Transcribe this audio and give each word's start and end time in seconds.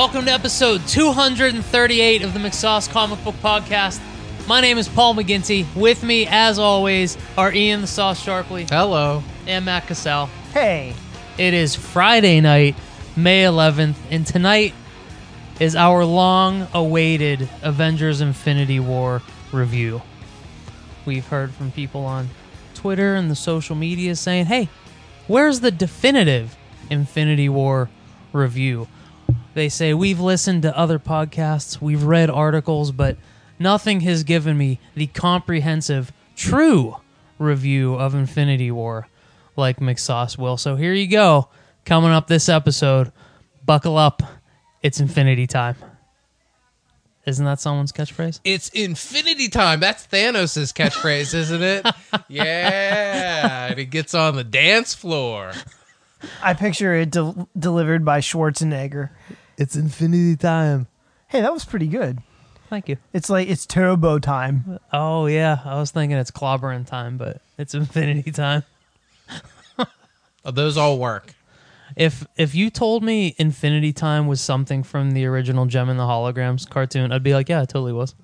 Welcome 0.00 0.24
to 0.24 0.32
episode 0.32 0.88
238 0.88 2.22
of 2.22 2.32
the 2.32 2.38
McSauce 2.40 2.88
Comic 2.88 3.22
Book 3.22 3.34
Podcast. 3.34 4.00
My 4.48 4.62
name 4.62 4.78
is 4.78 4.88
Paul 4.88 5.14
McGinty. 5.14 5.66
With 5.76 6.02
me, 6.02 6.26
as 6.26 6.58
always, 6.58 7.18
are 7.36 7.52
Ian 7.52 7.82
the 7.82 7.86
Sauce 7.86 8.24
Sharpley 8.24 8.66
Hello. 8.66 9.22
and 9.46 9.66
Matt 9.66 9.86
Cassell. 9.86 10.30
Hey, 10.54 10.94
It 11.36 11.52
is 11.52 11.74
Friday 11.74 12.40
night, 12.40 12.76
May 13.14 13.42
11th, 13.42 13.96
and 14.10 14.26
tonight 14.26 14.72
is 15.60 15.76
our 15.76 16.06
long 16.06 16.66
awaited 16.72 17.50
Avengers 17.60 18.22
Infinity 18.22 18.80
War 18.80 19.20
review. 19.52 20.00
We've 21.04 21.26
heard 21.26 21.52
from 21.52 21.72
people 21.72 22.06
on 22.06 22.30
Twitter 22.72 23.16
and 23.16 23.30
the 23.30 23.36
social 23.36 23.76
media 23.76 24.16
saying, 24.16 24.46
hey, 24.46 24.70
where's 25.26 25.60
the 25.60 25.70
definitive 25.70 26.56
Infinity 26.88 27.50
War 27.50 27.90
review? 28.32 28.88
They 29.54 29.68
say, 29.68 29.94
we've 29.94 30.20
listened 30.20 30.62
to 30.62 30.76
other 30.76 30.98
podcasts, 30.98 31.80
we've 31.80 32.02
read 32.04 32.30
articles, 32.30 32.92
but 32.92 33.16
nothing 33.58 34.00
has 34.00 34.22
given 34.22 34.56
me 34.56 34.78
the 34.94 35.08
comprehensive, 35.08 36.12
true 36.36 36.96
review 37.38 37.94
of 37.94 38.14
Infinity 38.14 38.70
War 38.70 39.08
like 39.56 39.78
McSauce 39.78 40.38
will. 40.38 40.56
So 40.56 40.76
here 40.76 40.92
you 40.92 41.08
go. 41.08 41.48
Coming 41.84 42.10
up 42.12 42.28
this 42.28 42.48
episode, 42.48 43.10
buckle 43.64 43.96
up. 43.98 44.22
It's 44.82 45.00
Infinity 45.00 45.46
time. 45.46 45.76
Isn't 47.26 47.44
that 47.44 47.60
someone's 47.60 47.92
catchphrase? 47.92 48.40
It's 48.44 48.70
infinity 48.70 49.48
time. 49.48 49.78
That's 49.80 50.06
Thanos' 50.06 50.72
catchphrase, 50.72 51.34
isn't 51.34 51.62
it? 51.62 51.86
Yeah. 52.28 53.66
And 53.68 53.78
he 53.78 53.84
gets 53.84 54.14
on 54.14 54.36
the 54.36 54.44
dance 54.44 54.94
floor. 54.94 55.52
I 56.42 56.54
picture 56.54 56.94
it 56.94 57.10
del- 57.10 57.48
delivered 57.58 58.04
by 58.04 58.20
Schwarzenegger. 58.20 59.10
It's 59.60 59.76
infinity 59.76 60.36
time. 60.36 60.86
Hey, 61.28 61.42
that 61.42 61.52
was 61.52 61.66
pretty 61.66 61.86
good. 61.86 62.20
Thank 62.70 62.88
you. 62.88 62.96
It's 63.12 63.28
like 63.28 63.46
it's 63.46 63.66
turbo 63.66 64.18
time. 64.18 64.78
Oh 64.90 65.26
yeah, 65.26 65.58
I 65.66 65.78
was 65.78 65.90
thinking 65.90 66.16
it's 66.16 66.30
clobbering 66.30 66.86
time, 66.86 67.18
but 67.18 67.42
it's 67.58 67.74
Infinity 67.80 68.32
time. 68.32 68.64
Oh, 70.42 70.50
those 70.50 70.78
all 70.78 70.98
work. 70.98 71.34
If 71.96 72.26
if 72.38 72.54
you 72.54 72.70
told 72.70 73.02
me 73.02 73.34
Infinity 73.36 73.92
Time 73.92 74.26
was 74.26 74.40
something 74.40 74.82
from 74.82 75.10
the 75.10 75.26
original 75.26 75.66
Jem 75.66 75.90
and 75.90 76.00
the 76.00 76.04
Holograms 76.04 76.66
cartoon, 76.66 77.12
I'd 77.12 77.22
be 77.22 77.34
like, 77.34 77.50
yeah, 77.50 77.60
it 77.60 77.68
totally 77.68 77.92
was. 77.92 78.14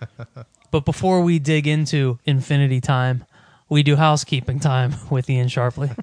but 0.72 0.84
before 0.84 1.22
we 1.22 1.38
dig 1.38 1.68
into 1.68 2.18
Infinity 2.24 2.80
Time, 2.80 3.24
we 3.68 3.82
do 3.82 3.96
housekeeping 3.96 4.60
time 4.60 4.94
with 5.10 5.28
Ian 5.28 5.48
Sharpley. 5.48 5.88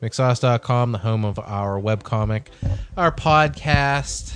McSauce.com, 0.00 0.92
the 0.92 0.98
home 0.98 1.24
of 1.24 1.38
our 1.38 1.80
webcomic. 1.80 2.46
Our 2.96 3.12
podcast 3.12 4.34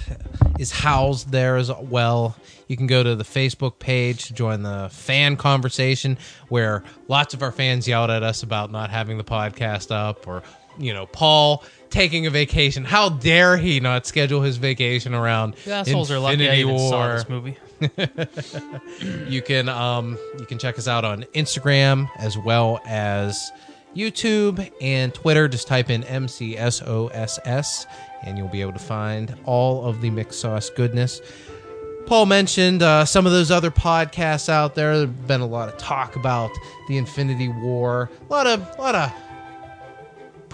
is 0.59 0.71
housed 0.73 1.31
there 1.31 1.57
as 1.57 1.71
well. 1.73 2.37
You 2.67 2.77
can 2.77 2.87
go 2.87 3.03
to 3.03 3.15
the 3.15 3.25
Facebook 3.25 3.79
page 3.79 4.27
to 4.27 4.35
join 4.35 4.63
the 4.63 4.89
fan 4.91 5.37
conversation 5.37 6.19
where 6.49 6.83
lots 7.09 7.35
of 7.35 7.43
our 7.43 7.53
fans 7.53 7.87
yelled 7.87 8.11
at 8.11 8.23
us 8.23 8.43
about 8.43 8.73
not 8.73 8.91
having 8.91 9.19
the 9.19 9.25
podcast 9.25 9.91
up 9.91 10.27
or, 10.27 10.43
you 10.79 10.93
know, 10.95 11.07
Paul 11.07 11.65
taking 11.91 12.27
a 12.27 12.31
vacation. 12.31 12.85
How 12.85 13.09
dare 13.09 13.57
he 13.57 13.81
not 13.81 14.07
schedule 14.07 14.43
his 14.43 14.57
vacation 14.57 15.15
around 15.15 15.55
You 15.65 15.73
assholes 15.73 16.11
are 16.11 16.19
lucky 16.19 16.45
Infinity 16.45 16.79
saw 16.79 16.99
War? 16.99 17.13
this 17.15 17.29
movie. 17.29 17.57
You 19.29 19.43
can 19.43 19.69
um 19.69 20.19
you 20.39 20.47
can 20.47 20.59
check 20.59 20.79
us 20.79 20.89
out 20.89 21.05
on 21.05 21.25
Instagram 21.35 22.09
as 22.19 22.37
well 22.39 22.81
as 22.87 23.53
YouTube 23.97 24.71
and 24.81 25.13
Twitter. 25.15 25.49
Just 25.49 25.69
type 25.69 25.91
in 25.91 26.03
MCSOSS 26.03 27.87
and 28.23 28.39
you'll 28.39 28.49
be 28.49 28.61
able 28.63 28.73
to 28.73 28.79
find 28.79 29.37
all 29.45 29.85
of 29.87 30.01
the 30.01 30.11
McSauce 30.11 30.75
goodness. 30.75 31.21
Paul 32.07 32.27
mentioned 32.27 32.83
uh, 32.83 33.05
some 33.07 33.25
of 33.25 33.33
those 33.33 33.51
other 33.51 33.71
podcasts 33.71 34.49
out 34.49 34.75
there. 34.75 34.99
There's 34.99 35.11
been 35.11 35.41
a 35.41 35.47
lot 35.47 35.69
of 35.71 35.79
talk 35.79 36.17
about 36.17 36.51
the 36.87 36.99
Infinity 36.99 37.49
War. 37.49 38.11
A 38.29 38.33
lot 38.33 38.47
of 38.47 38.61
a 38.79 38.81
lot 38.81 38.95
of 38.95 39.13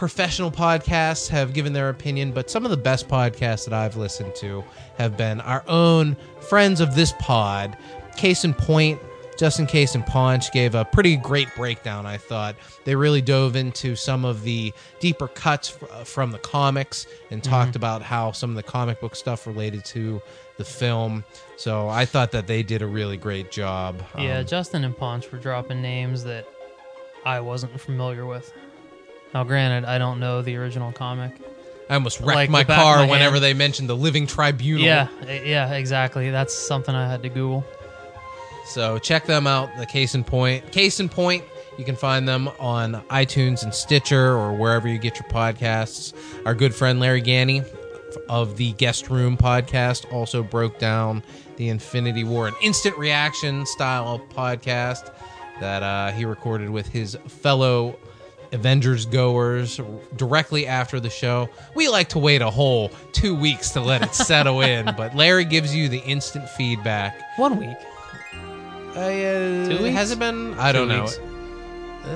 professional 0.00 0.50
podcasts 0.50 1.28
have 1.28 1.52
given 1.52 1.74
their 1.74 1.90
opinion, 1.90 2.32
but 2.32 2.48
some 2.50 2.64
of 2.64 2.70
the 2.70 2.76
best 2.78 3.06
podcasts 3.06 3.66
that 3.66 3.74
I've 3.74 3.98
listened 3.98 4.34
to 4.36 4.64
have 4.96 5.14
been 5.18 5.42
our 5.42 5.62
own 5.68 6.16
friends 6.48 6.80
of 6.80 6.94
this 6.94 7.12
pod. 7.18 7.76
Case 8.16 8.42
in 8.42 8.54
point, 8.54 8.98
Justin 9.38 9.66
Case 9.66 9.94
and 9.94 10.06
Paunch 10.06 10.52
gave 10.52 10.74
a 10.74 10.86
pretty 10.86 11.16
great 11.18 11.48
breakdown, 11.54 12.06
I 12.06 12.16
thought. 12.16 12.56
They 12.86 12.96
really 12.96 13.20
dove 13.20 13.56
into 13.56 13.94
some 13.94 14.24
of 14.24 14.42
the 14.42 14.72
deeper 15.00 15.28
cuts 15.28 15.76
f- 15.82 16.08
from 16.08 16.30
the 16.30 16.38
comics 16.38 17.06
and 17.30 17.44
talked 17.44 17.76
about 17.76 18.00
how 18.00 18.32
some 18.32 18.48
of 18.48 18.56
the 18.56 18.62
comic 18.62 19.02
book 19.02 19.14
stuff 19.14 19.46
related 19.46 19.84
to 19.86 20.22
the 20.56 20.64
film. 20.64 21.24
So 21.58 21.90
I 21.90 22.06
thought 22.06 22.32
that 22.32 22.46
they 22.46 22.62
did 22.62 22.80
a 22.80 22.86
really 22.86 23.18
great 23.18 23.50
job. 23.50 24.02
Yeah, 24.16 24.38
Um, 24.38 24.46
Justin 24.46 24.82
and 24.84 24.96
Paunch 24.96 25.30
were 25.30 25.38
dropping 25.38 25.82
names 25.82 26.24
that 26.24 26.46
I 27.26 27.40
wasn't 27.40 27.78
familiar 27.78 28.24
with. 28.24 28.50
Now, 29.34 29.44
granted, 29.44 29.88
I 29.88 29.98
don't 29.98 30.20
know 30.20 30.42
the 30.42 30.56
original 30.56 30.92
comic. 30.92 31.32
I 31.88 31.94
almost 31.94 32.20
wrecked 32.20 32.36
like 32.36 32.50
my 32.50 32.62
the 32.62 32.68
back 32.68 32.78
of 32.78 32.82
car 32.84 32.96
my 32.98 33.06
whenever 33.10 33.34
hand. 33.34 33.44
they 33.44 33.54
mentioned 33.54 33.88
the 33.88 33.96
Living 33.96 34.26
Tribunal. 34.26 34.84
Yeah, 34.84 35.08
eh, 35.26 35.42
yeah, 35.44 35.72
exactly. 35.74 36.30
That's 36.30 36.54
something 36.54 36.94
I 36.94 37.08
had 37.10 37.22
to 37.22 37.28
Google. 37.28 37.64
So 38.66 38.98
check 38.98 39.26
them 39.26 39.46
out. 39.46 39.70
The 39.78 39.86
Case 39.86 40.14
in 40.14 40.22
Point. 40.22 40.70
Case 40.70 41.00
in 41.00 41.08
Point. 41.08 41.42
You 41.78 41.84
can 41.84 41.96
find 41.96 42.28
them 42.28 42.48
on 42.60 43.02
iTunes 43.10 43.62
and 43.64 43.74
Stitcher 43.74 44.36
or 44.36 44.52
wherever 44.52 44.86
you 44.86 44.98
get 44.98 45.18
your 45.18 45.28
podcasts. 45.28 46.12
Our 46.46 46.54
good 46.54 46.74
friend 46.74 47.00
Larry 47.00 47.22
Ganny 47.22 47.64
of 48.28 48.56
the 48.56 48.72
Guest 48.72 49.08
Room 49.08 49.36
podcast 49.36 50.12
also 50.12 50.42
broke 50.42 50.78
down 50.78 51.22
the 51.56 51.68
Infinity 51.68 52.22
War, 52.22 52.46
an 52.48 52.54
instant 52.62 52.96
reaction 52.98 53.66
style 53.66 54.20
podcast 54.34 55.12
that 55.60 55.82
uh, 55.82 56.12
he 56.12 56.24
recorded 56.24 56.70
with 56.70 56.86
his 56.86 57.16
fellow 57.26 57.96
Avengers 58.52 59.06
goers 59.06 59.80
directly 60.16 60.66
after 60.66 60.98
the 61.00 61.10
show. 61.10 61.48
We 61.74 61.88
like 61.88 62.08
to 62.10 62.18
wait 62.18 62.42
a 62.42 62.50
whole 62.50 62.90
two 63.12 63.34
weeks 63.34 63.70
to 63.70 63.80
let 63.80 64.02
it 64.02 64.14
settle 64.14 64.60
in, 64.60 64.86
but 64.96 65.14
Larry 65.14 65.44
gives 65.44 65.74
you 65.74 65.88
the 65.88 66.00
instant 66.00 66.48
feedback. 66.50 67.20
One 67.38 67.58
week. 67.58 67.76
Uh, 68.94 69.68
Two 69.68 69.78
weeks? 69.82 69.94
Has 69.94 70.10
it 70.10 70.18
been? 70.18 70.54
I 70.58 70.72
don't 70.72 70.88
know. 70.88 71.02
weeks. 71.02 71.18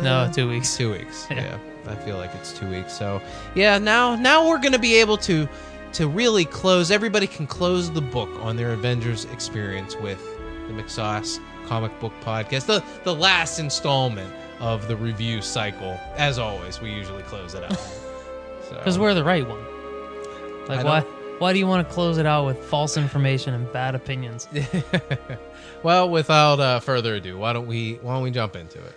no, 0.02 0.30
two 0.34 0.48
weeks. 0.48 0.76
Two 0.76 0.92
weeks. 0.92 1.26
Yeah. 1.30 1.36
Yeah. 1.36 1.58
I 1.86 1.94
feel 1.96 2.16
like 2.16 2.34
it's 2.34 2.52
two 2.58 2.68
weeks. 2.70 2.94
So 2.94 3.20
yeah, 3.54 3.76
now 3.78 4.16
now 4.16 4.48
we're 4.48 4.58
gonna 4.58 4.78
be 4.78 4.96
able 4.96 5.18
to 5.18 5.46
to 5.92 6.08
really 6.08 6.46
close. 6.46 6.90
Everybody 6.90 7.26
can 7.26 7.46
close 7.46 7.90
the 7.90 8.00
book 8.00 8.30
on 8.40 8.56
their 8.56 8.72
Avengers 8.72 9.26
experience 9.26 9.94
with 9.96 10.18
the 10.66 10.72
McSauce 10.72 11.38
comic 11.66 11.98
book 12.00 12.12
podcast. 12.22 12.66
The 12.66 12.82
the 13.04 13.14
last 13.14 13.58
installment 13.58 14.32
of 14.60 14.88
the 14.88 14.96
review 14.96 15.42
cycle. 15.42 15.98
As 16.16 16.38
always, 16.38 16.80
we 16.80 16.90
usually 16.90 17.22
close 17.24 17.54
it 17.54 17.62
out. 17.64 17.70
Because 18.70 18.94
So- 18.94 19.00
we're 19.00 19.14
the 19.14 19.24
right 19.24 19.46
one. 19.46 19.64
Like, 20.68 20.84
why? 20.84 21.00
Why 21.38 21.52
do 21.52 21.58
you 21.58 21.66
want 21.66 21.86
to 21.86 21.92
close 21.92 22.16
it 22.16 22.26
out 22.26 22.46
with 22.46 22.58
false 22.64 22.96
information 22.96 23.54
and 23.54 23.70
bad 23.72 23.94
opinions? 23.94 24.48
well, 25.82 26.08
without 26.08 26.60
uh, 26.60 26.80
further 26.80 27.16
ado, 27.16 27.36
why 27.36 27.52
don't 27.52 27.66
we 27.66 27.94
why 28.02 28.14
don't 28.14 28.22
we 28.22 28.30
jump 28.30 28.54
into 28.56 28.78
it? 28.78 28.94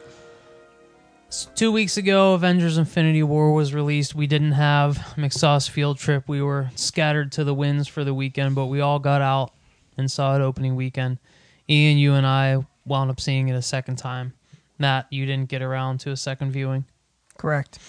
Two 1.56 1.74
weeks 1.74 1.98
ago, 1.98 2.36
Avengers 2.36 2.78
Infinity 2.78 3.22
War 3.24 3.52
was 3.54 3.74
released. 3.74 4.16
We 4.16 4.28
didn't 4.28 4.54
have 4.54 4.98
McSauce 5.18 5.70
Field 5.70 5.98
Trip. 5.98 6.24
We 6.28 6.42
were 6.42 6.70
scattered 6.76 7.34
to 7.34 7.44
the 7.44 7.54
winds 7.54 7.88
for 7.88 8.06
the 8.06 8.14
weekend, 8.14 8.56
but 8.56 8.68
we 8.68 8.80
all 8.80 9.00
got 9.00 9.22
out 9.22 9.52
and 9.98 10.10
saw 10.10 10.36
it 10.38 10.42
opening 10.42 10.78
weekend. 10.78 11.18
Ian, 11.70 11.98
you 11.98 12.14
and 12.14 12.26
I 12.26 12.66
wound 12.86 13.12
up 13.12 13.20
seeing 13.20 13.50
it 13.50 13.56
a 13.56 13.62
second 13.62 13.98
time. 13.98 14.34
Matt, 14.80 15.08
you 15.10 15.26
didn't 15.26 15.50
get 15.50 15.62
around 15.62 16.00
to 16.02 16.12
a 16.12 16.18
second 16.18 16.52
viewing. 16.52 16.86
Correct. 17.38 17.80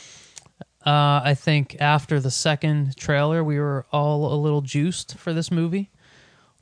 Uh, 0.87 1.20
I 1.25 1.35
think 1.35 1.76
after 1.81 2.20
the 2.20 2.31
second 2.31 2.96
trailer, 2.96 3.43
we 3.44 3.58
were 3.58 3.87
all 3.93 4.32
a 4.32 4.37
little 4.37 4.62
juiced 4.62 5.17
for 5.19 5.32
this 5.32 5.50
movie. 5.50 5.90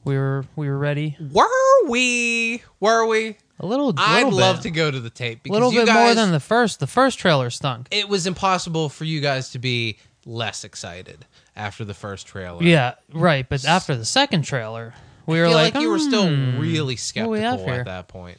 We 0.04 0.16
were 0.16 0.44
we 0.56 0.68
were 0.68 0.78
ready. 0.78 1.16
Were 1.32 1.88
we? 1.88 2.62
Were 2.80 3.06
we? 3.06 3.36
A 3.58 3.66
little. 3.66 3.92
I'd 3.96 4.24
little 4.24 4.38
love 4.38 4.60
to 4.60 4.70
go 4.70 4.90
to 4.90 5.00
the 5.00 5.10
tape 5.10 5.38
A 5.38 5.42
because 5.42 5.54
little 5.54 5.72
you 5.72 5.80
bit 5.80 5.86
guys, 5.86 5.96
more 6.06 6.14
than 6.14 6.32
the 6.32 6.40
first. 6.40 6.80
The 6.80 6.86
first 6.86 7.18
trailer 7.18 7.50
stunk. 7.50 7.88
it 7.90 8.08
was 8.08 8.26
impossible 8.26 8.88
for 8.88 9.04
you 9.04 9.20
guys 9.20 9.50
to 9.50 9.58
be 9.58 9.98
less 10.24 10.64
excited 10.64 11.24
after 11.56 11.84
the 11.84 11.94
first 11.94 12.26
trailer. 12.26 12.62
Yeah, 12.62 12.94
right. 13.12 13.48
But 13.48 13.64
after 13.64 13.96
the 13.96 14.04
second 14.04 14.42
trailer, 14.42 14.94
we 15.26 15.38
I 15.38 15.42
were 15.42 15.48
feel 15.48 15.56
like, 15.56 15.74
like, 15.74 15.82
you 15.82 15.90
were 15.90 15.98
still 15.98 16.28
"Hmm, 16.28 16.58
really 16.58 16.80
what 16.82 16.88
we 16.88 16.96
skeptical 16.96 17.70
at 17.70 17.84
that 17.86 18.08
point. 18.08 18.38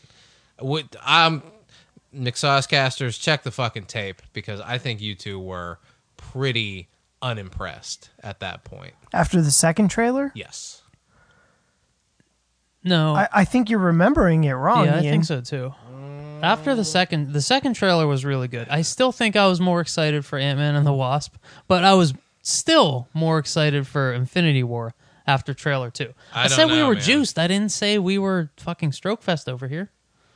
Would 0.62 0.96
um, 1.06 1.44
McSauce 2.16 2.68
casters 2.68 3.18
check 3.18 3.44
the 3.44 3.52
fucking 3.52 3.86
tape 3.86 4.22
because 4.34 4.60
I 4.62 4.78
think 4.78 5.02
you 5.02 5.14
two 5.16 5.40
were 5.40 5.80
pretty 6.18 6.88
unimpressed 7.22 8.10
at 8.24 8.40
that 8.40 8.64
point. 8.64 8.94
After 9.14 9.42
the 9.42 9.52
second 9.52 9.90
trailer, 9.90 10.32
Yes. 10.36 10.82
No, 12.84 13.16
I, 13.16 13.28
I 13.34 13.46
think 13.46 13.70
you're 13.70 13.80
remembering 13.80 14.46
it 14.46 14.54
wrong. 14.54 14.86
yeah, 14.86 14.96
I 14.96 15.02
Ian. 15.02 15.12
think 15.12 15.26
so 15.26 15.42
too. 15.42 15.74
After 16.42 16.76
the 16.76 16.86
second, 16.86 17.34
the 17.34 17.42
second 17.42 17.74
trailer 17.74 18.08
was 18.08 18.24
really 18.24 18.48
good. 18.48 18.70
I 18.70 18.82
still 18.84 19.12
think 19.12 19.36
I 19.36 19.48
was 19.48 19.60
more 19.60 19.82
excited 19.82 20.24
for 20.24 20.38
Ant 20.38 20.60
Man 20.60 20.76
and 20.76 20.86
the 20.86 20.94
Wasp, 20.94 21.36
but 21.68 21.84
I 21.84 21.96
was 21.96 22.14
still 22.44 23.10
more 23.14 23.40
excited 23.40 23.88
for 23.88 24.14
Infinity 24.14 24.64
War 24.64 24.94
after 25.26 25.54
trailer 25.54 25.90
two. 25.90 26.14
I 26.34 26.46
I, 26.46 26.48
don't 26.48 26.56
said 26.56 26.66
we 26.72 26.82
were 26.84 26.94
man. 26.94 27.02
juiced. 27.04 27.38
I 27.40 27.48
didn't 27.48 27.72
say 27.72 27.98
we 27.98 28.18
were 28.20 28.52
fucking 28.58 28.92
stroke 28.94 29.22
fest 29.24 29.50
over 29.50 29.68
here. 29.68 29.90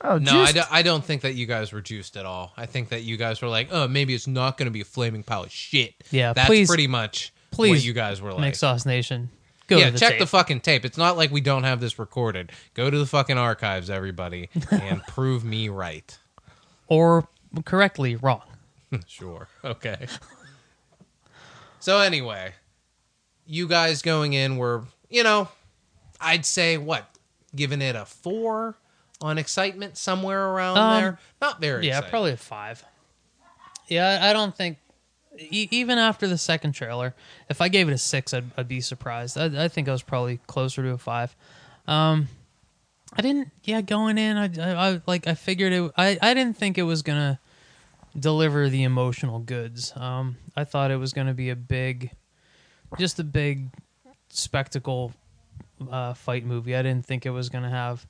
Oh, 0.04 0.18
No, 0.18 0.42
I, 0.42 0.52
do, 0.52 0.62
I 0.72 0.82
don't 0.82 1.04
think 1.04 1.22
that 1.22 1.34
you 1.36 1.46
guys 1.46 1.72
were 1.72 1.82
juiced 1.82 2.18
at 2.18 2.26
all. 2.26 2.54
I 2.58 2.66
think 2.66 2.90
that 2.90 3.04
you 3.04 3.18
guys 3.18 3.42
were 3.42 3.48
like, 3.48 3.70
oh, 3.72 3.88
maybe 3.88 4.14
it's 4.16 4.28
not 4.28 4.58
going 4.58 4.66
to 4.66 4.72
be 4.72 4.82
a 4.82 4.86
flaming 4.86 5.24
pile 5.24 5.44
of 5.44 5.52
shit. 5.52 5.94
Yeah, 6.12 6.34
that's 6.34 6.48
please- 6.48 6.68
pretty 6.68 6.88
much 6.88 7.32
what 7.52 7.56
please 7.56 7.86
you 7.86 7.94
guys 7.94 8.22
were 8.22 8.34
like. 8.34 8.54
McSauce 8.54 8.86
Nation. 8.86 9.30
Go 9.68 9.78
yeah, 9.78 9.86
to 9.86 9.92
the 9.92 10.00
check 10.00 10.12
tape. 10.12 10.20
the 10.20 10.28
fucking 10.28 10.62
tape. 10.62 10.84
It's 10.84 10.98
not 10.98 11.16
like 11.16 11.32
we 11.32 11.40
don't 11.40 11.64
have 11.64 11.80
this 11.80 11.98
recorded. 11.98 12.52
Go 12.74 12.90
to 12.90 12.98
the 12.98 13.06
fucking 13.06 13.38
archives, 13.38 13.90
everybody, 13.90 14.50
and 14.72 15.02
prove 15.04 15.46
me 15.46 15.70
right. 15.70 16.18
or 16.88 17.28
correctly 17.66 18.16
wrong. 18.16 18.42
Sure. 19.08 19.48
Okay. 19.64 20.08
so 21.80 22.00
anyway, 22.00 22.52
you 23.46 23.68
guys 23.68 24.02
going 24.02 24.34
in 24.34 24.58
were, 24.58 24.84
you 25.10 25.24
know, 25.24 25.48
I'd 26.20 26.46
say 26.46 26.78
what, 26.78 27.06
giving 27.56 27.82
it 27.82 27.96
a 27.96 28.04
four 28.04 28.76
on 29.22 29.38
excitement 29.38 29.98
somewhere 29.98 30.48
around 30.50 30.78
Um, 30.78 31.02
there. 31.02 31.20
Not 31.42 31.62
very. 31.62 31.86
Yeah, 31.88 31.98
excited. 31.98 32.10
probably 32.10 32.32
a 32.32 32.38
five. 32.38 32.84
Yeah, 33.88 34.20
I 34.22 34.34
don't 34.34 34.56
think 34.56 34.78
e- 35.38 35.68
even 35.72 35.98
after 35.98 36.28
the 36.28 36.38
second 36.38 36.72
trailer, 36.74 37.14
if 37.50 37.62
I 37.62 37.68
gave 37.68 37.90
it 37.90 37.94
a 37.94 37.98
six, 37.98 38.34
I'd, 38.34 38.46
I'd 38.58 38.68
be 38.68 38.82
surprised. 38.82 39.38
I, 39.38 39.66
I 39.66 39.68
think 39.68 39.88
I 39.90 39.92
was 39.92 40.02
probably 40.02 40.38
closer 40.48 40.82
to 40.84 40.90
a 40.92 40.98
five. 40.98 41.36
Um, 41.88 42.28
I 43.14 43.22
didn't. 43.22 43.50
Yeah, 43.64 43.82
going 43.82 44.18
in, 44.18 44.38
I, 44.38 44.46
I, 44.60 44.90
I 44.94 45.02
like 45.06 45.28
I 45.28 45.34
figured 45.34 45.74
it. 45.74 45.92
I 45.98 46.18
I 46.22 46.34
didn't 46.34 46.58
think 46.58 46.78
it 46.78 46.84
was 46.84 47.02
gonna 47.02 47.40
deliver 48.18 48.70
the 48.70 48.84
emotional 48.84 49.40
goods. 49.40 49.92
Um, 49.96 50.38
I 50.56 50.64
thought 50.64 50.92
it 50.92 50.96
was 50.98 51.12
gonna 51.12 51.34
be 51.34 51.50
a 51.50 51.56
big, 51.56 52.12
just 52.98 53.20
a 53.20 53.24
big 53.26 53.68
spectacle 54.30 55.12
uh, 55.90 56.14
fight 56.14 56.46
movie. 56.46 56.76
I 56.76 56.82
didn't 56.82 57.06
think 57.06 57.26
it 57.26 57.32
was 57.32 57.50
gonna 57.50 57.70
have 57.70 58.06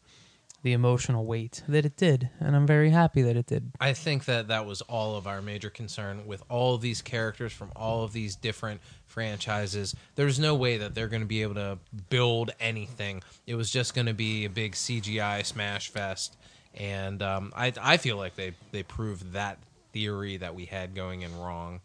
the 0.64 0.74
emotional 0.74 1.26
weight 1.26 1.64
that 1.68 1.86
it 1.86 1.98
did, 1.98 2.30
and 2.40 2.56
I'm 2.56 2.68
very 2.68 2.92
happy 2.92 3.22
that 3.24 3.36
it 3.36 3.48
did. 3.48 3.72
I 3.80 3.94
think 3.94 4.26
that 4.26 4.48
that 4.50 4.66
was 4.66 4.82
all 4.82 5.16
of 5.16 5.26
our 5.26 5.42
major 5.42 5.70
concern 5.70 6.28
with 6.28 6.44
all 6.50 6.76
of 6.76 6.82
these 6.82 7.02
characters 7.02 7.52
from 7.52 7.72
all 7.76 8.04
of 8.04 8.14
these 8.14 8.36
different 8.36 8.82
franchises. 9.06 9.96
There's 10.16 10.40
no 10.40 10.56
way 10.56 10.78
that 10.78 10.94
they're 10.94 11.08
going 11.08 11.24
to 11.24 11.28
be 11.28 11.42
able 11.42 11.56
to 11.56 11.80
build 12.10 12.52
anything. 12.60 13.24
It 13.48 13.56
was 13.56 13.72
just 13.72 13.96
going 13.96 14.08
to 14.08 14.14
be 14.14 14.46
a 14.46 14.50
big 14.50 14.74
CGI 14.74 15.46
smash 15.46 15.90
fest, 15.90 16.38
and 16.76 17.22
um, 17.24 17.52
I 17.56 17.74
I 17.82 17.98
feel 17.98 18.18
like 18.18 18.36
they 18.36 18.54
they 18.72 18.84
proved 18.84 19.34
that 19.34 19.58
theory 19.94 20.38
that 20.38 20.54
we 20.54 20.66
had 20.66 20.94
going 20.94 21.22
in 21.22 21.38
wrong. 21.40 21.82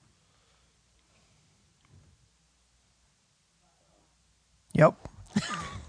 Yep. 4.74 4.94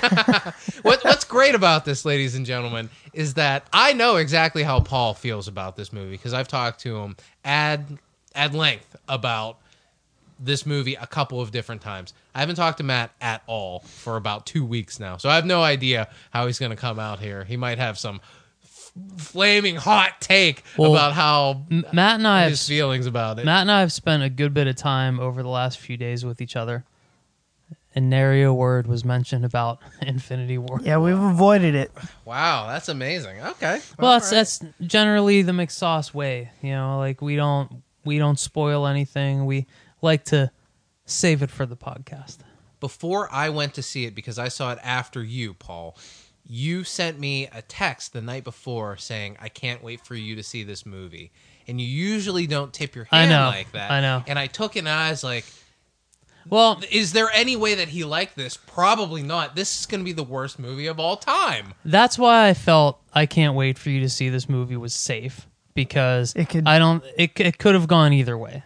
what, 0.82 1.02
what's 1.04 1.24
great 1.24 1.54
about 1.54 1.84
this, 1.84 2.04
ladies 2.04 2.34
and 2.34 2.44
gentlemen, 2.44 2.90
is 3.12 3.34
that 3.34 3.66
I 3.72 3.92
know 3.92 4.16
exactly 4.16 4.62
how 4.62 4.80
Paul 4.80 5.14
feels 5.14 5.48
about 5.48 5.76
this 5.76 5.92
movie 5.92 6.12
because 6.12 6.34
I've 6.34 6.48
talked 6.48 6.80
to 6.80 6.98
him 6.98 7.16
ad 7.44 7.98
at 8.34 8.52
length 8.52 8.94
about 9.08 9.58
this 10.38 10.66
movie 10.66 10.94
a 10.94 11.06
couple 11.06 11.40
of 11.40 11.50
different 11.50 11.80
times. 11.80 12.12
I 12.34 12.40
haven't 12.40 12.56
talked 12.56 12.78
to 12.78 12.84
Matt 12.84 13.10
at 13.20 13.42
all 13.46 13.80
for 13.80 14.16
about 14.16 14.44
two 14.46 14.64
weeks 14.64 15.00
now, 15.00 15.16
so 15.16 15.28
I 15.30 15.34
have 15.36 15.46
no 15.46 15.62
idea 15.62 16.08
how 16.30 16.46
he's 16.46 16.58
going 16.58 16.70
to 16.70 16.76
come 16.76 16.98
out 16.98 17.20
here. 17.20 17.44
He 17.44 17.56
might 17.56 17.78
have 17.78 17.98
some 17.98 18.20
f- 18.62 18.92
flaming 19.16 19.76
hot 19.76 20.20
take 20.20 20.62
Well, 20.76 20.92
about 20.92 21.14
how 21.14 21.64
Matt 21.70 22.18
and 22.18 22.28
I 22.28 22.42
have 22.42 22.60
feelings 22.60 23.06
about 23.06 23.38
it. 23.38 23.46
Matt 23.46 23.62
and 23.62 23.72
I 23.72 23.80
have 23.80 23.92
spent 23.92 24.22
a 24.22 24.28
good 24.28 24.52
bit 24.52 24.66
of 24.66 24.76
time 24.76 25.18
over 25.18 25.42
the 25.42 25.48
last 25.48 25.78
few 25.78 25.96
days 25.96 26.24
with 26.24 26.42
each 26.42 26.54
other. 26.56 26.84
And 27.96 28.10
nary 28.10 28.42
a 28.42 28.52
word 28.52 28.86
was 28.86 29.04
mentioned 29.04 29.44
about 29.44 29.80
Infinity 30.02 30.58
War. 30.58 30.78
Yeah, 30.82 30.98
we've 30.98 31.18
avoided 31.18 31.74
it. 31.74 31.90
wow, 32.26 32.66
that's 32.68 32.88
amazing. 32.90 33.40
Okay, 33.40 33.80
Well, 33.98 34.12
that's 34.12 34.26
right. 34.30 34.38
that's 34.38 34.60
generally 34.82 35.40
the 35.42 35.52
McSauce 35.52 36.12
way, 36.14 36.50
you 36.62 36.70
know. 36.72 36.98
Like 36.98 37.20
we 37.22 37.36
don't 37.36 37.82
we 38.04 38.18
don't 38.18 38.38
spoil 38.38 38.86
anything. 38.86 39.46
We 39.46 39.66
like 40.02 40.24
to 40.26 40.50
save 41.06 41.42
it 41.42 41.50
for 41.50 41.64
the 41.66 41.76
podcast. 41.76 42.36
before 42.80 43.32
I 43.32 43.48
went 43.48 43.72
to 43.74 43.82
see 43.82 44.04
it 44.04 44.14
because 44.14 44.38
I 44.38 44.48
saw 44.48 44.72
it 44.72 44.78
after 44.82 45.22
you, 45.24 45.54
Paul. 45.54 45.96
You 46.48 46.84
sent 46.84 47.18
me 47.18 47.46
a 47.52 47.62
text 47.62 48.12
the 48.12 48.20
night 48.20 48.44
before 48.44 48.96
saying, 48.98 49.36
"I 49.40 49.48
can't 49.48 49.82
wait 49.82 50.04
for 50.06 50.14
you 50.14 50.36
to 50.36 50.42
see 50.42 50.62
this 50.64 50.84
movie." 50.86 51.32
And 51.66 51.80
you 51.80 51.86
usually 51.86 52.46
don't 52.46 52.72
tip 52.72 52.94
your 52.94 53.08
I 53.10 53.20
hand 53.20 53.30
know, 53.30 53.46
like 53.46 53.72
that. 53.72 53.90
I 53.90 54.00
know. 54.02 54.22
And 54.28 54.38
I 54.38 54.46
took 54.46 54.76
it 54.76 54.80
and 54.80 54.88
I 54.88 55.10
was 55.10 55.24
like, 55.24 55.44
Well, 56.48 56.80
"Is 56.90 57.12
there 57.12 57.28
any 57.34 57.56
way 57.56 57.74
that 57.74 57.88
he 57.88 58.04
liked 58.04 58.36
this? 58.36 58.56
Probably 58.56 59.22
not. 59.22 59.56
This 59.56 59.80
is 59.80 59.86
going 59.86 60.00
to 60.00 60.04
be 60.04 60.12
the 60.12 60.22
worst 60.22 60.58
movie 60.58 60.86
of 60.86 60.98
all 61.00 61.16
time." 61.16 61.74
that's 61.84 62.18
why 62.18 62.48
I 62.48 62.54
felt 62.54 63.00
I 63.14 63.26
can't 63.26 63.54
wait 63.54 63.78
for 63.78 63.90
you 63.90 64.00
to 64.00 64.08
see 64.08 64.28
this 64.28 64.48
movie 64.48 64.76
was 64.76 64.94
safe 64.94 65.46
because 65.74 66.32
It 66.36 66.48
could- 66.48 66.66
I 66.66 66.78
don't 66.78 67.02
it 67.16 67.32
it 67.40 67.58
could 67.58 67.74
have 67.74 67.88
gone 67.88 68.12
either 68.12 68.36
way. 68.38 68.62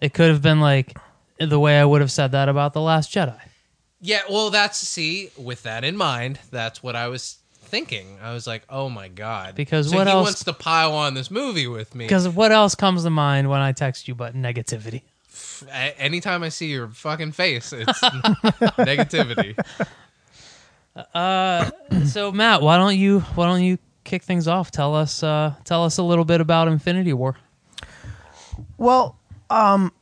it 0.00 0.14
could 0.14 0.30
have 0.30 0.42
been 0.42 0.60
like 0.60 0.96
the 1.38 1.58
way 1.60 1.78
I 1.80 1.84
would 1.84 2.00
have 2.00 2.12
said 2.12 2.32
that 2.32 2.48
about 2.48 2.72
the 2.72 2.80
Last 2.80 3.12
Jedi. 3.12 3.38
Yeah, 4.00 4.20
well, 4.28 4.50
that's 4.50 4.78
see. 4.78 5.30
With 5.36 5.62
that 5.62 5.84
in 5.84 5.96
mind, 5.96 6.40
that's 6.50 6.82
what 6.82 6.96
I 6.96 7.08
was 7.08 7.38
thinking. 7.52 8.18
I 8.22 8.32
was 8.32 8.46
like, 8.48 8.62
"Oh 8.68 8.88
my 8.88 9.06
god!" 9.08 9.54
Because 9.54 9.90
so 9.90 9.96
what 9.96 10.06
he 10.08 10.12
else- 10.12 10.24
wants 10.24 10.44
to 10.44 10.52
pile 10.52 10.92
on 10.92 11.14
this 11.14 11.30
movie 11.30 11.66
with 11.68 11.94
me? 11.94 12.04
Because 12.06 12.28
what 12.28 12.50
else 12.52 12.74
comes 12.74 13.04
to 13.04 13.10
mind 13.10 13.48
when 13.48 13.60
I 13.60 13.70
text 13.72 14.08
you 14.08 14.14
but 14.16 14.34
negativity? 14.34 15.02
A- 15.68 16.00
anytime 16.00 16.42
I 16.42 16.48
see 16.48 16.68
your 16.70 16.88
fucking 16.88 17.32
face, 17.32 17.72
it's 17.72 17.98
negativity. 18.78 19.56
so 22.06 22.32
Matt, 22.32 22.62
why 22.62 22.76
don't 22.76 22.96
you 22.96 23.20
why 23.20 23.46
don't 23.46 23.62
you 23.62 23.78
kick 24.04 24.22
things 24.22 24.48
off? 24.48 24.70
Tell 24.70 24.94
us 24.94 25.22
uh, 25.22 25.54
tell 25.64 25.84
us 25.84 25.98
a 25.98 26.02
little 26.02 26.24
bit 26.24 26.40
about 26.40 26.68
Infinity 26.68 27.12
War. 27.12 27.36
Well, 28.76 29.16
um, 29.50 29.92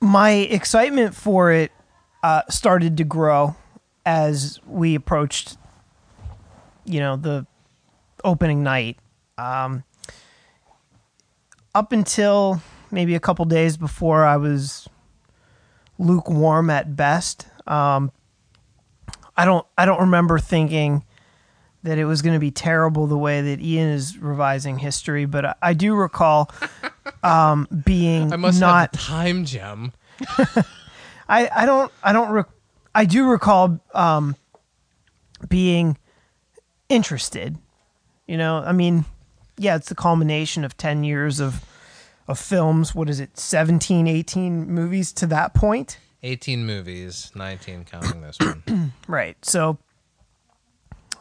my 0.00 0.30
excitement 0.30 1.14
for 1.14 1.50
it 1.52 1.72
uh, 2.22 2.42
started 2.48 2.96
to 2.98 3.04
grow 3.04 3.56
as 4.06 4.60
we 4.66 4.94
approached, 4.94 5.56
you 6.84 7.00
know, 7.00 7.16
the 7.16 7.46
opening 8.24 8.62
night. 8.62 8.98
Um, 9.36 9.84
up 11.74 11.92
until 11.92 12.60
maybe 12.90 13.14
a 13.14 13.20
couple 13.20 13.44
days 13.44 13.76
before, 13.76 14.24
I 14.24 14.36
was 14.36 14.88
lukewarm 15.98 16.70
at 16.70 16.96
best. 16.96 17.46
Um, 17.66 18.12
I 19.36 19.44
don't. 19.44 19.66
I 19.76 19.86
don't 19.86 20.00
remember 20.00 20.38
thinking 20.38 21.04
that 21.82 21.98
it 21.98 22.04
was 22.04 22.22
going 22.22 22.34
to 22.34 22.40
be 22.40 22.50
terrible 22.50 23.06
the 23.06 23.16
way 23.16 23.40
that 23.40 23.60
Ian 23.60 23.88
is 23.88 24.18
revising 24.18 24.78
history, 24.78 25.26
but 25.26 25.44
I, 25.44 25.54
I 25.62 25.74
do 25.74 25.94
recall 25.94 26.50
um, 27.22 27.68
being 27.84 28.32
I 28.32 28.36
must 28.36 28.60
not. 28.60 28.94
have 28.96 29.00
time 29.04 29.44
gem. 29.44 29.92
I, 31.28 31.48
I 31.54 31.66
don't 31.66 31.92
I 32.02 32.12
don't 32.12 32.30
rec- 32.30 32.48
I 32.94 33.04
do 33.04 33.28
recall 33.28 33.78
um, 33.94 34.34
being 35.48 35.96
interested. 36.88 37.56
You 38.26 38.36
know, 38.36 38.58
I 38.58 38.72
mean, 38.72 39.04
yeah, 39.56 39.76
it's 39.76 39.88
the 39.88 39.94
culmination 39.94 40.64
of 40.64 40.76
10 40.76 41.04
years 41.04 41.40
of 41.40 41.64
of 42.28 42.38
films. 42.38 42.94
What 42.94 43.08
is 43.08 43.18
it? 43.18 43.38
17, 43.38 44.06
18 44.06 44.70
movies 44.70 45.12
to 45.14 45.26
that 45.28 45.54
point. 45.54 45.98
18 46.22 46.66
movies, 46.66 47.32
19 47.34 47.84
counting 47.84 48.20
this 48.20 48.38
one. 48.38 48.92
Right. 49.08 49.42
So 49.44 49.78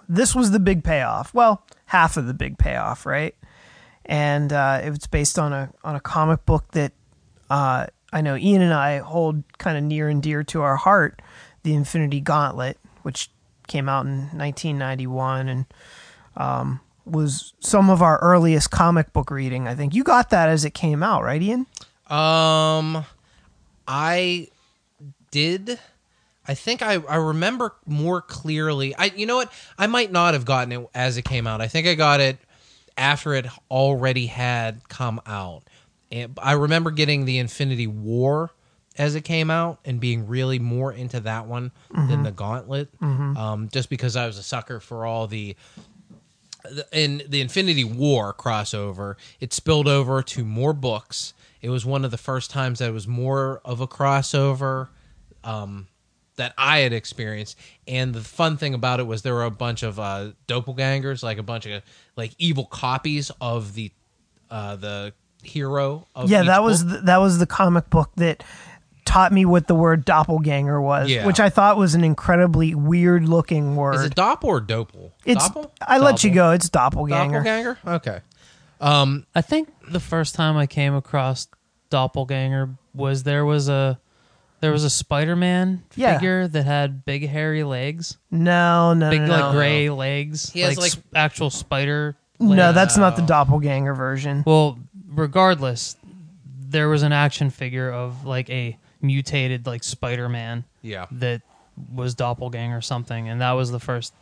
this 0.10 0.36
was 0.36 0.52
the 0.52 0.60
big 0.60 0.84
payoff. 0.84 1.34
Well, 1.34 1.64
half 1.86 2.18
of 2.18 2.28
the 2.28 2.34
big 2.34 2.58
payoff, 2.58 3.06
right? 3.06 3.36
And 4.06 4.52
uh, 4.52 4.82
it 4.84 4.90
was 4.90 5.08
based 5.08 5.40
on 5.40 5.54
a 5.54 5.72
on 5.84 5.96
a 5.96 6.00
comic 6.00 6.46
book 6.46 6.72
that 6.72 6.92
uh, 7.50 7.88
I 8.12 8.22
know 8.22 8.36
Ian 8.36 8.62
and 8.62 8.74
I 8.74 8.98
hold 9.00 9.44
kind 9.58 9.78
of 9.78 9.84
near 9.84 10.10
and 10.10 10.22
dear 10.22 10.44
to 10.46 10.62
our 10.62 10.76
heart, 10.76 11.22
the 11.64 11.74
Infinity 11.74 12.22
Gauntlet, 12.22 12.78
which 13.04 13.30
came 13.68 13.90
out 13.90 14.06
in 14.06 14.30
1991 14.38 15.50
and 15.50 15.66
um, 16.38 16.80
was 17.10 17.54
some 17.60 17.90
of 17.90 18.02
our 18.02 18.18
earliest 18.20 18.72
comic 18.72 19.14
book 19.14 19.32
reading. 19.32 19.68
I 19.68 19.76
think 19.76 19.94
you 19.96 20.04
got 20.04 20.30
that 20.32 20.50
as 20.50 20.66
it 20.66 20.74
came 20.74 21.04
out, 21.04 21.24
right, 21.24 21.42
Ian? 21.42 21.66
Um, 22.08 23.06
I 23.88 24.48
did. 25.32 25.80
I 26.48 26.54
think 26.54 26.82
I, 26.82 26.94
I 26.94 27.18
remember 27.18 27.76
more 27.86 28.22
clearly. 28.22 28.96
I 28.96 29.06
you 29.16 29.26
know 29.26 29.36
what? 29.38 29.52
I 29.78 29.88
might 29.88 30.12
not 30.12 30.34
have 30.34 30.46
gotten 30.46 30.72
it 30.72 30.88
as 30.96 31.18
it 31.18 31.24
came 31.24 31.46
out. 31.48 31.60
I 31.62 31.68
think 31.68 31.88
I 31.88 31.96
got 31.96 32.20
it 32.22 32.38
after 32.98 33.34
it 33.34 33.48
already 33.70 34.28
had 34.28 34.88
come 34.90 35.22
out. 35.26 35.64
And 36.12 36.38
I 36.42 36.54
remember 36.54 36.90
getting 36.92 37.26
the 37.26 37.38
Infinity 37.38 37.88
War 37.88 38.52
as 38.98 39.14
it 39.14 39.22
came 39.26 39.52
out 39.52 39.80
and 39.86 40.00
being 40.00 40.26
really 40.26 40.58
more 40.58 40.92
into 40.92 41.20
that 41.20 41.46
one 41.46 41.72
than 41.94 42.24
the 42.24 42.32
Gauntlet. 42.32 42.90
Um, 43.38 43.70
just 43.72 43.90
because 43.90 44.16
I 44.16 44.26
was 44.26 44.38
a 44.38 44.44
sucker 44.44 44.80
for 44.80 45.06
all 45.06 45.28
the 45.28 45.56
in 46.92 47.24
the 47.28 47.42
Infinity 47.42 47.84
War 47.84 48.34
crossover, 48.34 49.16
it 49.40 49.54
spilled 49.54 49.88
over 49.88 50.22
to 50.24 50.46
more 50.46 50.74
books. 50.74 51.34
It 51.62 51.70
was 51.70 51.86
one 51.86 52.06
of 52.06 52.12
the 52.12 52.18
first 52.18 52.52
times 52.52 52.80
that 52.80 52.90
it 52.90 52.94
was 52.94 53.08
more 53.08 53.62
of 53.66 53.82
a 53.82 53.88
crossover. 53.88 54.90
Um, 55.44 55.88
that 56.38 56.54
I 56.58 56.80
had 56.80 56.94
experienced. 56.94 57.58
And 57.88 58.14
the 58.14 58.22
fun 58.22 58.58
thing 58.58 58.74
about 58.74 59.00
it 59.00 59.04
was 59.04 59.24
there 59.24 59.34
were 59.34 59.44
a 59.44 59.52
bunch 59.52 59.84
of 59.84 60.00
uh, 60.00 60.32
doppelgangers, 60.48 61.22
like 61.22 61.38
a 61.38 61.44
bunch 61.44 61.66
of 61.66 61.84
like 62.16 62.32
evil 62.38 62.66
copies 62.66 63.32
of 63.42 63.74
the 63.74 63.92
uh, 64.50 64.78
the 64.78 65.14
hero. 65.44 66.08
Of 66.16 66.30
yeah, 66.30 66.44
that 66.44 66.64
was 66.64 66.86
the, 66.86 67.00
that 67.00 67.18
was 67.18 67.40
the 67.40 67.48
comic 67.48 67.90
book 67.90 68.12
that 68.16 68.44
taught 69.08 69.32
me 69.32 69.46
what 69.46 69.66
the 69.68 69.74
word 69.74 70.06
doppelganger 70.06 70.80
was, 70.82 71.10
Yeah. 71.10 71.26
which 71.26 71.40
I 71.40 71.50
thought 71.50 71.78
was 71.78 71.96
an 71.96 72.04
incredibly 72.04 72.76
weird 72.76 73.28
looking 73.28 73.76
word. 73.76 73.96
Is 73.96 74.04
it 74.04 74.16
doppel 74.16 74.44
or 74.44 74.62
doppel? 74.62 75.12
it's 75.26 75.48
doppel? 75.50 75.72
I 75.82 75.98
let 75.98 76.24
you 76.24 76.30
go. 76.32 76.52
It's 76.52 76.70
doppelganger. 76.70 77.44
Doppelganger. 77.44 77.78
Okay. 77.88 78.20
Um, 78.80 79.26
I 79.34 79.42
think 79.42 79.70
the 79.90 80.00
first 80.00 80.36
time 80.36 80.56
I 80.58 80.68
came 80.68 80.94
across 80.94 81.48
doppelganger 81.90 82.76
was 82.94 83.24
there 83.24 83.46
was 83.46 83.70
a 83.70 84.00
there 84.60 84.72
was 84.72 84.84
a 84.84 84.90
Spider-Man 84.90 85.84
Yeah. 85.96 86.16
figure 86.16 86.48
that 86.48 86.66
had 86.66 87.06
big 87.06 87.28
hairy 87.30 87.64
legs, 87.64 88.18
No, 88.32 88.94
no, 88.96 89.10
big 89.12 89.22
no, 89.22 89.28
like 89.28 89.40
no. 89.40 89.52
gray 89.52 89.90
legs, 89.92 90.50
He 90.50 90.62
has, 90.62 90.70
like, 90.78 90.80
like- 90.80 90.92
s- 90.94 91.04
actual 91.16 91.52
spider. 91.52 92.18
No, 92.40 92.72
that's 92.74 92.98
not 92.98 93.16
the 93.16 93.22
doppelganger 93.22 93.94
version. 93.94 94.44
Well, 94.48 94.80
regardless, 95.08 95.96
there 96.60 96.90
was 96.90 97.04
an 97.04 97.14
action 97.14 97.50
figure 97.52 97.92
of 97.92 98.26
like 98.26 98.50
a 98.50 98.78
mutated 99.02 99.66
like 99.68 99.84
Spider-Man 99.84 100.64
Yeah. 100.82 101.06
that 101.12 101.42
was 101.94 102.14
doppelganger 102.16 102.78
or 102.78 102.82
something, 102.82 103.30
and 103.30 103.42
that 103.42 103.52
was 103.52 103.72
the 103.72 103.80
first 103.80 104.14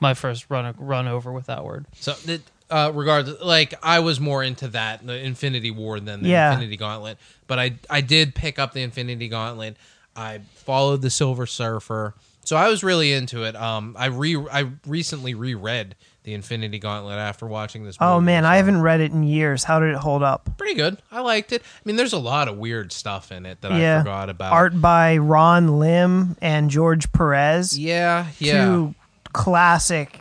my 0.00 0.14
first 0.14 0.46
run 0.48 0.74
run 0.78 1.06
over 1.06 1.30
with 1.32 1.46
that 1.46 1.64
word. 1.64 1.86
So, 2.00 2.14
it, 2.26 2.42
uh, 2.70 2.90
regardless, 2.94 3.40
like 3.42 3.74
I 3.82 4.00
was 4.00 4.18
more 4.18 4.42
into 4.42 4.68
that 4.68 5.06
the 5.06 5.18
Infinity 5.18 5.70
War 5.70 6.00
than 6.00 6.22
the 6.22 6.28
Yeah. 6.30 6.52
Infinity 6.52 6.76
Gauntlet, 6.76 7.18
but 7.46 7.58
I 7.58 7.74
I 7.90 8.00
did 8.00 8.34
pick 8.34 8.58
up 8.58 8.72
the 8.72 8.82
Infinity 8.82 9.28
Gauntlet. 9.28 9.76
I 10.16 10.40
followed 10.54 11.02
the 11.02 11.10
Silver 11.10 11.46
Surfer, 11.46 12.14
so 12.44 12.56
I 12.56 12.68
was 12.68 12.82
really 12.82 13.12
into 13.12 13.44
it. 13.44 13.54
Um, 13.56 13.94
I 13.98 14.06
re 14.06 14.36
I 14.50 14.70
recently 14.86 15.34
reread 15.34 15.94
the 16.24 16.34
Infinity 16.34 16.78
Gauntlet 16.78 17.18
after 17.18 17.46
watching 17.46 17.84
this. 17.84 17.96
Oh 18.00 18.20
movie, 18.20 18.26
man, 18.26 18.44
I 18.44 18.56
haven't 18.56 18.80
read 18.80 19.00
it 19.00 19.12
in 19.12 19.22
years. 19.22 19.64
How 19.64 19.80
did 19.80 19.90
it 19.90 19.96
hold 19.96 20.22
up? 20.22 20.56
pretty 20.56 20.74
good. 20.74 20.98
I 21.10 21.20
liked 21.20 21.52
it. 21.52 21.62
I 21.62 21.80
mean, 21.84 21.96
there's 21.96 22.12
a 22.12 22.18
lot 22.18 22.48
of 22.48 22.56
weird 22.56 22.92
stuff 22.92 23.32
in 23.32 23.46
it 23.46 23.60
that 23.62 23.72
yeah, 23.72 23.98
I 23.98 24.00
forgot 24.00 24.30
about. 24.30 24.52
art 24.52 24.80
by 24.80 25.16
Ron 25.18 25.78
Lim 25.78 26.36
and 26.40 26.70
George 26.70 27.10
Perez. 27.12 27.78
yeah, 27.78 28.28
yeah. 28.38 28.64
two 28.64 28.94
classic 29.32 30.20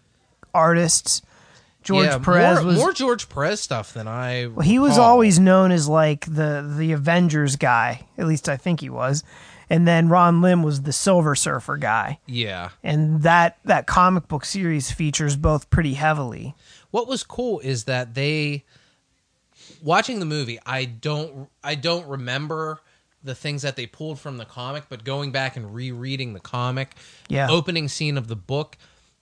artists. 0.53 1.21
George 1.83 2.05
yeah, 2.05 2.19
Perez 2.19 2.59
more, 2.59 2.65
was 2.65 2.77
more 2.77 2.93
George 2.93 3.27
Perez 3.27 3.59
stuff 3.59 3.93
than 3.93 4.07
I. 4.07 4.47
Well, 4.47 4.65
he 4.65 4.77
was 4.77 4.93
recall. 4.93 5.05
always 5.05 5.39
known 5.39 5.71
as 5.71 5.87
like 5.87 6.25
the 6.25 6.73
the 6.77 6.91
Avengers 6.91 7.55
guy. 7.55 8.07
At 8.17 8.27
least 8.27 8.49
I 8.49 8.57
think 8.57 8.81
he 8.81 8.89
was. 8.89 9.23
And 9.71 9.87
then 9.87 10.09
Ron 10.09 10.41
Lim 10.41 10.63
was 10.63 10.81
the 10.81 10.91
Silver 10.91 11.33
Surfer 11.33 11.77
guy. 11.77 12.19
yeah. 12.27 12.69
And 12.83 13.23
that 13.23 13.57
that 13.65 13.87
comic 13.87 14.27
book 14.27 14.43
series 14.45 14.91
features 14.91 15.35
both 15.37 15.69
pretty 15.69 15.93
heavily. 15.93 16.53
what 16.91 17.07
was 17.07 17.23
cool 17.23 17.59
is 17.61 17.85
that 17.85 18.13
they 18.13 18.65
watching 19.83 20.19
the 20.19 20.25
movie 20.25 20.59
i 20.65 20.85
don't 20.85 21.47
i 21.63 21.75
don't 21.75 22.05
remember 22.07 22.81
the 23.23 23.33
things 23.35 23.61
that 23.61 23.75
they 23.75 23.85
pulled 23.85 24.19
from 24.19 24.37
the 24.37 24.45
comic 24.45 24.83
but 24.89 25.03
going 25.03 25.31
back 25.31 25.55
and 25.55 25.73
rereading 25.73 26.33
the 26.33 26.39
comic 26.39 26.95
Yeah. 27.29 27.47
opening 27.49 27.87
scene 27.87 28.17
of 28.17 28.27
the 28.27 28.35
book 28.35 28.77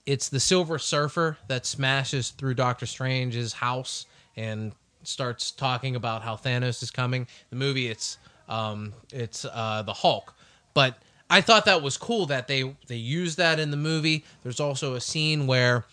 it's 0.06 0.30
the 0.30 0.40
silver 0.40 0.80
surfer 0.80 1.38
that 1.48 1.66
smashes 1.66 2.32
through 2.32 2.56
doctor 2.56 2.86
strange's 2.86 3.54
house 3.54 4.06
and 4.36 4.72
starts 5.04 5.52
talking 5.52 5.96
about 5.96 6.24
how 6.24 6.36
thanos 6.36 6.82
is 6.84 6.92
coming 6.92 7.28
the 7.52 7.56
movie 7.56 7.88
it's 7.88 8.18
um 8.48 8.94
it's 9.14 9.46
uh 9.46 9.84
the 9.86 9.94
hulk 9.94 10.34
but 10.74 10.98
i 11.30 11.42
thought 11.42 11.66
that 11.66 11.82
was 11.82 11.98
cool 11.98 12.26
that 12.26 12.48
they 12.48 12.76
they 12.88 12.96
used 12.96 13.38
that 13.38 13.60
in 13.60 13.72
the 13.72 13.78
movie 13.78 14.24
there's 14.44 14.60
also 14.60 14.94
a 14.96 15.02
scene 15.02 15.48
where 15.48 15.86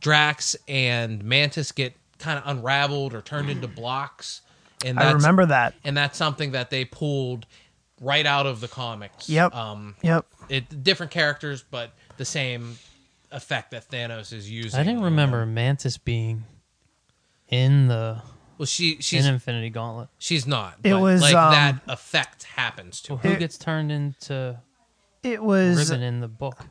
Drax 0.00 0.54
and 0.68 1.24
Mantis 1.24 1.72
get 1.72 1.94
kind 2.18 2.38
of 2.38 2.44
unraveled 2.46 3.14
or 3.14 3.22
turned 3.22 3.48
into 3.48 3.66
blocks, 3.66 4.42
and 4.84 4.98
that's, 4.98 5.06
I 5.08 5.12
remember 5.12 5.46
that. 5.46 5.72
and 5.82 5.96
that's 5.96 6.18
something 6.18 6.52
that 6.52 6.68
they 6.68 6.84
pulled 6.84 7.46
right 8.02 8.26
out 8.26 8.44
of 8.44 8.60
the 8.60 8.68
comics. 8.68 9.30
Yep. 9.30 9.54
Um, 9.54 9.96
Yep. 10.02 10.26
it 10.50 10.84
different 10.84 11.10
characters, 11.10 11.64
but 11.70 11.92
the 12.18 12.26
same 12.26 12.76
effect 13.32 13.70
that 13.70 13.90
Thanos 13.90 14.30
is 14.34 14.50
using. 14.50 14.78
I 14.78 14.82
didn't 14.82 15.04
remember 15.04 15.46
Mantis 15.46 15.96
being 15.96 16.44
in 17.48 17.88
the 17.88 18.20
Well, 18.58 18.66
she 18.66 18.92
in 18.92 19.00
she's 19.00 19.26
Infinity 19.26 19.70
Gauntlet. 19.70 20.08
she's 20.18 20.46
not. 20.46 20.74
It 20.84 20.92
but, 20.92 21.00
was, 21.00 21.22
like 21.22 21.34
um, 21.34 21.52
that 21.52 21.80
effect 21.88 22.44
happens 22.44 23.00
to 23.02 23.14
Well, 23.14 23.22
her. 23.22 23.30
who 23.30 23.36
gets 23.36 23.58
turned 23.58 23.90
into 23.92 24.58
It 25.22 25.42
was 25.42 25.90
Ribbon 25.90 26.02
in 26.04 26.20
the 26.20 26.28
book? 26.28 26.66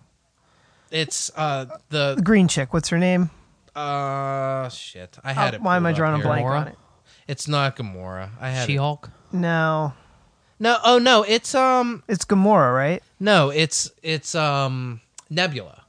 It's 0.91 1.31
uh 1.35 1.65
the 1.89 2.15
the 2.15 2.21
green 2.21 2.47
chick. 2.47 2.73
What's 2.73 2.89
her 2.89 2.99
name? 2.99 3.29
uh 3.75 4.69
shit. 4.69 5.17
I 5.23 5.33
had 5.33 5.53
Oh, 5.53 5.57
it. 5.57 5.61
why 5.61 5.75
am 5.77 5.85
I 5.85 5.89
pulled 5.91 5.93
up 5.93 5.97
drawing 5.97 6.13
a 6.13 6.17
here. 6.17 6.25
blank 6.25 6.45
Gamora? 6.45 6.61
on 6.61 6.67
it? 6.69 6.77
It's 7.27 7.47
not 7.47 7.75
Gamora. 7.75 8.29
I 8.39 8.49
had 8.49 8.63
it. 8.63 8.71
She-Hulk. 8.71 9.09
No, 9.31 9.93
No, 10.59 10.77
oh 10.85 10.99
no, 10.99 11.23
it's 11.23 11.55
um 11.55 12.03
it's 12.07 12.23
Gamora, 12.25 12.73
right? 12.75 13.01
No, 13.19 13.49
it's 13.49 13.91
it's 14.03 14.35
um 14.35 15.01
Nebula. 15.29 15.81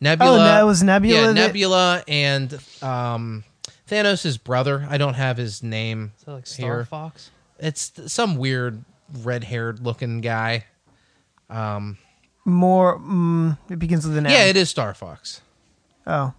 Nebula. 0.00 0.30
Oh, 0.32 0.36
that 0.38 0.62
was 0.62 0.82
Nebula 0.82 1.20
Yeah, 1.20 1.26
that- 1.28 1.34
Nebula 1.34 2.04
and 2.06 2.58
um 2.82 3.42
Thanos' 3.90 4.42
brother. 4.42 4.86
I 4.88 4.98
don't 4.98 5.14
have 5.14 5.36
his 5.36 5.62
name 5.62 6.12
Is 6.18 6.24
that 6.24 6.32
like 6.32 6.46
Star 6.46 6.76
here. 6.76 6.84
Fox? 6.84 7.30
It's 7.58 7.90
th- 7.90 8.08
some 8.08 8.36
weird 8.36 8.84
red-haired 9.22 9.80
looking 9.80 10.20
guy. 10.20 10.64
More. 12.46 12.98
Mm, 12.98 13.58
it 13.70 13.78
begins 13.78 14.06
with 14.06 14.16
an 14.16 14.26
M. 14.26 14.32
Yeah, 14.32 14.44
it 14.46 14.56
is 14.56 14.68
Star 14.68 14.92
Fox. 14.94 15.40
Oh, 16.06 16.34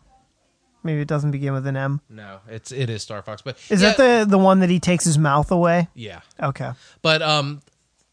maybe 0.84 1.02
it 1.02 1.08
doesn't 1.08 1.32
begin 1.32 1.54
with 1.54 1.66
an 1.66 1.76
M. 1.76 2.02
No, 2.10 2.40
it's 2.48 2.72
it 2.72 2.90
is 2.90 3.02
Star 3.02 3.22
Fox. 3.24 3.42
But 3.42 3.58
Is 3.70 3.82
yeah, 3.82 3.94
that 3.94 4.26
the 4.26 4.30
the 4.30 4.38
one 4.38 4.60
that 4.60 4.70
he 4.70 4.80
takes 4.80 5.04
his 5.06 5.18
mouth 5.18 5.52
away? 5.52 5.88
Yeah. 5.96 6.22
Okay. 6.42 6.72
But 7.02 7.22
um 7.24 7.62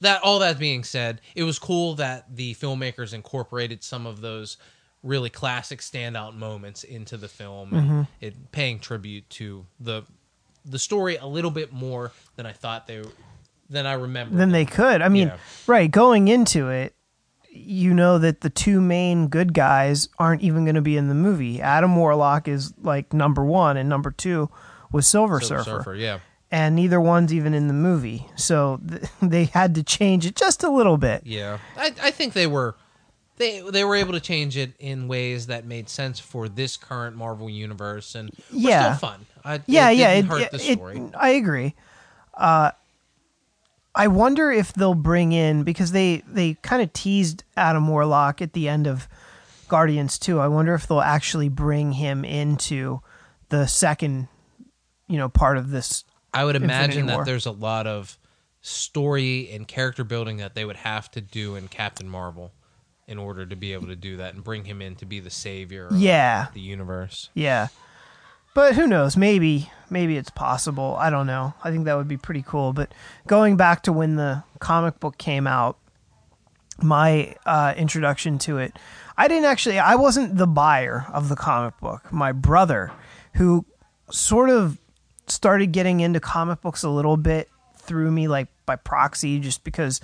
that 0.01 0.23
all 0.23 0.39
that 0.39 0.59
being 0.59 0.85
said, 0.85 1.21
it 1.35 1.45
was 1.45 1.59
cool 1.59 1.95
that 1.97 2.35
the 2.35 2.55
filmmakers 2.55 3.13
incorporated 3.13 3.85
some 3.85 4.07
of 4.07 4.21
those 4.21 4.57
really 5.03 5.31
classic 5.31 5.81
standout 5.81 6.35
moments 6.37 6.85
into 6.85 7.17
the 7.17 7.29
film 7.29 7.71
Mm-hmm. 7.71 7.91
and 7.99 8.07
it 8.21 8.53
paying 8.53 8.79
tribute 8.79 9.29
to 9.31 9.67
the 9.81 10.03
the 10.65 10.79
story 10.79 11.17
a 11.17 11.27
little 11.27 11.51
bit 11.51 11.73
more 11.73 12.13
than 12.37 12.47
I 12.47 12.53
thought 12.53 12.87
they 12.87 13.03
than 13.69 13.87
I 13.87 13.95
remember. 13.95 14.37
Then 14.37 14.51
they 14.53 14.65
could. 14.65 15.03
I 15.03 15.09
mean, 15.09 15.29
Yeah. 15.29 15.37
right, 15.67 15.91
going 15.91 16.29
into 16.29 16.69
it, 16.69 16.95
you 17.51 17.93
know 17.95 18.19
that 18.19 18.43
the 18.43 18.51
two 18.51 18.81
main 18.81 19.29
good 19.29 19.55
guys 19.55 20.09
aren't 20.19 20.43
even 20.43 20.65
going 20.65 20.75
to 20.77 20.81
be 20.83 20.97
in 20.97 21.09
the 21.09 21.15
movie. 21.15 21.61
Adam 21.61 21.97
Warlock 21.97 22.47
is 22.49 22.73
like 22.81 23.13
number 23.13 23.45
1 23.45 23.77
and 23.77 23.89
number 23.89 24.11
2 24.11 24.49
was 24.93 25.07
Silver, 25.07 25.41
Silver 25.41 25.65
Surfer. 25.65 25.79
Surfer, 25.81 25.95
yeah. 25.97 26.19
And 26.51 26.77
neither 26.77 27.01
one's 27.01 27.33
even 27.33 27.55
in 27.55 27.67
the 27.69 27.75
movie. 27.75 28.27
So 28.37 28.79
th- 28.89 29.03
they 29.23 29.45
had 29.47 29.75
to 29.77 29.83
change 29.83 30.27
it 30.27 30.37
just 30.37 30.63
a 30.63 30.71
little 30.71 30.97
bit. 30.99 31.23
Yeah. 31.25 31.59
I 31.77 31.93
I 32.03 32.11
think 32.11 32.35
they 32.35 32.47
were 32.47 32.77
they 33.43 33.61
they 33.71 33.85
were 33.85 33.97
able 33.97 34.13
to 34.13 34.21
change 34.21 34.57
it 34.57 34.73
in 34.79 35.09
ways 35.09 35.49
that 35.49 35.65
made 35.67 35.89
sense 35.89 36.21
for 36.21 36.49
this 36.49 36.77
current 36.77 37.17
Marvel 37.17 37.51
universe 37.51 38.15
and 38.15 38.31
Yeah. 38.51 38.95
still 38.95 39.09
fun. 39.11 39.27
I, 39.45 39.61
yeah, 39.67 39.91
it 39.91 39.97
yeah, 39.99 40.11
it, 40.13 40.25
hurt 40.27 40.43
it- 40.43 40.51
the 40.53 40.57
it- 40.71 40.79
story. 40.79 41.03
I 41.19 41.31
agree. 41.31 41.75
Uh, 42.35 42.71
I 43.95 44.07
wonder 44.09 44.51
if 44.51 44.73
they'll 44.73 44.95
bring 44.95 45.33
in 45.33 45.65
because 45.65 45.93
they 45.93 46.23
they 46.27 46.55
kind 46.63 46.81
of 46.83 46.93
teased 46.93 47.45
Adam 47.57 47.87
Warlock 47.89 48.41
at 48.41 48.53
the 48.55 48.69
end 48.69 48.87
of 48.87 49.07
Guardians 49.69 50.19
2. 50.19 50.41
I 50.41 50.49
wonder 50.49 50.75
if 50.75 50.87
they'll 50.87 51.01
actually 51.01 51.49
bring 51.51 51.93
him 51.93 52.25
into 52.25 53.01
the 53.51 53.67
second, 53.67 54.29
you 55.09 55.19
know, 55.19 55.29
part 55.29 55.59
of 55.59 55.71
this. 55.71 56.05
I 56.33 56.45
would 56.45 56.57
imagine 56.57 57.07
that 57.07 57.27
there's 57.27 57.45
a 57.47 57.51
lot 57.51 57.87
of 57.87 58.17
story 58.63 59.51
and 59.53 59.67
character 59.69 60.05
building 60.05 60.39
that 60.39 60.55
they 60.55 60.65
would 60.65 60.77
have 60.77 61.11
to 61.11 61.21
do 61.21 61.57
in 61.57 61.69
Captain 61.69 62.09
Marvel 62.09 62.53
in 63.13 63.19
order 63.19 63.47
to 63.47 63.55
be 63.55 63.73
able 63.75 63.87
to 63.87 63.95
do 63.97 64.17
that 64.17 64.35
and 64.35 64.43
bring 64.43 64.65
him 64.65 64.83
in 64.83 64.97
to 64.97 65.07
be 65.07 65.21
the 65.21 65.31
savior 65.31 65.87
of 65.87 65.97
Yeah, 65.97 66.49
the 66.55 66.61
universe. 66.61 67.31
yeah. 67.35 67.69
But 68.55 68.75
who 68.75 68.87
knows? 68.87 69.17
Maybe 69.17 69.71
maybe 69.89 70.17
it's 70.17 70.29
possible. 70.31 70.97
I 70.99 71.09
don't 71.11 71.27
know. 71.27 71.55
I 71.65 71.71
think 71.71 71.85
that 71.87 71.95
would 71.97 72.09
be 72.09 72.17
pretty 72.19 72.43
cool. 72.47 72.73
But 72.75 72.93
going 73.27 73.57
back 73.57 73.83
to 73.85 73.93
when 73.93 74.17
the 74.17 74.43
comic 74.59 74.99
book 75.01 75.17
came 75.17 75.47
out, 75.47 75.79
my 76.83 77.35
uh, 77.47 77.75
introduction 77.77 78.39
to 78.41 78.59
it, 78.59 78.79
I 79.17 79.29
didn't 79.29 79.45
actually. 79.47 79.79
I 79.79 79.95
wasn't 79.95 80.37
the 80.37 80.47
buyer 80.47 81.07
of 81.13 81.29
the 81.29 81.37
comic 81.37 81.79
book. 81.81 82.13
My 82.13 82.33
brother, 82.33 82.93
who 83.35 83.65
sort 84.11 84.51
of 84.51 84.79
started 85.29 85.73
getting 85.73 86.01
into 86.01 86.21
comic 86.21 86.61
books 86.61 86.83
a 86.83 86.91
little 86.91 87.17
bit 87.17 87.49
through 87.79 88.11
me, 88.11 88.29
like 88.29 88.49
by 88.67 88.77
proxy, 88.77 89.39
just 89.39 89.65
because 89.65 90.01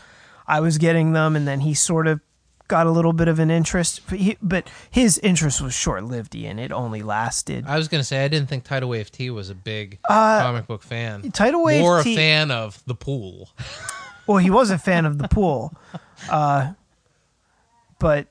I 0.46 0.60
was 0.60 0.78
getting 0.78 1.12
them, 1.12 1.36
and 1.36 1.46
then 1.46 1.60
he 1.60 1.74
sort 1.74 2.06
of 2.06 2.20
got 2.68 2.86
a 2.86 2.90
little 2.90 3.12
bit 3.12 3.28
of 3.28 3.38
an 3.38 3.50
interest. 3.50 4.02
But, 4.08 4.18
he, 4.18 4.36
but 4.40 4.70
his 4.90 5.18
interest 5.18 5.60
was 5.60 5.74
short 5.74 6.04
lived, 6.04 6.34
Ian. 6.34 6.58
It 6.58 6.70
only 6.70 7.02
lasted. 7.02 7.64
I 7.66 7.76
was 7.76 7.88
going 7.88 8.00
to 8.00 8.04
say 8.04 8.24
I 8.24 8.28
didn't 8.28 8.48
think 8.48 8.64
Tidal 8.64 8.88
Wave 8.88 9.10
T 9.10 9.30
was 9.30 9.50
a 9.50 9.54
big 9.54 9.98
comic 10.06 10.66
book 10.66 10.82
fan. 10.82 11.22
Uh, 11.26 11.30
Tidal 11.32 11.64
Wave 11.64 11.80
More 11.80 12.02
T- 12.02 12.14
a 12.14 12.16
fan 12.16 12.50
of 12.50 12.82
the 12.86 12.94
pool. 12.94 13.50
Well, 14.26 14.36
he 14.36 14.50
was 14.50 14.70
a 14.70 14.76
fan 14.76 15.06
of 15.06 15.16
the 15.18 15.26
pool. 15.26 15.72
Uh, 16.28 16.72
but 18.00 18.26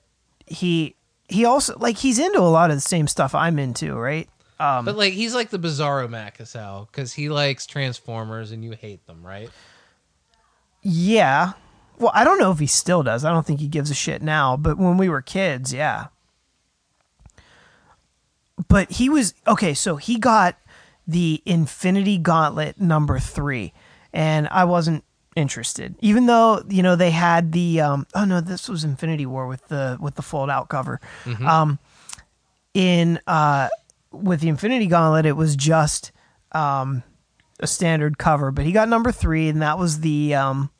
he 0.46 0.96
he 1.30 1.46
also 1.46 1.78
like 1.80 1.98
he's 1.98 2.20
into 2.20 2.40
a 2.40 2.52
lot 2.52 2.70
of 2.70 2.76
the 2.78 2.82
same 2.82 3.08
stuff 3.08 3.34
I'm 3.34 3.58
into, 3.58 3.96
right? 3.96 4.30
Um, 4.60 4.84
but 4.84 4.98
like 4.98 5.14
he's 5.14 5.34
like 5.34 5.50
the 5.52 5.58
Bizarro 5.58 6.10
Matt 6.10 6.38
Cassell 6.38 6.90
because 6.92 7.14
he 7.14 7.30
likes 7.30 7.66
Transformers 7.66 8.52
and 8.52 8.64
you 8.64 8.72
hate 8.72 9.08
them, 9.08 9.26
right? 9.26 9.50
Yeah. 10.82 11.54
Well, 12.00 12.12
I 12.14 12.24
don't 12.24 12.40
know 12.40 12.52
if 12.52 12.60
he 12.60 12.68
still 12.68 13.04
does. 13.04 13.26
I 13.26 13.32
don't 13.32 13.46
think 13.46 13.60
he 13.60 13.68
gives 13.68 13.90
a 13.90 13.96
shit 13.96 14.22
now, 14.22 14.56
but 14.56 14.78
when 14.78 14.98
we 14.98 15.10
were 15.10 15.22
kids, 15.22 15.74
yeah. 15.74 16.08
But 18.68 18.92
he 18.92 19.10
was 19.10 19.34
okay, 19.48 19.74
so 19.74 19.96
he 19.98 20.18
got 20.18 20.58
the 21.08 21.42
Infinity 21.46 22.18
Gauntlet 22.18 22.80
number 22.82 23.18
3 23.20 23.72
and 24.14 24.48
I 24.52 24.66
wasn't 24.66 25.04
interested. 25.36 25.96
Even 26.02 26.26
though, 26.26 26.64
you 26.68 26.84
know, 26.84 26.96
they 26.96 27.12
had 27.12 27.52
the 27.52 27.82
um 27.82 28.06
oh 28.14 28.26
no, 28.26 28.42
this 28.42 28.68
was 28.68 28.84
Infinity 28.84 29.26
War 29.26 29.48
with 29.48 29.68
the 29.68 29.98
with 30.02 30.16
the 30.16 30.22
fold 30.22 30.50
out 30.50 30.70
cover. 30.70 31.00
Um 31.48 31.80
in 32.74 33.20
uh 33.28 33.70
with 34.12 34.42
the 34.42 34.50
Infinity 34.50 34.88
Gauntlet 34.88 35.26
it 35.26 35.34
was 35.34 35.56
just 35.56 36.12
um 36.52 37.04
a 37.60 37.68
standard 37.68 38.18
cover, 38.18 38.52
but 38.52 38.66
he 38.66 38.72
got 38.72 38.90
number 38.90 39.12
3 39.12 39.50
and 39.50 39.62
that 39.62 39.80
was 39.80 40.02
the 40.02 40.36
um 40.36 40.72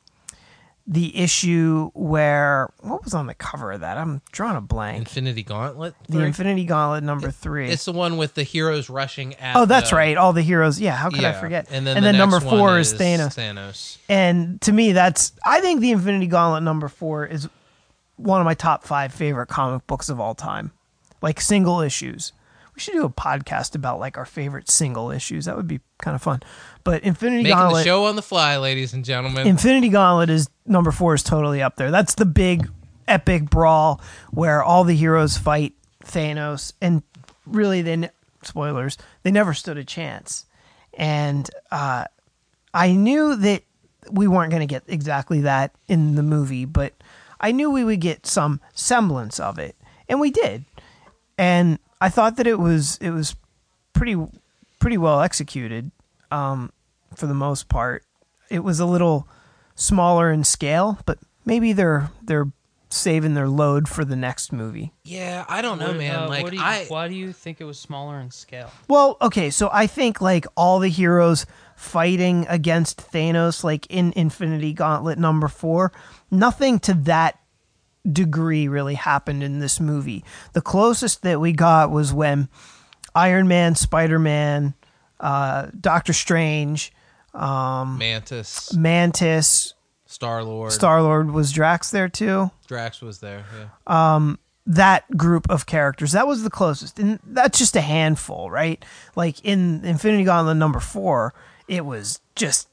the 0.90 1.14
issue 1.18 1.90
where 1.92 2.70
what 2.80 3.04
was 3.04 3.12
on 3.12 3.26
the 3.26 3.34
cover 3.34 3.72
of 3.72 3.80
that? 3.80 3.98
I'm 3.98 4.22
drawing 4.32 4.56
a 4.56 4.62
blank. 4.62 4.96
Infinity 4.98 5.42
Gauntlet. 5.42 5.94
the? 6.08 6.20
Infinity 6.20 6.64
Gauntlet 6.64 7.04
number 7.04 7.30
3. 7.30 7.68
It's 7.68 7.84
the 7.84 7.92
one 7.92 8.16
with 8.16 8.32
the 8.32 8.42
heroes 8.42 8.88
rushing 8.88 9.34
at. 9.34 9.54
Oh, 9.56 9.66
that's 9.66 9.90
the- 9.90 9.96
right. 9.96 10.16
All 10.16 10.32
the 10.32 10.40
heroes. 10.40 10.80
Yeah, 10.80 10.96
how 10.96 11.10
could 11.10 11.24
I 11.24 11.32
forget? 11.38 11.68
And 11.70 11.86
then, 11.86 11.96
the 12.02 12.12
next 12.12 12.16
number 12.18 12.40
four 12.40 12.78
is 12.78 12.94
Thanos. 12.94 13.36
Thanos. 13.36 13.98
And 14.08 14.58
to 14.62 14.72
me, 14.72 14.92
that's 14.92 15.32
I 15.44 15.60
think 15.60 15.82
the 15.82 15.90
Infinity 15.90 16.26
Gauntlet 16.26 16.62
number 16.62 16.88
four 16.88 17.26
is 17.26 17.48
one 18.16 18.40
of 18.40 18.46
my 18.46 18.54
top 18.54 18.82
five 18.84 19.12
favorite 19.12 19.48
comic 19.48 19.86
books 19.86 20.08
of 20.08 20.18
all 20.18 20.34
time. 20.34 20.72
Like 21.20 21.40
single 21.40 21.80
issues. 21.80 22.32
We 22.78 22.80
should 22.82 22.94
do 22.94 23.04
a 23.04 23.10
podcast 23.10 23.74
about 23.74 23.98
like 23.98 24.16
our 24.16 24.24
favorite 24.24 24.70
single 24.70 25.10
issues. 25.10 25.46
That 25.46 25.56
would 25.56 25.66
be 25.66 25.80
kind 26.00 26.14
of 26.14 26.22
fun. 26.22 26.44
But 26.84 27.02
Infinity 27.02 27.42
Making 27.42 27.56
Gauntlet, 27.56 27.82
the 27.82 27.90
show 27.90 28.04
on 28.04 28.14
the 28.14 28.22
fly, 28.22 28.56
ladies 28.58 28.92
and 28.94 29.04
gentlemen. 29.04 29.48
Infinity 29.48 29.88
Gauntlet 29.88 30.30
is 30.30 30.48
number 30.64 30.92
four 30.92 31.14
is 31.14 31.24
totally 31.24 31.60
up 31.60 31.74
there. 31.74 31.90
That's 31.90 32.14
the 32.14 32.24
big 32.24 32.70
epic 33.08 33.50
brawl 33.50 34.00
where 34.30 34.62
all 34.62 34.84
the 34.84 34.94
heroes 34.94 35.36
fight 35.36 35.74
Thanos, 36.04 36.72
and 36.80 37.02
really, 37.46 37.82
they 37.82 37.96
ne- 37.96 38.10
spoilers 38.44 38.96
they 39.24 39.32
never 39.32 39.54
stood 39.54 39.76
a 39.76 39.82
chance. 39.82 40.46
And 40.94 41.50
uh, 41.72 42.04
I 42.72 42.92
knew 42.92 43.34
that 43.34 43.64
we 44.08 44.28
weren't 44.28 44.52
going 44.52 44.60
to 44.60 44.72
get 44.72 44.84
exactly 44.86 45.40
that 45.40 45.74
in 45.88 46.14
the 46.14 46.22
movie, 46.22 46.64
but 46.64 46.94
I 47.40 47.50
knew 47.50 47.72
we 47.72 47.82
would 47.82 48.00
get 48.00 48.24
some 48.24 48.60
semblance 48.72 49.40
of 49.40 49.58
it, 49.58 49.74
and 50.08 50.20
we 50.20 50.30
did. 50.30 50.64
And 51.36 51.80
I 52.00 52.08
thought 52.08 52.36
that 52.36 52.46
it 52.46 52.58
was 52.58 52.96
it 52.98 53.10
was 53.10 53.34
pretty 53.92 54.16
pretty 54.78 54.98
well 54.98 55.20
executed 55.20 55.90
um, 56.30 56.72
for 57.14 57.26
the 57.26 57.34
most 57.34 57.68
part. 57.68 58.04
It 58.50 58.60
was 58.60 58.80
a 58.80 58.86
little 58.86 59.26
smaller 59.74 60.30
in 60.32 60.44
scale, 60.44 60.98
but 61.06 61.18
maybe 61.44 61.72
they're 61.72 62.10
they're 62.22 62.46
saving 62.90 63.34
their 63.34 63.48
load 63.48 63.86
for 63.86 64.02
the 64.02 64.16
next 64.16 64.50
movie. 64.50 64.92
yeah, 65.04 65.44
I 65.46 65.60
don't 65.60 65.78
know, 65.78 65.88
What- 65.88 65.96
man. 65.98 66.14
uh, 66.14 66.28
like 66.28 66.42
what 66.42 66.52
do 66.52 66.56
you, 66.56 66.62
I, 66.62 66.86
why 66.88 67.06
do 67.06 67.14
you 67.14 67.34
think 67.34 67.60
it 67.60 67.64
was 67.64 67.78
smaller 67.78 68.18
in 68.18 68.30
scale? 68.30 68.70
Well, 68.88 69.18
okay, 69.20 69.50
so 69.50 69.68
I 69.70 69.86
think 69.86 70.22
like 70.22 70.46
all 70.56 70.78
the 70.78 70.88
heroes 70.88 71.44
fighting 71.76 72.46
against 72.48 73.12
Thanos, 73.12 73.62
like 73.62 73.86
in 73.90 74.14
Infinity 74.16 74.72
Gauntlet 74.72 75.18
number 75.18 75.48
four, 75.48 75.92
nothing 76.30 76.78
to 76.80 76.94
that 76.94 77.38
degree 78.10 78.68
really 78.68 78.94
happened 78.94 79.42
in 79.42 79.58
this 79.58 79.80
movie. 79.80 80.24
The 80.52 80.60
closest 80.60 81.22
that 81.22 81.40
we 81.40 81.52
got 81.52 81.90
was 81.90 82.12
when 82.12 82.48
Iron 83.14 83.48
Man, 83.48 83.74
Spider 83.74 84.18
Man, 84.18 84.74
uh, 85.20 85.68
Doctor 85.78 86.12
Strange, 86.12 86.92
um, 87.34 87.98
Mantis, 87.98 88.74
Mantis, 88.74 89.74
Star 90.06 90.42
Lord, 90.44 90.72
Star 90.72 91.02
Lord 91.02 91.30
was 91.30 91.52
Drax 91.52 91.90
there 91.90 92.08
too. 92.08 92.50
Drax 92.66 93.00
was 93.00 93.20
there. 93.20 93.44
Yeah. 93.86 94.14
that 94.68 95.16
group 95.16 95.50
of 95.50 95.66
characters. 95.66 96.12
That 96.12 96.26
was 96.28 96.42
the 96.42 96.50
closest. 96.50 96.98
And 96.98 97.18
that's 97.24 97.58
just 97.58 97.74
a 97.74 97.80
handful, 97.80 98.50
right? 98.50 98.84
Like 99.16 99.42
in 99.44 99.84
Infinity 99.84 100.24
Gauntlet 100.24 100.58
number 100.58 100.78
four, 100.78 101.32
it 101.66 101.84
was 101.86 102.20
just 102.36 102.68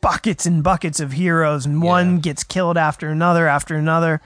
buckets 0.00 0.46
and 0.46 0.62
buckets 0.62 1.00
of 1.00 1.12
heroes, 1.12 1.66
and 1.66 1.82
one 1.82 2.20
gets 2.20 2.44
killed 2.44 2.76
after 2.78 3.08
another 3.10 3.46
after 3.46 3.76
another. 3.76 4.20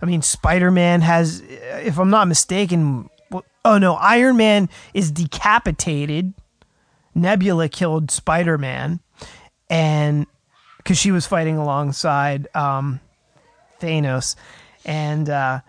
I 0.00 0.06
mean, 0.06 0.22
Spider 0.22 0.70
Man 0.70 1.00
has, 1.00 1.42
if 1.42 1.98
I'm 1.98 2.10
not 2.10 2.28
mistaken, 2.28 3.08
oh 3.64 3.78
no, 3.78 3.94
Iron 3.94 4.36
Man 4.36 4.68
is 4.94 5.10
decapitated. 5.10 6.34
Nebula 7.14 7.68
killed 7.68 8.10
Spider 8.10 8.58
Man, 8.58 9.00
and 9.68 10.26
because 10.76 10.98
she 10.98 11.10
was 11.10 11.26
fighting 11.26 11.56
alongside 11.56 12.48
um, 12.54 13.00
Thanos, 13.80 14.36
and 14.84 15.28
uh, 15.28 15.60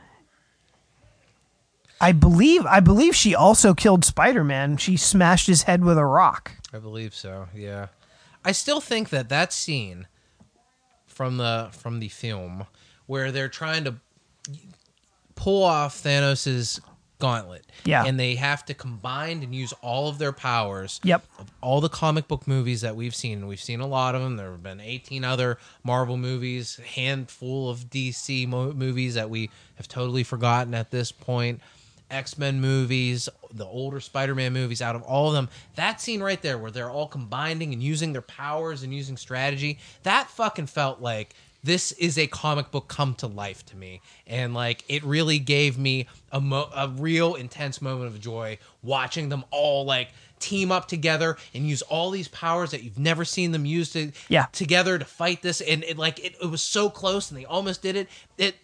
I 2.00 2.12
believe 2.12 2.66
I 2.66 2.80
believe 2.80 3.16
she 3.16 3.36
also 3.36 3.74
killed 3.74 4.06
Spider 4.06 4.44
Man. 4.44 4.78
She 4.78 4.96
smashed 4.96 5.48
his 5.48 5.64
head 5.64 5.84
with 5.84 5.98
a 5.98 6.06
rock. 6.06 6.52
I 6.74 6.78
believe 6.78 7.16
so. 7.16 7.48
Yeah. 7.56 7.88
I 8.46 8.52
still 8.52 8.80
think 8.80 9.10
that 9.10 9.30
that 9.30 9.52
scene 9.52 10.08
from 11.08 11.38
the 11.38 11.70
from 11.72 12.00
the 12.00 12.08
film 12.08 12.68
where 13.06 13.32
they're 13.32 13.50
trying 13.50 13.84
to 13.84 13.96
pull 15.36 15.64
off 15.64 16.04
Thanos's 16.04 16.82
gauntlet. 17.20 17.66
Yeah. 17.86 18.06
And 18.06 18.20
they 18.20 18.36
have 18.36 18.66
to 18.66 18.74
combine 18.74 19.44
and 19.44 19.54
use 19.54 19.74
all 19.82 20.08
of 20.08 20.18
their 20.18 20.32
powers. 20.32 21.00
Yep. 21.04 21.24
Of 21.38 21.52
all 21.62 21.82
the 21.82 21.90
comic 21.90 22.28
book 22.28 22.48
movies 22.48 22.82
that 22.82 22.96
we've 22.96 23.16
seen, 23.16 23.40
and 23.40 23.48
we've 23.48 23.62
seen 23.62 23.82
a 23.82 23.88
lot 23.88 24.16
of 24.16 24.22
them. 24.22 24.38
There 24.38 24.52
have 24.52 24.64
been 24.64 24.80
18 24.80 25.24
other 25.24 25.58
Marvel 25.84 26.18
movies, 26.18 26.78
handful 26.96 27.70
of 27.70 27.90
DC 27.90 28.48
mo- 28.48 28.74
movies 28.74 29.14
that 29.16 29.30
we 29.30 29.50
have 29.76 29.88
totally 29.88 30.24
forgotten 30.24 30.74
at 30.74 30.92
this 30.92 31.12
point. 31.12 31.62
X 32.10 32.40
Men 32.40 32.60
movies, 32.60 33.30
the 33.54 33.66
older 33.66 34.00
Spider 34.00 34.34
Man 34.34 34.52
movies, 34.52 34.82
out 34.82 34.96
of 34.96 35.04
all 35.04 35.28
of 35.28 35.34
them, 35.34 35.48
that 35.76 36.02
scene 36.02 36.24
right 36.24 36.42
there 36.42 36.58
where 36.58 36.72
they're 36.72 36.90
all 36.90 37.08
combining 37.08 37.72
and 37.72 37.84
using 37.84 38.14
their 38.14 38.24
powers 38.24 38.82
and 38.82 38.92
using 38.92 39.16
strategy, 39.16 39.78
that 40.02 40.28
fucking 40.32 40.66
felt 40.66 41.02
like 41.02 41.36
this 41.64 41.92
is 41.94 42.18
a 42.18 42.28
comic 42.28 42.72
book 42.72 42.88
come 42.88 43.14
to 43.16 43.28
life 43.28 43.66
to 43.68 43.76
me. 43.76 44.02
And 44.28 44.54
like 44.54 44.84
it 44.88 45.04
really 45.04 45.40
gave 45.40 45.78
me 45.78 46.08
a, 46.32 46.40
mo- 46.40 46.70
a 46.76 46.88
real 46.88 47.36
intense 47.36 47.82
moment 47.82 48.08
of 48.08 48.20
joy 48.22 48.58
watching 48.82 49.30
them 49.30 49.44
all 49.52 49.84
like 49.86 50.10
team 50.40 50.72
up 50.72 50.88
together 50.88 51.36
and 51.54 51.68
use 51.68 51.82
all 51.82 52.12
these 52.12 52.30
powers 52.30 52.72
that 52.72 52.82
you've 52.84 52.98
never 52.98 53.26
seen 53.26 53.52
them 53.52 53.66
use 53.66 53.92
to, 53.92 54.12
Yeah. 54.30 54.46
together 54.54 54.98
to 54.98 55.04
fight 55.06 55.42
this. 55.42 55.60
And 55.60 55.84
it 55.84 55.98
like 55.98 56.20
it, 56.24 56.36
it 56.42 56.46
was 56.50 56.62
so 56.64 56.90
close 56.90 57.30
and 57.30 57.38
they 57.40 57.46
almost 57.46 57.82
did 57.82 57.96
it. 57.98 58.08
It 58.38 58.56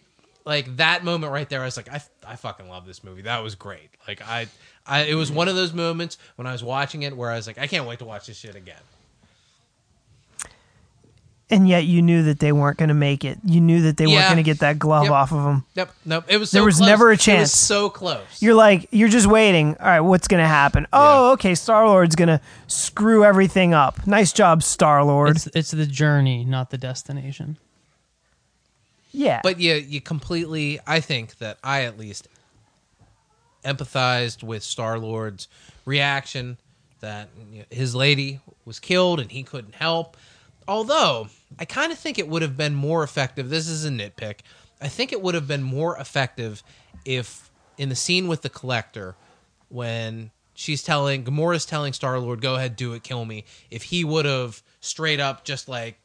like 0.46 0.76
that 0.76 1.04
moment 1.04 1.32
right 1.32 1.48
there, 1.48 1.60
I 1.60 1.64
was 1.66 1.76
like, 1.76 1.92
I, 1.92 2.00
I 2.26 2.36
fucking 2.36 2.68
love 2.68 2.86
this 2.86 3.04
movie. 3.04 3.22
That 3.22 3.42
was 3.42 3.56
great. 3.56 3.90
Like 4.08 4.22
I, 4.22 4.46
I, 4.86 5.02
it 5.02 5.14
was 5.16 5.30
one 5.30 5.48
of 5.48 5.54
those 5.56 5.72
moments 5.74 6.16
when 6.36 6.46
I 6.46 6.52
was 6.52 6.62
watching 6.64 7.02
it 7.02 7.14
where 7.16 7.30
I 7.30 7.36
was 7.36 7.46
like, 7.46 7.58
I 7.58 7.66
can't 7.66 7.86
wait 7.86 7.98
to 7.98 8.04
watch 8.06 8.26
this 8.28 8.38
shit 8.38 8.54
again. 8.54 8.76
And 11.48 11.68
yet 11.68 11.84
you 11.84 12.02
knew 12.02 12.24
that 12.24 12.40
they 12.40 12.50
weren't 12.50 12.76
going 12.76 12.88
to 12.88 12.94
make 12.94 13.24
it. 13.24 13.38
You 13.44 13.60
knew 13.60 13.82
that 13.82 13.96
they 13.96 14.06
weren't 14.08 14.24
going 14.26 14.36
to 14.38 14.42
get 14.42 14.58
that 14.60 14.80
glove 14.80 15.04
Yep. 15.04 15.12
off 15.12 15.32
of 15.32 15.44
them. 15.44 15.64
Nope, 15.76 15.90
nope. 16.04 16.24
It 16.26 16.38
was 16.38 16.50
There 16.50 16.64
was 16.64 16.78
close. 16.78 16.88
never 16.88 17.10
a 17.12 17.16
chance. 17.16 17.38
It 17.38 17.42
was 17.42 17.52
so 17.52 17.88
close. 17.88 18.42
You're 18.42 18.54
like, 18.56 18.88
you're 18.90 19.08
just 19.08 19.28
waiting. 19.28 19.76
All 19.78 19.86
right, 19.86 20.00
what's 20.00 20.26
going 20.26 20.42
to 20.42 20.48
happen? 20.48 20.88
Oh, 20.92 21.28
Yeah. 21.28 21.32
okay, 21.34 21.54
Star 21.54 21.86
Lord's 21.86 22.16
going 22.16 22.28
to 22.30 22.40
screw 22.66 23.24
everything 23.24 23.74
up. 23.74 24.08
Nice 24.08 24.32
job, 24.32 24.64
Star 24.64 25.04
Lord. 25.04 25.36
It's 25.36 25.46
it's 25.54 25.70
the 25.70 25.86
journey, 25.86 26.44
not 26.44 26.70
the 26.70 26.78
destination. 26.78 27.58
Yeah. 29.12 29.40
But 29.42 29.60
yeah, 29.60 29.74
you 29.74 30.00
completely 30.00 30.80
I 30.84 30.98
think 30.98 31.38
that 31.38 31.58
I 31.62 31.82
at 31.84 31.96
least 31.96 32.26
empathized 33.64 34.42
with 34.42 34.62
Star 34.62 34.98
Lord's 34.98 35.48
reaction 35.84 36.56
that 37.00 37.28
his 37.70 37.94
lady 37.94 38.40
was 38.64 38.78
killed 38.80 39.20
and 39.20 39.30
he 39.30 39.42
couldn't 39.42 39.74
help. 39.76 40.16
Although 40.68 41.28
I 41.58 41.64
kind 41.64 41.92
of 41.92 41.98
think 41.98 42.18
it 42.18 42.28
would 42.28 42.42
have 42.42 42.56
been 42.56 42.74
more 42.74 43.02
effective. 43.02 43.50
This 43.50 43.68
is 43.68 43.84
a 43.84 43.90
nitpick. 43.90 44.40
I 44.80 44.88
think 44.88 45.12
it 45.12 45.22
would 45.22 45.34
have 45.34 45.48
been 45.48 45.62
more 45.62 45.96
effective 45.96 46.62
if 47.04 47.50
in 47.78 47.88
the 47.88 47.94
scene 47.94 48.26
with 48.26 48.42
the 48.42 48.48
collector 48.48 49.14
when 49.68 50.30
she's 50.54 50.82
telling 50.82 51.24
Gamora's 51.24 51.66
telling 51.66 51.92
Star 51.92 52.18
Lord, 52.18 52.40
"Go 52.40 52.56
ahead, 52.56 52.76
do 52.76 52.92
it, 52.94 53.02
kill 53.02 53.24
me." 53.24 53.44
If 53.70 53.84
he 53.84 54.04
would 54.04 54.24
have 54.24 54.62
straight 54.80 55.20
up 55.20 55.44
just 55.44 55.68
like 55.68 55.98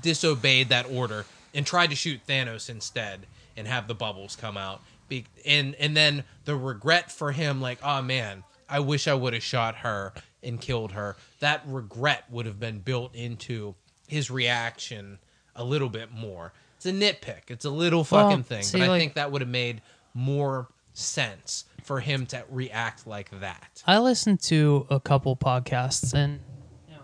disobeyed 0.00 0.68
that 0.70 0.86
order 0.90 1.26
and 1.54 1.66
tried 1.66 1.90
to 1.90 1.96
shoot 1.96 2.20
Thanos 2.26 2.70
instead 2.70 3.26
and 3.56 3.66
have 3.66 3.88
the 3.88 3.94
bubbles 3.94 4.36
come 4.36 4.56
out. 4.56 4.82
Be- 5.08 5.26
and 5.44 5.74
and 5.76 5.96
then 5.96 6.24
the 6.44 6.56
regret 6.56 7.10
for 7.12 7.32
him, 7.32 7.60
like, 7.60 7.78
oh 7.82 8.02
man, 8.02 8.44
I 8.68 8.80
wish 8.80 9.06
I 9.08 9.14
would 9.14 9.32
have 9.34 9.42
shot 9.42 9.76
her 9.76 10.12
and 10.42 10.60
killed 10.60 10.92
her. 10.92 11.16
That 11.40 11.62
regret 11.66 12.24
would 12.30 12.46
have 12.46 12.58
been 12.58 12.78
built 12.80 13.14
into 13.14 13.74
his 14.08 14.30
reaction 14.30 15.18
a 15.54 15.64
little 15.64 15.88
bit 15.88 16.10
more. 16.12 16.52
it's 16.76 16.86
a 16.86 16.92
nitpick. 16.92 17.42
It's 17.48 17.64
a 17.64 17.70
little 17.70 18.06
Well, 18.10 18.28
fucking 18.30 18.42
thing, 18.44 18.62
see, 18.64 18.78
but 18.78 18.84
I 18.84 18.88
like- 18.88 19.00
think 19.00 19.14
that 19.14 19.30
would 19.30 19.40
have 19.42 19.48
made 19.50 19.82
more 20.14 20.68
sense 20.94 21.64
for 21.84 22.00
him 22.00 22.26
to 22.26 22.44
react 22.50 23.06
like 23.06 23.30
that. 23.40 23.82
I 23.86 23.98
listened 23.98 24.40
to 24.42 24.86
a 24.90 24.98
couple 25.00 25.36
podcasts, 25.36 26.12
and 26.12 26.40
you 26.88 26.94
know, 26.96 27.02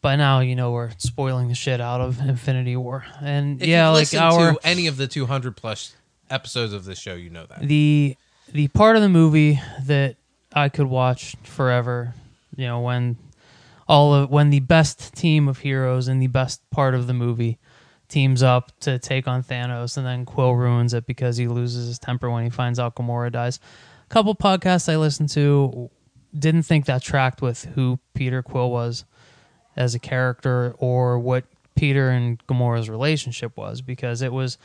by 0.00 0.16
now 0.16 0.40
you 0.40 0.56
know 0.56 0.70
we're 0.72 0.90
spoiling 0.98 1.48
the 1.48 1.54
shit 1.54 1.80
out 1.80 2.00
of 2.00 2.18
Infinity 2.20 2.76
War, 2.76 3.04
and 3.20 3.60
If 3.60 3.68
yeah, 3.68 3.88
like 3.90 4.12
our 4.14 4.56
any 4.64 4.86
of 4.86 4.96
the 4.96 5.06
200 5.06 5.56
plus 5.56 5.94
episodes 6.30 6.72
of 6.72 6.84
this 6.86 6.98
show, 6.98 7.14
you 7.14 7.28
know 7.30 7.46
that. 7.46 7.60
the 7.60 8.16
the 8.52 8.68
part 8.68 8.96
of 8.96 9.02
the 9.02 9.08
movie 9.08 9.60
that 9.84 10.16
I 10.56 10.70
could 10.70 10.86
watch 10.86 11.36
forever, 11.42 12.14
you 12.56 12.66
know, 12.66 12.80
when 12.80 13.18
all 13.86 14.14
of 14.14 14.30
when 14.30 14.48
the 14.48 14.60
best 14.60 15.14
team 15.14 15.46
of 15.48 15.58
heroes 15.58 16.08
in 16.08 16.18
the 16.18 16.26
best 16.28 16.68
part 16.70 16.94
of 16.94 17.06
the 17.06 17.12
movie 17.12 17.58
teams 18.08 18.42
up 18.42 18.72
to 18.80 18.98
take 18.98 19.28
on 19.28 19.42
Thanos, 19.42 19.98
and 19.98 20.06
then 20.06 20.24
Quill 20.24 20.54
ruins 20.54 20.94
it 20.94 21.06
because 21.06 21.36
he 21.36 21.46
loses 21.46 21.88
his 21.88 21.98
temper 21.98 22.30
when 22.30 22.42
he 22.42 22.50
finds 22.50 22.78
out 22.78 22.96
Gamora 22.96 23.30
dies. 23.30 23.60
A 24.04 24.08
couple 24.08 24.34
podcasts 24.34 24.90
I 24.90 24.96
listened 24.96 25.28
to 25.30 25.90
didn't 26.36 26.62
think 26.62 26.86
that 26.86 27.02
tracked 27.02 27.42
with 27.42 27.64
who 27.74 27.98
Peter 28.14 28.42
Quill 28.42 28.70
was 28.70 29.04
as 29.76 29.94
a 29.94 29.98
character 29.98 30.74
or 30.78 31.18
what 31.18 31.44
Peter 31.74 32.08
and 32.08 32.44
Gamora's 32.46 32.88
relationship 32.88 33.56
was 33.58 33.82
because 33.82 34.22
it 34.22 34.32
was 34.32 34.56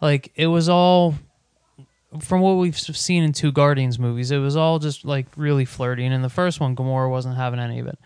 like 0.00 0.32
it 0.36 0.46
was 0.46 0.70
all 0.70 1.14
from 2.20 2.40
what 2.40 2.54
we've 2.54 2.78
seen 2.78 3.22
in 3.22 3.32
two 3.32 3.52
Guardians 3.52 3.98
movies, 3.98 4.30
it 4.30 4.38
was 4.38 4.56
all 4.56 4.78
just 4.78 5.04
like 5.04 5.26
really 5.36 5.64
flirty. 5.64 6.04
And 6.04 6.14
in 6.14 6.22
the 6.22 6.30
first 6.30 6.60
one, 6.60 6.74
Gamora 6.74 7.10
wasn't 7.10 7.36
having 7.36 7.60
any 7.60 7.78
of 7.80 7.86
it. 7.86 7.98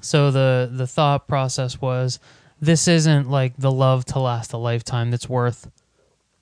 So 0.00 0.30
the 0.30 0.70
the 0.72 0.86
thought 0.86 1.28
process 1.28 1.80
was, 1.80 2.18
this 2.60 2.88
isn't 2.88 3.30
like 3.30 3.56
the 3.56 3.72
love 3.72 4.04
to 4.06 4.18
last 4.18 4.52
a 4.52 4.56
lifetime 4.56 5.10
that's 5.10 5.28
worth 5.28 5.70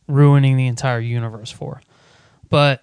ruining 0.07 0.57
the 0.57 0.67
entire 0.67 1.01
universe 1.01 1.51
for. 1.51 1.81
But 2.49 2.83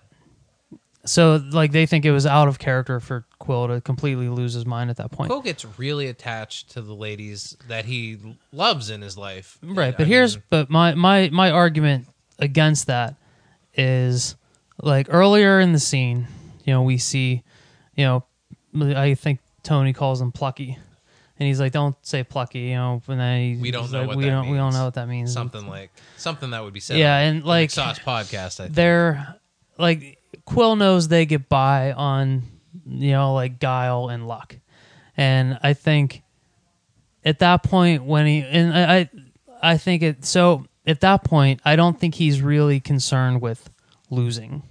so 1.06 1.44
like 1.52 1.72
they 1.72 1.86
think 1.86 2.06
it 2.06 2.12
was 2.12 2.26
out 2.26 2.48
of 2.48 2.60
character 2.60 3.00
for 3.00 3.26
Quill 3.40 3.68
to 3.70 3.82
completely 3.82 4.30
lose 4.30 4.54
his 4.54 4.66
mind 4.66 4.90
at 4.90 4.98
that 4.98 5.12
point. 5.12 5.30
Quill 5.30 5.42
gets 5.42 5.66
really 5.80 6.08
attached 6.08 6.72
to 6.72 6.82
the 6.82 6.94
ladies 6.94 7.58
that 7.68 7.86
he 7.86 8.18
loves 8.52 8.90
in 8.90 9.02
his 9.02 9.18
life. 9.18 9.58
Right, 9.64 9.94
I 9.94 9.98
but 9.98 10.08
here's 10.08 10.36
mean, 10.36 10.44
but 10.50 10.70
my 10.70 10.94
my 10.96 11.30
my 11.32 11.50
argument 11.50 12.08
against 12.40 12.88
that 12.88 13.16
is 13.76 14.36
like 14.82 15.08
earlier 15.10 15.60
in 15.60 15.72
the 15.74 15.80
scene, 15.80 16.28
you 16.66 16.74
know, 16.74 16.84
we 16.84 16.98
see, 16.98 17.44
you 17.96 18.06
know, 18.06 18.24
I 18.96 19.14
think 19.16 19.40
Tony 19.64 19.94
calls 19.94 20.22
him 20.22 20.32
plucky. 20.32 20.78
And 21.40 21.48
he's 21.48 21.60
like, 21.60 21.72
"Don't 21.72 21.96
say 22.06 22.24
plucky," 22.24 22.60
you 22.60 22.76
know. 22.76 23.02
And 23.08 23.20
then 23.20 23.42
he, 23.42 23.56
We 23.60 23.72
don't 23.72 23.92
know 23.92 24.00
like, 24.02 24.10
what 24.10 24.18
we 24.18 24.26
that 24.26 24.30
don't 24.30 24.50
we 24.52 24.58
don't 24.58 24.66
means. 24.68 24.76
know 24.76 24.86
what 24.86 24.94
that 24.94 25.08
means. 25.08 25.34
something 25.34 25.68
like 25.68 25.90
something 26.16 26.52
that 26.52 26.64
would 26.64 26.72
be 26.74 26.80
said. 26.80 26.98
Yeah, 27.00 27.16
on 27.18 27.24
and, 27.24 27.44
like, 27.44 27.72
Sauce 27.72 27.98
podcast. 27.98 28.60
I 28.60 28.66
think. 28.66 28.76
they're 28.76 29.36
like 29.80 30.20
Quill 30.46 30.76
knows 30.76 31.08
they 31.08 31.26
get 31.26 31.50
by 31.50 31.94
on 31.94 32.44
you 32.86 33.12
know 33.14 33.34
like 33.34 33.60
guile 33.60 34.10
and 34.10 34.28
luck, 34.28 34.56
and 35.18 35.58
I 35.64 35.74
think 35.74 36.22
at 37.26 37.40
that 37.40 37.64
point 37.64 38.04
when 38.04 38.28
he 38.28 38.42
and 38.42 38.72
I 38.72 38.98
I, 39.00 39.10
I 39.64 39.78
think 39.78 40.04
it 40.04 40.24
so 40.26 40.68
at 40.86 41.02
that 41.02 41.24
point 41.24 41.62
I 41.66 41.76
don't 41.76 42.00
think 42.00 42.16
he's 42.16 42.42
really 42.42 42.80
concerned 42.80 43.42
with 43.42 43.70
losing. 44.10 44.64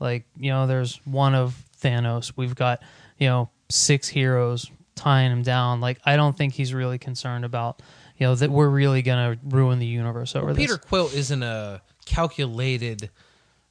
Like 0.00 0.24
you 0.36 0.50
know, 0.50 0.66
there's 0.66 1.00
one 1.04 1.34
of 1.34 1.62
Thanos. 1.80 2.32
We've 2.36 2.54
got 2.54 2.82
you 3.18 3.28
know 3.28 3.50
six 3.68 4.08
heroes 4.08 4.70
tying 4.94 5.32
him 5.32 5.42
down. 5.42 5.80
Like 5.80 6.00
I 6.04 6.16
don't 6.16 6.36
think 6.36 6.54
he's 6.54 6.74
really 6.74 6.98
concerned 6.98 7.44
about 7.44 7.80
you 8.18 8.26
know 8.26 8.34
that 8.34 8.50
we're 8.50 8.68
really 8.68 9.02
gonna 9.02 9.38
ruin 9.44 9.78
the 9.78 9.86
universe 9.86 10.34
over 10.34 10.46
Well, 10.46 10.54
this. 10.54 10.62
Peter 10.64 10.78
Quill 10.78 11.08
isn't 11.14 11.42
a 11.42 11.82
calculated 12.04 13.10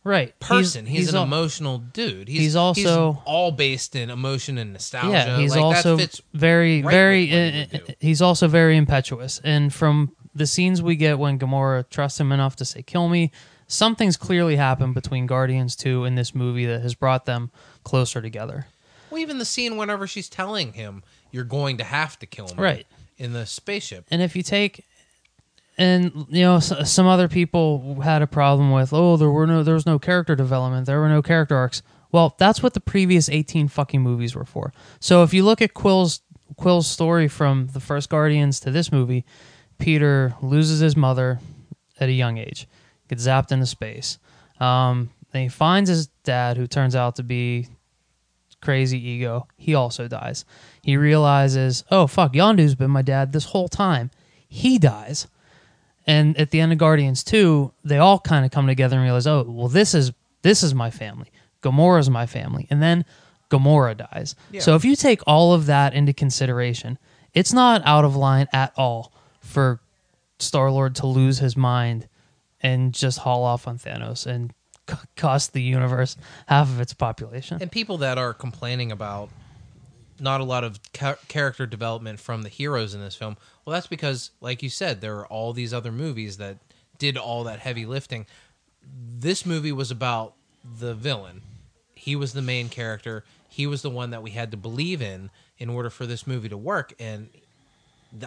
right 0.04 0.38
person. 0.40 0.86
He's, 0.86 1.10
an 1.10 1.16
al- 1.16 1.24
emotional 1.24 1.78
dude. 1.78 2.28
He's, 2.28 2.40
he's 2.42 2.56
also- 2.56 3.22
all 3.26 3.52
based 3.52 3.96
in 3.96 4.10
emotion 4.10 4.58
and 4.58 4.74
nostalgia. 4.74 5.12
Yeah, 5.12 5.38
he's 5.38 5.52
like, 5.52 5.62
also 5.62 5.96
that 5.96 6.04
fits 6.04 6.22
very, 6.34 6.82
right 6.82 6.92
very. 6.92 7.22
with 7.22 7.32
what 7.32 7.54
he 7.72 7.78
would 7.78 7.90
uh, 7.90 7.94
he's 8.00 8.22
also 8.22 8.48
very 8.48 8.78
impetuous, 8.78 9.40
and 9.44 9.74
from 9.74 10.16
the 10.34 10.48
scenes 10.48 10.82
we 10.82 10.96
get 10.96 11.20
when 11.20 11.38
Gamora 11.40 11.90
trusts 11.90 12.20
him 12.20 12.32
enough 12.32 12.56
to 12.58 12.66
say 12.66 12.82
"kill 12.82 13.10
me," 13.10 13.32
something's 13.68 14.18
clearly 14.18 14.56
happened 14.56 14.94
between 14.94 15.26
Guardians 15.28 15.76
Two 15.76 16.04
and 16.06 16.18
this 16.18 16.34
movie 16.36 16.66
that 16.66 16.82
has 16.82 16.96
brought 16.96 17.26
them 17.26 17.52
closer 17.84 18.22
together. 18.22 18.68
Well, 19.10 19.20
even 19.20 19.40
the 19.40 19.46
scene 19.46 19.76
whenever 19.78 20.08
she's 20.08 20.30
telling 20.30 20.74
him 20.74 21.04
you're 21.32 21.44
going 21.44 21.78
to 21.78 21.84
have 21.84 22.18
to 22.20 22.26
kill 22.26 22.48
me, 22.48 22.54
Right. 22.58 22.88
in 23.18 23.34
the 23.34 23.46
spaceship. 23.46 24.06
And 24.12 24.22
if 24.22 24.36
you 24.36 24.44
take, 24.44 24.86
and 25.78 26.26
you 26.30 26.42
know, 26.44 26.60
some 26.60 27.08
other 27.08 27.28
people 27.28 28.02
had 28.02 28.22
a 28.22 28.28
problem 28.28 28.72
with, 28.72 28.94
oh, 28.94 29.18
there 29.18 29.30
were 29.32 29.48
no, 29.48 29.64
there 29.64 29.74
was 29.74 29.86
no 29.86 29.98
character 30.00 30.36
development, 30.36 30.86
there 30.86 31.00
were 31.00 31.10
no 31.10 31.22
character 31.22 31.56
arcs. 31.56 31.82
Well, 32.12 32.36
that's 32.38 32.62
what 32.62 32.74
the 32.74 32.82
previous 32.82 33.30
eighteen 33.30 33.68
fucking 33.70 34.02
movies 34.02 34.36
were 34.36 34.46
for. 34.46 34.74
So 35.00 35.24
if 35.24 35.34
you 35.34 35.44
look 35.44 35.62
at 35.62 35.74
Quill's 35.74 36.22
Quill's 36.58 36.88
story 36.88 37.28
from 37.30 37.68
the 37.74 37.80
first 37.80 38.10
Guardians 38.10 38.60
to 38.62 38.72
this 38.72 38.92
movie, 38.92 39.26
Peter 39.82 40.36
loses 40.42 40.80
his 40.80 40.96
mother 40.96 41.40
at 42.00 42.08
a 42.08 42.12
young 42.12 42.38
age, 42.38 42.68
gets 43.10 43.26
zapped 43.26 43.52
into 43.52 43.66
space. 43.66 44.20
Um, 44.60 45.10
then 45.32 45.44
he 45.44 45.50
finds 45.50 45.90
his 45.90 46.08
dad, 46.24 46.56
who 46.56 46.68
turns 46.68 46.96
out 46.96 47.16
to 47.16 47.24
be 47.24 47.68
crazy 48.62 49.00
ego. 49.00 49.48
He 49.58 49.74
also 49.74 50.08
dies. 50.08 50.46
He 50.84 50.98
realizes, 50.98 51.84
oh 51.90 52.08
fuck, 52.08 52.34
Yondu's 52.34 52.76
been 52.76 52.92
my 52.92 53.02
dad 53.02 53.34
this 53.34 53.46
whole 53.46 53.68
time. 53.68 54.12
He 54.48 54.78
dies. 54.78 55.28
And 56.06 56.38
at 56.38 56.52
the 56.52 56.60
end 56.60 56.72
of 56.72 56.78
Guardians 56.78 57.24
2, 57.24 57.74
they 57.84 57.98
all 57.98 58.20
kind 58.20 58.46
of 58.46 58.52
come 58.52 58.68
together 58.68 58.98
and 58.98 59.04
realize, 59.04 59.28
oh, 59.28 59.44
well 59.48 59.68
this 59.68 59.94
is 59.96 60.12
this 60.44 60.64
is 60.64 60.74
my 60.76 60.92
family. 60.92 61.32
Gamora's 61.64 62.10
my 62.10 62.26
family. 62.26 62.68
And 62.70 62.82
then 62.82 63.06
Gamora 63.50 63.98
dies. 63.98 64.36
Yeah. 64.52 64.62
So 64.62 64.76
if 64.76 64.86
you 64.86 64.96
take 64.96 65.22
all 65.28 65.54
of 65.54 65.66
that 65.68 65.94
into 65.94 66.14
consideration, 66.14 66.98
it's 67.34 67.54
not 67.54 67.82
out 67.86 68.06
of 68.06 68.16
line 68.16 68.48
at 68.54 68.74
all 68.76 69.14
for 69.42 69.82
Star-Lord 70.40 70.96
to 70.96 71.08
lose 71.08 71.40
his 71.40 71.58
mind 71.58 72.08
and 72.62 72.94
just 72.94 73.20
haul 73.20 73.44
off 73.44 73.68
on 73.68 73.78
Thanos 73.78 74.26
and 74.26 74.54
c- 74.90 74.96
cost 75.16 75.54
the 75.54 75.62
universe 75.62 76.16
half 76.48 76.70
of 76.70 76.80
its 76.80 76.94
population. 76.94 77.58
And 77.62 77.72
people 77.72 77.98
that 77.98 78.18
are 78.18 78.34
complaining 78.34 78.92
about 78.92 79.30
not 80.20 80.40
a 80.40 80.44
lot 80.44 80.64
of 80.64 80.80
ca- 80.94 81.18
character 81.28 81.66
development 81.66 82.20
from 82.20 82.44
the 82.44 82.50
heroes 82.50 82.94
in 82.94 83.02
this 83.02 83.16
film, 83.16 83.38
well, 83.66 83.74
that's 83.74 83.88
because, 83.88 84.32
like 84.40 84.62
you 84.62 84.70
said, 84.70 85.02
there 85.02 85.18
are 85.18 85.28
all 85.28 85.54
these 85.54 85.74
other 85.74 85.92
movies 85.92 86.38
that 86.38 86.58
did 87.00 87.18
all 87.18 87.44
that 87.44 87.60
heavy 87.60 87.86
lifting. 87.86 88.28
This 88.84 89.46
movie 89.46 89.72
was 89.72 89.90
about 89.90 90.36
the 90.80 90.94
villain. 90.94 91.42
He 91.96 92.16
was 92.16 92.34
the 92.34 92.42
main 92.42 92.70
character. 92.70 93.24
He 93.50 93.66
was 93.66 93.82
the 93.82 93.90
one 93.90 94.12
that 94.12 94.22
we 94.22 94.32
had 94.32 94.52
to 94.52 94.58
believe 94.58 95.02
in 95.02 95.32
in 95.58 95.70
order 95.70 95.90
for 95.90 96.06
this 96.06 96.26
movie 96.26 96.50
to 96.50 96.58
work. 96.58 96.94
And 97.00 97.30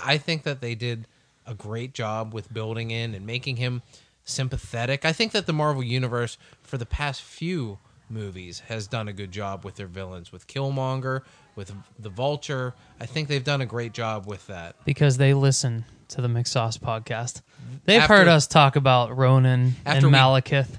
I 0.03 0.18
think 0.18 0.42
that 0.44 0.61
they 0.61 0.75
did 0.75 1.07
a 1.47 1.55
great 1.55 1.92
job 1.94 2.33
with 2.33 2.53
building 2.53 2.90
in 2.90 3.14
and 3.14 3.27
making 3.27 3.57
him 3.57 3.83
sympathetic. 4.25 5.05
I 5.05 5.12
think 5.12 5.33
that 5.33 5.47
the 5.47 5.53
Marvel 5.53 5.83
Universe, 5.83 6.38
for 6.62 6.79
the 6.79 6.87
past 6.87 7.23
few 7.23 7.79
movies, 8.09 8.61
has 8.68 8.87
done 8.87 9.09
a 9.09 9.12
good 9.12 9.31
job 9.33 9.64
with 9.64 9.77
their 9.77 9.87
villains, 9.87 10.33
with 10.33 10.47
Killmonger, 10.47 11.20
with 11.55 11.73
the 11.99 12.09
Vulture. 12.09 12.75
I 13.01 13.07
think 13.07 13.29
they've 13.29 13.44
done 13.44 13.61
a 13.61 13.66
great 13.66 13.92
job 13.92 14.27
with 14.27 14.47
that. 14.47 14.77
because 14.85 15.18
they 15.18 15.35
listen 15.35 15.85
to 16.09 16.20
the 16.20 16.29
McSauce 16.29 16.79
podcast. 16.79 17.40
They've 17.87 18.01
After- 18.01 18.14
heard 18.16 18.29
us 18.29 18.47
talk 18.47 18.77
about 18.77 19.16
Ronan 19.16 19.75
After 19.87 20.07
and 20.07 20.12
we- 20.12 20.18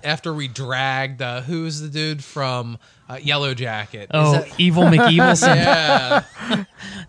After 0.03 0.33
we 0.33 0.47
dragged, 0.47 1.21
uh, 1.21 1.41
who's 1.41 1.81
the 1.81 1.89
dude 1.89 2.23
from 2.23 2.77
uh, 3.09 3.17
Yellow 3.21 3.53
Jacket? 3.53 4.07
Oh, 4.11 4.33
that- 4.33 4.59
Evil 4.59 4.83
McEvilson. 4.83 5.55
yeah, 5.55 6.23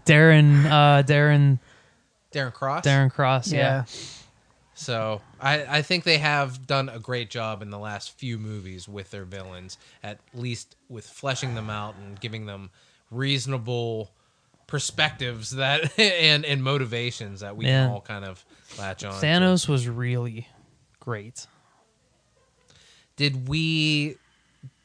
Darren, 0.07 0.65
uh, 0.67 1.03
Darren, 1.03 1.59
Darren 2.37 2.53
Cross. 2.53 2.85
Darren 2.85 3.11
Cross. 3.11 3.53
Yeah. 3.53 3.59
Yeah. 3.59 3.85
So 4.75 5.22
I, 5.40 5.79
I 5.79 5.83
think 5.83 6.05
they 6.05 6.18
have 6.18 6.66
done 6.66 6.90
a 6.90 6.99
great 6.99 7.31
job 7.31 7.62
in 7.62 7.70
the 7.70 7.79
last 7.79 8.12
few 8.18 8.37
movies 8.38 8.87
with 8.87 9.11
their 9.11 9.25
villains, 9.25 9.79
at 10.03 10.18
least 10.35 10.77
with 10.90 11.07
fleshing 11.07 11.55
them 11.55 11.70
out 11.70 11.94
and 11.96 12.20
giving 12.20 12.44
them 12.44 12.68
reasonable 13.11 14.11
perspectives 14.66 15.53
that 15.53 15.99
and 15.99 16.44
and 16.44 16.62
motivations 16.62 17.40
that 17.40 17.57
we 17.57 17.64
Yeah. 17.66 17.85
can 17.87 17.90
all 17.92 18.01
kind 18.03 18.25
of 18.25 18.44
latch 18.79 19.03
on. 19.05 19.18
to. 19.18 19.27
Thanos 19.27 19.66
was 19.68 19.88
really 19.88 20.46
great. 21.01 21.46
Did 23.16 23.49
we 23.49 24.16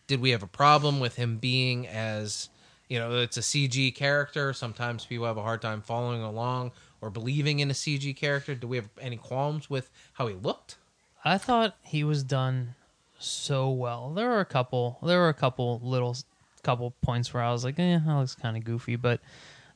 did 0.08 0.22
we 0.22 0.30
have 0.32 0.44
a 0.44 0.48
problem 0.48 1.00
with 1.00 1.16
him 1.16 1.38
being 1.38 1.88
as 1.88 2.50
you 2.90 2.98
know 3.00 3.18
it's 3.20 3.38
a 3.38 3.42
CG 3.42 3.94
character? 3.96 4.54
Sometimes 4.54 5.06
people 5.06 5.26
have 5.26 5.38
a 5.38 5.42
hard 5.44 5.62
time 5.62 5.82
following 5.82 6.22
along 6.22 6.72
or 7.02 7.10
believing 7.10 7.60
in 7.60 7.70
a 7.70 7.74
CG 7.74 8.16
character. 8.16 8.56
Do 8.56 8.68
we 8.68 8.78
have 8.78 8.90
any 9.00 9.18
qualms 9.18 9.70
with 9.70 9.90
how 10.14 10.28
he 10.28 10.36
looked? 10.36 10.78
I 11.26 11.38
thought 11.38 11.76
he 11.84 12.04
was 12.04 12.24
done 12.24 12.76
so 13.20 13.70
well. 13.70 14.14
There 14.14 14.30
were 14.30 14.40
a 14.40 14.46
couple. 14.46 15.00
There 15.04 15.20
were 15.20 15.30
a 15.30 15.34
couple 15.34 15.80
little, 15.84 16.16
couple 16.64 16.92
points 17.02 17.34
where 17.34 17.44
I 17.44 17.52
was 17.52 17.64
like, 17.64 17.78
"Eh, 17.80 18.00
that 18.06 18.16
looks 18.16 18.36
kind 18.36 18.56
of 18.56 18.64
goofy." 18.64 18.96
But 18.96 19.20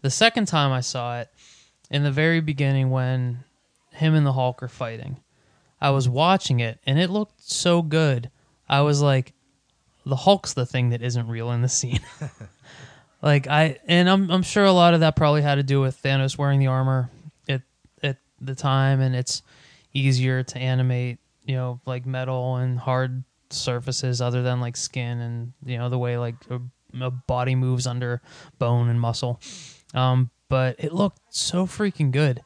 the 0.01 0.09
second 0.09 0.47
time 0.47 0.71
I 0.71 0.81
saw 0.81 1.19
it, 1.19 1.29
in 1.89 2.03
the 2.03 2.11
very 2.11 2.41
beginning, 2.41 2.89
when 2.89 3.43
him 3.95 4.13
and 4.13 4.25
the 4.25 4.33
Hulk 4.33 4.61
are 4.61 4.67
fighting. 4.67 5.17
I 5.81 5.89
was 5.89 6.07
watching 6.07 6.59
it 6.59 6.79
and 6.85 6.99
it 6.99 7.09
looked 7.09 7.41
so 7.41 7.81
good. 7.81 8.29
I 8.67 8.81
was 8.81 9.01
like, 9.01 9.33
the 10.05 10.15
Hulk's 10.15 10.53
the 10.53 10.65
thing 10.65 10.89
that 10.89 11.01
isn't 11.01 11.27
real 11.27 11.51
in 11.51 11.61
the 11.61 11.69
scene. 11.69 11.99
like 13.21 13.47
I 13.47 13.79
and 13.87 14.09
I'm 14.09 14.29
I'm 14.29 14.43
sure 14.43 14.65
a 14.65 14.71
lot 14.71 14.93
of 14.93 14.99
that 14.99 15.15
probably 15.15 15.41
had 15.41 15.55
to 15.55 15.63
do 15.63 15.81
with 15.81 16.01
Thanos 16.01 16.37
wearing 16.37 16.59
the 16.59 16.67
armor 16.67 17.09
the 18.45 18.55
time 18.55 19.01
and 19.01 19.15
it's 19.15 19.41
easier 19.93 20.43
to 20.43 20.57
animate, 20.57 21.19
you 21.45 21.55
know, 21.55 21.79
like 21.85 22.05
metal 22.05 22.57
and 22.57 22.79
hard 22.79 23.23
surfaces 23.49 24.21
other 24.21 24.41
than 24.41 24.59
like 24.59 24.75
skin 24.75 25.19
and 25.19 25.53
you 25.63 25.77
know 25.77 25.87
the 25.87 25.97
way 25.97 26.17
like 26.17 26.35
a, 26.49 26.59
a 26.99 27.11
body 27.11 27.55
moves 27.55 27.87
under 27.87 28.21
bone 28.57 28.89
and 28.89 28.99
muscle. 28.99 29.39
Um 29.93 30.31
but 30.49 30.75
it 30.79 30.93
looked 30.93 31.19
so 31.29 31.65
freaking 31.65 32.11
good. 32.11 32.41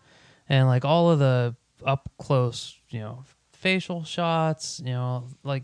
And 0.47 0.67
like 0.67 0.85
all 0.85 1.11
of 1.11 1.19
the 1.19 1.55
up 1.85 2.09
close, 2.17 2.77
you 2.89 2.99
know, 2.99 3.23
facial 3.53 4.03
shots, 4.03 4.81
you 4.83 4.93
know, 4.93 5.25
like 5.43 5.63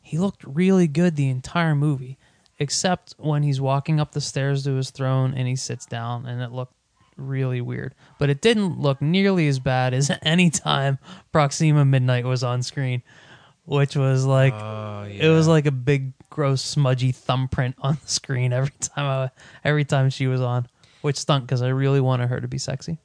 he 0.00 0.18
looked 0.18 0.44
really 0.44 0.88
good 0.88 1.16
the 1.16 1.28
entire 1.28 1.74
movie, 1.74 2.16
except 2.58 3.14
when 3.18 3.42
he's 3.42 3.60
walking 3.60 4.00
up 4.00 4.12
the 4.12 4.20
stairs 4.20 4.64
to 4.64 4.74
his 4.74 4.90
throne 4.90 5.34
and 5.34 5.46
he 5.46 5.56
sits 5.56 5.84
down, 5.84 6.26
and 6.26 6.40
it 6.40 6.50
looked 6.52 6.74
really 7.18 7.60
weird. 7.60 7.94
But 8.18 8.30
it 8.30 8.40
didn't 8.40 8.80
look 8.80 9.02
nearly 9.02 9.48
as 9.48 9.58
bad 9.58 9.92
as 9.94 10.10
any 10.22 10.50
time 10.50 10.98
Proxima 11.32 11.84
Midnight 11.84 12.24
was 12.24 12.42
on 12.44 12.62
screen, 12.62 13.02
which 13.64 13.96
was 13.96 14.24
like 14.24 14.54
Oh, 14.54 15.06
it 15.10 15.28
was 15.28 15.46
like 15.48 15.66
a 15.66 15.70
big, 15.72 16.12
gross, 16.30 16.62
smudgy 16.62 17.12
thumbprint 17.12 17.74
on 17.82 17.98
the 18.02 18.08
screen 18.10 18.52
every 18.52 18.72
time 18.80 19.06
I, 19.06 19.30
every 19.64 19.84
time 19.84 20.10
she 20.10 20.26
was 20.26 20.40
on, 20.40 20.66
which 21.02 21.16
stunk 21.16 21.44
because 21.46 21.62
I 21.62 21.68
really 21.68 22.00
wanted 22.00 22.28
her 22.28 22.40
to 22.40 22.48
be 22.48 22.58
sexy. 22.58 22.98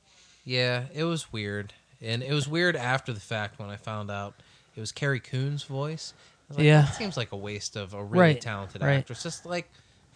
Yeah, 0.45 0.83
it 0.93 1.05
was 1.05 1.31
weird, 1.31 1.73
and 2.01 2.21
it 2.21 2.33
was 2.33 2.47
weird 2.47 2.75
after 2.75 3.13
the 3.13 3.19
fact 3.21 3.59
when 3.59 3.69
I 3.69 3.77
found 3.77 4.11
out 4.11 4.35
it 4.75 4.79
was 4.79 4.91
Carrie 4.91 5.19
Coon's 5.21 5.63
voice. 5.63 6.13
Like, 6.49 6.59
Yeah. 6.65 6.85
seems 6.87 7.15
like 7.15 7.31
a 7.31 7.37
waste 7.37 7.75
of 7.77 7.93
a 7.93 8.03
really 8.03 8.19
Right, 8.33 8.41
talented 8.41 8.81
right. 8.81 8.97
actress. 8.97 9.23
Just 9.23 9.45
like 9.45 9.71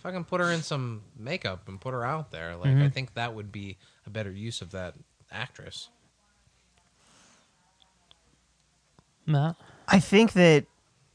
fucking 0.07 0.23
put 0.23 0.39
her 0.39 0.49
in 0.51 0.63
some 0.63 1.01
makeup 1.19 1.67
and 1.67 1.81
put 1.81 1.93
her 1.93 2.05
out 2.05 2.31
there. 2.31 2.55
Like 2.55 2.69
Mm-hmm. 2.69 2.83
I 2.83 2.89
think 2.89 3.13
that 3.15 3.35
would 3.35 3.51
be 3.51 3.77
a 4.05 4.09
better 4.09 4.31
use 4.31 4.61
of 4.61 4.71
that 4.71 4.93
actress. 5.31 5.89
Matt, 9.25 9.57
I 9.87 9.99
think 9.99 10.31
that 10.33 10.65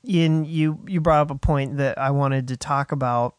in 0.05 0.45
you 0.45 0.79
you 0.87 1.01
brought 1.01 1.23
up 1.23 1.31
a 1.31 1.39
point 1.39 1.79
that 1.79 1.97
I 1.97 2.11
wanted 2.11 2.49
to 2.49 2.57
talk 2.59 2.93
about 2.93 3.35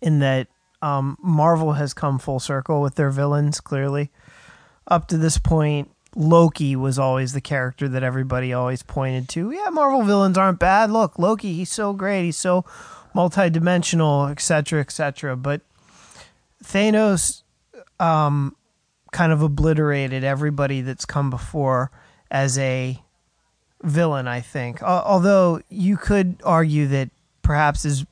in 0.00 0.20
that 0.20 0.48
um, 0.80 1.18
Marvel 1.22 1.74
has 1.74 1.92
come 1.92 2.18
full 2.18 2.40
circle 2.40 2.80
with 2.80 2.94
their 2.94 3.10
villains 3.10 3.60
clearly. 3.60 4.10
Up 4.86 5.08
to 5.08 5.18
this 5.18 5.36
point, 5.36 5.90
Loki 6.16 6.74
was 6.74 6.98
always 6.98 7.34
the 7.34 7.42
character 7.42 7.86
that 7.88 8.02
everybody 8.02 8.54
always 8.54 8.82
pointed 8.82 9.28
to. 9.30 9.50
Yeah, 9.50 9.68
Marvel 9.70 10.02
villains 10.02 10.38
aren't 10.38 10.58
bad. 10.58 10.90
Look, 10.90 11.18
Loki, 11.18 11.52
he's 11.52 11.70
so 11.70 11.92
great. 11.92 12.24
He's 12.24 12.38
so 12.38 12.64
multidimensional, 13.18 14.30
etc., 14.30 14.80
etc. 14.80 15.36
But 15.36 15.62
Thanos 16.62 17.42
um, 17.98 18.54
kind 19.10 19.32
of 19.32 19.42
obliterated 19.42 20.22
everybody 20.22 20.82
that's 20.82 21.04
come 21.04 21.28
before 21.28 21.90
as 22.30 22.56
a 22.58 23.02
villain, 23.82 24.28
I 24.28 24.40
think. 24.40 24.80
Al- 24.82 25.02
Although 25.02 25.60
you 25.68 25.96
could 25.96 26.40
argue 26.44 26.86
that 26.88 27.10
perhaps 27.42 27.82
his 27.82 28.06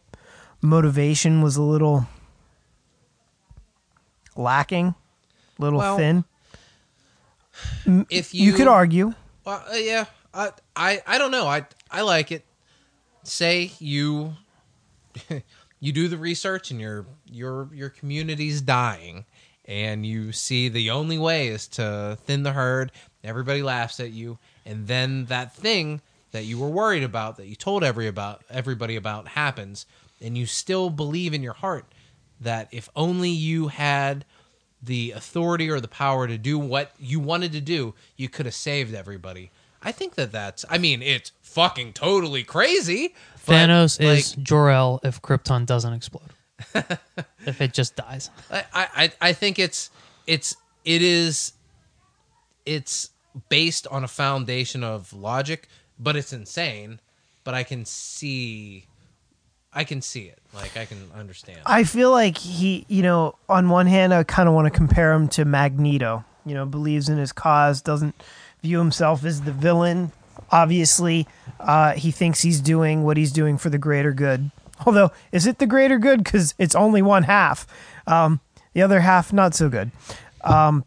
motivation 0.60 1.40
was 1.40 1.56
a 1.56 1.62
little 1.62 2.06
lacking, 4.34 4.94
a 5.58 5.62
little 5.62 5.78
Well, 5.78 5.96
thin. 5.96 6.24
If 8.10 8.34
You, 8.34 8.46
you, 8.46 8.52
could 8.54 8.66
argue. 8.68 9.14
Well, 9.44 9.64
uh, 9.70 9.76
yeah, 9.76 10.06
I, 10.34 10.50
I, 10.74 11.00
I 11.06 11.18
don't 11.18 11.30
know. 11.30 11.46
I, 11.46 11.64
I 11.90 12.02
like 12.02 12.32
it. 12.32 12.44
Say 13.22 13.72
you, 13.78 14.34
you 15.80 15.92
do 15.92 16.08
the 16.08 16.16
research 16.16 16.70
and 16.70 16.80
your, 16.80 17.06
your, 17.30 17.68
your 17.72 17.90
community's 17.90 18.60
dying, 18.60 19.24
and 19.64 20.06
you 20.06 20.32
see 20.32 20.68
the 20.68 20.90
only 20.90 21.18
way 21.18 21.48
is 21.48 21.66
to 21.68 22.18
thin 22.24 22.42
the 22.42 22.52
herd. 22.52 22.92
Everybody 23.24 23.62
laughs 23.62 24.00
at 24.00 24.12
you, 24.12 24.38
and 24.64 24.86
then 24.86 25.26
that 25.26 25.54
thing 25.54 26.00
that 26.32 26.44
you 26.44 26.58
were 26.58 26.68
worried 26.68 27.02
about, 27.02 27.36
that 27.36 27.46
you 27.46 27.56
told 27.56 27.82
every 27.82 28.06
about 28.06 28.42
everybody 28.50 28.96
about, 28.96 29.28
happens, 29.28 29.86
and 30.20 30.36
you 30.36 30.46
still 30.46 30.90
believe 30.90 31.34
in 31.34 31.42
your 31.42 31.54
heart 31.54 31.86
that 32.40 32.68
if 32.72 32.88
only 32.94 33.30
you 33.30 33.68
had 33.68 34.24
the 34.82 35.12
authority 35.12 35.70
or 35.70 35.80
the 35.80 35.88
power 35.88 36.26
to 36.26 36.38
do 36.38 36.58
what 36.58 36.92
you 36.98 37.18
wanted 37.18 37.52
to 37.52 37.60
do, 37.60 37.94
you 38.16 38.28
could 38.28 38.46
have 38.46 38.54
saved 38.54 38.94
everybody. 38.94 39.50
I 39.82 39.92
think 39.92 40.14
that 40.14 40.32
that's. 40.32 40.64
I 40.68 40.78
mean, 40.78 41.02
it's 41.02 41.32
fucking 41.42 41.92
totally 41.92 42.44
crazy. 42.44 43.14
but, 43.46 43.52
Thanos 43.52 44.00
like, 44.00 44.18
is 44.18 44.32
Jor-El 44.32 45.00
if 45.02 45.22
Krypton 45.22 45.66
doesn't 45.66 45.92
explode. 45.92 46.30
if 47.46 47.60
it 47.60 47.72
just 47.72 47.96
dies. 47.96 48.30
I, 48.50 48.64
I 48.72 49.12
I 49.20 49.32
think 49.32 49.58
it's 49.58 49.90
it's 50.26 50.56
it 50.84 51.02
is 51.02 51.52
it's 52.64 53.10
based 53.48 53.86
on 53.88 54.04
a 54.04 54.08
foundation 54.08 54.82
of 54.82 55.12
logic, 55.12 55.68
but 55.98 56.16
it's 56.16 56.32
insane. 56.32 57.00
But 57.44 57.54
I 57.54 57.62
can 57.62 57.84
see, 57.84 58.86
I 59.72 59.84
can 59.84 60.02
see 60.02 60.24
it. 60.24 60.38
Like 60.52 60.76
I 60.76 60.84
can 60.84 60.98
understand. 61.14 61.60
I 61.64 61.84
feel 61.84 62.10
like 62.10 62.38
he, 62.38 62.84
you 62.88 63.02
know, 63.02 63.36
on 63.48 63.68
one 63.68 63.86
hand, 63.86 64.12
I 64.12 64.24
kind 64.24 64.48
of 64.48 64.54
want 64.54 64.66
to 64.66 64.76
compare 64.76 65.12
him 65.12 65.28
to 65.28 65.44
Magneto. 65.44 66.24
You 66.44 66.54
know, 66.54 66.64
believes 66.64 67.08
in 67.08 67.18
his 67.18 67.32
cause, 67.32 67.82
doesn't 67.82 68.14
view 68.62 68.78
himself 68.78 69.24
as 69.24 69.42
the 69.42 69.52
villain. 69.52 70.12
Obviously, 70.50 71.26
uh, 71.60 71.92
he 71.94 72.10
thinks 72.10 72.42
he's 72.42 72.60
doing 72.60 73.02
what 73.04 73.16
he's 73.16 73.32
doing 73.32 73.58
for 73.58 73.70
the 73.70 73.78
greater 73.78 74.12
good. 74.12 74.50
Although, 74.86 75.10
is 75.32 75.46
it 75.46 75.58
the 75.58 75.66
greater 75.66 75.98
good? 75.98 76.22
Because 76.22 76.54
it's 76.58 76.74
only 76.74 77.02
one 77.02 77.22
half. 77.24 77.66
Um, 78.06 78.40
the 78.74 78.82
other 78.82 79.00
half, 79.00 79.32
not 79.32 79.54
so 79.54 79.68
good. 79.68 79.90
Um, 80.44 80.84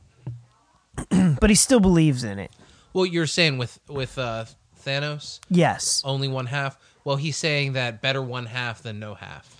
but 1.09 1.49
he 1.49 1.55
still 1.55 1.79
believes 1.79 2.23
in 2.23 2.39
it. 2.39 2.51
well, 2.93 3.05
you're 3.05 3.27
saying 3.27 3.57
with 3.57 3.79
with 3.87 4.17
uh, 4.17 4.45
Thanos, 4.85 5.39
Yes. 5.49 6.01
only 6.05 6.27
one 6.27 6.45
half. 6.45 6.77
Well, 7.03 7.15
he's 7.15 7.37
saying 7.37 7.73
that 7.73 8.01
better 8.01 8.21
one 8.21 8.45
half 8.45 8.83
than 8.83 8.99
no 8.99 9.15
half, 9.15 9.59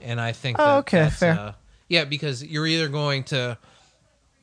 and 0.00 0.20
I 0.20 0.32
think. 0.32 0.56
Oh, 0.60 0.78
okay, 0.78 1.04
that's, 1.04 1.16
fair. 1.16 1.32
Uh, 1.38 1.52
yeah, 1.88 2.04
because 2.04 2.44
you're 2.44 2.66
either 2.66 2.88
going 2.88 3.24
to 3.24 3.56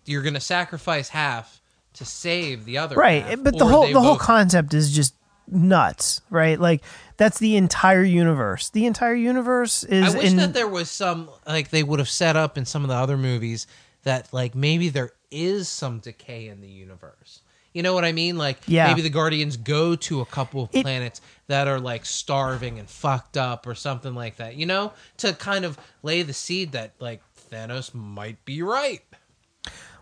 you're 0.06 0.24
going 0.24 0.34
to 0.34 0.40
sacrifice 0.40 1.10
half 1.10 1.61
to 1.94 2.06
save 2.06 2.66
the 2.66 2.78
other, 2.78 2.96
right 2.96 3.24
half, 3.24 3.44
but 3.44 3.58
the 3.58 3.66
whole 3.66 3.92
the 3.92 4.02
whole 4.02 4.18
concept 4.18 4.74
is 4.74 4.92
just 4.94 5.14
nuts 5.54 6.22
right 6.30 6.62
like 6.62 6.82
that's 7.18 7.38
the 7.40 7.58
entire 7.58 8.04
universe 8.04 8.70
the 8.70 8.86
entire 8.86 9.14
universe 9.16 9.84
is 9.84 10.16
I 10.16 10.18
wish 10.18 10.32
in 10.32 10.38
that 10.38 10.54
there 10.54 10.68
was 10.68 10.90
some 10.90 11.30
like 11.46 11.70
they 11.72 11.84
would 11.84 12.00
have 12.00 12.08
set 12.10 12.38
up 12.38 12.58
in 12.58 12.64
some 12.64 12.84
of 12.84 12.88
the 12.90 12.96
other 12.96 13.18
movies 13.18 13.68
that 14.04 14.32
like 14.32 14.56
maybe 14.56 14.88
there 14.88 15.12
is 15.30 15.68
some 15.68 16.00
decay 16.00 16.48
in 16.48 16.62
the 16.62 16.68
universe. 16.68 17.42
You 17.74 17.84
know 17.84 17.94
what 17.94 18.04
I 18.04 18.12
mean? 18.14 18.38
Like 18.38 18.60
Yeah. 18.66 18.88
maybe 18.88 19.02
the 19.02 19.10
Guardians 19.10 19.56
go 19.58 19.96
to 19.96 20.22
a 20.22 20.26
couple 20.26 20.64
of 20.64 20.70
It- 20.74 20.84
planets 20.84 21.22
that 21.48 21.68
are 21.68 21.80
like 21.80 22.06
starving 22.06 22.80
and 22.80 22.90
fucked 22.90 23.36
up 23.38 23.68
or 23.68 23.76
something 23.76 24.14
like 24.16 24.38
that. 24.38 24.56
You 24.56 24.66
know, 24.66 24.94
to 25.18 25.34
kind 25.34 25.64
of 25.66 25.78
lay 26.04 26.22
the 26.24 26.34
seed 26.34 26.72
that 26.74 26.94
like 27.00 27.22
Thanos 27.52 27.94
might 27.94 28.44
be 28.46 28.62
right. 28.62 29.02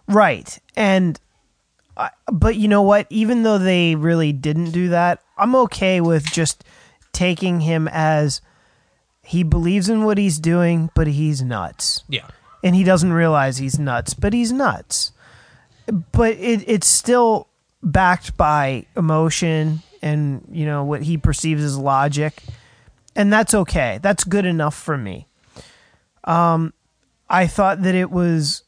right 0.08 0.60
and 0.76 1.20
I, 2.00 2.10
but 2.32 2.56
you 2.56 2.68
know 2.70 2.82
what 2.82 3.06
even 3.10 3.44
though 3.44 3.58
they 3.60 3.96
really 3.96 4.32
didn't 4.32 4.72
do 4.72 4.90
that 4.90 5.22
i'm 5.38 5.54
okay 5.56 6.00
with 6.02 6.24
just 6.32 6.64
taking 7.12 7.60
him 7.60 7.88
as 7.92 8.42
he 9.22 9.44
believes 9.44 9.90
in 9.90 10.04
what 10.06 10.18
he's 10.18 10.40
doing 10.40 10.90
but 10.96 11.08
he's 11.08 11.42
nuts 11.42 12.04
Yeah. 12.08 12.26
and 12.64 12.74
he 12.76 12.84
doesn't 12.84 13.12
realize 13.14 13.58
he's 13.58 13.78
nuts, 13.78 14.14
but 14.14 14.34
he's 14.34 14.52
nuts. 14.52 15.12
But 16.12 16.34
it, 16.38 16.64
it's 16.68 16.88
still 16.88 17.48
backed 17.84 18.36
by 18.38 18.86
emotion 18.98 19.82
and 20.02 20.48
you 20.52 20.66
know 20.66 20.84
what 20.84 21.02
he 21.04 21.18
perceives 21.18 21.64
as 21.64 21.78
logic, 21.78 22.42
and 23.16 23.32
that's 23.34 23.54
okay. 23.54 24.00
That's 24.02 24.24
good 24.24 24.46
enough 24.46 24.76
for 24.76 24.98
me. 24.98 25.28
Um, 26.24 26.74
I 27.30 27.48
thought 27.48 27.82
that 27.84 27.96
it 27.96 28.10
was 28.12 28.64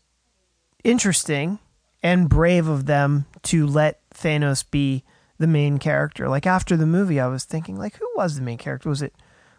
interesting 0.84 1.60
and 2.03 2.29
brave 2.29 2.67
of 2.67 2.85
them 2.85 3.25
to 3.43 3.65
let 3.65 3.99
Thanos 4.11 4.63
be 4.69 5.03
the 5.37 5.47
main 5.47 5.77
character. 5.77 6.29
Like 6.29 6.45
after 6.45 6.77
the 6.77 6.85
movie, 6.85 7.19
I 7.19 7.27
was 7.27 7.43
thinking, 7.43 7.77
like, 7.77 7.97
who 7.97 8.09
was 8.15 8.35
the 8.35 8.41
main 8.41 8.57
character? 8.57 8.89
Was 8.89 9.01
it 9.01 9.13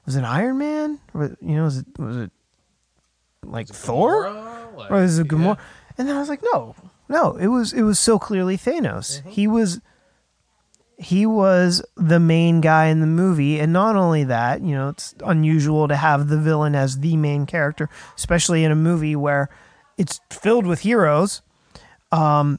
was 0.06 0.16
it 0.16 0.24
Iron 0.24 0.58
Man? 0.58 1.00
Or, 1.14 1.36
you 1.40 1.56
know, 1.56 1.64
was 1.64 1.78
it 1.78 1.86
was 1.98 2.16
it 2.16 2.30
like 3.44 3.68
Thor? 3.68 4.24
Gamora, 4.24 4.76
like, 4.76 4.90
or 4.90 5.02
is 5.02 5.18
it 5.18 5.26
yeah. 5.26 5.32
Gamora? 5.32 5.58
And 5.98 6.08
then 6.08 6.16
I 6.16 6.20
was 6.20 6.28
like, 6.28 6.42
no, 6.52 6.74
no, 7.08 7.36
it 7.36 7.48
was 7.48 7.72
it 7.72 7.82
was 7.82 7.98
so 7.98 8.18
clearly 8.18 8.56
Thanos. 8.56 9.20
Mm-hmm. 9.20 9.30
He 9.30 9.46
was 9.46 9.80
he 10.98 11.26
was 11.26 11.84
the 11.96 12.20
main 12.20 12.60
guy 12.60 12.86
in 12.86 13.00
the 13.00 13.06
movie, 13.06 13.58
and 13.58 13.72
not 13.72 13.96
only 13.96 14.24
that, 14.24 14.62
you 14.62 14.74
know, 14.74 14.90
it's 14.90 15.14
unusual 15.24 15.88
to 15.88 15.96
have 15.96 16.28
the 16.28 16.38
villain 16.38 16.74
as 16.74 17.00
the 17.00 17.16
main 17.16 17.44
character, 17.44 17.88
especially 18.16 18.62
in 18.62 18.70
a 18.70 18.76
movie 18.76 19.16
where 19.16 19.48
it's 19.98 20.20
filled 20.30 20.66
with 20.66 20.80
heroes. 20.80 21.42
Um, 22.12 22.58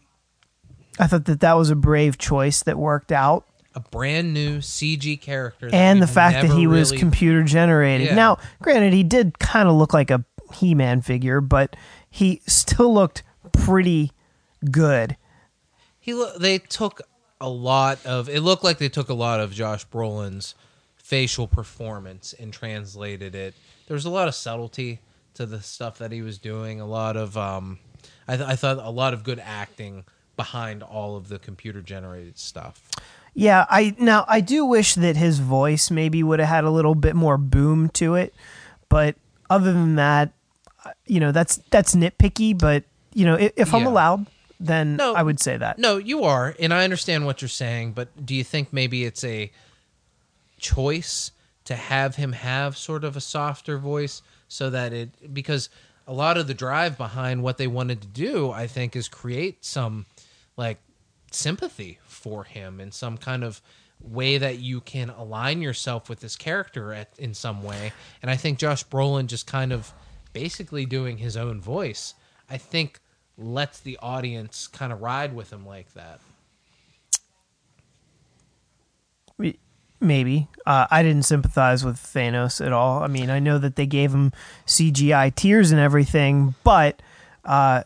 I 1.00 1.08
thought 1.08 1.26
that 1.26 1.40
that 1.42 1.54
was 1.54 1.70
a 1.70 1.76
brave 1.76 2.18
choice 2.18 2.64
that 2.64 2.78
worked 2.78 3.12
out, 3.12 3.46
A 3.76 3.80
brand 3.80 4.34
new 4.34 4.58
CG 4.60 5.20
character, 5.22 5.70
that 5.70 5.76
and 5.76 6.02
the 6.02 6.08
fact 6.08 6.42
that 6.42 6.56
he 6.56 6.68
was 6.68 6.92
computer 6.92 7.44
generated. 7.44 8.08
Yeah. 8.08 8.16
Now, 8.16 8.38
granted, 8.62 8.94
he 8.94 9.04
did 9.04 9.40
kind 9.40 9.68
of 9.70 9.76
look 9.76 9.94
like 9.94 10.12
a 10.12 10.24
He-Man 10.54 11.02
figure, 11.02 11.42
but 11.42 11.76
he 12.10 12.42
still 12.48 12.94
looked 12.94 13.24
pretty 13.52 14.12
good. 14.70 15.18
He 16.00 16.14
lo- 16.14 16.38
they 16.38 16.58
took 16.60 17.02
a 17.42 17.50
lot 17.50 18.06
of 18.06 18.30
it 18.30 18.42
looked 18.42 18.64
like 18.64 18.78
they 18.78 18.90
took 18.90 19.10
a 19.10 19.14
lot 19.14 19.40
of 19.40 19.52
Josh 19.52 19.88
Brolin's 19.88 20.56
facial 20.96 21.48
performance 21.48 22.34
and 22.40 22.54
translated 22.54 23.36
it. 23.36 23.54
There 23.88 23.96
was 23.96 24.06
a 24.06 24.10
lot 24.10 24.28
of 24.28 24.36
subtlety 24.36 25.00
to 25.34 25.46
the 25.46 25.62
stuff 25.62 25.98
that 25.98 26.12
he 26.12 26.22
was 26.22 26.38
doing. 26.38 26.80
A 26.80 26.86
lot 26.86 27.18
of 27.18 27.36
um, 27.38 27.80
I, 28.28 28.38
th- 28.38 28.48
I 28.50 28.56
thought 28.56 28.78
a 28.78 28.90
lot 28.90 29.14
of 29.14 29.24
good 29.24 29.40
acting 29.40 30.06
behind 30.36 30.82
all 30.84 31.16
of 31.16 31.28
the 31.30 31.40
computer 31.40 31.82
generated 31.82 32.38
stuff. 32.40 32.82
Yeah, 33.36 33.66
I 33.70 33.96
now 34.00 34.26
I 34.28 34.42
do 34.42 34.66
wish 34.66 34.96
that 34.96 35.16
his 35.18 35.40
voice 35.40 35.90
maybe 35.92 36.22
would 36.24 36.40
have 36.40 36.50
had 36.50 36.64
a 36.64 36.70
little 36.70 36.96
bit 36.96 37.16
more 37.16 37.38
boom 37.38 37.90
to 37.90 38.16
it, 38.16 38.34
but 38.90 39.16
other 39.50 39.74
than 39.74 39.96
that, 39.96 40.32
uh, 40.86 40.92
you 41.08 41.20
know, 41.20 41.32
that's 41.32 41.58
that's 41.72 41.96
nitpicky. 41.96 42.58
But 42.58 42.84
you 43.14 43.26
know, 43.26 43.36
if, 43.36 43.52
if 43.56 43.74
I'm 43.74 43.82
Yeah. 43.84 43.90
allowed, 43.90 44.28
then 44.60 44.96
No. 44.98 45.14
I 45.16 45.24
would 45.24 45.40
say 45.40 45.58
that. 45.58 45.80
No, 45.80 45.98
you 45.98 46.24
are, 46.24 46.56
and 46.60 46.74
I 46.74 46.84
understand 46.84 47.26
what 47.26 47.42
you're 47.42 47.50
saying, 47.50 47.94
but 47.94 48.24
do 48.26 48.36
you 48.36 48.44
think 48.44 48.72
maybe 48.72 49.04
it's 49.04 49.24
a 49.24 49.52
choice 50.60 51.32
to 51.66 51.76
have 51.76 52.16
him 52.16 52.34
have 52.34 52.78
sort 52.78 53.04
of 53.04 53.16
a 53.18 53.22
softer 53.22 53.78
voice 53.78 54.22
so 54.48 54.70
that 54.70 54.94
it 54.94 55.34
because 55.34 55.70
a 56.08 56.14
lot 56.14 56.38
of 56.38 56.48
the 56.48 56.54
drive 56.54 56.98
behind 56.98 57.44
what 57.44 57.58
they 57.58 57.68
wanted 57.68 58.02
to 58.02 58.08
do, 58.08 58.52
I 58.52 58.68
think, 58.68 58.96
is 58.96 59.08
create 59.08 59.64
some 59.64 60.06
like 60.58 60.80
sympathy 61.32 62.00
for 62.06 62.44
him 62.44 62.80
in 62.80 62.92
some 62.92 63.18
kind 63.18 63.44
of 63.44 63.62
way 64.02 64.38
that 64.38 64.60
you 64.60 64.82
can 64.82 65.10
align 65.10 65.62
yourself 65.62 66.10
with 66.10 66.20
this 66.20 66.36
character 66.36 66.94
at, 66.94 67.10
in 67.18 67.34
some 67.34 67.64
way. 67.64 67.94
And 68.22 68.30
I 68.30 68.36
think 68.36 68.60
Josh 68.60 68.86
Brolin 68.86 69.28
just 69.28 69.48
kind 69.48 69.72
of 69.72 69.94
basically 70.34 70.86
doing 70.86 71.18
his 71.18 71.38
own 71.38 71.62
voice, 71.62 72.14
I 72.50 72.58
think 72.58 73.00
lets 73.38 73.80
the 73.80 73.98
audience 74.02 74.68
kind 74.68 74.92
of 74.92 75.02
ride 75.02 75.34
with 75.34 75.52
him 75.52 75.66
like 75.66 75.94
that. 75.94 76.20
Maybe 80.04 80.48
uh, 80.66 80.88
I 80.92 81.02
didn't 81.04 81.24
sympathize 81.24 81.84
with 81.86 81.98
Thanos 81.98 82.64
at 82.66 82.72
all. 82.74 83.02
I 83.04 83.08
mean, 83.08 83.30
I 83.30 83.40
know 83.40 83.58
that 83.58 83.76
they 83.76 83.86
gave 83.86 84.12
him 84.14 84.32
CGI 84.68 85.34
tears 85.34 85.72
and 85.72 85.80
everything, 85.80 86.56
but 86.64 87.02
uh, 87.46 87.84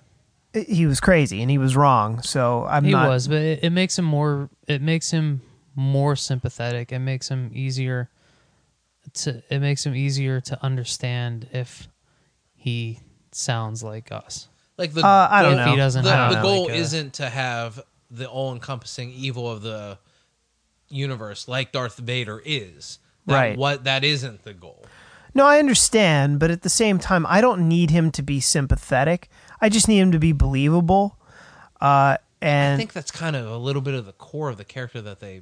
he 0.54 0.86
was 0.86 1.00
crazy 1.00 1.42
and 1.42 1.50
he 1.52 1.58
was 1.58 1.76
wrong. 1.76 2.22
So 2.22 2.66
I'm 2.66 2.84
He 2.84 2.92
not. 2.92 3.08
was, 3.10 3.28
but 3.28 3.38
it, 3.38 3.64
it 3.64 3.70
makes 3.70 3.98
him 3.98 4.06
more. 4.06 4.50
It 4.68 4.82
makes 4.82 5.12
him 5.12 5.42
more 5.76 6.16
sympathetic. 6.16 6.92
It 6.92 7.00
makes 7.00 7.30
him 7.30 7.52
easier 7.54 8.10
to. 9.14 9.44
It 9.50 9.60
makes 9.60 9.86
him 9.86 9.96
easier 9.96 10.42
to 10.42 10.64
understand 10.64 11.48
if 11.54 11.88
he 12.56 13.00
sounds 13.32 13.84
like 13.84 14.12
us. 14.12 14.48
Like 14.78 14.94
the 14.94 15.06
Uh, 15.06 15.28
I 15.30 15.42
don't 15.44 15.56
goal- 15.56 15.66
know. 15.66 15.72
He 15.72 15.78
doesn't 15.78 16.04
the, 16.04 16.12
have, 16.12 16.34
the 16.34 16.42
goal 16.42 16.64
like, 16.66 16.74
a- 16.74 16.76
isn't 16.78 17.14
to 17.16 17.30
have 17.30 17.82
the 18.10 18.28
all-encompassing 18.30 19.12
evil 19.12 19.50
of 19.52 19.62
the 19.62 19.98
universe 20.90 21.48
like 21.48 21.72
Darth 21.72 21.98
Vader 21.98 22.42
is. 22.44 23.00
That 23.26 23.34
Right. 23.34 23.58
What 23.58 23.84
that 23.84 24.04
isn't 24.04 24.44
the 24.44 24.54
goal. 24.54 24.86
No, 25.34 25.46
I 25.46 25.60
understand, 25.60 26.40
but 26.40 26.50
at 26.50 26.64
the 26.64 26.70
same 26.70 26.98
time, 26.98 27.26
I 27.28 27.42
don't 27.42 27.68
need 27.68 27.92
him 27.92 28.12
to 28.12 28.24
be 28.24 28.40
sympathetic. 28.40 29.30
I 29.62 29.70
just 29.70 29.88
need 29.88 30.00
him 30.00 30.12
to 30.14 30.20
be 30.20 30.32
believable. 30.32 31.18
Uh, 31.80 32.18
and 32.42 32.74
I 32.74 32.78
think 32.78 32.94
that's 32.94 33.12
kind 33.12 33.36
of 33.36 33.46
a 33.46 33.58
little 33.58 33.82
bit 33.82 33.94
of 33.94 34.06
the 34.06 34.14
core 34.14 34.50
of 34.50 34.58
the 34.58 34.66
character 34.66 35.02
that 35.02 35.20
they 35.20 35.42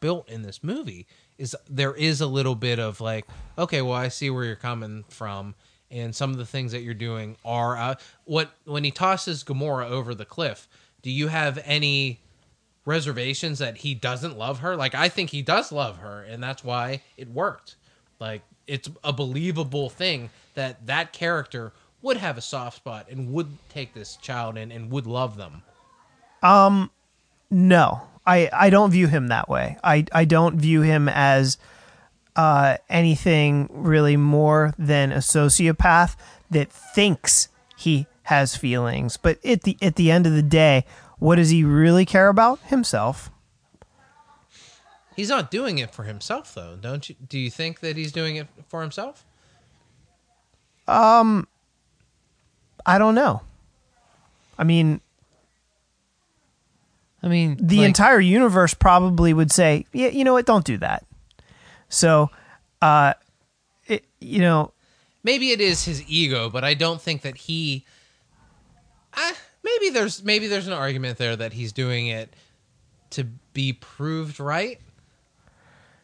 built 0.00 0.28
in 0.28 0.42
this 0.42 0.62
movie 0.62 1.06
is 1.38 1.56
there 1.70 1.94
is 1.94 2.20
a 2.20 2.26
little 2.26 2.56
bit 2.56 2.78
of 2.78 3.00
like 3.00 3.24
okay 3.56 3.80
well 3.80 3.94
i 3.94 4.08
see 4.08 4.28
where 4.28 4.44
you're 4.44 4.56
coming 4.56 5.04
from 5.08 5.54
and 5.90 6.14
some 6.14 6.30
of 6.30 6.38
the 6.38 6.44
things 6.44 6.72
that 6.72 6.82
you're 6.82 6.92
doing 6.92 7.36
are 7.44 7.76
uh, 7.76 7.94
what 8.24 8.50
when 8.64 8.82
he 8.82 8.90
tosses 8.90 9.44
gamora 9.44 9.88
over 9.88 10.12
the 10.12 10.24
cliff 10.24 10.68
do 11.02 11.10
you 11.10 11.28
have 11.28 11.58
any 11.64 12.20
reservations 12.84 13.58
that 13.60 13.78
he 13.78 13.94
doesn't 13.94 14.36
love 14.36 14.58
her 14.60 14.74
like 14.76 14.94
i 14.94 15.08
think 15.08 15.30
he 15.30 15.42
does 15.42 15.70
love 15.70 15.98
her 15.98 16.22
and 16.22 16.42
that's 16.42 16.64
why 16.64 17.00
it 17.16 17.28
worked 17.28 17.76
like 18.18 18.42
it's 18.66 18.88
a 19.04 19.12
believable 19.12 19.88
thing 19.88 20.30
that 20.54 20.84
that 20.86 21.12
character 21.12 21.72
would 22.02 22.16
have 22.16 22.36
a 22.36 22.40
soft 22.40 22.76
spot 22.76 23.06
and 23.10 23.32
would 23.32 23.48
take 23.68 23.94
this 23.94 24.16
child 24.16 24.56
in 24.58 24.72
and 24.72 24.90
would 24.90 25.06
love 25.06 25.36
them 25.36 25.62
Um, 26.42 26.90
no, 27.50 28.00
I, 28.26 28.50
I 28.52 28.70
don't 28.70 28.90
view 28.90 29.06
him 29.06 29.28
that 29.28 29.48
way. 29.48 29.76
I, 29.84 30.06
I 30.12 30.24
don't 30.24 30.58
view 30.58 30.82
him 30.82 31.08
as 31.08 31.56
uh, 32.34 32.78
anything 32.88 33.68
really 33.70 34.16
more 34.16 34.72
than 34.78 35.12
a 35.12 35.18
sociopath 35.18 36.16
that 36.50 36.72
thinks 36.72 37.48
he 37.76 38.06
has 38.24 38.56
feelings. 38.56 39.16
But 39.16 39.44
at 39.44 39.62
the 39.62 39.76
at 39.82 39.96
the 39.96 40.10
end 40.10 40.26
of 40.26 40.32
the 40.32 40.42
day, 40.42 40.84
what 41.22 41.36
does 41.36 41.50
he 41.50 41.62
really 41.62 42.04
care 42.04 42.28
about? 42.28 42.58
Himself. 42.62 43.30
He's 45.14 45.28
not 45.28 45.52
doing 45.52 45.78
it 45.78 45.94
for 45.94 46.02
himself, 46.02 46.52
though, 46.52 46.76
don't 46.80 47.08
you? 47.08 47.14
Do 47.28 47.38
you 47.38 47.48
think 47.48 47.78
that 47.78 47.96
he's 47.96 48.10
doing 48.10 48.36
it 48.36 48.48
for 48.66 48.80
himself? 48.80 49.24
Um, 50.88 51.46
I 52.84 52.98
don't 52.98 53.14
know. 53.14 53.42
I 54.58 54.64
mean, 54.64 55.00
I 57.22 57.28
mean, 57.28 57.56
the 57.60 57.78
like, 57.78 57.86
entire 57.86 58.18
universe 58.18 58.74
probably 58.74 59.32
would 59.32 59.52
say, 59.52 59.86
"Yeah, 59.92 60.08
you 60.08 60.24
know 60.24 60.32
what? 60.32 60.44
Don't 60.44 60.64
do 60.64 60.76
that." 60.78 61.06
So, 61.88 62.30
uh, 62.80 63.14
it, 63.86 64.04
you 64.18 64.40
know, 64.40 64.72
Maybe 65.22 65.52
it 65.52 65.60
is 65.60 65.84
his 65.84 66.02
ego, 66.08 66.50
but 66.50 66.64
I 66.64 66.74
don't 66.74 67.00
think 67.00 67.22
that 67.22 67.36
he. 67.36 67.84
Uh, 69.14 69.34
maybe 69.62 69.90
there's 69.90 70.22
maybe 70.22 70.48
there's 70.48 70.66
an 70.66 70.72
argument 70.72 71.18
there 71.18 71.36
that 71.36 71.52
he's 71.52 71.72
doing 71.72 72.08
it 72.08 72.34
to 73.10 73.24
be 73.52 73.72
proved 73.72 74.40
right. 74.40 74.80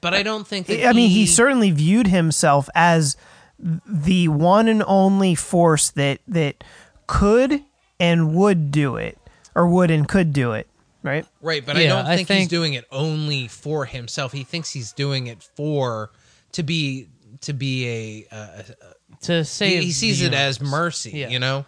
But 0.00 0.14
I 0.14 0.22
don't 0.22 0.46
think 0.46 0.66
that. 0.66 0.86
I 0.86 0.92
mean, 0.92 1.10
he 1.10 1.26
certainly 1.26 1.70
viewed 1.70 2.06
himself 2.06 2.68
as 2.74 3.16
the 3.58 4.28
one 4.28 4.68
and 4.68 4.84
only 4.86 5.34
force 5.34 5.90
that 5.90 6.20
that 6.28 6.62
could 7.06 7.64
and 7.98 8.34
would 8.34 8.70
do 8.70 8.96
it, 8.96 9.18
or 9.54 9.66
would 9.66 9.90
and 9.90 10.06
could 10.06 10.32
do 10.32 10.52
it. 10.52 10.68
Right? 11.02 11.24
right, 11.40 11.64
but 11.64 11.76
I 11.76 11.86
don't 11.86 12.06
I 12.06 12.16
think, 12.16 12.28
he's 12.28 12.48
doing 12.48 12.74
it 12.74 12.84
only 12.90 13.46
for 13.48 13.84
himself. 13.84 14.32
He 14.32 14.44
thinks 14.44 14.72
he's 14.72 14.92
doing 14.92 15.28
it 15.28 15.42
for 15.42 16.10
to 16.52 16.62
be 16.62 17.08
to 17.42 17.52
be 17.52 18.26
a. 18.30 18.34
a, 18.34 18.64
a 18.68 19.18
to 19.22 19.44
say 19.44 19.76
he, 19.76 19.86
he 19.86 19.92
sees 19.92 20.22
it 20.22 20.34
as 20.34 20.60
mercy. 20.60 21.10
Yeah. 21.10 21.28
You 21.28 21.38
know. 21.38 21.66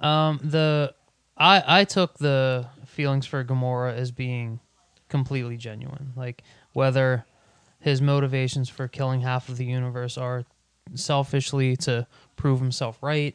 Um, 0.00 0.40
the 0.42 0.94
I 1.36 1.80
I 1.80 1.84
took 1.84 2.18
the 2.18 2.66
feelings 2.86 3.26
for 3.26 3.44
Gamora 3.44 3.94
as 3.94 4.10
being 4.10 4.60
completely 5.08 5.56
genuine. 5.56 6.12
Like 6.16 6.42
whether 6.72 7.24
his 7.78 8.00
motivations 8.00 8.68
for 8.68 8.88
killing 8.88 9.20
half 9.20 9.48
of 9.48 9.56
the 9.56 9.64
universe 9.64 10.16
are 10.18 10.44
selfishly 10.94 11.76
to 11.76 12.06
prove 12.36 12.60
himself 12.60 13.02
right, 13.02 13.34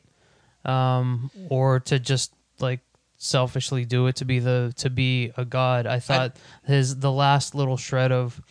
um, 0.65 1.31
or 1.49 1.79
to 1.81 1.99
just 1.99 2.33
like 2.59 2.79
selfishly 3.17 3.85
do 3.85 4.07
it 4.07 4.15
to 4.15 4.25
be 4.25 4.39
the 4.39 4.73
to 4.77 4.89
be 4.89 5.31
a 5.37 5.45
god. 5.45 5.85
I 5.85 5.99
thought 5.99 6.37
his 6.65 6.97
the 6.97 7.11
last 7.11 7.53
little 7.55 7.77
shred 7.77 8.11
of 8.11 8.41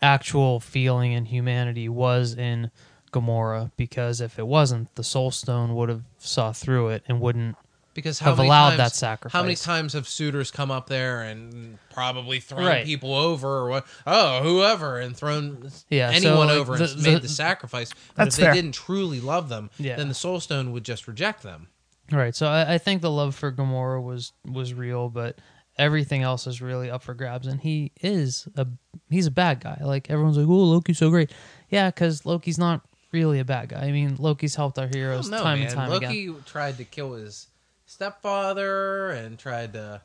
actual 0.00 0.60
feeling 0.60 1.14
and 1.14 1.28
humanity 1.28 1.88
was 1.88 2.34
in 2.34 2.70
Gamora 3.12 3.70
because 3.76 4.20
if 4.20 4.38
it 4.38 4.46
wasn't, 4.46 4.94
the 4.94 5.04
Soul 5.04 5.30
Stone 5.30 5.74
would 5.74 5.88
have 5.88 6.04
saw 6.18 6.52
through 6.52 6.88
it 6.88 7.02
and 7.08 7.20
wouldn't 7.20 7.56
because 7.98 8.18
how 8.18 8.30
have 8.30 8.36
many 8.38 8.48
allowed 8.48 8.68
times, 8.70 8.78
that 8.78 8.94
sacrifice. 8.94 9.32
How 9.32 9.42
many 9.42 9.54
times 9.56 9.92
have 9.94 10.06
suitors 10.08 10.50
come 10.50 10.70
up 10.70 10.88
there 10.88 11.22
and 11.22 11.78
probably 11.92 12.40
thrown 12.40 12.64
Right. 12.64 12.84
people 12.86 13.14
over 13.14 13.48
or 13.48 13.68
what? 13.70 13.86
Oh, 14.06 14.42
whoever, 14.42 14.98
and 15.00 15.16
thrown 15.16 15.70
Yeah, 15.90 16.10
so, 16.12 16.16
anyone 16.16 16.46
like, 16.48 16.56
over 16.56 16.76
the- 16.76 16.84
and 16.92 17.02
made 17.02 17.14
the- 17.16 17.20
the 17.20 17.28
sacrifice. 17.28 17.90
But 18.14 18.24
That's 18.24 18.36
if 18.36 18.40
they 18.40 18.46
fair. 18.46 18.54
didn't 18.54 18.72
truly 18.72 19.20
love 19.20 19.48
them, 19.48 19.70
Yeah. 19.78 19.96
then 19.96 20.08
the 20.08 20.14
Soul 20.14 20.40
Stone 20.40 20.72
would 20.72 20.84
just 20.84 21.06
reject 21.08 21.42
them. 21.42 21.68
Right. 22.10 22.34
So 22.34 22.46
I, 22.46 22.74
I 22.74 22.78
think 22.78 23.02
the 23.02 23.10
love 23.10 23.34
for 23.34 23.50
Gamora 23.52 24.02
was 24.02 24.32
was 24.46 24.72
real, 24.72 25.08
but 25.10 25.38
everything 25.76 26.22
else 26.22 26.46
is 26.46 26.62
really 26.62 26.90
up 26.90 27.02
for 27.02 27.12
grabs. 27.14 27.46
And 27.46 27.60
he 27.60 27.92
is 28.00 28.48
a 28.56 28.66
he's 29.10 29.26
a 29.26 29.30
bad 29.30 29.60
guy. 29.60 29.78
Like 29.82 30.08
everyone's 30.10 30.38
like, 30.38 30.46
"Oh, 30.48 30.52
Loki's 30.64 30.98
so 30.98 31.10
great." 31.10 31.30
Yeah, 31.68 31.90
because 31.90 32.24
Loki's 32.24 32.58
not 32.58 32.80
really 33.12 33.38
a 33.40 33.44
bad 33.44 33.68
guy. 33.70 33.80
I 33.80 33.92
mean, 33.92 34.16
Loki's 34.18 34.54
helped 34.54 34.78
our 34.78 34.86
heroes 34.86 35.28
oh, 35.28 35.32
No, 35.36 35.42
time 35.42 35.58
man. 35.58 35.66
and 35.68 35.74
time 35.76 35.90
Loki 35.90 36.06
again. 36.28 36.42
tried 36.46 36.76
to 36.78 36.84
kill 36.84 37.12
his 37.14 37.47
stepfather 37.88 39.10
and 39.10 39.38
tried 39.38 39.72
to 39.72 40.00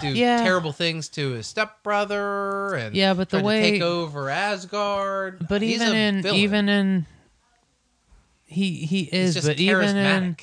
do 0.00 0.08
Yeah. 0.14 0.42
terrible 0.44 0.72
things 0.72 1.08
to 1.10 1.30
his 1.32 1.46
stepbrother 1.46 2.74
and 2.76 2.94
Yeah, 2.94 3.14
but 3.14 3.28
the 3.30 3.40
way- 3.40 3.62
to 3.62 3.70
take 3.72 3.82
over 3.82 4.30
Asgard. 4.30 5.46
But 5.48 5.60
He's 5.62 5.82
even 5.82 5.96
in 5.96 6.22
villain. 6.22 6.38
even 6.40 6.68
in 6.68 7.06
he 8.46 8.74
he 8.86 9.00
is, 9.02 9.44
but 9.44 9.58
even 9.58 9.96
in 9.96 10.36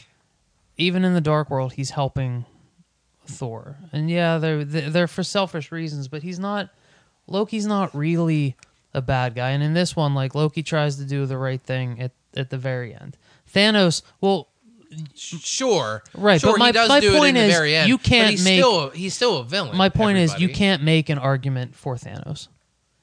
even 0.77 1.05
in 1.05 1.13
the 1.13 1.21
Dark 1.21 1.49
World, 1.49 1.73
he's 1.73 1.91
helping 1.91 2.45
Thor, 3.25 3.77
and 3.93 4.09
yeah, 4.09 4.37
they're 4.37 4.65
they're 4.65 5.07
for 5.07 5.23
selfish 5.23 5.71
reasons, 5.71 6.07
but 6.09 6.23
he's 6.23 6.39
not. 6.39 6.69
Loki's 7.27 7.65
not 7.65 7.95
really 7.95 8.57
a 8.93 9.01
bad 9.01 9.35
guy, 9.35 9.51
and 9.51 9.63
in 9.63 9.73
this 9.73 9.95
one, 9.95 10.13
like 10.13 10.35
Loki 10.35 10.61
tries 10.63 10.97
to 10.97 11.05
do 11.05 11.25
the 11.25 11.37
right 11.37 11.61
thing 11.61 12.01
at 12.01 12.11
at 12.35 12.49
the 12.49 12.57
very 12.57 12.93
end. 12.93 13.15
Thanos, 13.53 14.01
well, 14.19 14.49
Sure, 15.15 16.03
Right, 16.13 16.41
Sure, 16.41 16.53
but 16.53 16.59
my- 16.59 16.71
my 16.87 16.99
point 17.01 17.37
is, 17.37 17.55
end. 17.55 17.89
you 17.89 17.97
can't 17.97 18.31
he's 18.31 18.43
make- 18.43 18.59
Still, 18.59 18.89
he's 18.89 19.13
still 19.13 19.37
a 19.37 19.43
villain. 19.43 19.77
my 19.77 19.89
point 19.89 20.17
is 20.17 20.37
you 20.39 20.49
can't 20.49 20.83
make 20.83 21.09
an 21.09 21.17
argument 21.17 21.75
for 21.75 21.95
Thanos. 21.95 22.47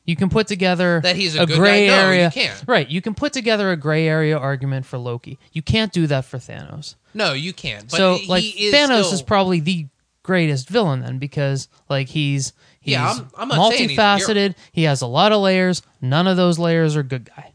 You 0.04 0.16
can 0.16 0.30
put 0.30 0.46
together 0.46 1.00
That 1.02 1.16
he's 1.16 1.36
a 1.36 1.44
good 1.44 1.58
gray 1.58 1.86
guy? 1.86 1.96
No, 1.96 2.00
you 2.02 2.08
area, 2.08 2.30
can't. 2.30 2.64
right? 2.66 2.88
You 2.88 3.02
can 3.02 3.14
put 3.14 3.34
together 3.34 3.70
a 3.70 3.76
gray 3.76 4.08
area 4.08 4.38
argument 4.38 4.86
for 4.86 4.96
Loki. 4.96 5.38
You 5.52 5.60
can't 5.60 5.92
do 5.92 6.06
that 6.06 6.24
for 6.24 6.38
Thanos. 6.38 6.94
No, 7.12 7.34
you 7.34 7.52
can't. 7.52 7.90
But 7.90 7.96
so, 7.98 8.14
he 8.16 8.26
like, 8.26 8.44
is 8.58 8.74
Thanos 8.74 9.02
still, 9.04 9.12
is 9.12 9.22
probably 9.22 9.60
the 9.60 9.86
greatest 10.22 10.68
villain 10.70 11.00
then 11.00 11.18
because, 11.18 11.68
like, 11.90 12.08
he's 12.08 12.54
he's 12.80 12.92
Yeah, 12.92 13.06
I'm- 13.06 13.28
I'm 13.36 13.50
saying 13.72 13.90
he's 13.90 13.98
multifaceted. 13.98 14.54
He 14.72 14.84
has 14.84 15.02
a 15.02 15.06
lot 15.06 15.32
of 15.32 15.42
layers. 15.42 15.82
None 16.00 16.26
of 16.26 16.38
those 16.38 16.58
layers 16.58 16.96
are 16.96 17.02
good 17.02 17.26
guy. 17.36 17.52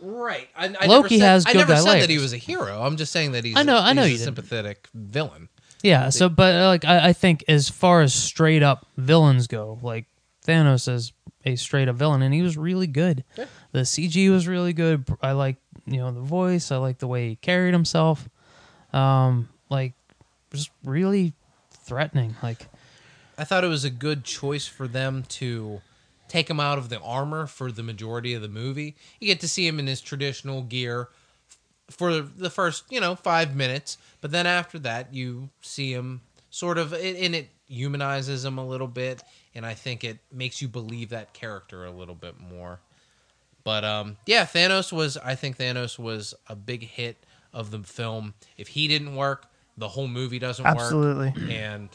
Right. 0.00 0.48
I, 0.56 0.74
I 0.80 0.86
Loki 0.86 1.18
never 1.18 1.20
said, 1.20 1.20
has 1.20 1.44
I 1.46 1.52
never 1.52 1.76
said 1.76 2.02
that 2.02 2.10
he 2.10 2.18
was 2.18 2.32
a 2.32 2.36
hero. 2.38 2.82
I'm 2.82 2.96
just 2.96 3.12
saying 3.12 3.32
that 3.32 3.44
he's. 3.44 3.56
I 3.56 3.62
know- 3.62 3.76
A, 3.76 3.80
I 3.82 3.92
know 3.92 4.02
he's 4.04 4.22
a 4.22 4.24
didn't. 4.26 4.36
sympathetic 4.36 4.88
villain. 4.94 5.48
Yeah. 5.82 6.10
So, 6.10 6.28
but 6.28 6.54
uh, 6.56 6.66
like, 6.68 6.84
I, 6.84 7.08
I 7.08 7.12
think 7.12 7.44
as 7.48 7.68
far 7.68 8.02
as 8.02 8.12
straight 8.14 8.62
up 8.62 8.86
villains 8.96 9.46
go, 9.46 9.78
like 9.82 10.06
Thanos 10.46 10.92
is 10.92 11.12
a 11.44 11.56
straight 11.56 11.88
up 11.88 11.96
villain, 11.96 12.22
and 12.22 12.34
he 12.34 12.42
was 12.42 12.56
really 12.56 12.86
good. 12.86 13.24
Yeah. 13.36 13.46
The 13.72 13.80
CG 13.80 14.30
was 14.30 14.46
really 14.46 14.72
good. 14.72 15.04
I 15.22 15.32
like 15.32 15.56
you 15.86 15.96
know 15.98 16.10
the 16.12 16.20
voice. 16.20 16.70
I 16.70 16.76
like 16.76 16.98
the 16.98 17.06
way 17.08 17.30
he 17.30 17.36
carried 17.36 17.72
himself. 17.72 18.28
Um, 18.92 19.48
like 19.70 19.94
just 20.52 20.70
really 20.84 21.32
threatening. 21.70 22.36
Like 22.42 22.66
I 23.38 23.44
thought 23.44 23.64
it 23.64 23.68
was 23.68 23.84
a 23.84 23.90
good 23.90 24.24
choice 24.24 24.66
for 24.66 24.86
them 24.86 25.22
to 25.28 25.80
take 26.30 26.48
him 26.48 26.60
out 26.60 26.78
of 26.78 26.88
the 26.88 27.00
armor 27.00 27.46
for 27.46 27.70
the 27.70 27.82
majority 27.82 28.32
of 28.34 28.42
the 28.42 28.48
movie. 28.48 28.96
You 29.18 29.26
get 29.26 29.40
to 29.40 29.48
see 29.48 29.66
him 29.66 29.78
in 29.78 29.86
his 29.86 30.00
traditional 30.00 30.62
gear 30.62 31.08
for 31.90 32.20
the 32.20 32.50
first, 32.50 32.84
you 32.88 33.00
know, 33.00 33.16
five 33.16 33.56
minutes, 33.56 33.98
but 34.20 34.30
then 34.30 34.46
after 34.46 34.78
that, 34.78 35.12
you 35.12 35.50
see 35.60 35.92
him 35.92 36.20
sort 36.50 36.78
of, 36.78 36.92
and 36.92 37.34
it 37.34 37.48
humanizes 37.66 38.44
him 38.44 38.58
a 38.58 38.66
little 38.66 38.86
bit, 38.86 39.22
and 39.54 39.66
I 39.66 39.74
think 39.74 40.04
it 40.04 40.18
makes 40.32 40.62
you 40.62 40.68
believe 40.68 41.10
that 41.10 41.32
character 41.32 41.84
a 41.84 41.90
little 41.90 42.14
bit 42.14 42.38
more. 42.38 42.80
But 43.64 43.84
um, 43.84 44.16
yeah, 44.24 44.44
Thanos 44.46 44.92
was. 44.92 45.16
I 45.18 45.34
think 45.34 45.58
Thanos 45.58 45.98
was 45.98 46.34
a 46.48 46.56
big 46.56 46.82
hit 46.82 47.16
of 47.52 47.70
the 47.70 47.80
film. 47.80 48.34
If 48.56 48.68
he 48.68 48.88
didn't 48.88 49.16
work, 49.16 49.46
the 49.76 49.88
whole 49.88 50.08
movie 50.08 50.38
doesn't 50.38 50.64
Absolutely. 50.64 51.26
work. 51.26 51.36
Absolutely. 51.36 51.56
And 51.56 51.88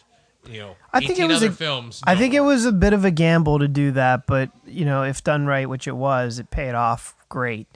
you 0.49 0.59
know, 0.59 0.75
I 0.93 0.99
think 0.99 1.19
it 1.19 1.25
was 1.27 1.37
other 1.37 1.47
a- 1.49 1.51
films. 1.51 2.01
I 2.05 2.15
think 2.15 2.33
it 2.33 2.41
was 2.41 2.65
a 2.65 2.71
bit 2.71 2.93
of 2.93 3.05
a 3.05 3.11
gamble 3.11 3.59
to 3.59 3.67
do 3.67 3.91
that, 3.91 4.25
but 4.27 4.49
you 4.65 4.85
know, 4.85 5.03
if 5.03 5.23
done 5.23 5.45
right, 5.45 5.67
which 5.67 5.87
it 5.87 5.95
was, 5.95 6.39
it 6.39 6.49
paid 6.49 6.75
off 6.75 7.15
great. 7.29 7.67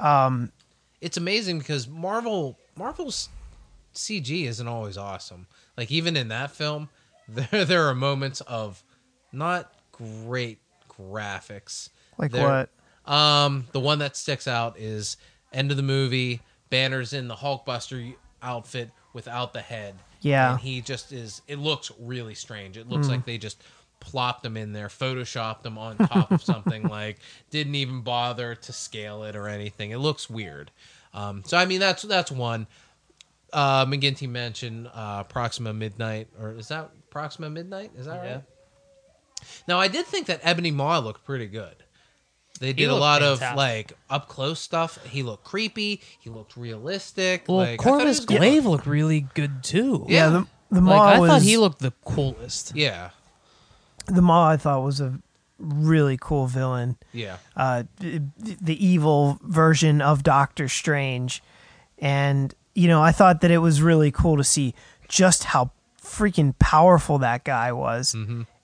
Um, 0.00 0.52
It's 1.00 1.16
amazing 1.16 1.58
because 1.58 1.88
Marvel 1.88 2.58
Marvel's 2.76 3.28
CG 3.94 4.44
isn't 4.46 4.66
always 4.68 4.96
awesome. 4.98 5.46
Like 5.76 5.90
even 5.90 6.16
in 6.16 6.28
that 6.28 6.50
film, 6.50 6.88
there 7.28 7.64
there 7.64 7.86
are 7.88 7.94
moments 7.94 8.40
of 8.42 8.82
not 9.32 9.72
great 9.92 10.58
graphics. 10.88 11.88
Like 12.18 12.32
There- 12.32 12.46
what? 12.48 12.70
Um, 13.12 13.68
the 13.70 13.78
one 13.80 14.00
that 14.00 14.16
sticks 14.16 14.48
out 14.48 14.76
is 14.78 15.16
end 15.52 15.70
of 15.70 15.76
the 15.76 15.82
movie. 15.82 16.40
Banner's 16.70 17.12
in 17.12 17.28
the 17.28 17.36
Hulkbuster 17.36 18.16
outfit 18.42 18.90
without 19.12 19.52
the 19.52 19.60
head. 19.60 19.94
Yeah. 20.20 20.52
and 20.52 20.60
he 20.60 20.80
just 20.80 21.12
is. 21.12 21.42
It 21.48 21.58
looks 21.58 21.90
really 21.98 22.34
strange. 22.34 22.76
It 22.76 22.88
looks 22.88 23.08
like 23.08 23.24
they 23.24 23.38
just 23.38 23.62
plopped 24.00 24.42
them 24.42 24.56
in 24.56 24.72
there, 24.72 24.88
photoshopped 24.88 25.62
them 25.62 25.78
on 25.78 25.96
top 25.96 26.30
of 26.30 26.42
something. 26.42 26.88
Like 26.88 27.18
didn't 27.50 27.74
even 27.76 28.02
bother 28.02 28.54
to 28.54 28.72
scale 28.72 29.24
it 29.24 29.34
or 29.36 29.48
anything. 29.48 29.90
It 29.90 29.98
looks 29.98 30.28
weird. 30.30 30.70
Um, 31.14 31.42
so 31.46 31.56
I 31.56 31.64
mean 31.64 31.80
that's 31.80 32.02
that's 32.02 32.30
one. 32.30 32.66
Uh, 33.52 33.86
McGinty 33.86 34.28
mentioned 34.28 34.90
uh, 34.92 35.22
Proxima 35.24 35.72
Midnight, 35.72 36.28
or 36.38 36.52
is 36.52 36.68
that 36.68 36.90
Proxima 37.10 37.48
Midnight? 37.48 37.92
Is 37.96 38.06
that 38.06 38.22
Yeah. 38.24 38.32
right? 38.34 38.42
Now 39.68 39.78
I 39.80 39.88
did 39.88 40.06
think 40.06 40.26
that 40.26 40.40
Ebony 40.42 40.70
Maw 40.70 40.98
looked 40.98 41.24
pretty 41.24 41.46
good. 41.46 41.76
They 42.58 42.72
did 42.72 42.88
a 42.88 42.92
looked 42.92 43.00
lot 43.00 43.22
of 43.22 43.40
like 43.56 43.92
up 44.10 44.28
close 44.28 44.60
stuff. 44.60 45.04
He 45.06 45.22
looked 45.22 45.44
creepy. 45.44 46.00
He 46.20 46.30
looked 46.30 46.56
realistic. 46.56 47.44
well, 47.48 47.58
like, 47.58 47.80
I 47.80 47.82
Corvus 47.82 48.18
was 48.18 48.26
good. 48.26 48.38
Glaive 48.38 48.66
looked 48.66 48.86
really 48.86 49.26
good 49.34 49.62
too. 49.62 50.06
Yeah. 50.08 50.28
the 50.30 50.46
the 50.70 50.80
Like 50.80 50.82
Maw 50.82 51.02
I 51.02 51.18
was 51.18 51.30
thought 51.30 51.42
he 51.42 51.56
looked 51.56 51.78
the 51.78 51.92
coolest. 52.04 52.74
Yeah, 52.74 53.10
the 54.06 54.22
Maw. 54.22 54.48
I 54.50 54.56
thought 54.56 54.82
was 54.82 55.00
a 55.00 55.20
really 55.58 56.18
cool 56.20 56.46
villain. 56.46 56.96
yeah. 57.12 57.38
uh, 57.56 57.84
the, 58.00 58.20
the 58.38 58.84
evil 58.84 59.38
version 59.42 60.00
of 60.02 60.22
Doctor 60.22 60.68
Strange. 60.68 61.42
And, 61.98 62.54
you 62.74 62.88
know, 62.88 63.00
I 63.00 63.12
thought 63.12 63.40
that 63.40 63.50
it 63.50 63.58
was 63.58 63.80
really 63.80 64.10
cool 64.10 64.36
to 64.36 64.44
see 64.44 64.74
just 65.08 65.44
how 65.44 65.70
freaking 66.02 66.58
powerful 66.58 67.18
that 67.18 67.44
guy 67.44 67.72
was. 67.72 68.14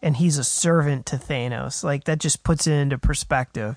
And 0.03 0.17
he's 0.17 0.37
a 0.39 0.45
servant 0.45 1.07
to 1.07 1.17
Thanos. 1.17 1.85
Like, 1.85 2.05
that 2.05 2.19
just 2.19 2.43
puts 2.43 2.67
it 2.67 2.73
into 2.73 2.99
perspective. 2.99 3.77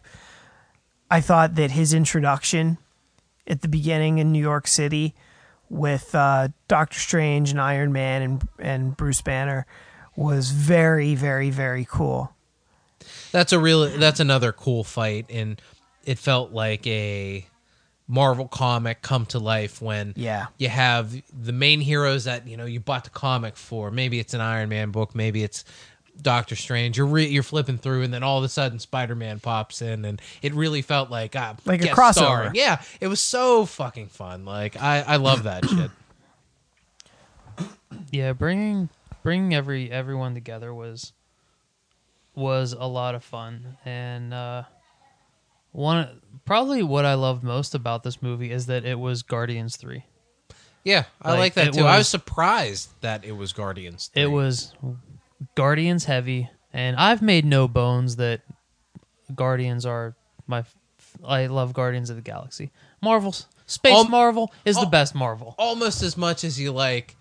I 1.10 1.22
thought 1.22 1.56
that 1.56 1.72
his 1.72 1.94
introduction 1.94 2.78
at 3.48 3.62
the 3.62 3.68
beginning 3.68 4.18
in 4.18 4.32
New 4.32 4.42
York 4.42 4.68
City 4.68 5.14
with 5.70 6.16
uh, 6.16 6.48
Doctor 6.68 7.00
Strange 7.00 7.52
and 7.52 7.62
Iron 7.62 7.92
Man 7.94 8.22
and, 8.24 8.48
and 8.60 8.98
Bruce 8.98 9.22
Banner 9.22 9.68
was 10.16 10.50
very, 10.52 11.14
very, 11.14 11.52
very 11.52 11.86
cool. 11.88 12.34
That's 13.32 13.54
a 13.54 13.60
real. 13.60 13.88
That's 14.00 14.20
another 14.20 14.52
cool 14.52 14.84
fight, 14.84 15.28
and 15.30 15.62
it 16.06 16.18
felt 16.18 16.52
like 16.54 16.88
a 16.88 17.46
Marvel 18.08 18.48
comic 18.48 19.02
come 19.04 19.26
to 19.28 19.40
life 19.40 19.80
when 19.82 20.14
Yeah. 20.16 20.48
you 20.58 20.70
have 20.70 21.14
the 21.32 21.52
main 21.52 21.82
heroes 21.82 22.24
that 22.24 22.48
you 22.48 22.58
know 22.58 22.66
you 22.66 22.80
bought 22.80 23.04
the 23.04 23.10
comic 23.12 23.58
for. 23.58 23.92
Maybe 23.92 24.20
it's 24.20 24.34
an 24.34 24.42
Iron 24.42 24.70
Man 24.70 24.90
book, 24.92 25.14
maybe 25.14 25.44
it's 25.44 25.66
Doctor 26.22 26.56
Strange. 26.56 26.98
You're 26.98 27.06
re- 27.08 27.28
you're 27.28 27.44
flipping 27.44 27.78
through, 27.78 28.04
and 28.04 28.14
then 28.14 28.24
all 28.24 28.38
of 28.38 28.44
a 28.44 28.50
sudden 28.50 28.80
Spider 28.80 29.16
Man 29.16 29.40
pops 29.40 29.82
in, 29.82 30.06
and 30.06 30.22
it 30.42 30.54
really 30.54 30.82
felt 30.82 31.10
like 31.12 31.36
ah, 31.36 31.56
Like 31.66 31.82
a 31.82 31.86
guest 31.86 31.98
crossover. 31.98 32.14
starring. 32.14 32.52
Yeah, 32.56 32.82
it 33.02 33.08
was 33.08 33.20
so 33.20 33.66
fucking 33.66 34.08
fun. 34.08 34.46
Like 34.46 34.82
I 34.82 35.02
I 35.02 35.16
love 35.18 35.44
that 35.44 35.66
shit. 35.70 35.92
Yeah, 38.12 38.34
bringing 38.34 38.90
bringing 39.24 39.54
every 39.54 39.90
everyone 39.92 40.34
together 40.34 40.74
was 40.74 41.14
was 42.36 42.74
a 42.74 42.86
lot 42.86 43.16
of 43.16 43.24
fun, 43.24 43.78
and 43.86 44.34
uh, 44.34 44.64
one 45.72 46.22
probably 46.46 46.84
what 46.84 47.06
I 47.06 47.14
loved 47.14 47.44
most 47.44 47.76
about 47.76 48.04
this 48.04 48.22
movie 48.22 48.52
is 48.52 48.66
that 48.68 48.86
it 48.86 49.00
was 49.00 49.24
Guardians 49.24 49.78
three. 49.78 50.04
Yeah, 50.84 51.06
I 51.22 51.32
Like, 51.32 51.40
like, 51.40 51.54
that 51.56 51.68
it 51.70 51.74
too. 51.74 51.82
I 51.86 51.94
was 51.98 52.00
was- 52.02 52.08
surprised 52.10 52.90
that 53.02 53.26
it 53.26 53.32
was 53.32 53.54
Guardians. 53.54 54.12
It 54.14 54.28
was 54.28 54.74
Guardians 55.56 56.06
heavy, 56.06 56.50
and 56.74 56.96
I've 56.98 57.22
made 57.22 57.46
no 57.46 57.68
bones 57.68 58.16
that 58.16 58.42
Guardians 59.34 59.86
are 59.86 60.16
my. 60.48 60.60
f- 60.60 60.76
I 61.26 61.46
love 61.48 61.74
Guardians 61.74 62.10
of 62.10 62.16
the 62.16 62.22
Galaxy. 62.22 62.72
Marvel's 63.02 63.48
Space 63.68 63.94
Al- 63.94 64.06
Marvel 64.06 64.52
is 64.66 64.76
the 64.80 64.86
best 64.86 65.16
Marvel. 65.16 65.56
almost 65.58 66.02
as 66.04 66.18
much 66.18 66.44
as 66.44 66.60
you 66.60 66.72
like 66.72 67.16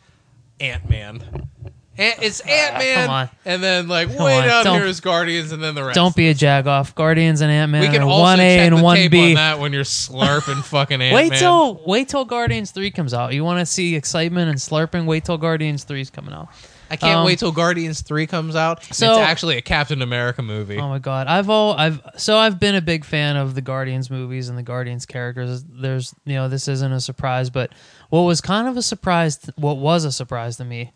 Ant 0.60 0.88
Man. 0.88 1.48
It's 1.96 2.40
Ant 2.40 2.74
Man, 2.74 2.98
Ah, 2.98 3.02
come 3.02 3.10
on. 3.10 3.30
and 3.44 3.62
then 3.62 3.86
like 3.86 4.08
Come 4.16 4.24
way 4.26 4.36
on, 4.38 4.44
down 4.48 4.64
don't- 4.64 4.78
here 4.78 4.86
is 4.86 5.00
Guardians, 5.00 5.52
and 5.52 5.62
then 5.62 5.76
the 5.76 5.84
rest. 5.84 5.94
Don't 5.94 6.14
be 6.16 6.28
a 6.28 6.34
jagoff. 6.34 6.92
Guardians 6.96 7.40
and 7.40 7.52
Ant 7.52 7.70
Man. 7.70 7.82
We 7.82 7.86
can 7.88 8.02
also 8.02 8.20
one 8.20 8.40
A 8.40 8.58
and 8.66 8.82
one 8.82 8.96
tape 8.96 9.12
B. 9.12 9.28
on 9.28 9.34
that 9.34 9.60
when 9.60 9.72
you're 9.72 9.84
slurping 9.84 10.62
fucking 10.64 11.00
Ant 11.00 11.14
Man. 11.14 11.30
Wait 11.30 11.38
till 11.38 11.80
wait 11.86 12.08
till 12.08 12.24
Guardians 12.24 12.72
three 12.72 12.90
comes 12.90 13.14
out. 13.14 13.32
You 13.32 13.44
want 13.44 13.60
to 13.60 13.66
see 13.66 13.94
excitement 13.94 14.50
and 14.50 14.58
slurping? 14.58 15.04
Wait 15.06 15.24
till 15.24 15.38
Guardians 15.38 15.84
three 15.84 16.00
is 16.00 16.10
coming 16.10 16.34
out. 16.34 16.48
I 16.94 16.96
can't 16.96 17.18
um, 17.18 17.26
wait 17.26 17.40
till 17.40 17.50
Guardians 17.50 18.02
three 18.02 18.26
comes 18.26 18.54
out. 18.54 18.84
so- 18.84 19.10
it's 19.10 19.18
actually 19.18 19.56
a 19.56 19.62
Captain 19.62 20.00
America 20.00 20.42
movie. 20.42 20.78
Oh 20.78 20.88
my 20.88 21.00
god, 21.00 21.26
I've 21.26 21.50
all 21.50 21.74
I've 21.74 22.00
so 22.16 22.36
I've 22.36 22.60
been 22.60 22.76
a 22.76 22.80
big 22.80 23.04
fan 23.04 23.36
of 23.36 23.54
the 23.54 23.60
Guardians 23.60 24.10
movies 24.10 24.48
and 24.48 24.56
the 24.56 24.62
Guardians 24.62 25.04
characters. 25.06 25.64
There's 25.64 26.14
you 26.24 26.34
know 26.34 26.48
this 26.48 26.68
isn't 26.68 26.92
a 26.92 27.00
surprise, 27.00 27.50
but 27.50 27.72
what 28.10 28.22
was 28.22 28.40
kind 28.40 28.68
of 28.68 28.76
a 28.76 28.82
surprise, 28.82 29.50
what 29.56 29.78
was 29.78 30.04
a 30.04 30.12
surprise 30.12 30.56
to 30.58 30.64
me, 30.64 30.92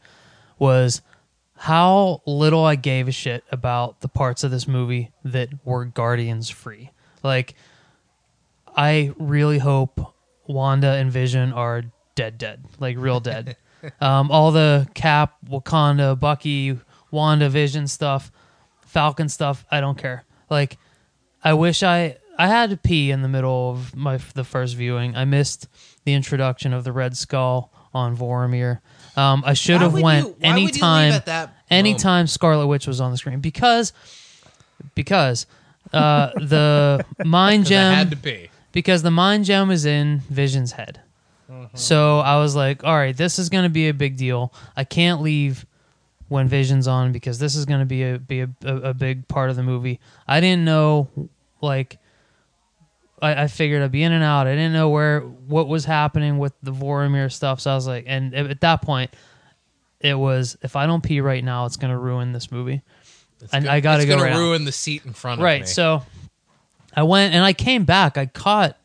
was 0.59 1.03
how 1.57 2.23
little 2.25 2.65
I 2.65 2.77
gave 2.77 3.09
a 3.09 3.13
shit 3.13 3.43
about 3.51 4.01
the 4.01 4.09
parts 4.09 4.45
of 4.45 4.53
this 4.53 4.69
movie 4.69 5.11
that 5.25 5.49
were 5.65 5.85
Guardians 5.85 6.49
free. 6.49 6.91
Like, 7.25 7.55
I 8.77 9.13
really 9.19 9.59
hope 9.59 10.15
Wanda 10.47 10.93
and 10.93 11.11
Vision 11.11 11.53
are 11.53 11.83
dead, 12.15 12.39
dead, 12.39 12.65
like 12.79 12.97
real 12.97 13.19
dead. 13.21 13.57
um, 14.01 14.31
all 14.31 14.51
the 14.53 14.89
Cap, 14.95 15.37
Wakanda, 15.49 16.19
Bucky, 16.19 16.79
Wanda, 17.11 17.49
Vision 17.49 17.87
stuff, 17.87 18.31
Falcon 18.83 19.29
stuff, 19.29 19.65
I 19.71 19.81
don't 19.81 19.99
care. 19.99 20.25
Like, 20.51 20.79
I 21.45 21.53
wish 21.55 21.83
I 21.83 22.17
I 22.39 22.47
had 22.49 22.71
to 22.71 22.77
pee 22.77 23.11
in 23.11 23.23
the 23.23 23.29
middle 23.29 23.71
of 23.71 23.95
my 23.97 24.19
the 24.35 24.45
first 24.45 24.77
viewing. 24.77 25.17
I 25.17 25.25
missed 25.25 25.69
the 26.05 26.15
introduction 26.15 26.73
of 26.73 26.85
the 26.85 26.93
Red 26.93 27.17
Skull 27.17 27.73
on 27.95 28.17
Vormir. 28.17 28.81
Um, 29.17 29.43
I 29.45 29.55
should 29.55 29.81
have 29.81 29.95
went 29.95 30.27
you- 30.27 30.37
why 30.39 30.51
would 30.53 30.59
you 30.61 30.65
anytime 30.65 31.13
at 31.13 31.27
that 31.27 31.55
anytime 31.71 32.27
Scarlet 32.27 32.67
Witch 32.67 32.87
was 32.87 33.01
on 33.01 33.11
the 33.11 33.17
screen 33.19 33.41
because 33.41 33.93
because 34.95 35.47
uh, 35.93 36.31
the 36.37 37.05
mind 37.25 37.67
gem 37.67 37.95
had 37.95 38.11
to 38.11 38.17
be. 38.17 38.51
because 38.73 39.03
the 39.03 39.11
mind 39.11 39.45
gem 39.45 39.71
is 39.71 39.85
in 39.87 40.21
Vision's 40.31 40.73
head. 40.73 41.01
Mm-hmm. 41.51 41.77
So 41.77 42.21
I 42.21 42.37
was 42.39 42.55
like, 42.55 42.85
all 42.85 42.97
right, 42.97 43.17
this 43.17 43.39
is 43.39 43.49
going 43.49 43.65
to 43.65 43.71
be 43.71 43.89
a 43.89 43.95
big 43.95 44.17
deal. 44.17 44.53
I 44.77 44.85
can't 44.85 45.23
leave 45.23 45.65
when 46.29 46.47
Vision's 46.47 46.87
on 46.87 47.13
because 47.13 47.39
this 47.39 47.57
is 47.57 47.65
going 47.65 47.81
to 47.81 47.87
be 47.87 48.03
a 48.03 48.19
be 48.19 48.43
a, 48.43 48.51
a, 48.65 48.77
a 48.77 48.95
big 48.95 49.27
part 49.29 49.51
of 49.51 49.57
the 49.57 49.63
movie. 49.63 50.01
I 50.27 50.41
didn't 50.41 50.65
know 50.65 51.09
like 51.61 51.99
I, 53.21 53.45
I 53.45 53.47
figured 53.49 53.83
I'd 53.83 53.93
be 53.93 54.03
in 54.03 54.13
and 54.13 54.23
out. 54.23 54.47
I 54.47 54.55
didn't 54.55 54.73
know 54.73 54.91
where 54.91 55.21
what 55.21 55.69
was 55.69 55.85
happening 55.85 56.39
with 56.39 56.53
the 56.63 56.73
Vormir 56.73 57.33
stuff. 57.33 57.61
So 57.61 57.71
I 57.71 57.75
was 57.75 57.87
like, 57.87 58.05
and 58.07 58.35
at 58.35 58.61
that 58.61 58.83
point, 58.83 59.11
it 60.01 60.15
was 60.15 60.57
if 60.63 60.77
I 60.77 60.87
don't 60.87 61.03
pee 61.03 61.21
right 61.21 61.43
now, 61.43 61.67
it's 61.67 61.77
going 61.77 61.93
to 61.93 61.99
ruin 61.99 62.33
this 62.33 62.53
movie. 62.53 62.83
and 63.53 63.65
Go- 63.65 63.71
I 63.71 63.81
got 63.81 63.97
to 63.97 64.03
it's 64.03 64.11
go 64.11 64.19
gonna 64.19 64.39
ruin 64.39 64.65
the 64.65 64.73
seat 64.73 65.05
in 65.05 65.13
front 65.13 65.41
of 65.41 65.43
me. 65.43 65.45
Right. 65.45 65.69
So 65.69 66.03
I 66.95 67.03
went 67.03 67.35
and 67.35 67.45
I 67.45 67.53
came 67.53 67.85
back. 67.85 68.17
I 68.17 68.27
caught 68.27 68.78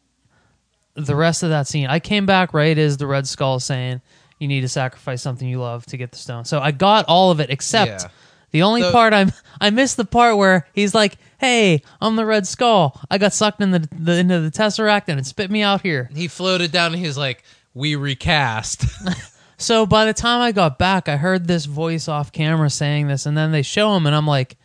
the 0.95 1.15
rest 1.15 1.43
of 1.43 1.49
that 1.49 1.67
scene. 1.67 1.87
I 1.87 1.99
came 1.99 2.25
back 2.25 2.53
right 2.53 2.77
as 2.77 2.97
the 2.97 3.07
Red 3.07 3.27
Skull 3.27 3.59
saying, 3.59 4.01
"You 4.39 4.47
need 4.47 4.61
to 4.61 4.67
sacrifice 4.67 5.21
something 5.21 5.47
you 5.47 5.59
love 5.59 5.85
to 5.87 5.97
get 5.97 6.11
the 6.11 6.17
stone." 6.17 6.45
So 6.45 6.59
I 6.59 6.71
got 6.71 7.05
all 7.07 7.31
of 7.31 7.39
it 7.39 7.49
except 7.49 8.03
Yeah. 8.03 8.09
the 8.51 8.61
only 8.63 8.83
part 8.91 9.13
I'm 9.13 9.31
I 9.59 9.69
missed 9.69 9.97
the 9.97 10.05
part 10.05 10.37
where 10.37 10.67
he's 10.73 10.93
like, 10.93 11.17
"Hey, 11.39 11.81
I'm 12.01 12.15
the 12.15 12.25
Red 12.25 12.45
Skull. 12.47 12.99
I 13.09 13.17
got 13.17 13.33
sucked 13.33 13.61
in 13.61 13.71
the, 13.71 13.87
the 13.97 14.17
into 14.19 14.39
the 14.41 14.51
Tesseract 14.51 15.03
and 15.07 15.19
it 15.19 15.25
spit 15.25 15.49
me 15.49 15.61
out 15.63 15.81
here." 15.81 16.09
he 16.15 16.27
floated 16.27 16.71
down 16.71 16.93
and 16.93 17.03
he's 17.03 17.17
like, 17.17 17.43
"We 17.73 17.95
recast." 17.95 18.85
So 19.55 19.85
by 19.85 20.03
the 20.03 20.13
time 20.13 20.41
I 20.41 20.51
got 20.51 20.77
back, 20.77 21.07
I 21.07 21.15
heard 21.15 21.47
this 21.47 21.65
voice 21.65 22.09
off 22.09 22.33
camera 22.33 22.69
saying 22.69 23.07
this, 23.07 23.25
and 23.25 23.37
then 23.37 23.53
they 23.53 23.61
show 23.61 23.95
him, 23.95 24.05
and 24.05 24.13
I'm 24.13 24.27
like, 24.27 24.57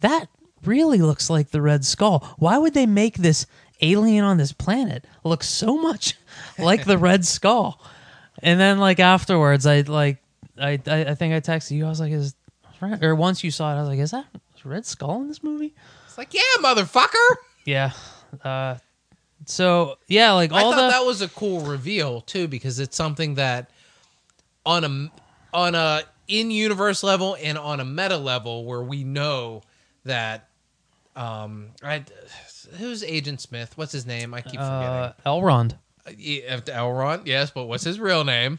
that 0.00 0.26
really 0.64 0.98
looks 0.98 1.30
like 1.30 1.50
the 1.50 1.62
Red 1.62 1.84
Skull. 1.84 2.26
Why 2.38 2.58
would 2.58 2.74
they 2.74 2.86
make 2.86 3.18
this 3.18 3.46
alien 3.80 4.24
on 4.24 4.36
this 4.36 4.52
planet 4.52 5.04
looks 5.24 5.48
so 5.48 5.76
much 5.76 6.14
like 6.58 6.84
the 6.84 6.98
Red 6.98 7.24
Skull? 7.24 7.80
And 8.42 8.58
then 8.58 8.78
like 8.78 9.00
afterwards, 9.00 9.66
I 9.66 9.80
like 9.82 10.18
I 10.58 10.80
I, 10.86 11.04
I 11.06 11.14
think 11.14 11.34
I 11.34 11.40
texted 11.40 11.72
you. 11.72 11.86
I 11.86 11.88
was 11.88 12.00
like, 12.00 12.12
is 12.12 12.34
or 13.02 13.14
once 13.14 13.42
you 13.42 13.50
saw 13.50 13.72
it, 13.72 13.76
I 13.76 13.80
was 13.80 13.88
like, 13.88 13.98
is 13.98 14.12
that 14.12 14.26
Red 14.64 14.86
Skull 14.86 15.22
in 15.22 15.28
this 15.28 15.42
movie? 15.42 15.74
it's 16.06 16.18
like, 16.18 16.34
"Yeah, 16.34 16.40
motherfucker." 16.60 17.36
Yeah. 17.64 17.92
Uh, 18.44 18.76
so 19.46 19.98
yeah, 20.06 20.32
like 20.32 20.52
I 20.52 20.62
all 20.62 20.72
thought 20.72 20.86
the 20.86 20.90
that 20.90 21.06
was 21.06 21.22
a 21.22 21.28
cool 21.28 21.60
reveal 21.60 22.20
too 22.20 22.48
because 22.48 22.78
it's 22.78 22.96
something 22.96 23.34
that 23.34 23.70
on 24.66 24.84
a 24.84 25.10
on 25.56 25.74
a 25.74 26.02
in 26.26 26.50
universe 26.50 27.02
level 27.02 27.36
and 27.42 27.56
on 27.56 27.80
a 27.80 27.84
meta 27.84 28.18
level 28.18 28.64
where 28.64 28.82
we 28.82 29.04
know 29.04 29.62
that 30.04 30.48
um 31.16 31.70
I 31.82 32.04
who's 32.76 33.02
Agent 33.02 33.40
Smith? 33.40 33.72
What's 33.76 33.92
his 33.92 34.06
name? 34.06 34.34
I 34.34 34.40
keep 34.42 34.60
uh, 34.60 35.12
forgetting. 35.12 35.22
Elrond 35.26 35.72
Uh, 36.06 36.10
yeah, 36.18 36.60
Elrond, 36.60 37.26
yes, 37.26 37.50
but 37.50 37.64
what's 37.64 37.84
his 37.84 37.98
real 38.00 38.24
name? 38.24 38.58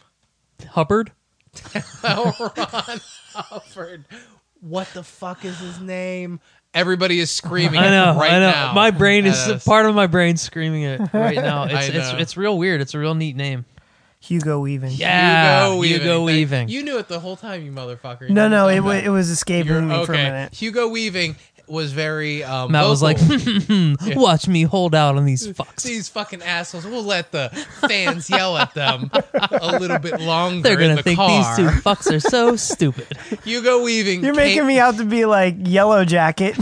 Hubbard. 0.72 1.12
Elrond 1.54 3.02
Hubbard. 3.34 4.06
What 4.62 4.88
the 4.94 5.04
fuck 5.04 5.46
is 5.46 5.58
his 5.60 5.80
name? 5.80 6.40
Everybody 6.74 7.20
is 7.20 7.32
screaming 7.32 7.80
I 7.80 7.90
know, 7.90 8.20
right 8.20 8.32
I 8.34 8.40
know. 8.40 8.52
now. 8.52 8.74
My 8.74 8.92
brain 8.92 9.26
is 9.26 9.48
at 9.48 9.56
us. 9.56 9.66
part 9.66 9.86
of 9.86 9.96
my 9.96 10.08
brain 10.08 10.38
screaming 10.38 10.84
it 10.84 11.02
right 11.14 11.36
now. 11.36 11.64
It's 11.70 11.88
it's 11.90 12.12
know. 12.14 12.18
it's 12.20 12.38
real 12.38 12.58
weird. 12.58 12.82
It's 12.82 12.94
a 12.94 13.00
real 13.00 13.16
neat 13.16 13.36
name. 13.36 13.66
Hugo 14.22 14.60
Weaving. 14.60 14.92
Yeah, 14.96 15.64
Hugo 15.68 15.78
Weaving. 15.80 16.02
Hugo 16.02 16.16
Thank- 16.18 16.26
Weaving. 16.26 16.68
You 16.70 16.84
knew 16.84 16.98
it 16.98 17.08
the 17.08 17.22
whole 17.22 17.38
time, 17.38 17.64
you 17.64 17.72
motherfucker. 17.72 18.28
You 18.28 18.36
No, 18.36 18.50
no, 18.50 18.68
it, 18.68 18.76
talking 18.76 18.86
wa- 18.86 18.92
it 18.92 19.10
was 19.10 19.30
escaping 19.30 19.72
You're- 19.72 19.86
me 19.86 20.06
for 20.06 20.12
a 20.12 20.16
okay. 20.16 20.24
minute. 20.24 20.54
Hugo 20.54 20.90
Weaving 20.90 21.38
was 21.70 21.92
very 21.94 22.44
um, 22.44 22.72
Matt 22.72 22.88
was 22.88 23.02
like, 23.02 23.18
vocal. 23.20 23.96
"Watch 24.22 24.48
me 24.48 24.64
hold 24.64 24.96
out 24.96 25.16
on 25.18 25.26
these 25.26 25.48
fucks. 25.54 25.84
These 25.84 26.10
fucking 26.10 26.42
assholes. 26.42 26.86
We'll 26.86 27.04
let 27.04 27.32
the 27.32 27.50
fans 27.88 28.30
yell 28.30 28.58
at 28.58 28.74
them 28.74 29.12
a 29.34 29.78
little 29.80 30.00
bit 30.00 30.20
longer. 30.20 30.62
They're 30.64 30.78
gonna 30.78 30.96
the 30.96 31.04
think 31.04 31.18
car. 31.18 31.30
these 31.30 31.58
two 31.58 31.80
fucks 31.82 32.12
are 32.14 32.20
so 32.20 32.56
stupid." 32.58 33.18
Hugo 33.44 33.84
Weaving. 33.84 34.24
You're 34.24 34.34
came- 34.34 34.44
making 34.44 34.68
me 34.68 34.80
out 34.80 34.98
to 34.98 35.06
be 35.06 35.26
like 35.26 35.56
Yellow 35.60 36.06
Jacket. 36.06 36.56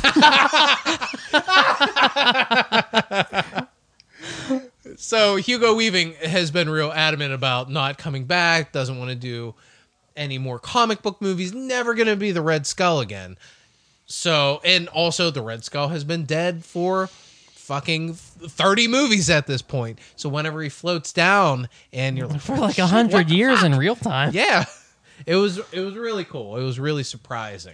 So 4.95 5.35
Hugo 5.35 5.75
Weaving 5.75 6.13
has 6.23 6.49
been 6.49 6.69
real 6.69 6.91
adamant 6.91 7.33
about 7.33 7.69
not 7.69 7.97
coming 7.97 8.25
back. 8.25 8.71
Doesn't 8.71 8.97
want 8.97 9.09
to 9.09 9.15
do 9.15 9.53
any 10.15 10.37
more 10.37 10.59
comic 10.59 11.01
book 11.01 11.21
movies. 11.21 11.53
Never 11.53 11.93
gonna 11.93 12.15
be 12.15 12.31
the 12.31 12.41
Red 12.41 12.65
Skull 12.65 12.99
again. 12.99 13.37
So 14.07 14.61
and 14.63 14.87
also 14.89 15.29
the 15.31 15.41
Red 15.41 15.63
Skull 15.63 15.89
has 15.89 16.03
been 16.03 16.23
dead 16.25 16.63
for 16.65 17.07
fucking 17.07 18.13
30 18.13 18.87
movies 18.87 19.29
at 19.29 19.45
this 19.47 19.61
point. 19.61 19.99
So 20.15 20.29
whenever 20.29 20.61
he 20.61 20.69
floats 20.69 21.11
down 21.11 21.67
and 21.91 22.17
you're 22.17 22.27
like 22.27 22.39
For 22.41 22.55
like 22.57 22.77
a 22.79 22.87
hundred 22.87 23.29
years 23.29 23.63
in 23.63 23.75
real 23.75 23.95
time. 23.95 24.31
Yeah. 24.33 24.65
It 25.25 25.33
was 25.35 25.57
it 25.71 25.79
was 25.79 25.95
really 25.95 26.25
cool. 26.25 26.57
It 26.57 26.63
was 26.63 26.79
really 26.79 27.01
surprising. 27.01 27.73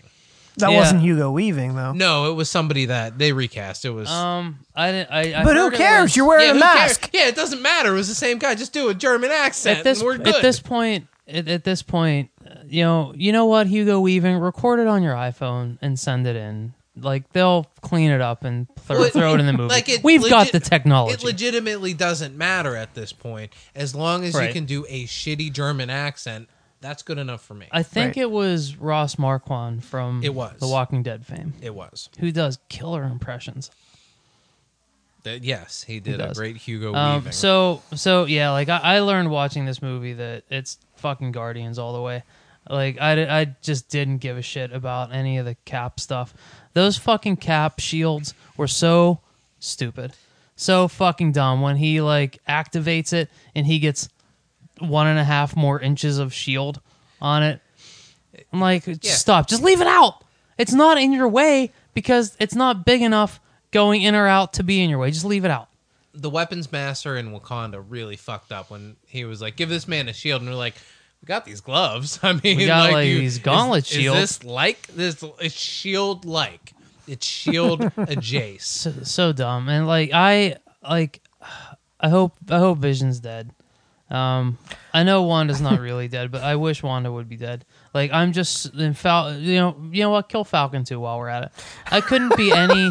That 0.60 0.72
Yeah. 0.72 0.78
wasn't 0.80 1.02
Hugo 1.02 1.30
Weaving 1.32 1.76
though. 1.76 1.92
No, 1.92 2.32
it 2.32 2.36
was 2.36 2.50
somebody 2.50 2.86
that 2.86 3.18
they 3.18 3.34
recast. 3.34 3.84
It 3.84 3.90
was 3.90 4.10
Um, 4.10 4.60
I 4.74 4.92
didn't. 4.94 5.12
I, 5.12 5.42
I 5.42 5.44
but 5.44 5.58
who 5.58 5.70
cares? 5.72 6.04
was- 6.04 6.16
You're 6.16 6.26
wearing 6.26 6.46
yeah, 6.46 6.52
a 6.52 6.60
mask. 6.60 7.12
cares? 7.12 7.22
Yeah, 7.26 7.28
it 7.28 7.36
doesn't 7.36 7.62
matter. 7.62 7.90
It 7.92 7.98
was 7.98 8.08
the 8.08 8.16
same 8.16 8.38
guy. 8.38 8.56
Just 8.56 8.72
do 8.72 8.88
a 8.88 8.94
German 8.94 9.30
accent 9.30 9.80
at 9.80 9.84
this 9.84 10.00
and 10.00 10.06
we're 10.08 10.18
good. 10.20 10.36
at 10.38 10.42
this 10.42 10.62
point. 10.62 11.08
At, 11.28 11.50
at 11.50 11.66
this 11.66 11.84
point, 11.84 12.30
you 12.74 12.84
know, 12.84 13.14
you 13.16 13.32
know 13.32 13.46
what, 13.46 13.68
Hugo 13.68 14.00
Weaving, 14.00 14.38
record 14.38 14.80
it 14.80 14.88
on 14.88 15.04
your 15.04 15.14
iPhone 15.16 15.78
and 15.82 16.00
send 16.00 16.26
it 16.28 16.36
in. 16.36 16.74
Like 16.96 17.32
they'll 17.34 17.66
clean 17.82 18.12
it 18.12 18.22
up 18.22 18.44
and 18.44 18.68
throw, 18.82 19.00
Well, 19.00 19.10
throw 19.10 19.34
it 19.36 19.40
in 19.40 19.46
the 19.46 19.54
movie. 19.58 19.70
like, 19.70 19.90
it 19.90 20.04
We've 20.04 20.28
got 20.30 20.52
the 20.52 20.60
technology. 20.60 21.14
It 21.16 21.24
legitimately 21.24 21.94
doesn't 21.94 22.38
matter 22.38 22.76
at 22.76 22.94
this 22.94 23.12
point. 23.14 23.52
As 23.76 23.96
long 23.96 24.24
as 24.24 24.34
you 24.40 24.52
can 24.54 24.66
do 24.66 24.86
a 24.90 25.06
shitty 25.06 25.52
German 25.54 25.90
accent, 25.90 26.50
that's 26.82 27.02
good 27.02 27.18
enough 27.18 27.42
for 27.44 27.54
me. 27.54 27.68
I 27.72 27.82
think 27.84 28.10
Right. 28.10 28.18
it 28.24 28.32
was 28.32 28.76
Ross 28.78 29.18
Marquand 29.18 29.84
from 29.84 30.22
It 30.24 30.34
was. 30.36 30.60
The 30.60 30.68
Walking 30.68 31.02
Dead 31.02 31.26
fame, 31.26 31.54
it 31.62 31.74
was. 31.74 32.10
who 32.20 32.32
does 32.32 32.60
killer 32.70 33.04
impressions. 33.04 33.72
That- 35.24 35.44
yes, 35.44 35.84
he 35.84 36.00
did 36.00 36.16
a 36.16 36.28
does. 36.28 36.38
great 36.38 36.58
Hugo 36.58 36.94
Um, 36.94 37.16
Weaving. 37.20 37.32
so 37.32 37.82
so 37.96 38.26
yeah, 38.26 38.52
like 38.52 38.68
I, 38.70 38.78
I 38.80 39.00
learned 39.00 39.30
watching 39.32 39.66
this 39.66 39.82
movie 39.82 40.14
that 40.14 40.44
it's 40.50 40.78
fucking 40.98 41.32
Guardians 41.32 41.80
all 41.80 41.94
the 41.94 42.02
way. 42.02 42.24
Like 42.70 43.00
I, 43.00 43.42
I 43.42 43.56
just 43.62 43.90
didn't 43.90 44.18
give 44.20 44.38
a 44.38 44.42
shit 44.42 44.72
about 44.72 45.14
any 45.14 45.38
of 45.38 45.46
the 45.46 45.56
cap 45.66 46.00
stuff. 46.00 46.34
Those 46.74 46.98
fucking 46.98 47.38
cap 47.38 47.80
shields 47.80 48.34
were 48.58 48.68
so 48.68 49.20
stupid, 49.60 50.14
so 50.56 50.88
fucking 50.88 51.34
dumb. 51.34 51.62
When 51.62 51.76
he 51.78 52.02
like 52.02 52.40
activates 52.48 53.12
it 53.14 53.30
and 53.54 53.66
he 53.66 53.80
gets 53.80 54.10
one 54.80 55.08
and 55.08 55.20
a 55.20 55.24
half 55.24 55.56
more 55.56 55.80
inches 55.80 56.18
of 56.20 56.34
shield 56.34 56.80
on 57.22 57.44
it, 57.44 57.62
I'm 58.52 58.60
like, 58.60 58.88
Yeah. 58.88 58.96
stop, 59.14 59.48
just 59.48 59.62
leave 59.64 59.82
it 59.82 59.88
out. 59.88 60.24
It's 60.58 60.74
not 60.74 60.98
in 60.98 61.12
your 61.14 61.28
way 61.28 61.72
because 61.94 62.36
it's 62.40 62.56
not 62.56 62.86
big 62.86 63.02
enough 63.02 63.40
going 63.72 64.02
in 64.04 64.16
or 64.16 64.28
out 64.28 64.54
to 64.54 64.64
be 64.64 64.82
in 64.82 64.90
your 64.90 65.00
way. 65.00 65.12
Just 65.12 65.26
leave 65.26 65.46
it 65.46 65.52
out. 65.52 65.68
the 66.16 66.30
weapons 66.30 66.72
master 66.72 67.18
in 67.18 67.32
Wakanda 67.32 67.84
really 67.90 68.16
fucked 68.16 68.52
up 68.52 68.70
when 68.70 68.96
he 69.08 69.26
was 69.26 69.42
like, 69.42 69.56
"Give 69.56 69.68
this 69.68 69.88
man 69.88 70.08
a 70.08 70.14
shield," 70.14 70.42
and 70.44 70.50
we're 70.52 70.56
like, 70.56 70.76
"We 71.24 71.28
got 71.28 71.46
these 71.46 71.62
gloves. 71.62 72.20
I 72.24 72.34
mean, 72.34 72.58
We 72.58 72.66
got, 72.68 72.92
like, 72.92 73.08
you- 73.08 73.20
these 73.20 73.40
gauntlet 73.40 73.86
is, 73.86 73.90
shields." 73.90 74.20
Is 74.22 74.38
this 74.40 74.44
like 74.44 74.88
this? 74.88 75.24
It's 75.40 75.56
shield 75.56 76.26
like. 76.26 76.74
It's 77.08 77.26
shield 77.26 77.80
adjace. 77.82 78.62
so, 78.62 78.92
so 79.04 79.34
dumb 79.34 79.68
and 79.68 79.86
like 79.88 80.12
i 80.14 80.56
like 80.82 81.22
i 82.00 82.08
hope 82.08 82.34
i 82.50 82.58
hope 82.58 82.78
vision's 82.78 83.20
dead 83.20 83.52
um 84.10 84.58
i 84.94 85.04
know 85.04 85.24
wanda's 85.24 85.60
not 85.60 85.80
really 85.82 86.08
dead 86.08 86.32
but 86.32 86.42
i 86.44 86.56
wish 86.56 86.82
wanda 86.82 87.12
would 87.12 87.28
be 87.28 87.36
dead 87.36 87.66
like 87.94 88.10
i'm 88.14 88.32
just 88.32 88.74
in 88.76 88.94
Fal- 88.94 89.38
you 89.38 89.58
know 89.58 89.76
you 89.92 90.02
know 90.04 90.12
what 90.12 90.30
kill 90.30 90.46
falcon 90.46 90.86
too 90.86 90.98
while 91.02 91.20
we're 91.20 91.28
at 91.28 91.44
it 91.44 91.52
i 91.92 92.00
couldn't 92.00 92.38
be 92.38 92.54
any 92.54 92.90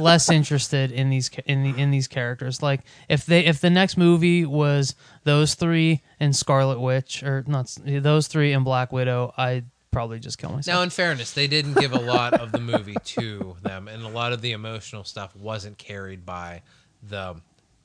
less 0.00 0.30
interested 0.30 0.90
in 0.90 1.10
these 1.10 1.30
in 1.46 1.62
the 1.62 1.78
in 1.80 1.90
these 1.90 2.08
characters 2.08 2.62
like 2.62 2.80
if 3.08 3.26
they 3.26 3.44
if 3.44 3.60
the 3.60 3.70
next 3.70 3.96
movie 3.96 4.44
was 4.44 4.94
those 5.24 5.54
three 5.54 6.02
and 6.18 6.34
scarlet 6.34 6.80
witch 6.80 7.22
or 7.22 7.44
not 7.46 7.76
those 7.84 8.26
three 8.26 8.52
and 8.52 8.64
black 8.64 8.90
widow 8.92 9.32
i'd 9.36 9.64
probably 9.92 10.18
just 10.18 10.38
kill 10.38 10.50
myself 10.50 10.76
Now, 10.76 10.82
in 10.82 10.90
fairness, 10.90 11.32
they 11.32 11.48
didn't 11.48 11.74
give 11.74 11.92
a 11.92 11.98
lot 11.98 12.34
of 12.34 12.52
the 12.52 12.60
movie 12.60 12.94
to 13.04 13.56
them, 13.62 13.88
and 13.88 14.04
a 14.04 14.08
lot 14.08 14.32
of 14.32 14.40
the 14.40 14.52
emotional 14.52 15.02
stuff 15.02 15.34
wasn't 15.34 15.78
carried 15.78 16.24
by 16.24 16.62
the 17.02 17.34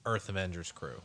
Earth 0.06 0.30
Avengers 0.30 0.72
crew. 0.72 1.02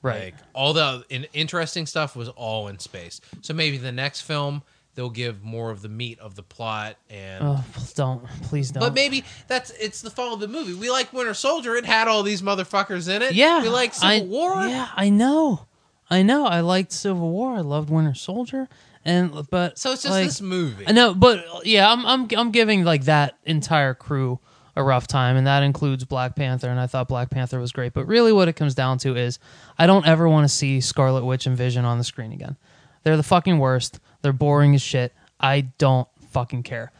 right 0.00 0.32
Like 0.32 0.34
all 0.54 0.72
the 0.72 1.04
in, 1.10 1.26
interesting 1.34 1.84
stuff 1.84 2.16
was 2.16 2.30
all 2.30 2.68
in 2.68 2.78
space. 2.78 3.20
So 3.42 3.52
maybe 3.52 3.76
the 3.76 3.92
next 3.92 4.22
film 4.22 4.62
they'll 4.94 5.10
give 5.10 5.42
more 5.42 5.70
of 5.70 5.82
the 5.82 5.88
meat 5.88 6.18
of 6.18 6.34
the 6.34 6.42
plot 6.42 6.96
and. 7.08 7.42
oh 7.42 7.64
don't 7.94 8.26
please 8.42 8.70
don't 8.70 8.80
But 8.80 8.94
maybe 8.94 9.24
that's 9.46 9.70
it's 9.72 10.00
the 10.00 10.10
fall 10.10 10.34
of 10.34 10.40
the 10.40 10.48
movie. 10.48 10.74
We 10.74 10.90
like 10.90 11.12
Winter 11.12 11.34
Soldier; 11.34 11.76
it 11.76 11.84
had 11.84 12.08
all 12.08 12.22
these 12.22 12.42
motherfuckers 12.42 13.14
in 13.14 13.22
it. 13.22 13.34
Yeah, 13.34 13.62
we 13.62 13.68
like 13.68 13.94
Civil 13.94 14.10
I, 14.10 14.20
War. 14.26 14.52
Yeah, 14.66 14.88
I 14.94 15.10
know, 15.10 15.66
I 16.08 16.22
know 16.22 16.46
I 16.46 16.60
liked 16.60 16.92
Civil 16.92 17.30
War. 17.30 17.54
I 17.54 17.60
loved 17.60 17.90
Winter 17.90 18.14
Soldier, 18.14 18.68
and 19.04 19.46
but 19.50 19.78
So 19.78 19.92
it's 19.92 20.02
just 20.02 20.12
like, 20.12 20.26
this 20.26 20.40
movie. 20.40 20.86
I 20.86 20.92
know, 20.92 21.14
but 21.14 21.44
yeah, 21.64 21.90
I'm 21.90 22.04
I'm 22.06 22.28
I'm 22.36 22.50
giving 22.50 22.84
like 22.84 23.04
that 23.04 23.38
entire 23.44 23.94
crew 23.94 24.40
a 24.76 24.82
rough 24.82 25.06
time, 25.06 25.36
and 25.36 25.46
that 25.46 25.62
includes 25.62 26.04
Black 26.04 26.36
Panther. 26.36 26.68
And 26.68 26.80
I 26.80 26.86
thought 26.86 27.08
Black 27.08 27.30
Panther 27.30 27.60
was 27.60 27.72
great, 27.72 27.92
but 27.92 28.06
really, 28.06 28.32
what 28.32 28.48
it 28.48 28.54
comes 28.54 28.74
down 28.74 28.98
to 28.98 29.16
is 29.16 29.38
I 29.78 29.86
don't 29.86 30.06
ever 30.06 30.28
want 30.28 30.44
to 30.44 30.48
see 30.48 30.80
Scarlet 30.80 31.24
Witch 31.24 31.46
and 31.46 31.56
Vision 31.56 31.84
on 31.84 31.98
the 31.98 32.04
screen 32.04 32.32
again. 32.32 32.56
They're 33.02 33.16
the 33.16 33.22
fucking 33.22 33.58
worst. 33.58 34.00
They're 34.22 34.32
boring 34.32 34.74
as 34.74 34.82
shit. 34.82 35.12
I 35.38 35.62
don't 35.78 36.08
fucking 36.30 36.62
care. 36.62 36.92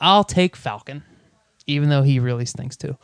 I'll 0.00 0.24
take 0.24 0.56
Falcon, 0.56 1.02
even 1.66 1.88
though 1.88 2.02
he 2.02 2.20
really 2.20 2.46
stinks 2.46 2.76
too. 2.76 2.96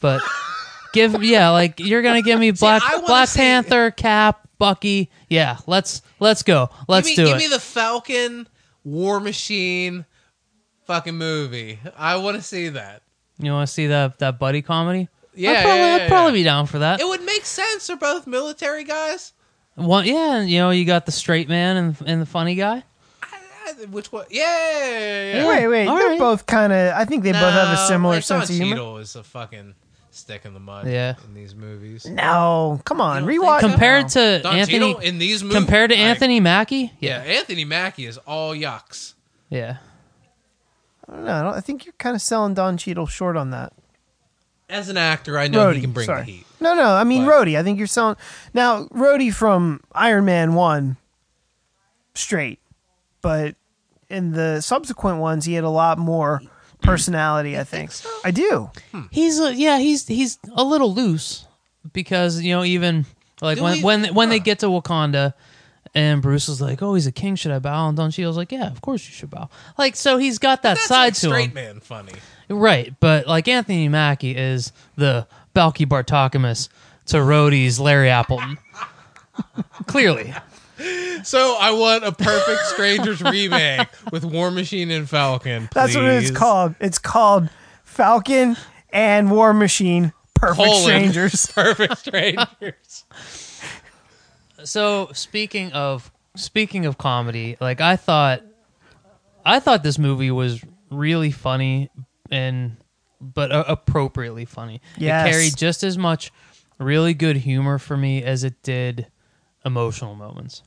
But 0.00 0.22
give 0.92 1.22
yeah, 1.22 1.50
like 1.50 1.80
you're 1.80 2.02
gonna 2.02 2.22
give 2.22 2.38
me 2.38 2.50
Black 2.52 2.82
I 2.84 2.96
wanna 2.96 3.06
Black 3.06 3.28
see- 3.28 3.40
Panther, 3.40 3.90
Cap, 3.90 4.48
Bucky. 4.58 5.10
Yeah, 5.28 5.58
let's 5.66 6.02
let's 6.20 6.42
go. 6.42 6.70
Let's 6.88 7.08
give 7.08 7.18
me, 7.18 7.24
do 7.24 7.26
give 7.28 7.36
it. 7.36 7.40
me 7.40 7.48
the 7.48 7.60
Falcon 7.60 8.48
War 8.84 9.20
Machine 9.20 10.04
fucking 10.86 11.16
movie. 11.16 11.78
I 11.96 12.16
want 12.16 12.36
to 12.36 12.42
see 12.42 12.68
that. 12.70 13.02
You 13.38 13.52
want 13.52 13.68
to 13.68 13.72
see 13.74 13.88
that 13.88 14.18
that 14.20 14.38
buddy 14.38 14.62
comedy? 14.62 15.08
Yeah, 15.34 15.50
I'd 15.50 15.62
probably, 15.62 15.78
yeah, 15.80 15.94
I'd 15.94 15.96
yeah, 16.02 16.08
probably 16.08 16.32
be 16.32 16.42
down 16.44 16.66
for 16.66 16.78
that. 16.78 17.00
It 17.00 17.06
would 17.06 17.22
make 17.22 17.44
sense. 17.44 17.88
They're 17.88 17.96
both 17.96 18.26
military 18.26 18.84
guys. 18.84 19.34
One, 19.76 20.06
yeah, 20.06 20.36
and, 20.36 20.50
you 20.50 20.58
know, 20.58 20.70
you 20.70 20.84
got 20.84 21.06
the 21.06 21.12
straight 21.12 21.48
man 21.48 21.76
and 21.76 21.96
and 22.06 22.22
the 22.22 22.26
funny 22.26 22.54
guy. 22.54 22.82
I- 23.22 23.26
I- 23.82 23.84
Which 23.90 24.10
one? 24.10 24.24
Yeah, 24.30 24.42
yeah, 24.42 24.88
yeah, 24.88 25.34
yeah. 25.42 25.48
Wait, 25.48 25.68
wait. 25.68 25.86
All 25.86 25.96
they're 25.96 26.08
right. 26.10 26.18
both 26.18 26.46
kind 26.46 26.72
of. 26.72 26.94
I 26.94 27.04
think 27.04 27.22
they 27.24 27.32
both 27.32 27.52
have 27.52 27.78
a 27.78 27.86
similar 27.86 28.14
like, 28.16 28.24
sense 28.24 28.48
of 28.48 28.56
humor. 28.56 28.76
Cheadle 28.76 28.98
is 28.98 29.16
a 29.16 29.22
fucking 29.22 29.74
stick 30.10 30.46
in 30.46 30.54
the 30.54 30.60
mud. 30.60 30.86
Yeah. 30.88 31.16
in 31.26 31.34
these 31.34 31.54
movies. 31.54 32.06
No, 32.06 32.80
come 32.84 33.02
on, 33.02 33.24
You 33.30 33.40
rewatch. 33.42 33.60
Compared 33.60 34.08
to 34.10 34.40
Don 34.42 34.56
Anthony, 34.56 34.78
Cheadle 34.78 34.98
in 35.00 35.18
these 35.18 35.42
movies 35.42 35.56
compared 35.58 35.90
to 35.90 35.96
like, 35.96 36.04
Anthony 36.06 36.40
Mackie, 36.40 36.92
Yeah, 37.00 37.18
Anthony 37.18 37.64
Mackie 37.66 38.06
is 38.06 38.16
all 38.18 38.54
yucks. 38.54 39.12
yeah. 39.50 39.76
I 41.08 41.12
don't 41.12 41.24
know. 41.24 41.32
I, 41.34 41.42
don't, 41.42 41.54
I 41.54 41.60
think 41.60 41.84
you're 41.84 41.94
kind 41.98 42.16
of 42.16 42.22
selling 42.22 42.54
Don 42.54 42.76
Cheadle 42.78 43.06
short 43.06 43.36
on 43.36 43.50
that. 43.50 43.72
As 44.68 44.88
an 44.88 44.96
actor, 44.96 45.38
I 45.38 45.46
know 45.48 45.66
Rhodey, 45.66 45.74
he 45.76 45.80
can 45.82 45.92
bring 45.92 46.06
sorry. 46.06 46.24
the 46.24 46.32
heat. 46.32 46.46
No, 46.60 46.74
no. 46.74 46.94
I 46.94 47.04
mean, 47.04 47.24
But- 47.24 47.32
Rhodey. 47.32 47.56
I 47.58 47.62
think 47.62 47.78
you're 47.78 47.86
selling 47.86 48.16
now. 48.52 48.84
Rhodey 48.86 49.32
from 49.32 49.80
Iron 49.92 50.24
Man 50.24 50.54
one, 50.54 50.96
straight, 52.14 52.58
but 53.22 53.54
in 54.08 54.32
the 54.32 54.60
subsequent 54.60 55.18
ones, 55.18 55.44
he 55.44 55.54
had 55.54 55.64
a 55.64 55.70
lot 55.70 55.98
more 55.98 56.40
personality. 56.82 57.58
I 57.58 57.64
think. 57.64 57.90
I 58.24 58.30
do. 58.30 58.70
Hmm. 58.92 59.02
He's 59.10 59.38
a, 59.40 59.54
yeah, 59.54 59.78
he's 59.78 60.06
he's 60.06 60.38
a 60.54 60.64
little 60.64 60.92
loose 60.92 61.46
because 61.92 62.40
you 62.42 62.54
know 62.54 62.64
even 62.64 63.06
like 63.40 63.58
Do 63.58 63.64
when 63.64 63.72
we- 63.78 63.82
when 63.84 64.14
when 64.14 64.28
they 64.28 64.40
get 64.40 64.58
to 64.60 64.66
Wakanda. 64.66 65.34
And 65.94 66.20
Bruce 66.20 66.50
is 66.50 66.60
like, 66.60 66.82
"Oh, 66.82 66.92
he's 66.94 67.06
a 67.06 67.12
king. 67.12 67.36
Should 67.36 67.52
I 67.52 67.58
bow?" 67.58 67.88
And 67.88 67.96
Don 67.96 68.10
Cheadle's 68.10 68.36
like, 68.36 68.52
"Yeah, 68.52 68.66
of 68.66 68.82
course 68.82 69.06
you 69.08 69.14
should 69.14 69.30
bow." 69.30 69.48
Like, 69.78 69.96
so 69.96 70.18
he's 70.18 70.38
got 70.38 70.60
that 70.62 70.74
That's 70.74 70.86
side 70.88 71.04
like 71.04 71.14
to 71.14 71.20
straight 71.20 71.48
him. 71.48 71.54
man 71.54 71.80
funny. 71.80 72.12
Right, 72.48 72.94
but 73.00 73.26
like 73.26 73.48
Anthony 73.48 73.88
Mackie 73.88 74.36
is 74.36 74.72
the 74.96 75.26
Balki 75.54 75.86
Bartokomous 75.86 76.68
to 77.06 77.16
Rhodey's 77.16 77.80
Larry 77.80 78.10
Appleton. 78.10 78.58
Clearly. 79.86 80.32
So 81.22 81.56
I 81.58 81.70
want 81.72 82.04
a 82.04 82.12
perfect 82.12 82.66
strangers 82.66 83.22
remake 83.22 83.88
with 84.12 84.24
War 84.24 84.50
Machine 84.50 84.90
and 84.90 85.08
Falcon. 85.08 85.68
That's 85.72 85.94
what 85.94 86.04
it's 86.04 86.30
please. 86.30 86.36
called. 86.38 86.74
It's 86.80 86.98
called 86.98 87.48
Falcon 87.84 88.56
and 88.92 89.30
War 89.30 89.54
Machine. 89.54 90.12
Perfect 90.34 90.56
Colon. 90.68 90.82
strangers. 90.82 91.46
Perfect 91.54 91.98
strangers. 91.98 93.04
So 94.64 95.10
speaking 95.14 95.72
of 95.72 96.12
speaking 96.36 96.84
of 96.84 96.98
comedy, 96.98 97.56
like 97.60 97.80
I 97.80 97.96
thought 97.96 98.42
I 99.44 99.60
thought 99.60 99.82
this 99.82 99.98
movie 99.98 100.30
was 100.30 100.62
really 100.90 101.30
funny 101.30 101.90
and 102.30 102.76
but 103.20 103.50
uh, 103.52 103.64
appropriately 103.66 104.44
funny. 104.44 104.80
Yes. 104.96 105.26
It 105.26 105.30
carried 105.30 105.56
just 105.56 105.82
as 105.82 105.96
much 105.96 106.32
really 106.78 107.14
good 107.14 107.36
humor 107.36 107.78
for 107.78 107.96
me 107.96 108.22
as 108.22 108.44
it 108.44 108.62
did 108.62 109.06
emotional 109.64 110.14
moments. 110.14 110.62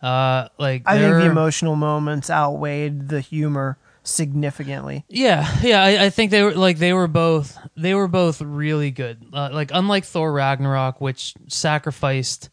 Uh 0.00 0.48
like 0.58 0.82
I 0.86 0.98
think 0.98 1.14
the 1.16 1.26
emotional 1.26 1.74
moments 1.74 2.30
outweighed 2.30 3.08
the 3.08 3.20
humor 3.20 3.78
significantly. 4.04 5.04
Yeah, 5.08 5.52
yeah, 5.60 5.82
I, 5.82 6.04
I 6.06 6.10
think 6.10 6.30
they 6.30 6.42
were 6.42 6.54
like 6.54 6.78
they 6.78 6.92
were 6.92 7.08
both 7.08 7.58
they 7.76 7.94
were 7.94 8.08
both 8.08 8.40
really 8.40 8.90
good. 8.90 9.24
Uh, 9.32 9.50
like 9.52 9.70
unlike 9.74 10.04
Thor 10.04 10.32
Ragnarok, 10.32 11.00
which 11.00 11.34
sacrificed 11.48 12.48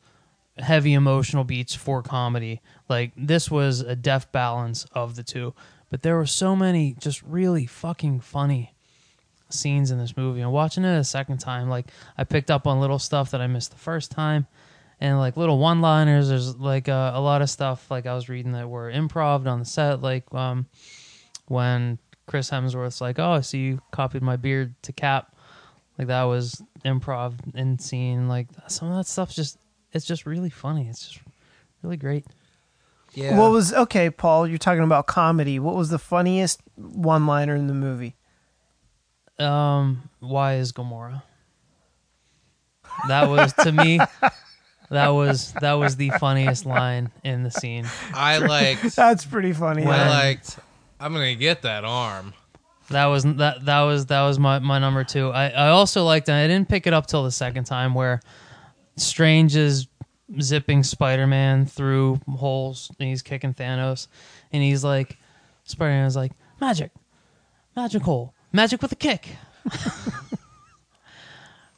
heavy 0.57 0.93
emotional 0.93 1.43
beats 1.43 1.75
for 1.75 2.01
comedy, 2.01 2.61
like 2.89 3.11
this 3.15 3.51
was 3.51 3.81
a 3.81 3.95
deft 3.95 4.31
balance 4.31 4.85
of 4.93 5.15
the 5.15 5.23
two. 5.23 5.53
But 5.95 6.01
there 6.01 6.17
were 6.17 6.25
so 6.25 6.57
many 6.57 6.93
just 6.99 7.23
really 7.23 7.65
fucking 7.65 8.19
funny 8.19 8.75
scenes 9.47 9.91
in 9.91 9.97
this 9.97 10.17
movie. 10.17 10.41
And 10.41 10.51
watching 10.51 10.83
it 10.83 10.93
a 10.93 11.05
second 11.05 11.37
time, 11.37 11.69
like 11.69 11.85
I 12.17 12.25
picked 12.25 12.51
up 12.51 12.67
on 12.67 12.81
little 12.81 12.99
stuff 12.99 13.31
that 13.31 13.39
I 13.39 13.47
missed 13.47 13.71
the 13.71 13.77
first 13.77 14.11
time, 14.11 14.45
and 14.99 15.17
like 15.19 15.37
little 15.37 15.57
one-liners. 15.57 16.27
There's 16.27 16.57
like 16.57 16.89
uh, 16.89 17.13
a 17.15 17.21
lot 17.21 17.41
of 17.41 17.49
stuff 17.49 17.89
like 17.89 18.07
I 18.07 18.13
was 18.13 18.27
reading 18.27 18.51
that 18.51 18.67
were 18.69 18.91
improv 18.91 19.47
on 19.47 19.59
the 19.59 19.65
set, 19.65 20.01
like 20.01 20.25
um 20.33 20.65
when 21.47 21.97
Chris 22.27 22.49
Hemsworth's 22.49 22.99
like, 22.99 23.17
"Oh, 23.17 23.31
I 23.31 23.39
see 23.39 23.59
you 23.59 23.81
copied 23.91 24.21
my 24.21 24.35
beard 24.35 24.75
to 24.81 24.91
Cap," 24.91 25.33
like 25.97 26.07
that 26.07 26.23
was 26.23 26.61
improv 26.83 27.35
in 27.55 27.79
scene. 27.79 28.27
Like 28.27 28.49
some 28.67 28.91
of 28.91 28.97
that 28.97 29.07
stuff's 29.07 29.33
just 29.33 29.59
it's 29.93 30.05
just 30.05 30.25
really 30.25 30.49
funny. 30.49 30.89
It's 30.89 31.07
just 31.07 31.21
really 31.81 31.95
great. 31.95 32.25
Yeah. 33.15 33.37
What 33.37 33.51
was 33.51 33.73
okay, 33.73 34.09
Paul? 34.09 34.47
You're 34.47 34.57
talking 34.57 34.83
about 34.83 35.07
comedy. 35.07 35.57
What 35.59 35.75
was 35.75 35.89
the 35.89 35.99
funniest 35.99 36.61
one-liner 36.75 37.55
in 37.55 37.67
the 37.67 37.73
movie? 37.73 38.15
Um, 39.39 40.09
why 40.19 40.55
is 40.55 40.71
Gamora? 40.71 41.23
That 43.07 43.29
was 43.29 43.53
to 43.53 43.71
me. 43.71 43.99
That 44.89 45.09
was 45.09 45.53
that 45.53 45.73
was 45.73 45.95
the 45.95 46.11
funniest 46.11 46.65
line 46.65 47.11
in 47.23 47.43
the 47.43 47.51
scene. 47.51 47.87
I 48.13 48.37
liked. 48.39 48.95
That's 48.95 49.25
pretty 49.25 49.53
funny. 49.53 49.83
I 49.83 49.89
yeah. 49.89 50.09
liked. 50.09 50.59
I'm 50.99 51.13
gonna 51.13 51.35
get 51.35 51.63
that 51.63 51.83
arm. 51.83 52.33
That 52.89 53.05
was 53.05 53.23
that 53.23 53.65
that 53.65 53.81
was 53.81 54.05
that 54.07 54.23
was 54.23 54.37
my, 54.37 54.59
my 54.59 54.77
number 54.79 55.03
two. 55.03 55.29
I, 55.29 55.49
I 55.49 55.67
also 55.69 56.03
liked 56.05 56.29
and 56.29 56.37
I 56.37 56.47
didn't 56.47 56.69
pick 56.69 56.85
it 56.85 56.93
up 56.93 57.07
till 57.07 57.23
the 57.23 57.31
second 57.31 57.63
time 57.63 57.95
where 57.95 58.21
Strange 58.95 59.55
is 59.55 59.87
zipping 60.41 60.83
Spider 60.83 61.27
Man 61.27 61.65
through 61.65 62.19
holes 62.37 62.91
and 62.99 63.09
he's 63.09 63.21
kicking 63.21 63.53
Thanos 63.53 64.07
and 64.51 64.63
he's 64.63 64.83
like 64.83 65.17
Spider 65.63 65.91
Man 65.91 66.05
is 66.05 66.15
like 66.15 66.31
magic, 66.59 66.91
magic 67.75 68.01
hole, 68.03 68.33
magic 68.51 68.81
with 68.81 68.91
a 68.91 68.95
kick. 68.95 69.29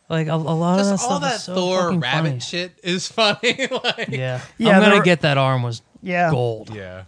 like 0.10 0.28
a, 0.28 0.34
a 0.34 0.36
lot 0.36 0.80
of 0.80 0.86
that 0.86 0.92
all 0.94 0.98
stuff 0.98 1.22
that 1.22 1.36
is 1.36 1.44
so 1.44 1.56
Thor 1.56 1.80
fucking 1.86 2.00
rabbit 2.00 2.28
funny. 2.30 2.40
shit 2.40 2.80
is 2.84 3.08
funny. 3.12 3.68
like, 3.84 4.08
Yeah, 4.10 4.42
Yeah, 4.58 4.76
I'm 4.78 4.82
gonna 4.82 4.96
there- 4.96 5.04
get 5.04 5.22
that 5.22 5.38
arm 5.38 5.64
was 5.64 5.82
yeah. 6.02 6.32
gold. 6.32 6.74
yeah. 6.74 7.04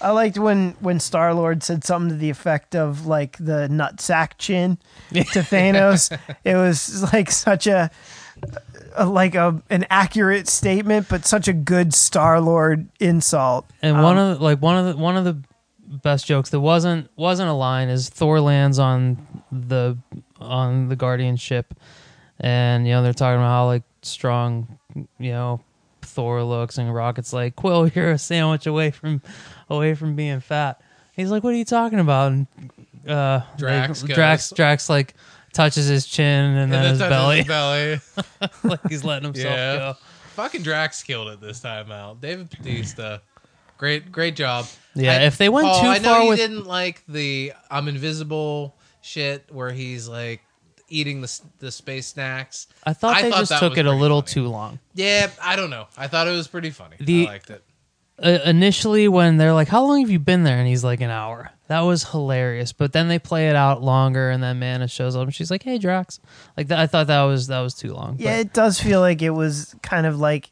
I 0.00 0.10
liked 0.10 0.38
when 0.38 0.76
when 0.78 1.00
Star 1.00 1.34
Lord 1.34 1.64
said 1.64 1.82
something 1.82 2.10
to 2.10 2.14
the 2.16 2.30
effect 2.30 2.76
of 2.76 3.06
like 3.06 3.36
the 3.38 3.66
nutsack 3.68 4.32
chin 4.38 4.78
to 5.12 5.40
Thanos. 5.40 6.16
it 6.44 6.54
was 6.54 7.12
like 7.12 7.32
such 7.32 7.66
a, 7.66 7.90
a 8.98 9.06
like 9.06 9.34
a 9.34 9.62
an 9.70 9.86
accurate 9.90 10.48
statement, 10.48 11.08
but 11.08 11.24
such 11.24 11.48
a 11.48 11.52
good 11.52 11.94
Star 11.94 12.40
Lord 12.40 12.88
insult. 13.00 13.66
And 13.80 14.02
one 14.02 14.18
of 14.18 14.38
the, 14.38 14.44
like 14.44 14.60
one 14.60 14.76
of 14.76 14.86
the 14.86 14.96
one 15.00 15.16
of 15.16 15.24
the 15.24 15.38
best 15.86 16.26
jokes 16.26 16.50
that 16.50 16.60
wasn't 16.60 17.10
wasn't 17.16 17.48
a 17.48 17.54
line 17.54 17.88
is 17.88 18.08
Thor 18.08 18.40
lands 18.40 18.78
on 18.78 19.18
the 19.50 19.96
on 20.40 20.88
the 20.88 20.96
Guardian 20.96 21.36
ship, 21.36 21.74
and 22.38 22.86
you 22.86 22.92
know 22.92 23.02
they're 23.02 23.12
talking 23.12 23.38
about 23.38 23.50
how 23.50 23.66
like 23.66 23.84
strong 24.02 24.78
you 25.18 25.32
know 25.32 25.60
Thor 26.02 26.42
looks, 26.42 26.78
and 26.78 26.92
Rocket's 26.92 27.32
like 27.32 27.56
Quill, 27.56 27.88
you're 27.94 28.10
a 28.10 28.18
sandwich 28.18 28.66
away 28.66 28.90
from 28.90 29.22
away 29.70 29.94
from 29.94 30.16
being 30.16 30.40
fat. 30.40 30.80
He's 31.12 31.30
like, 31.30 31.42
what 31.42 31.52
are 31.52 31.56
you 31.56 31.64
talking 31.64 31.98
about? 31.98 32.32
And 32.32 32.46
uh, 33.06 33.40
Drax 33.56 34.02
like, 34.02 34.14
Drax 34.14 34.50
Drax 34.50 34.88
like 34.88 35.14
touches 35.52 35.86
his 35.86 36.06
chin 36.06 36.56
and, 36.56 36.72
then 36.72 36.90
his 36.90 36.98
belly, 36.98 37.38
his 37.38 37.46
belly. 37.46 38.00
like 38.64 38.80
he's 38.88 39.04
letting 39.04 39.24
himself 39.32 39.54
Yeah. 39.56 39.76
go. 39.76 39.94
Fucking 40.34 40.62
Drax 40.62 41.02
killed 41.02 41.28
it 41.28 41.40
this 41.40 41.60
time 41.60 41.90
out. 41.90 42.20
David 42.20 42.48
Batista, 42.50 43.18
great, 43.76 44.12
great 44.12 44.36
job. 44.36 44.66
Yeah, 44.94 45.12
I- 45.14 45.22
if 45.24 45.36
they 45.38 45.48
went 45.48 45.66
Paul, 45.66 45.80
too 45.82 45.86
I 45.88 45.98
know 45.98 46.08
far 46.14 46.22
you 46.22 46.28
with 46.30 46.38
didn't 46.38 46.66
like 46.66 47.02
the 47.08 47.52
I'm 47.70 47.88
invisible 47.88 48.76
shit 49.00 49.44
where 49.50 49.70
he's 49.72 50.08
like 50.08 50.40
eating 50.88 51.20
the 51.20 51.40
the 51.58 51.70
space 51.72 52.06
snacks. 52.06 52.66
I 52.84 52.92
thought 52.92 53.16
I 53.16 53.22
they 53.22 53.30
thought 53.30 53.38
just 53.46 53.58
took 53.58 53.76
it 53.76 53.86
a 53.86 53.92
little 53.92 54.22
funny. 54.22 54.32
too 54.32 54.46
long. 54.48 54.78
Yeah, 54.94 55.28
I 55.42 55.56
don't 55.56 55.70
know. 55.70 55.86
I 55.96 56.06
thought 56.06 56.28
it 56.28 56.32
was 56.32 56.46
pretty 56.48 56.70
funny. 56.70 56.96
The- 57.00 57.26
I 57.26 57.30
liked 57.30 57.50
it. 57.50 57.62
Uh, 58.22 58.38
initially 58.44 59.08
when 59.08 59.36
they're 59.36 59.52
like, 59.52 59.68
"How 59.68 59.84
long 59.84 60.00
have 60.00 60.10
you 60.10 60.18
been 60.18 60.42
there?" 60.44 60.58
and 60.58 60.66
he's 60.68 60.84
like, 60.84 61.00
"An 61.00 61.10
hour." 61.10 61.50
That 61.68 61.80
was 61.80 62.04
hilarious. 62.10 62.72
But 62.72 62.92
then 62.92 63.08
they 63.08 63.18
play 63.18 63.48
it 63.50 63.56
out 63.56 63.82
longer, 63.82 64.30
and 64.30 64.42
then 64.42 64.58
Mana 64.58 64.88
shows 64.88 65.14
up, 65.16 65.24
and 65.24 65.34
she's 65.34 65.50
like, 65.50 65.62
"Hey, 65.62 65.78
Drax." 65.78 66.18
Like 66.56 66.68
that, 66.68 66.78
I 66.78 66.86
thought 66.86 67.06
that 67.08 67.22
was 67.24 67.46
that 67.48 67.60
was 67.60 67.74
too 67.74 67.92
long. 67.94 68.16
Yeah, 68.18 68.36
But 68.36 68.40
it 68.40 68.52
does 68.52 68.80
feel 68.80 69.00
like 69.00 69.22
it 69.22 69.30
was 69.30 69.74
kind 69.82 70.06
of 70.06 70.18
like 70.18 70.50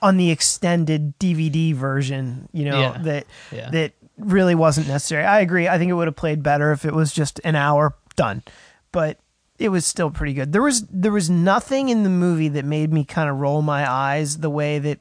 on 0.00 0.16
the 0.16 0.30
extended 0.30 1.16
DVD 1.18 1.74
version, 1.74 2.48
you 2.52 2.64
know, 2.64 2.80
Yeah. 2.80 2.98
that 3.02 3.26
Yeah. 3.52 3.70
that 3.70 3.92
really 4.18 4.54
wasn't 4.54 4.88
necessary. 4.88 5.24
I 5.24 5.40
agree. 5.40 5.68
I 5.68 5.78
think 5.78 5.90
it 5.90 5.94
would 5.94 6.08
have 6.08 6.16
played 6.16 6.42
better 6.42 6.72
if 6.72 6.84
it 6.84 6.92
was 6.94 7.12
just 7.12 7.40
an 7.44 7.54
hour 7.56 7.94
done. 8.16 8.42
But 8.90 9.18
it 9.58 9.68
was 9.68 9.86
still 9.86 10.10
pretty 10.10 10.32
good. 10.34 10.52
There 10.52 10.62
was 10.62 10.82
there 10.90 11.12
was 11.12 11.30
nothing 11.30 11.88
in 11.88 12.02
the 12.02 12.08
movie 12.10 12.48
that 12.48 12.64
made 12.64 12.92
me 12.92 13.04
kind 13.04 13.28
of 13.30 13.38
roll 13.38 13.62
my 13.62 13.88
eyes 13.90 14.38
the 14.38 14.50
way 14.50 14.78
that 14.80 14.98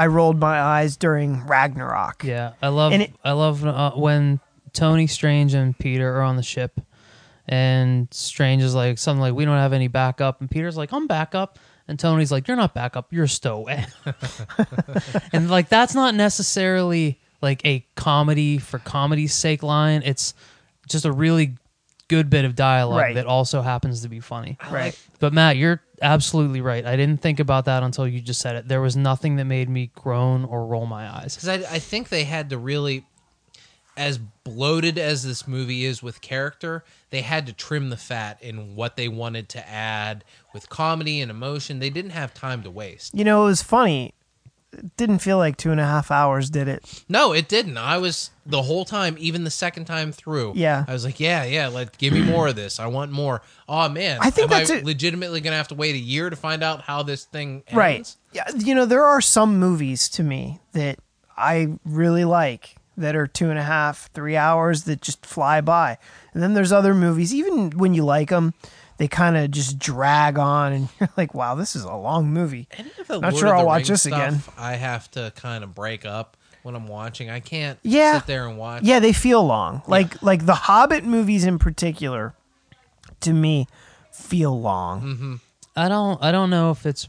I 0.00 0.06
rolled 0.06 0.38
my 0.40 0.58
eyes 0.60 0.96
during 0.96 1.46
Ragnarok. 1.46 2.24
Yeah, 2.24 2.52
I 2.62 2.68
love 2.68 2.92
it- 2.94 3.12
I 3.22 3.32
love 3.32 3.64
uh, 3.64 3.90
when 3.92 4.40
Tony 4.72 5.06
Strange 5.06 5.52
and 5.54 5.78
Peter 5.78 6.16
are 6.16 6.22
on 6.22 6.36
the 6.36 6.42
ship, 6.42 6.80
and 7.46 8.08
Strange 8.10 8.62
is 8.62 8.74
like 8.74 8.96
something 8.98 9.20
like, 9.20 9.34
"We 9.34 9.44
don't 9.44 9.56
have 9.58 9.72
any 9.72 9.88
backup," 9.88 10.40
and 10.40 10.50
Peter's 10.50 10.76
like, 10.76 10.92
"I'm 10.92 11.06
backup," 11.06 11.58
and 11.86 11.98
Tony's 11.98 12.32
like, 12.32 12.48
"You're 12.48 12.56
not 12.56 12.72
backup, 12.72 13.12
you're 13.12 13.24
a 13.24 13.28
stowaway," 13.28 13.84
and 15.32 15.50
like 15.50 15.68
that's 15.68 15.94
not 15.94 16.14
necessarily 16.14 17.20
like 17.42 17.60
a 17.64 17.86
comedy 17.94 18.58
for 18.58 18.78
comedy's 18.78 19.34
sake 19.34 19.62
line. 19.62 20.02
It's 20.04 20.34
just 20.88 21.04
a 21.04 21.12
really 21.12 21.56
good 22.10 22.28
bit 22.28 22.44
of 22.44 22.54
dialogue 22.56 22.98
Right. 23.00 23.14
that 23.14 23.24
also 23.26 23.62
happens 23.62 24.02
to 24.02 24.08
be 24.08 24.18
funny. 24.20 24.58
Right. 24.70 24.98
But 25.20 25.32
Matt, 25.32 25.56
you're 25.56 25.80
absolutely 26.02 26.60
right. 26.60 26.84
I 26.84 26.96
didn't 26.96 27.22
think 27.22 27.38
about 27.40 27.66
that 27.66 27.82
until 27.84 28.06
you 28.08 28.20
just 28.20 28.40
said 28.40 28.56
it. 28.56 28.66
There 28.68 28.80
was 28.80 28.96
nothing 28.96 29.36
that 29.36 29.44
made 29.44 29.68
me 29.68 29.90
groan 29.94 30.44
or 30.44 30.66
roll 30.66 30.86
my 30.86 31.08
eyes. 31.08 31.36
because 31.36 31.48
I, 31.48 31.54
I 31.74 31.78
think 31.78 32.08
they 32.08 32.24
had 32.24 32.50
to 32.50 32.58
really 32.58 33.04
as 33.96 34.18
bloated 34.18 34.98
as 34.98 35.24
this 35.24 35.46
movie 35.48 35.84
is 35.84 36.02
with 36.02 36.20
character 36.20 36.84
they 37.10 37.20
had 37.22 37.44
to 37.46 37.52
trim 37.52 37.90
the 37.90 37.96
fat 37.96 38.38
in 38.40 38.74
what 38.76 38.96
they 38.96 39.08
wanted 39.08 39.48
to 39.48 39.68
add 39.68 40.24
with 40.54 40.68
comedy 40.70 41.20
and 41.20 41.30
emotion 41.30 41.80
they 41.80 41.90
didn't 41.90 42.12
have 42.12 42.32
time 42.32 42.62
to 42.62 42.70
waste 42.70 43.12
You 43.14 43.24
know, 43.24 43.42
it 43.42 43.46
was 43.46 43.62
funny. 43.62 44.14
It 44.72 44.96
didn't 44.96 45.18
feel 45.18 45.36
like 45.36 45.56
two 45.56 45.72
and 45.72 45.80
a 45.80 45.84
half 45.84 46.10
hours, 46.10 46.48
did 46.50 46.68
it? 46.68 47.04
no 47.08 47.32
it 47.32 47.48
didn't 47.48 47.76
i 47.76 47.98
was 47.98 48.30
the 48.46 48.62
whole 48.62 48.84
time 48.84 49.16
even 49.18 49.44
the 49.44 49.50
second 49.50 49.84
time 49.84 50.12
through 50.12 50.52
Yeah. 50.56 50.84
i 50.88 50.92
was 50.92 51.04
like 51.04 51.18
yeah 51.20 51.44
yeah 51.44 51.68
like 51.68 51.98
give 51.98 52.12
me 52.12 52.22
more 52.22 52.48
of 52.48 52.56
this 52.56 52.78
i 52.80 52.86
want 52.86 53.10
more 53.12 53.42
oh 53.68 53.88
man 53.88 54.18
I 54.20 54.30
think 54.30 54.50
am 54.50 54.58
that's 54.58 54.70
i 54.70 54.76
it. 54.76 54.84
legitimately 54.84 55.40
gonna 55.40 55.56
have 55.56 55.68
to 55.68 55.74
wait 55.74 55.94
a 55.94 55.98
year 55.98 56.30
to 56.30 56.36
find 56.36 56.62
out 56.62 56.82
how 56.82 57.02
this 57.02 57.24
thing 57.24 57.62
ends? 57.66 57.76
Right. 57.76 58.16
Yeah, 58.32 58.44
you 58.56 58.74
know, 58.76 58.86
there 58.86 59.04
are 59.04 59.20
some 59.20 59.58
movies 59.58 60.08
to 60.10 60.22
me 60.22 60.60
that 60.72 60.98
I 61.36 61.68
really 61.84 62.24
like 62.24 62.76
that 62.96 63.16
are 63.16 63.26
two 63.26 63.50
and 63.50 63.58
a 63.58 63.62
half, 63.64 64.08
three 64.12 64.36
hours 64.36 64.84
that 64.84 65.00
just 65.00 65.24
fly 65.26 65.60
by. 65.60 65.98
And 66.32 66.40
then 66.42 66.54
there's 66.54 66.70
other 66.70 66.94
movies, 66.94 67.34
even 67.34 67.70
when 67.70 67.92
you 67.94 68.04
like 68.04 68.28
them, 68.28 68.54
they 69.00 69.08
kind 69.08 69.34
of 69.34 69.50
just 69.50 69.78
drag 69.78 70.38
on 70.38 70.74
and 70.74 70.88
you're 71.00 71.08
like, 71.16 71.32
wow, 71.34 71.54
this 71.54 71.74
is 71.74 71.84
a 71.84 71.94
long 71.94 72.30
movie. 72.30 72.68
Any 72.76 72.90
of 73.00 73.08
the 73.08 73.18
Not 73.18 73.32
Lord 73.32 73.36
sure 73.40 73.48
of 73.48 73.54
I'll 73.54 73.60
the 73.60 73.66
watch 73.66 73.76
Rings 73.78 73.88
this 73.88 74.06
again. 74.06 74.40
stuff, 74.40 74.54
I 74.58 74.74
have 74.74 75.10
to 75.12 75.32
kind 75.36 75.64
of 75.64 75.74
break 75.74 76.04
up 76.04 76.36
when 76.62 76.74
I'm 76.76 76.86
watching. 76.86 77.30
I 77.30 77.40
can't 77.40 77.78
Yeah. 77.82 78.18
sit 78.18 78.26
there 78.26 78.46
and 78.46 78.58
watch. 78.58 78.82
Yeah, 78.82 79.00
they 79.00 79.14
feel 79.14 79.42
long. 79.42 79.80
Like 79.86 80.22
like 80.22 80.44
the 80.44 80.54
Hobbit 80.54 81.04
movies 81.04 81.44
in 81.44 81.58
particular, 81.58 82.34
to 83.20 83.32
me, 83.32 83.66
feel 84.12 84.60
long. 84.60 85.00
Mm-hmm. 85.02 85.34
I 85.76 85.88
don't 85.88 86.22
I 86.22 86.30
don't 86.30 86.50
know 86.50 86.70
if 86.70 86.84
it's 86.84 87.08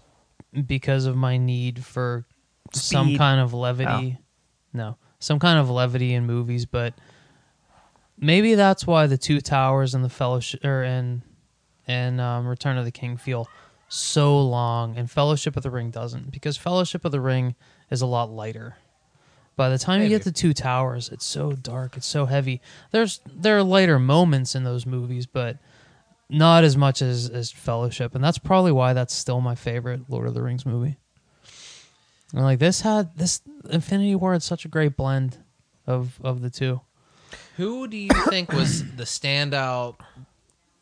because 0.66 1.06
of 1.06 1.18
my 1.18 1.36
need 1.38 1.84
for 1.84 2.26
some 2.74 3.08
Speed. 3.08 3.18
kind 3.18 3.42
of 3.42 3.54
levity. 3.54 4.18
No. 4.72 4.96
Some 5.20 5.39
kind 5.39 5.60
of 5.60 5.70
levity 5.70 6.14
in 6.14 6.26
movies, 6.26 6.66
but 6.66 6.94
maybe 8.18 8.56
that's 8.56 8.88
why 8.88 9.08
the 9.08 9.18
Two 9.18 9.42
Towers 9.42 9.94
and 9.94 10.04
the 10.06 10.10
Fellowship 10.10 10.64
or 10.64 10.84
and 10.84 11.22
and 11.92 12.22
um, 12.22 12.48
Return 12.48 12.78
of 12.78 12.86
the 12.86 12.92
King 12.92 13.18
feel 13.18 13.50
so 13.89 14.39
long 14.42 14.96
and 14.96 15.12
Fellowship 15.12 15.58
of 15.58 15.64
the 15.64 15.70
Ring 15.70 15.92
doesn't 15.92 16.32
because 16.32 16.56
Fellowship 16.56 17.04
of 17.04 17.12
the 17.12 17.20
Ring 17.20 17.56
is 17.89 18.02
a 18.02 18.06
lot 18.06 18.32
lighter. 18.32 18.78
By 19.58 19.68
the 19.68 19.78
time 19.78 20.02
you 20.02 20.08
get 20.08 20.24
to 20.24 20.32
Two 20.32 20.54
Towers, 20.54 21.10
it's 21.10 21.26
so 21.26 21.52
dark, 21.52 21.98
it's 21.98 22.08
so 22.08 22.26
heavy. 22.26 22.62
There's 22.92 23.20
there 23.28 23.58
are 23.58 23.64
lighter 23.64 24.00
moments 24.00 24.56
in 24.56 24.64
those 24.64 24.86
movies, 24.86 25.26
but 25.26 25.58
not 26.30 26.64
as 26.64 26.78
much 26.78 27.02
as 27.02 27.30
as 27.30 27.52
Fellowship, 27.52 28.16
and 28.16 28.24
that's 28.24 28.38
probably 28.38 28.72
why 28.72 28.94
that's 28.94 29.14
still 29.14 29.42
my 29.42 29.56
favorite 29.56 30.10
Lord 30.10 30.28
of 30.28 30.34
the 30.34 30.42
Rings 30.42 30.66
movie. 30.66 30.96
And 32.34 32.44
like 32.44 32.60
this 32.60 32.82
had 32.82 33.18
this 33.18 33.42
Infinity 33.70 34.16
War 34.16 34.32
had 34.32 34.42
such 34.42 34.64
a 34.64 34.70
great 34.70 34.96
blend 34.96 35.38
of 35.86 36.18
of 36.24 36.42
the 36.42 36.50
two. 36.50 36.80
Who 37.58 37.89
do 37.89 37.98
you 37.98 38.10
think 38.30 38.54
was 38.54 38.89
the 38.96 39.04
standout 39.04 39.98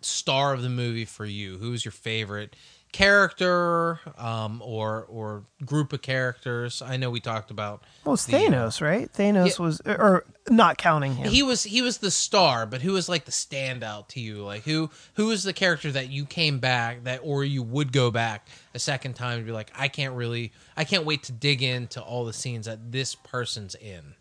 star 0.01 0.53
of 0.53 0.61
the 0.61 0.69
movie 0.69 1.05
for 1.05 1.25
you? 1.25 1.57
Who's 1.57 1.83
your 1.85 1.91
favorite 1.91 2.55
character, 2.91 3.99
um, 4.17 4.63
or 4.65 5.05
or 5.09 5.43
group 5.63 5.93
of 5.93 6.01
characters? 6.01 6.81
I 6.81 6.97
know 6.97 7.11
we 7.11 7.19
talked 7.19 7.51
about. 7.51 7.83
Well, 8.03 8.15
it's 8.15 8.25
the, 8.25 8.35
uh, 8.35 8.39
Thanos, 8.39 8.81
right? 8.81 9.11
Thanos 9.13 9.59
Yeah. 9.59 9.63
was, 9.63 9.79
or 9.85 10.25
not 10.49 10.77
counting 10.79 11.13
him. 11.15 11.29
He 11.29 11.43
was 11.43 11.63
he 11.63 11.81
was 11.83 11.99
the 11.99 12.09
star, 12.09 12.65
but 12.65 12.81
who 12.81 12.93
was 12.93 13.07
like 13.07 13.25
the 13.25 13.31
standout 13.31 14.07
to 14.09 14.19
you? 14.19 14.43
Like 14.43 14.63
who 14.63 14.89
who 15.13 15.27
was 15.27 15.43
the 15.43 15.53
character 15.53 15.91
that 15.91 16.09
you 16.09 16.25
came 16.25 16.57
back 16.59 17.03
that 17.03 17.19
or 17.23 17.43
you 17.43 17.61
would 17.61 17.91
go 17.91 18.09
back 18.09 18.47
a 18.73 18.79
second 18.79 19.13
time 19.13 19.37
and 19.37 19.45
be 19.45 19.51
like, 19.51 19.71
I 19.77 19.87
can't 19.87 20.15
really 20.15 20.51
I 20.75 20.83
can't 20.83 21.05
wait 21.05 21.21
to 21.23 21.31
dig 21.31 21.61
into 21.61 22.01
all 22.01 22.25
the 22.25 22.33
scenes 22.33 22.65
that 22.65 22.91
this 22.91 23.13
person's 23.13 23.75
in. 23.75 24.15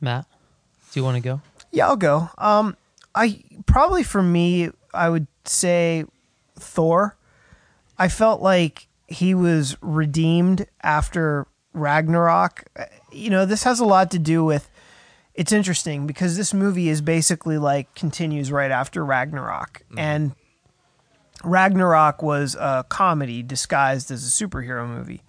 Matt, 0.00 0.26
do 0.92 1.00
you 1.00 1.04
want 1.04 1.16
to 1.16 1.20
go? 1.22 1.40
Yeah, 1.70 1.88
I'll 1.88 1.96
go. 1.96 2.30
Um, 2.38 2.76
I 3.18 3.42
probably 3.66 4.04
for 4.04 4.22
me, 4.22 4.70
I 4.94 5.08
would 5.08 5.26
say 5.44 6.04
Thor. 6.56 7.16
I 7.98 8.08
felt 8.08 8.40
like 8.40 8.86
he 9.08 9.34
was 9.34 9.76
redeemed 9.80 10.66
after 10.82 11.48
Ragnarok. 11.72 12.64
You 13.10 13.30
know, 13.30 13.44
this 13.44 13.64
has 13.64 13.80
a 13.80 13.84
lot 13.84 14.12
to 14.12 14.20
do 14.20 14.44
with. 14.44 14.70
It's 15.34 15.52
interesting 15.52 16.06
because 16.06 16.36
this 16.36 16.54
movie 16.54 16.88
is 16.88 17.00
basically 17.00 17.58
like 17.58 17.92
continues 17.94 18.50
right 18.52 18.70
after 18.70 19.04
Ragnarok, 19.04 19.82
mm-hmm. 19.86 19.98
and 19.98 20.32
Ragnarok 21.44 22.22
was 22.22 22.54
a 22.56 22.84
comedy 22.88 23.42
disguised 23.42 24.10
as 24.10 24.24
a 24.24 24.44
superhero 24.44 24.88
movie, 24.88 25.22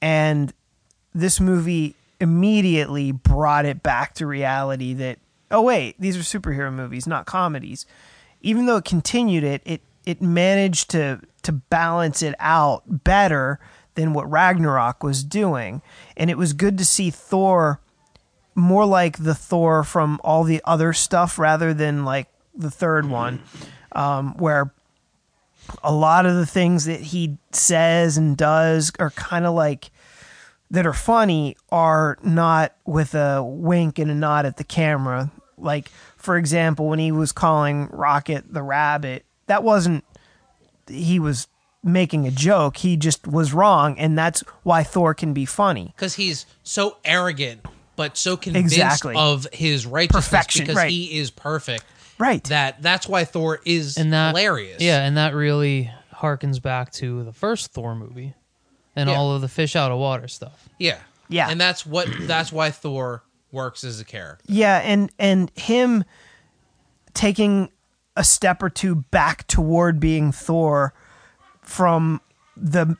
and 0.00 0.52
this 1.14 1.40
movie 1.40 1.94
immediately 2.18 3.12
brought 3.12 3.66
it 3.66 3.82
back 3.82 4.14
to 4.14 4.26
reality 4.26 4.94
that 4.94 5.18
oh 5.50 5.62
wait 5.62 5.94
these 6.00 6.16
are 6.16 6.38
superhero 6.38 6.72
movies 6.72 7.06
not 7.06 7.26
comedies. 7.26 7.86
Even 8.40 8.66
though 8.66 8.76
it 8.76 8.84
continued 8.84 9.44
it 9.44 9.62
it 9.64 9.82
it 10.04 10.22
managed 10.22 10.90
to 10.90 11.20
to 11.42 11.52
balance 11.52 12.22
it 12.22 12.34
out 12.38 12.82
better 12.86 13.58
than 13.94 14.12
what 14.12 14.30
Ragnarok 14.30 15.02
was 15.02 15.24
doing. 15.24 15.82
And 16.16 16.30
it 16.30 16.38
was 16.38 16.52
good 16.52 16.78
to 16.78 16.84
see 16.84 17.10
Thor 17.10 17.80
more 18.54 18.86
like 18.86 19.18
the 19.18 19.34
Thor 19.34 19.84
from 19.84 20.20
all 20.22 20.44
the 20.44 20.62
other 20.64 20.92
stuff 20.92 21.38
rather 21.38 21.74
than 21.74 22.04
like 22.04 22.28
the 22.54 22.70
third 22.70 23.08
one 23.08 23.42
um, 23.92 24.34
where 24.38 24.72
a 25.82 25.92
lot 25.92 26.26
of 26.26 26.36
the 26.36 26.46
things 26.46 26.84
that 26.84 27.00
he 27.00 27.36
says 27.52 28.16
and 28.16 28.36
does 28.36 28.92
are 28.98 29.10
kind 29.10 29.44
of 29.44 29.54
like 29.54 29.90
that 30.70 30.86
are 30.86 30.92
funny 30.92 31.56
are 31.70 32.18
not 32.22 32.74
with 32.86 33.14
a 33.14 33.42
wink 33.42 33.98
and 33.98 34.10
a 34.10 34.14
nod 34.14 34.46
at 34.46 34.56
the 34.56 34.64
camera. 34.64 35.30
Like, 35.58 35.88
for 36.16 36.36
example, 36.36 36.86
when 36.88 36.98
he 36.98 37.12
was 37.12 37.32
calling 37.32 37.88
Rocket 37.88 38.52
the 38.52 38.62
rabbit, 38.62 39.24
that 39.46 39.62
wasn't, 39.62 40.04
he 40.88 41.18
was 41.18 41.48
making 41.82 42.26
a 42.26 42.30
joke. 42.30 42.78
He 42.78 42.96
just 42.96 43.26
was 43.26 43.52
wrong. 43.52 43.98
And 43.98 44.18
that's 44.18 44.40
why 44.64 44.82
Thor 44.82 45.14
can 45.14 45.32
be 45.32 45.44
funny. 45.44 45.92
because 45.96 46.14
he's 46.14 46.46
so 46.62 46.96
arrogant 47.04 47.64
but 47.94 48.16
so 48.18 48.36
convinced 48.36 48.74
Exactly. 48.74 49.14
of 49.16 49.46
his 49.54 49.86
righteousness 49.86 50.26
Perfection, 50.26 50.62
because 50.64 50.76
right. 50.76 50.90
he 50.90 51.16
is 51.18 51.30
perfect 51.30 51.82
Right. 52.18 52.44
that 52.44 52.82
that's 52.82 53.08
why 53.08 53.24
Thor 53.24 53.60
is 53.64 53.96
And 53.96 54.12
that 54.12 54.28
hilarious. 54.36 54.82
Yeah, 54.82 55.00
and 55.02 55.16
that 55.16 55.34
really 55.34 55.90
harkens 56.14 56.60
back 56.60 56.92
to 56.92 57.22
the 57.24 57.32
first 57.32 57.72
Thor 57.72 57.94
movie 57.94 58.34
and 58.94 59.08
Yeah. 59.08 59.16
all 59.16 59.34
of 59.34 59.40
the 59.40 59.48
fish 59.48 59.74
out 59.76 59.90
of 59.92 59.98
water 59.98 60.28
stuff. 60.28 60.68
yeah, 60.78 60.98
Yeah. 61.30 61.48
and 61.48 61.58
that's 61.58 61.86
what 61.86 62.06
that's 62.22 62.52
why 62.52 62.70
Thor 62.70 63.22
works 63.56 63.82
as 63.82 63.98
a 63.98 64.04
character. 64.04 64.44
Yeah, 64.46 64.78
and 64.78 65.10
and 65.18 65.50
him 65.56 66.04
taking 67.14 67.70
a 68.14 68.22
step 68.22 68.62
or 68.62 68.70
two 68.70 68.96
back 69.10 69.46
toward 69.48 69.98
being 69.98 70.30
Thor 70.30 70.94
from 71.62 72.20
the 72.56 72.96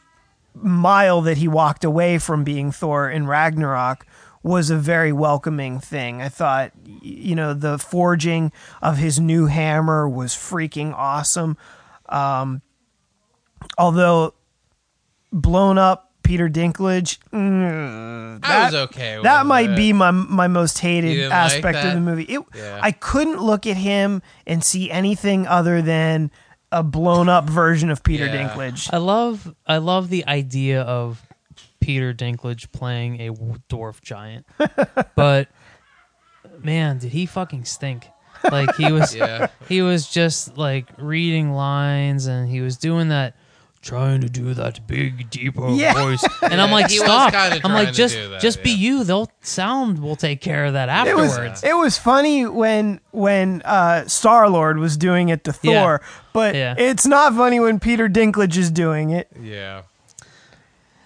mile 0.55 1.21
that 1.23 1.37
he 1.37 1.47
walked 1.47 1.85
away 1.85 2.19
from 2.19 2.43
being 2.43 2.73
Thor 2.73 3.09
in 3.09 3.27
Ragnarok 3.27 4.07
was 4.43 4.71
a 4.71 4.77
very 4.77 5.13
welcoming 5.13 5.79
thing. 5.79 6.23
I 6.23 6.29
thought 6.29 6.73
you 7.03 7.35
know 7.35 7.55
the 7.55 7.79
forging 7.79 8.51
of 8.83 8.97
his 8.97 9.21
new 9.21 9.47
hammer 9.47 10.09
was 10.09 10.33
freaking 10.33 10.93
awesome. 10.93 11.57
Um 12.09 12.63
although 13.79 14.35
blown 15.33 15.79
up 15.79 16.06
Peter 16.27 16.49
Dinklage 16.49 17.19
mm, 17.33 18.41
I 18.43 18.65
was 18.65 18.73
that- 18.73 18.75
okay. 18.91 19.17
With 19.17 19.25
that 19.25 19.47
might 19.47 19.71
it. 19.71 19.77
be 19.77 19.93
my 19.93 20.11
my 20.11 20.49
most 20.49 20.79
hated 20.81 21.15
didn't 21.15 21.31
like 21.31 21.39
aspect 21.39 21.79
of 21.79 21.95
the 21.95 22.01
movie. 22.01 22.25
It, 22.25 22.41
Yeah. 22.55 22.81
I 22.83 22.91
couldn't 22.93 23.41
look 23.41 23.67
at 23.67 23.77
him 23.77 24.23
and 24.47 24.63
see 24.65 24.91
anything 24.91 25.47
other 25.47 25.81
than 25.83 26.31
a 26.73 26.83
blown 26.83 27.29
up 27.29 27.45
version 27.49 27.91
of 27.91 28.03
Peter 28.03 28.27
Yeah. 28.27 28.49
Dinklage. 28.49 28.93
I 28.93 28.97
love 28.99 29.55
I 29.67 29.77
love 29.79 30.09
the 30.11 30.27
idea 30.27 30.83
of 30.83 31.23
Peter 31.81 32.13
Dinklage 32.13 32.73
playing 32.73 33.21
a 33.21 33.33
dwarf 33.33 34.01
giant, 34.03 34.45
but 35.15 35.49
man, 36.63 36.99
did 36.99 37.13
he 37.13 37.27
fucking 37.27 37.65
stink! 37.65 38.09
Like 38.51 38.75
he 38.77 38.91
was 38.93 39.15
Yeah. 39.15 39.49
he 39.69 39.83
was 39.83 40.09
just 40.09 40.57
like 40.59 40.87
reading 40.99 41.53
lines 41.53 42.27
and 42.27 42.49
he 42.49 42.61
was 42.61 42.77
doing 42.77 43.09
that 43.11 43.37
trying 43.87 44.21
to 44.21 44.29
do 44.29 44.53
that 44.53 44.87
big 44.87 45.31
deeper 45.31 45.69
Yeah. 45.71 45.95
voice 45.95 46.25
and 46.43 46.61
i'm 46.61 46.71
like 46.71 46.91
he 46.91 46.99
was 46.99 47.07
stop 47.09 47.33
kinda 47.33 47.55
i'm 47.57 47.61
trying 47.61 47.73
like 47.75 47.89
to 47.89 47.95
just 47.95 48.15
do 48.17 48.29
that, 48.31 48.41
just 48.41 48.63
be 48.63 48.71
yeah. 48.71 48.77
you 48.77 49.05
they'll 49.05 49.31
sound 49.43 50.01
will 50.01 50.17
take 50.17 50.41
care 50.41 50.65
of 50.67 50.73
that 50.75 50.89
It 51.07 51.15
was 51.17 51.31
afterwards 51.31 51.63
it 51.65 51.77
was 51.77 51.97
funny 51.97 52.45
when 52.47 53.01
when 53.13 53.63
uh, 53.65 54.07
Star 54.09 54.51
Lord 54.51 54.79
was 54.79 54.97
doing 54.97 55.29
it 55.31 55.45
to 55.45 55.55
Yeah. 55.63 55.81
Thor, 55.83 56.01
but 56.35 56.55
Yeah. 56.55 56.75
it's 56.77 57.07
not 57.07 57.35
funny 57.35 57.61
when 57.61 57.79
Peter 57.81 58.09
Dinklage 58.09 58.57
is 58.59 58.71
doing 58.71 59.11
it 59.11 59.29
Yeah. 59.41 59.83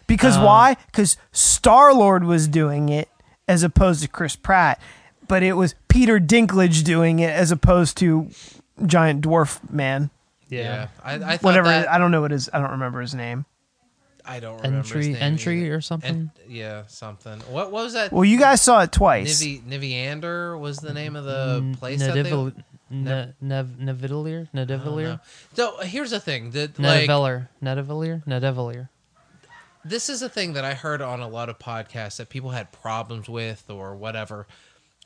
because 0.07 0.37
Uh. 0.37 0.43
why? 0.43 0.77
Because 0.87 1.17
Star 1.33 1.93
Lord 1.95 2.25
was 2.25 2.49
doing 2.49 2.89
it 2.89 3.09
as 3.47 3.63
opposed 3.63 4.03
to 4.03 4.09
Chris 4.09 4.37
Pratt, 4.37 4.81
but 5.29 5.43
it 5.43 5.53
was 5.55 5.75
Peter 5.89 6.19
Dinklage 6.19 6.83
doing 6.85 7.19
it 7.21 7.31
as 7.31 7.51
opposed 7.53 7.97
to 7.99 8.31
Giant 8.87 9.23
Dwarf 9.25 9.59
Man. 9.71 10.11
Yeah. 10.51 10.61
yeah, 10.63 10.89
I, 11.03 11.15
I 11.15 11.19
thought 11.37 11.43
Whatever 11.45 11.69
that- 11.69 11.91
I 11.91 11.99
don't 11.99 12.11
know 12.11 12.21
what 12.21 12.31
his 12.33 12.51
I 12.53 12.59
don't 12.61 12.73
remember 12.73 13.01
his 13.01 13.15
name. 13.15 13.45
I 14.25 14.39
don't 14.39 14.59
remember 14.61 14.77
his 14.83 14.91
entry 14.93 15.13
name 15.15 15.23
entry 15.23 15.61
either. 15.65 15.75
or 15.77 15.81
something 15.81 16.11
En- 16.11 16.31
yeah, 16.49 16.83
something. 16.89 17.41
What, 17.49 17.73
what 17.73 17.85
was 17.85 17.95
that? 17.95 18.13
Well, 18.13 18.25
you 18.25 18.39
guys 18.39 18.61
saw 18.61 18.83
it 18.83 18.93
twice. 18.93 19.43
Nivi 19.43 19.63
Niviander 19.63 20.59
was 20.61 20.77
the 20.79 20.93
name 20.93 21.17
of 21.17 21.25
the 21.25 21.57
N- 21.63 21.75
place 21.75 22.01
that 22.01 22.13
they. 22.15 22.23
Nadival- 22.25 22.55
Ne- 22.93 23.33
Nev- 23.41 23.77
Nevidalier? 23.81 24.49
I 24.53 24.65
don't 24.65 24.69
Nedivalier? 24.69 25.21
So 25.55 25.79
here's 25.79 26.11
the 26.11 26.19
thing. 26.21 26.51
That 26.51 26.79
like 26.79 27.09
Nedivalier? 27.09 27.49
Nedivalier? 27.63 28.25
Nedivalier. 28.27 28.89
this 29.85 30.09
is 30.11 30.23
a 30.23 30.29
thing 30.29 30.53
that 30.55 30.65
I 30.65 30.75
heard 30.75 31.01
on 31.01 31.21
a 31.21 31.29
lot 31.29 31.49
of 31.49 31.59
podcasts 31.61 32.17
that 32.17 32.29
people 32.29 32.51
had 32.51 32.73
problems 32.73 33.29
with 33.29 33.65
or 33.71 33.95
whatever. 33.95 34.47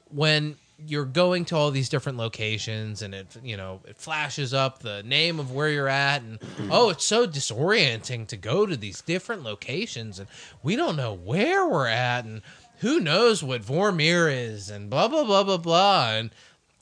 When 0.09 0.57
you're 0.79 1.05
going 1.05 1.45
to 1.45 1.57
all 1.57 1.71
these 1.71 1.89
different 1.89 2.19
locations 2.19 3.01
and 3.01 3.15
it 3.15 3.27
you 3.43 3.57
know 3.57 3.81
it 3.87 3.97
flashes 3.97 4.53
up 4.53 4.81
the 4.81 5.03
name 5.05 5.39
of 5.39 5.53
where 5.53 5.69
you're 5.69 5.89
at 5.89 6.21
and 6.21 6.39
oh 6.71 6.91
it's 6.91 7.05
so 7.05 7.27
disorienting 7.27 8.27
to 8.27 8.37
go 8.37 8.67
to 8.67 8.77
these 8.77 9.01
different 9.03 9.45
locations 9.45 10.19
and 10.19 10.29
we 10.63 10.75
don't 10.75 10.97
know 10.97 11.15
where 11.15 11.69
we're 11.69 11.87
at 11.87 12.25
and 12.25 12.43
who 12.79 13.01
knows 13.01 13.43
what 13.43 13.63
Vormir 13.63 14.31
is 14.31 14.71
and 14.71 14.91
blah 14.91 15.09
blah 15.09 15.25
blah 15.25 15.43
blah 15.43 15.57
blah. 15.57 16.11
And 16.11 16.31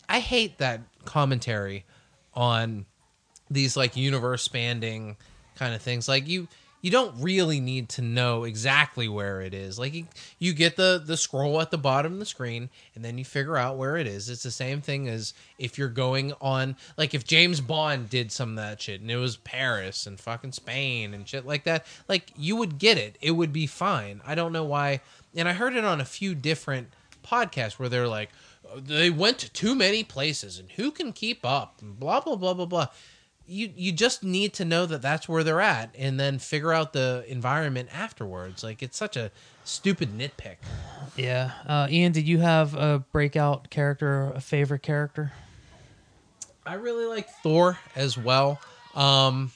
I 0.09 0.20
hate 0.20 0.59
that 0.59 0.80
commentary 1.05 1.84
on 2.34 2.86
these 3.51 3.76
like 3.76 3.97
universe 3.97 4.43
spanning 4.43 5.16
kind 5.55 5.74
of 5.74 5.82
things. 5.82 6.09
Like 6.09 6.26
you 6.26 6.49
you 6.83 6.91
don't 6.91 7.14
really 7.18 7.61
need 7.61 7.89
to 7.89 8.03
know 8.03 8.43
exactly 8.43 9.09
where 9.09 9.41
it 9.41 9.55
is. 9.55 9.78
Like 9.78 9.95
you, 9.95 10.07
you 10.41 10.53
get 10.53 10.76
the 10.76 11.01
the 11.03 11.16
scroll 11.16 11.61
at 11.61 11.70
the 11.70 11.78
bottom 11.78 12.14
of 12.14 12.18
the 12.18 12.26
screen 12.26 12.68
and 12.95 13.05
then 13.05 13.16
you 13.16 13.24
figure 13.24 13.57
out 13.57 13.78
where 13.78 13.97
it 13.97 14.07
is. 14.09 14.28
It's 14.28 14.43
the 14.43 14.51
same 14.51 14.80
thing 14.80 15.09
as 15.09 15.33
if 15.59 15.78
you're 15.78 15.89
going 15.89 16.33
on 16.41 16.76
like 16.99 17.14
if 17.14 17.24
james 17.24 17.61
bond 17.61 18.11
did 18.11 18.33
some 18.33 18.51
of 18.51 18.57
that 18.57 18.83
shit 18.83 19.01
and 19.01 19.11
it 19.11 19.16
was 19.16 19.37
paris 19.37 20.07
and 20.07 20.18
fucking 20.18 20.53
spain 20.53 21.14
and 21.14 21.26
shit 21.26 21.47
like 21.47 21.64
that 21.64 21.87
like 22.09 22.33
you 22.37 22.57
would 22.57 22.78
get 22.78 22.99
it. 22.99 23.16
It 23.20 23.30
would 23.30 23.53
be 23.53 23.66
fine. 23.66 24.20
I 24.26 24.35
don't 24.35 24.53
know 24.53 24.64
why. 24.64 25.01
And 25.35 25.49
i 25.49 25.53
heard 25.53 25.76
it 25.76 25.85
on 25.85 26.01
a 26.01 26.05
few 26.05 26.35
different 26.35 26.89
podcasts 27.24 27.78
where 27.78 27.89
they're 27.89 28.09
like 28.09 28.30
oh, 28.68 28.80
they 28.80 29.09
went 29.09 29.39
to 29.39 29.53
too 29.53 29.76
many 29.76 30.03
places 30.03 30.59
and 30.59 30.72
who 30.72 30.91
can 30.91 31.12
keep 31.12 31.47
up? 31.47 31.80
And 31.80 31.99
blah 32.01 32.20
blah 32.20 32.35
blah 32.35 32.55
blah 32.55 32.66
blah 32.66 32.89
you 33.47 33.70
you 33.76 33.93
just 33.93 34.22
need 34.22 34.53
to 34.55 34.64
know 34.64 34.86
that 34.86 35.03
that's 35.03 35.28
where 35.28 35.43
they're 35.45 35.61
at 35.61 35.95
and 35.99 36.18
then 36.18 36.38
figure 36.38 36.72
out 36.72 36.93
the 36.93 37.24
environment 37.28 37.88
afterwards 37.93 38.62
like 38.62 38.82
it's 38.82 38.97
such 38.97 39.16
a 39.16 39.30
stupid 39.64 40.16
nitpick 40.16 40.57
Yeah. 41.16 41.51
Uh, 41.66 41.86
Ian, 41.90 42.12
did 42.12 42.26
you 42.26 42.38
have 42.38 42.74
a 42.74 43.05
breakout 43.12 43.68
character, 43.70 44.32
a 44.34 44.40
favorite 44.40 44.82
character? 44.82 45.32
i 46.64 46.74
really 46.74 47.07
like 47.07 47.28
thor 47.43 47.76
as 47.97 48.16
well 48.16 48.61
um 48.95 49.51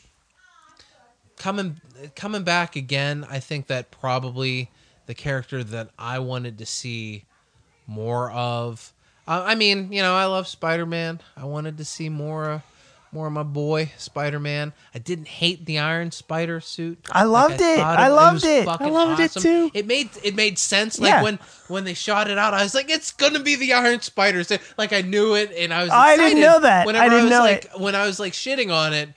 coming 1.37 1.81
coming 2.17 2.43
back 2.43 2.75
again 2.77 3.25
i 3.31 3.39
think 3.39 3.69
that 3.69 3.91
probably 3.91 4.69
the 5.07 5.15
character 5.15 5.63
that 5.63 5.89
i 5.99 6.19
wanted 6.19 6.59
to 6.59 6.67
see 6.67 7.25
more 7.87 8.31
of 8.33 8.93
uh, 9.29 9.45
i 9.47 9.55
mean 9.55 9.93
you 9.93 10.03
know 10.03 10.15
i 10.17 10.25
love 10.25 10.49
spider-man 10.49 11.21
i 11.37 11.45
wanted 11.45 11.79
to 11.79 11.85
see 11.85 12.09
more 12.09 12.51
uh, 12.51 12.61
more 13.17 13.27
of 13.27 13.33
my 13.33 13.43
boy 13.43 13.91
Spider-Man. 13.97 14.75
I 14.95 14.99
didn't 14.99 15.27
hate 15.29 15.65
the 15.65 15.79
Iron 15.79 16.11
Spider 16.13 16.61
suit. 16.61 16.99
I 17.11 17.25
loved 17.25 17.55
it. 17.61 17.79
thought 17.79 17.99
I 17.99 18.09
loved 18.09 18.45
it. 18.45 18.67
fucking 18.67 18.87
I 18.87 18.91
loved 18.91 19.21
it 19.21 19.33
too. 19.33 19.71
It 19.73 19.87
made 19.87 20.11
it 20.23 20.35
made 20.35 20.59
sense. 20.59 21.01
Like 21.01 21.09
Yeah. 21.11 21.23
when 21.23 21.39
when 21.69 21.85
they 21.85 21.95
shot 21.95 22.29
it 22.31 22.37
out, 22.37 22.53
I 22.53 22.63
was 22.63 22.75
like, 22.75 22.91
it's 22.91 23.11
gonna 23.13 23.41
be 23.41 23.57
the 23.57 23.73
Iron 23.73 24.03
Spider 24.03 24.45
suit. 24.45 24.61
Like 24.77 24.93
I 24.93 25.01
knew 25.01 25.35
it, 25.35 25.51
and 25.57 25.73
I 25.73 25.83
was. 25.83 25.91
I 25.91 26.17
didn't 26.17 26.41
know 26.41 26.61
that. 26.61 26.87
I 26.87 27.09
didn't 27.09 27.25
was 27.25 27.31
know 27.31 27.41
like, 27.41 27.65
it. 27.65 27.81
When 27.81 27.95
I 27.95 28.07
was 28.07 28.21
like 28.21 28.35
shitting 28.35 28.73
on 28.73 28.93
it 28.93 29.09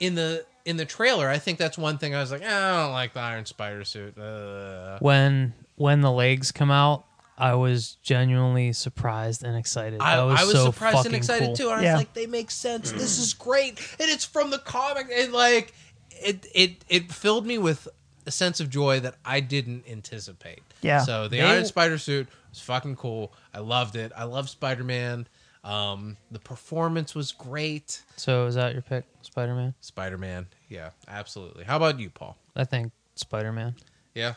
in 0.00 0.16
the 0.16 0.44
in 0.64 0.76
the 0.76 0.84
trailer, 0.84 1.28
I 1.28 1.38
think 1.38 1.58
that's 1.58 1.78
one 1.78 1.96
thing 1.98 2.14
I 2.14 2.20
was 2.20 2.32
like, 2.32 2.42
eh, 2.42 2.46
I 2.48 2.82
don't 2.82 2.92
like 2.92 3.14
the 3.14 3.20
Iron 3.20 3.46
Spider 3.46 3.84
suit. 3.84 4.18
Uh. 4.18 4.98
When 4.98 5.54
when 5.76 6.00
the 6.00 6.10
legs 6.10 6.50
come 6.50 6.72
out, 6.72 7.04
I 7.38 7.54
was 7.54 7.96
genuinely 8.02 8.72
surprised 8.72 9.44
and 9.44 9.56
excited. 9.56 10.00
I, 10.00 10.16
That 10.16 10.22
was, 10.22 10.40
I 10.40 10.44
was 10.44 10.52
so 10.54 10.64
surprised 10.66 11.06
and 11.06 11.14
excited 11.14 11.46
cool. 11.48 11.56
too. 11.56 11.70
And 11.70 11.80
I 11.80 11.82
Yeah. 11.82 11.92
was 11.94 12.00
like, 12.00 12.14
they 12.14 12.26
make 12.26 12.50
sense. 12.50 12.92
This 12.92 13.18
is 13.18 13.34
great, 13.34 13.78
and 14.00 14.08
it's 14.10 14.24
from 14.24 14.50
the 14.50 14.58
comic. 14.58 15.08
And 15.12 15.32
like, 15.32 15.74
it 16.10 16.46
it 16.54 16.84
it 16.88 17.12
filled 17.12 17.46
me 17.46 17.58
with 17.58 17.88
a 18.26 18.30
sense 18.30 18.58
of 18.60 18.70
joy 18.70 19.00
that 19.00 19.16
I 19.24 19.40
didn't 19.40 19.84
anticipate. 19.88 20.62
Yeah. 20.80 21.02
So 21.02 21.28
the 21.28 21.36
They- 21.38 21.42
Iron 21.42 21.66
Spider 21.66 21.98
suit 21.98 22.26
was 22.50 22.60
fucking 22.60 22.96
cool. 22.96 23.32
I 23.54 23.58
loved 23.58 23.96
it. 23.96 24.12
I 24.16 24.24
love 24.24 24.48
Spider 24.48 24.82
Man. 24.84 25.26
Um, 25.62 26.16
the 26.30 26.38
performance 26.38 27.14
was 27.14 27.32
great. 27.32 28.02
So 28.16 28.46
is 28.46 28.54
that 28.54 28.72
your 28.72 28.82
pick, 28.82 29.04
Spider 29.22 29.54
Man? 29.54 29.74
Spider 29.80 30.16
Man. 30.16 30.46
Yeah, 30.68 30.90
absolutely. 31.08 31.64
How 31.64 31.76
about 31.76 31.98
you, 32.00 32.08
Paul? 32.08 32.36
I 32.54 32.64
think 32.64 32.92
Spider 33.16 33.52
Man. 33.52 33.74
Yeah. 34.14 34.34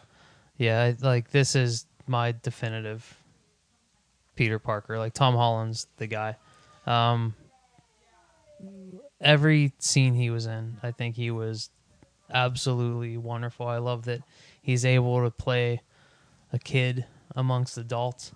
Yeah, 0.57 0.91
like 1.01 1.29
this 1.31 1.55
is 1.55 1.85
my 2.09 2.33
definitive 2.43 3.17
Peter 4.35 4.59
Parker. 4.59 4.97
Like 4.97 5.13
Tom 5.13 5.35
Holland's 5.35 5.87
the 5.97 6.07
guy. 6.07 6.35
Um, 6.85 7.35
every 9.21 9.73
scene 9.79 10.13
he 10.15 10.29
was 10.29 10.45
in, 10.45 10.77
I 10.81 10.91
think 10.91 11.15
he 11.15 11.31
was 11.31 11.69
absolutely 12.33 13.17
wonderful. 13.17 13.67
I 13.67 13.77
love 13.77 14.05
that 14.05 14.21
he's 14.61 14.85
able 14.85 15.23
to 15.23 15.31
play 15.31 15.81
a 16.51 16.59
kid 16.59 17.05
amongst 17.35 17.77
adults. 17.77 18.31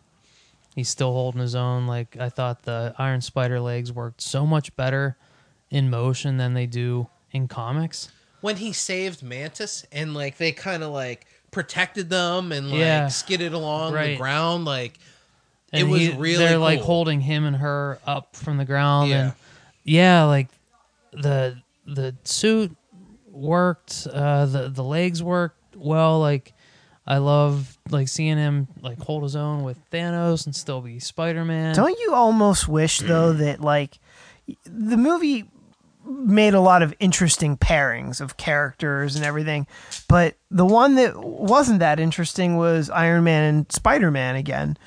He's 0.75 0.89
still 0.89 1.13
holding 1.13 1.41
his 1.41 1.55
own. 1.55 1.87
Like 1.87 2.17
I 2.17 2.29
thought 2.29 2.63
the 2.63 2.93
Iron 2.97 3.21
Spider 3.21 3.59
legs 3.59 3.91
worked 3.91 4.21
so 4.21 4.45
much 4.45 4.75
better 4.75 5.17
in 5.69 5.89
motion 5.89 6.37
than 6.37 6.53
they 6.53 6.65
do 6.65 7.07
in 7.31 7.47
comics. 7.47 8.09
when 8.41 8.57
he 8.57 8.71
saved 8.73 9.23
Mantis 9.23 9.85
and 9.91 10.13
like 10.13 10.37
they 10.37 10.51
kind 10.51 10.83
of 10.83 10.91
like 10.91 11.25
protected 11.53 12.09
them 12.09 12.51
and 12.51 12.69
like 12.69 12.79
Yeah. 12.79 13.07
skidded 13.07 13.53
along 13.53 13.93
the 13.93 14.17
ground 14.17 14.65
like 14.65 14.97
it 15.71 15.85
was 15.85 16.01
he- 16.01 16.09
really 16.11 16.37
they're 16.43 16.57
like 16.57 16.81
holding 16.81 17.21
him 17.21 17.45
and 17.45 17.55
her 17.55 17.99
up 18.05 18.35
from 18.35 18.57
the 18.57 18.65
ground 18.65 19.09
Yeah. 19.09 19.21
and 19.21 19.33
yeah 19.83 20.23
like 20.25 20.49
the 21.13 21.55
the 21.85 22.15
suit 22.23 22.75
worked 23.31 24.07
uh 24.11 24.45
the 24.45 24.69
the 24.69 24.83
legs 24.83 25.21
worked 25.23 25.75
well 25.75 26.19
like 26.19 26.53
i 27.07 27.17
love 27.17 27.77
like 27.89 28.07
seeing 28.07 28.37
him 28.37 28.67
like 28.81 28.99
hold 28.99 29.23
his 29.23 29.35
own 29.35 29.63
with 29.63 29.77
thanos 29.91 30.45
and 30.45 30.55
still 30.55 30.81
be 30.81 30.99
spider-man 30.99 31.75
Don't 31.75 31.97
you 31.99 32.13
almost 32.13 32.67
wish 32.67 32.99
though 32.99 33.33
that 33.33 33.59
like 33.61 33.99
the 34.65 34.97
movie 34.97 35.45
made 36.05 36.53
a 36.53 36.59
lot 36.59 36.81
of 36.81 36.93
interesting 36.99 37.57
pairings 37.57 38.19
of 38.21 38.37
characters 38.37 39.15
and 39.15 39.23
everything, 39.25 39.67
but 40.07 40.35
the 40.51 40.65
one 40.65 40.95
that 40.95 41.15
wasn't 41.17 41.79
that 41.79 41.99
interesting 41.99 42.57
was 42.57 42.89
Iron 42.89 43.23
Man 43.23 43.43
and 43.55 43.71
Spider 43.71 44.11
Man 44.11 44.35
again, 44.35 44.77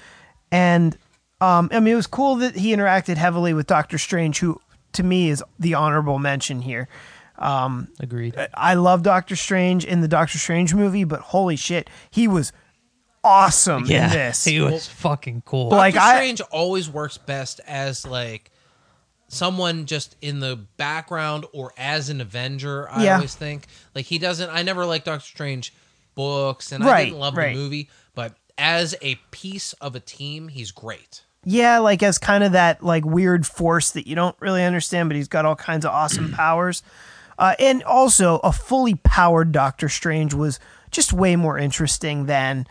and 0.53 0.97
um, 1.41 1.69
I 1.73 1.81
mean 1.81 1.93
it 1.95 1.97
was 1.97 2.07
cool 2.07 2.37
that 2.37 2.57
he 2.57 2.75
interacted 2.75 3.17
heavily 3.17 3.55
with 3.55 3.67
Doctor 3.67 3.99
Strange, 3.99 4.39
who 4.41 4.61
to 4.93 5.03
me 5.03 5.29
is 5.31 5.43
the 5.59 5.75
honorable 5.75 6.19
mention 6.19 6.63
here. 6.63 6.89
agreed 7.39 8.35
I 8.55 8.75
love 8.75 9.03
Doctor 9.03 9.37
Strange 9.37 9.85
in 9.85 10.01
the 10.01 10.09
Doctor 10.09 10.39
Strange 10.39 10.75
movie, 10.75 11.05
but 11.05 11.21
holy 11.21 11.57
shit, 11.57 11.91
he 12.11 12.29
was 12.29 12.53
awesome 13.25 13.85
yeah 13.87 14.05
in 14.07 14.11
this. 14.13 14.45
he 14.45 14.61
was 14.61 14.87
fucking 14.87 15.43
cool 15.45 15.69
Like, 15.71 15.95
Doctor 15.95 16.09
I- 16.09 16.15
Strange 16.17 16.41
always 16.51 16.89
works 16.89 17.19
best 17.19 17.61
as 17.67 18.07
like 18.07 18.51
someone 19.29 19.87
just 19.87 20.17
in 20.23 20.41
the 20.41 20.57
background 20.77 21.45
or 21.53 21.73
as 21.77 22.09
an 22.11 22.21
Avenger. 22.21 22.89
I 22.91 23.05
Yeah. 23.05 23.15
always 23.17 23.35
think 23.35 23.67
like 23.95 24.07
he 24.07 24.19
doesn't. 24.19 24.51
I 24.51 24.63
never 24.63 24.85
liked 24.87 25.07
Doctor 25.07 25.25
Strange 25.27 25.73
books, 26.15 26.73
and 26.73 26.85
I 26.85 27.05
didn't 27.05 27.19
love 27.19 27.37
right. 27.37 27.55
the 27.55 27.61
movie, 27.61 27.91
but 28.15 28.35
as 28.59 28.95
a 29.03 29.17
piece 29.33 29.73
of 29.75 29.95
a 29.95 30.01
team, 30.01 30.49
he's 30.49 30.71
great. 30.71 31.23
Yeah, 31.45 31.79
like 31.79 32.03
as 32.03 32.19
kind 32.19 32.43
of 32.43 32.53
that 32.53 32.83
like 32.83 33.05
weird 33.05 33.47
force 33.47 33.91
that 33.93 34.07
you 34.07 34.15
don't 34.17 34.37
really 34.41 34.65
understand, 34.65 35.09
but 35.09 35.17
he's 35.17 35.29
got 35.29 35.45
all 35.45 35.57
kinds 35.57 35.85
of 35.85 35.93
awesome 35.93 36.33
powers. 36.33 36.83
Uh, 37.39 37.55
and 37.59 37.83
also, 37.85 38.39
a 38.39 38.51
fully 38.51 38.95
powered 38.95 39.53
Doctor 39.53 39.89
Strange 39.91 40.33
was 40.35 40.59
just 40.91 41.13
way 41.13 41.37
more 41.37 41.59
interesting 41.59 42.27
than 42.27 42.67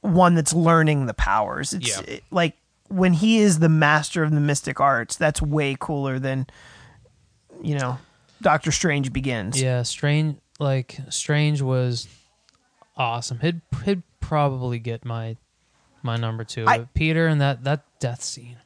one 0.00 0.34
that's 0.34 0.54
learning 0.54 1.06
the 1.06 1.12
powers. 1.14 1.74
It's 1.74 1.88
Yeah. 1.88 2.00
it- 2.06 2.24
like 2.30 2.56
when 2.88 3.12
he 3.14 3.38
is 3.38 3.58
the 3.58 3.68
master 3.68 4.22
of 4.22 4.30
the 4.30 4.40
mystic 4.40 4.80
arts, 4.80 5.16
that's 5.16 5.40
way 5.40 5.76
cooler 5.78 6.18
than 6.18 6.46
you 7.62 7.78
know 7.78 7.98
Doctor 8.42 8.72
Strange 8.72 9.12
begins. 9.12 9.60
Yeah, 9.60 9.82
Strange 9.82 10.38
like 10.58 10.98
Strange 11.10 11.62
was 11.62 12.08
awesome. 12.96 13.40
He'd 13.40 13.60
he'd 13.84 14.02
probably 14.20 14.78
get 14.78 15.04
my 15.04 15.36
my 16.02 16.16
number 16.16 16.44
two. 16.44 16.66
I- 16.66 16.88
Peter 16.94 17.26
and 17.26 17.40
that 17.40 17.64
that 17.64 17.84
death 18.00 18.22
scene. 18.22 18.56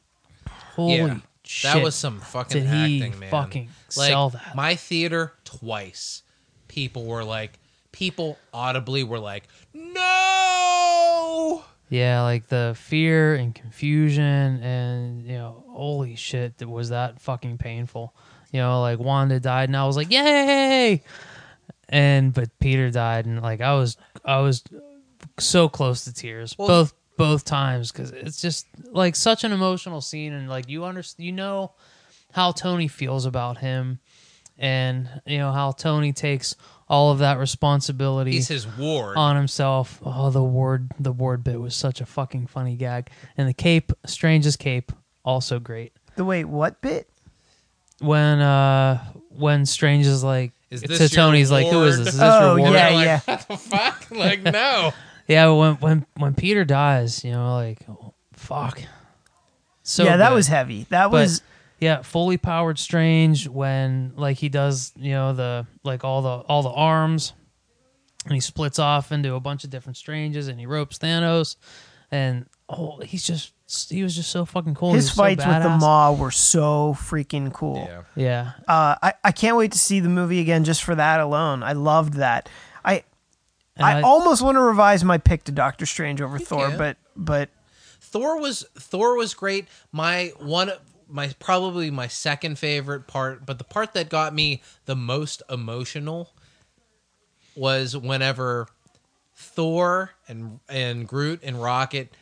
Holy 0.75 0.95
yeah, 0.95 1.17
shit! 1.43 1.73
that 1.73 1.83
was 1.83 1.93
some 1.95 2.19
fucking 2.19 2.63
Did 2.63 2.69
he 2.69 3.03
acting, 3.03 3.19
man. 3.19 3.29
fucking 3.29 3.69
like, 3.95 4.09
sell 4.09 4.29
that? 4.31 4.55
My 4.55 4.75
theater 4.75 5.33
twice, 5.43 6.23
people 6.67 7.05
were 7.05 7.23
like, 7.23 7.59
people 7.91 8.39
audibly 8.53 9.03
were 9.03 9.19
like, 9.19 9.47
no. 9.73 11.63
Yeah, 11.93 12.23
like 12.23 12.47
the 12.47 12.73
fear 12.75 13.35
and 13.35 13.53
confusion 13.53 14.63
and 14.63 15.27
you 15.27 15.33
know, 15.33 15.63
holy 15.67 16.15
shit, 16.15 16.57
that 16.57 16.67
was 16.67 16.89
that 16.89 17.21
fucking 17.21 17.59
painful. 17.59 18.15
You 18.51 18.61
know, 18.61 18.81
like 18.81 18.97
Wanda 18.97 19.39
died 19.39 19.69
and 19.69 19.77
I 19.77 19.85
was 19.85 19.95
like, 19.95 20.09
Yay 20.09 21.03
And 21.87 22.33
but 22.33 22.57
Peter 22.57 22.89
died 22.89 23.27
and 23.27 23.43
like 23.43 23.61
I 23.61 23.75
was 23.75 23.95
I 24.25 24.39
was 24.39 24.63
so 25.37 25.69
close 25.69 26.05
to 26.05 26.13
tears. 26.13 26.55
Well- 26.57 26.67
both 26.67 26.93
both 27.15 27.45
times 27.45 27.91
cuz 27.91 28.09
it's 28.09 28.41
just 28.41 28.65
like 28.89 29.15
such 29.15 29.43
an 29.43 29.51
emotional 29.51 30.01
scene 30.01 30.33
and 30.33 30.49
like 30.49 30.67
you 30.67 30.85
understand 30.85 31.27
you 31.27 31.31
know 31.31 31.73
how 32.31 32.51
Tony 32.51 32.87
feels 32.87 33.27
about 33.27 33.59
him 33.59 33.99
and 34.57 35.07
you 35.27 35.37
know 35.37 35.51
how 35.51 35.73
Tony 35.73 36.11
takes 36.11 36.55
all 36.89 37.11
of 37.11 37.19
that 37.19 37.37
responsibility 37.39 38.31
He's 38.31 38.47
his 38.47 38.67
ward. 38.67 39.17
on 39.17 39.35
himself. 39.35 39.99
Oh, 40.03 40.29
the 40.29 40.43
ward, 40.43 40.91
the 40.99 41.11
ward 41.11 41.43
bit 41.43 41.59
was 41.59 41.75
such 41.75 42.01
a 42.01 42.05
fucking 42.05 42.47
funny 42.47 42.75
gag, 42.75 43.09
and 43.37 43.47
the 43.47 43.53
cape, 43.53 43.91
Strange's 44.05 44.55
cape, 44.57 44.91
also 45.23 45.59
great. 45.59 45.93
The 46.15 46.25
wait, 46.25 46.45
what 46.45 46.81
bit? 46.81 47.09
When 47.99 48.39
uh, 48.41 49.03
when 49.29 49.65
Strange 49.65 50.05
is 50.05 50.23
like 50.23 50.51
Is 50.69 50.81
to 50.81 50.87
this 50.89 50.99
your 50.99 51.07
Tony's 51.09 51.49
like, 51.51 51.67
who 51.67 51.83
is 51.83 51.97
this? 51.99 52.07
Is 52.09 52.13
this 52.15 52.21
Oh, 52.23 52.55
your 52.55 52.65
ward? 52.65 52.73
yeah, 52.73 52.89
like, 52.89 53.05
yeah. 53.05 53.19
What 53.25 53.47
the 53.47 53.57
fuck? 53.57 54.05
Like, 54.11 54.43
no. 54.43 54.91
yeah. 55.27 55.47
When 55.49 55.75
when 55.75 56.05
when 56.17 56.33
Peter 56.35 56.65
dies, 56.65 57.23
you 57.23 57.31
know, 57.31 57.55
like, 57.55 57.79
oh, 57.89 58.13
fuck. 58.33 58.81
So 59.83 60.03
yeah, 60.03 60.17
that 60.17 60.33
was 60.33 60.47
heavy. 60.47 60.85
That 60.89 61.05
But 61.11 61.11
was 61.11 61.41
yeah, 61.83 62.01
fully 62.01 62.37
powered 62.37 62.79
Strange 62.79 63.47
when 63.47 64.13
like 64.15 64.37
he 64.37 64.47
does, 64.47 64.93
you 64.95 65.11
know, 65.11 65.33
the 65.33 65.67
like 65.83 66.03
all 66.05 66.21
the 66.21 66.29
all 66.47 66.63
the 66.63 66.69
arms, 66.71 67.33
and 68.25 68.33
he 68.33 68.39
splits 68.39 68.79
off 68.79 69.11
into 69.11 69.35
a 69.35 69.39
bunch 69.41 69.65
of 69.65 69.69
different 69.69 69.97
Stranges, 69.97 70.47
and 70.47 70.59
he 70.59 70.65
ropes 70.65 70.97
Thanos, 70.97 71.57
and 72.09 72.45
oh, 72.69 72.99
he's 73.01 73.25
just 73.25 73.51
he 73.89 74.01
was 74.01 74.15
just 74.15 74.31
so 74.31 74.45
fucking 74.45 74.75
cool. 74.75 74.93
His 74.93 75.05
was 75.05 75.11
so 75.11 75.15
fights 75.23 75.45
with 75.45 75.61
the 75.61 75.69
badass. 75.69 75.79
Maw 75.81 76.13
were 76.13 76.31
so 76.31 76.95
freaking 76.97 77.51
cool. 77.51 77.85
Yeah. 77.89 78.01
Yeah, 78.15 78.51
Uh, 78.67 78.95
I 79.01 79.13
I 79.23 79.31
can't 79.33 79.57
wait 79.57 79.73
to 79.73 79.77
see 79.79 79.99
the 79.99 80.09
movie 80.09 80.39
again 80.39 80.63
just 80.63 80.83
for 80.83 80.95
that 80.95 81.19
alone. 81.19 81.63
I 81.63 81.73
loved 81.73 82.13
that. 82.13 82.47
I 82.85 83.03
And 83.75 83.85
I, 83.85 84.01
almost 84.03 84.41
want 84.41 84.55
to 84.55 84.61
revise 84.61 85.03
my 85.03 85.17
pick 85.17 85.43
to 85.45 85.51
Doctor 85.51 85.85
Strange 85.85 86.21
over 86.21 86.39
Thor, 86.39 86.69
can. 86.69 86.77
but 86.77 86.97
but 87.17 87.49
Thor 87.99 88.39
was 88.39 88.65
Thor 88.75 89.17
was 89.17 89.33
great. 89.33 89.67
My 89.91 90.31
one 90.39 90.71
my 91.13 91.27
probably 91.39 91.91
my 91.91 92.07
second 92.07 92.57
favorite 92.57 93.05
part, 93.05 93.45
but 93.45 93.59
the 93.59 93.63
part 93.63 93.93
that 93.93 94.09
got 94.09 94.33
me 94.33 94.63
the 94.85 94.95
most 94.95 95.43
emotional 95.47 96.31
was 97.55 97.95
whenever 97.95 98.67
Thor 99.35 100.11
and 100.27 100.59
and 100.67 101.07
Groot 101.07 101.41
and 101.43 101.61
Rocket 101.61 102.15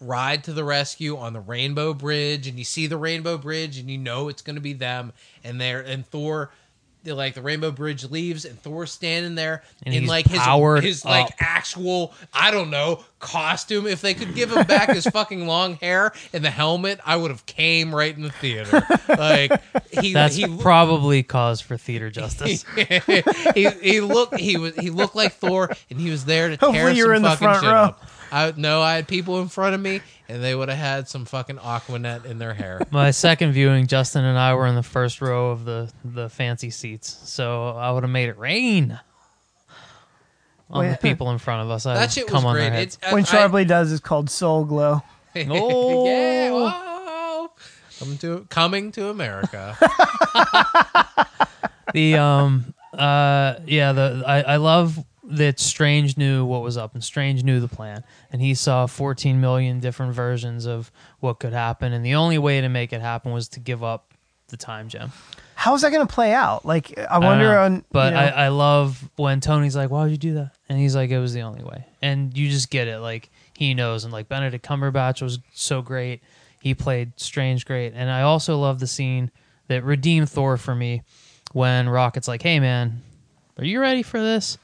ride 0.00 0.44
to 0.44 0.52
the 0.52 0.62
rescue 0.62 1.16
on 1.16 1.32
the 1.32 1.40
Rainbow 1.40 1.92
Bridge 1.92 2.46
and 2.46 2.56
you 2.56 2.64
see 2.64 2.86
the 2.86 2.96
Rainbow 2.96 3.36
Bridge 3.36 3.76
and 3.76 3.90
you 3.90 3.98
know 3.98 4.28
it's 4.28 4.42
going 4.42 4.54
to 4.54 4.62
be 4.62 4.72
them 4.72 5.12
and 5.42 5.60
they're 5.60 5.80
and 5.80 6.06
Thor 6.06 6.52
they're 7.04 7.14
like 7.14 7.34
the 7.34 7.42
Rainbow 7.42 7.70
Bridge 7.70 8.04
leaves 8.10 8.44
and 8.44 8.60
Thor's 8.60 8.90
standing 8.92 9.34
there 9.34 9.62
And 9.84 9.94
in 9.94 10.02
he's 10.02 10.08
like 10.10 10.26
his 10.26 10.38
powered 10.40 10.84
his 10.84 11.04
like 11.04 11.26
up. 11.26 11.32
actual 11.40 12.12
I 12.34 12.50
don't 12.50 12.70
know 12.70 13.04
costume. 13.18 13.86
If 13.86 14.00
they 14.00 14.14
could 14.14 14.34
give 14.34 14.52
him 14.52 14.66
back 14.66 14.90
his 14.90 15.04
fucking 15.06 15.46
long 15.46 15.74
hair 15.76 16.12
and 16.32 16.44
the 16.44 16.50
helmet, 16.50 17.00
I 17.04 17.16
would 17.16 17.30
have 17.30 17.46
came 17.46 17.94
right 17.94 18.14
in 18.14 18.22
the 18.22 18.30
theater. 18.30 18.82
Like 19.08 19.52
he 19.90 20.12
that's 20.12 20.36
he 20.36 20.46
probably 20.58 21.22
cause 21.22 21.60
for 21.60 21.76
theater 21.76 22.10
justice. 22.10 22.64
he 23.54 23.68
he 23.82 24.00
looked 24.00 24.38
he 24.38 24.56
was 24.56 24.74
he 24.76 24.90
looked 24.90 25.16
like 25.16 25.32
Thor 25.34 25.70
and 25.90 26.00
he 26.00 26.10
was 26.10 26.24
there 26.24 26.48
to 26.48 26.56
Hopefully 26.56 26.72
tear 26.78 26.90
you 26.90 27.02
some 27.02 27.08
were 27.08 27.14
in 27.14 27.22
the 27.22 27.28
fucking 27.30 27.46
front 27.46 27.60
shit 27.62 27.70
row. 27.72 27.76
up. 27.82 28.06
I 28.30 28.52
no, 28.56 28.82
I 28.82 28.94
had 28.96 29.08
people 29.08 29.40
in 29.40 29.48
front 29.48 29.74
of 29.74 29.80
me 29.80 30.00
and 30.28 30.42
they 30.44 30.54
would 30.54 30.68
have 30.68 30.78
had 30.78 31.08
some 31.08 31.24
fucking 31.24 31.56
Aquanet 31.56 32.24
in 32.24 32.38
their 32.38 32.54
hair. 32.54 32.80
My 32.90 33.10
second 33.10 33.52
viewing, 33.52 33.86
Justin 33.86 34.24
and 34.24 34.38
I 34.38 34.54
were 34.54 34.66
in 34.66 34.74
the 34.74 34.82
first 34.82 35.20
row 35.20 35.50
of 35.50 35.64
the 35.64 35.90
the 36.04 36.28
fancy 36.28 36.70
seats, 36.70 37.08
so 37.24 37.68
I 37.70 37.90
would 37.90 38.02
have 38.02 38.10
made 38.10 38.28
it 38.28 38.38
rain 38.38 38.98
on 40.70 40.88
the 40.90 40.98
people 41.00 41.30
in 41.30 41.38
front 41.38 41.62
of 41.62 41.70
us. 41.70 41.86
I 41.86 41.94
That 41.94 42.12
shit 42.12 42.30
was 42.30 42.44
on 42.44 42.52
great. 42.54 42.64
their 42.64 42.72
heads. 42.72 42.98
It, 43.02 43.12
when 43.12 43.22
I- 43.24 43.26
Charbly 43.26 43.66
does 43.66 43.90
is 43.90 44.00
called 44.00 44.28
Soul 44.30 44.64
Glow. 44.64 45.02
Oh. 45.50 46.04
yeah, 46.06 46.50
whoa. 46.50 47.50
Coming 48.00 48.18
to 48.18 48.46
coming 48.50 48.92
to 48.92 49.08
America. 49.10 49.76
the 51.94 52.14
um 52.16 52.74
uh 52.92 53.54
yeah 53.66 53.92
the 53.92 54.24
I, 54.26 54.42
I 54.42 54.56
love 54.56 54.98
that 55.30 55.60
strange 55.60 56.16
knew 56.16 56.44
what 56.44 56.62
was 56.62 56.76
up 56.76 56.94
and 56.94 57.04
strange 57.04 57.44
knew 57.44 57.60
the 57.60 57.68
plan. 57.68 58.02
And 58.32 58.40
he 58.40 58.54
saw 58.54 58.86
14 58.86 59.40
million 59.40 59.78
different 59.78 60.14
versions 60.14 60.64
of 60.66 60.90
what 61.20 61.38
could 61.38 61.52
happen. 61.52 61.92
And 61.92 62.04
the 62.04 62.14
only 62.14 62.38
way 62.38 62.60
to 62.60 62.68
make 62.68 62.92
it 62.92 63.00
happen 63.00 63.32
was 63.32 63.48
to 63.50 63.60
give 63.60 63.84
up 63.84 64.14
the 64.48 64.56
time 64.56 64.88
gem. 64.88 65.12
How's 65.54 65.82
that 65.82 65.90
going 65.90 66.06
to 66.06 66.12
play 66.12 66.32
out? 66.32 66.64
Like 66.64 66.98
I 66.98 67.16
I 67.16 67.18
wonder 67.18 67.52
know. 67.52 67.62
on 67.62 67.84
but 67.92 68.12
you 68.12 68.18
know, 68.18 68.24
I, 68.24 68.44
I 68.44 68.48
love 68.48 69.10
when 69.16 69.40
tony's 69.40 69.76
like 69.76 69.90
why 69.90 70.04
would 70.04 70.10
you 70.10 70.16
do 70.16 70.34
that? 70.34 70.52
And 70.68 70.78
he's 70.78 70.96
like 70.96 71.10
it 71.10 71.18
was 71.18 71.34
the 71.34 71.42
only 71.42 71.62
way. 71.62 71.84
And 72.00 72.34
you 72.36 72.48
just 72.48 72.70
get 72.70 72.88
it. 72.88 73.00
Like 73.00 73.28
he 73.54 73.74
knows. 73.74 74.04
And 74.04 74.12
like 74.12 74.28
benedict 74.28 74.64
cumberbatch 74.64 75.20
was 75.20 75.40
so 75.52 75.82
great. 75.82 76.22
He 76.60 76.74
played 76.74 77.12
strange 77.20 77.66
great. 77.66 77.92
And 77.94 78.10
i 78.10 78.22
also 78.22 78.56
love 78.56 78.80
the 78.80 78.86
scene 78.86 79.30
that 79.66 79.84
redeemed 79.84 80.30
thor 80.30 80.56
for 80.56 80.74
me 80.74 81.02
when 81.52 81.88
rocket's 81.88 82.28
like 82.28 82.42
hey 82.42 82.60
man 82.60 83.02
are 83.58 83.64
you 83.64 83.80
ready 83.80 84.02
for 84.02 84.20
this 84.20 84.58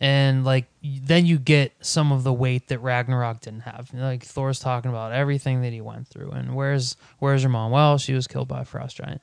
and 0.00 0.44
like 0.44 0.66
then 0.82 1.26
you 1.26 1.38
get 1.38 1.72
some 1.80 2.12
of 2.12 2.24
the 2.24 2.32
weight 2.32 2.68
that 2.68 2.78
Ragnarok 2.80 3.40
didn't 3.40 3.60
have. 3.60 3.90
Like 3.94 4.24
Thor's 4.24 4.58
talking 4.58 4.90
about 4.90 5.12
everything 5.12 5.62
that 5.62 5.72
he 5.72 5.80
went 5.80 6.08
through, 6.08 6.30
and 6.30 6.54
where's 6.54 6.96
where's 7.18 7.42
your 7.42 7.50
mom? 7.50 7.70
Well, 7.70 7.98
she 7.98 8.12
was 8.14 8.26
killed 8.26 8.48
by 8.48 8.62
a 8.62 8.64
frost 8.64 8.96
giant, 8.96 9.22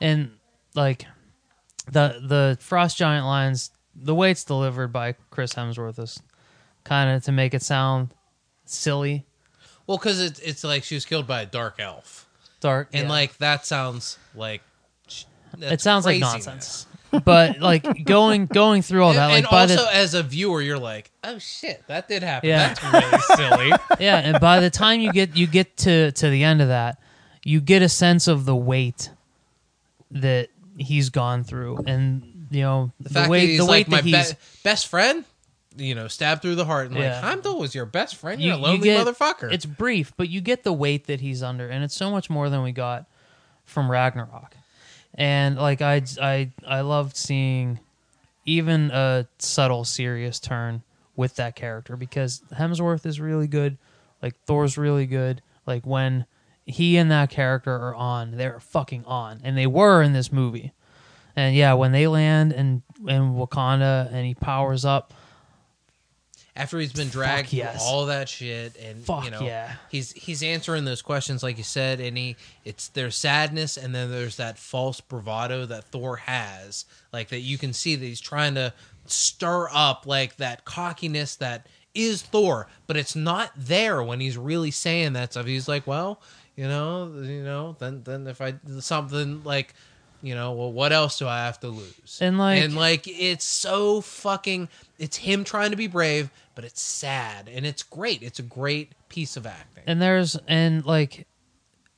and 0.00 0.32
like 0.74 1.06
the 1.86 2.20
the 2.22 2.58
frost 2.60 2.96
giant 2.96 3.26
lines, 3.26 3.70
the 3.94 4.14
way 4.14 4.30
it's 4.30 4.44
delivered 4.44 4.92
by 4.92 5.14
Chris 5.30 5.54
Hemsworth 5.54 5.98
is 5.98 6.20
kind 6.84 7.10
of 7.10 7.22
to 7.24 7.32
make 7.32 7.54
it 7.54 7.62
sound 7.62 8.14
silly, 8.64 9.24
well, 9.86 9.98
because 9.98 10.20
it's 10.20 10.40
it's 10.40 10.64
like 10.64 10.84
she 10.84 10.94
was 10.94 11.06
killed 11.06 11.26
by 11.26 11.42
a 11.42 11.46
dark 11.46 11.76
elf, 11.78 12.28
dark, 12.60 12.88
and 12.92 13.04
yeah. 13.04 13.10
like 13.10 13.38
that 13.38 13.64
sounds 13.64 14.18
like 14.34 14.62
it 15.60 15.80
sounds 15.80 16.04
like 16.04 16.20
nonsense. 16.20 16.86
But 17.24 17.60
like 17.60 18.04
going 18.04 18.46
going 18.46 18.82
through 18.82 19.02
all 19.04 19.12
that, 19.14 19.30
and, 19.30 19.32
like 19.32 19.44
and 19.44 19.50
by 19.50 19.60
also 19.62 19.76
the 19.84 19.94
as 19.96 20.14
a 20.14 20.22
viewer, 20.22 20.60
you're 20.62 20.78
like, 20.78 21.10
oh 21.24 21.38
shit, 21.38 21.82
that 21.88 22.08
did 22.08 22.22
happen. 22.22 22.48
Yeah. 22.48 22.74
That's 22.74 22.82
really 22.84 23.18
silly. 23.36 23.72
yeah, 24.00 24.18
and 24.18 24.40
by 24.40 24.60
the 24.60 24.70
time 24.70 25.00
you 25.00 25.12
get 25.12 25.36
you 25.36 25.46
get 25.46 25.76
to 25.78 26.12
to 26.12 26.30
the 26.30 26.44
end 26.44 26.60
of 26.62 26.68
that, 26.68 26.98
you 27.44 27.60
get 27.60 27.82
a 27.82 27.88
sense 27.88 28.28
of 28.28 28.44
the 28.44 28.56
weight 28.56 29.10
that 30.10 30.48
he's 30.76 31.10
gone 31.10 31.44
through, 31.44 31.78
and 31.86 32.46
you 32.50 32.62
know 32.62 32.92
The 33.00 33.08
the, 33.08 33.14
fact 33.14 33.30
weight 33.30 33.40
that 33.40 33.46
he's 33.46 33.58
the 33.58 33.66
weight 33.66 33.88
like 33.88 34.04
my 34.04 34.10
that 34.12 34.24
he's. 34.24 34.32
be- 34.32 34.38
best 34.64 34.86
friend, 34.86 35.24
you 35.76 35.94
know, 35.94 36.08
stabbed 36.08 36.42
through 36.42 36.54
the 36.56 36.64
heart, 36.64 36.86
and 36.86 36.94
like 36.94 37.04
Yeah. 37.04 37.20
Heimdall 37.20 37.58
was 37.58 37.74
your 37.74 37.86
best 37.86 38.16
friend. 38.16 38.40
you, 38.40 38.48
You're 38.48 38.54
a 38.56 38.58
you 38.58 38.64
lonely 38.64 38.78
get- 38.80 39.06
motherfucker. 39.06 39.52
It's 39.52 39.66
brief, 39.66 40.12
but 40.16 40.28
you 40.28 40.40
get 40.40 40.62
the 40.64 40.72
weight 40.72 41.06
that 41.06 41.20
he's 41.20 41.42
under, 41.42 41.68
and 41.68 41.84
it's 41.84 41.94
so 41.94 42.10
much 42.10 42.28
more 42.30 42.48
than 42.50 42.62
we 42.62 42.72
got 42.72 43.06
from 43.64 43.90
Ragnarok. 43.90 44.54
And 45.18 45.56
like 45.56 45.82
I 45.82 46.02
I 46.22 46.52
I 46.66 46.80
loved 46.82 47.16
seeing 47.16 47.80
even 48.46 48.90
a 48.92 49.26
subtle 49.38 49.84
serious 49.84 50.38
turn 50.38 50.82
with 51.16 51.34
that 51.36 51.56
character 51.56 51.96
because 51.96 52.40
Hemsworth 52.54 53.04
is 53.04 53.20
really 53.20 53.48
good, 53.48 53.76
like 54.22 54.36
Thor's 54.46 54.78
really 54.78 55.06
good. 55.06 55.42
Like 55.66 55.84
when 55.84 56.24
he 56.64 56.96
and 56.96 57.10
that 57.10 57.30
character 57.30 57.74
are 57.74 57.96
on, 57.96 58.36
they're 58.36 58.60
fucking 58.60 59.04
on, 59.06 59.40
and 59.42 59.58
they 59.58 59.66
were 59.66 60.02
in 60.02 60.12
this 60.12 60.30
movie. 60.30 60.72
And 61.34 61.54
yeah, 61.54 61.74
when 61.74 61.90
they 61.90 62.06
land 62.06 62.52
in 62.52 62.82
in 63.06 63.34
Wakanda 63.34 64.08
and 64.12 64.24
he 64.24 64.34
powers 64.34 64.84
up, 64.84 65.12
after 66.58 66.78
he's 66.78 66.92
been 66.92 67.08
dragged 67.08 67.52
yes. 67.52 67.76
through 67.76 67.86
all 67.86 68.06
that 68.06 68.28
shit 68.28 68.76
and 68.76 69.02
Fuck 69.04 69.24
you 69.24 69.30
know 69.30 69.40
yeah. 69.42 69.74
he's 69.90 70.12
he's 70.12 70.42
answering 70.42 70.84
those 70.84 71.00
questions 71.00 71.42
like 71.42 71.56
you 71.56 71.64
said 71.64 72.00
and 72.00 72.18
he 72.18 72.36
it's 72.64 72.88
there's 72.88 73.14
sadness 73.16 73.76
and 73.76 73.94
then 73.94 74.10
there's 74.10 74.36
that 74.36 74.58
false 74.58 75.00
bravado 75.00 75.64
that 75.66 75.84
Thor 75.84 76.16
has 76.16 76.84
like 77.12 77.28
that 77.28 77.40
you 77.40 77.56
can 77.58 77.72
see 77.72 77.94
that 77.94 78.04
he's 78.04 78.20
trying 78.20 78.56
to 78.56 78.74
stir 79.06 79.68
up 79.72 80.04
like 80.06 80.36
that 80.36 80.64
cockiness 80.64 81.36
that 81.36 81.66
is 81.94 82.22
Thor 82.22 82.66
but 82.86 82.96
it's 82.96 83.16
not 83.16 83.52
there 83.56 84.02
when 84.02 84.20
he's 84.20 84.36
really 84.36 84.70
saying 84.70 85.12
that 85.14 85.32
stuff 85.32 85.46
he's 85.46 85.68
like 85.68 85.86
well 85.86 86.20
you 86.56 86.66
know 86.66 87.12
you 87.22 87.42
know 87.44 87.76
then 87.78 88.02
then 88.04 88.26
if 88.26 88.40
I 88.40 88.54
something 88.80 89.42
like 89.44 89.74
you 90.22 90.34
know 90.34 90.52
well 90.52 90.72
what 90.72 90.92
else 90.92 91.18
do 91.18 91.28
I 91.28 91.44
have 91.44 91.60
to 91.60 91.68
lose 91.68 92.18
And, 92.20 92.36
like- 92.38 92.62
and 92.62 92.74
like 92.74 93.06
it's 93.06 93.44
so 93.44 94.00
fucking 94.00 94.68
it's 94.98 95.16
him 95.16 95.44
trying 95.44 95.70
to 95.70 95.76
be 95.76 95.86
brave 95.86 96.30
but 96.58 96.64
it's 96.64 96.82
sad 96.82 97.48
and 97.48 97.64
it's 97.64 97.84
great. 97.84 98.20
It's 98.20 98.40
a 98.40 98.42
great 98.42 98.90
piece 99.08 99.36
of 99.36 99.46
acting. 99.46 99.84
And 99.86 100.02
there's 100.02 100.36
and 100.48 100.84
like 100.84 101.28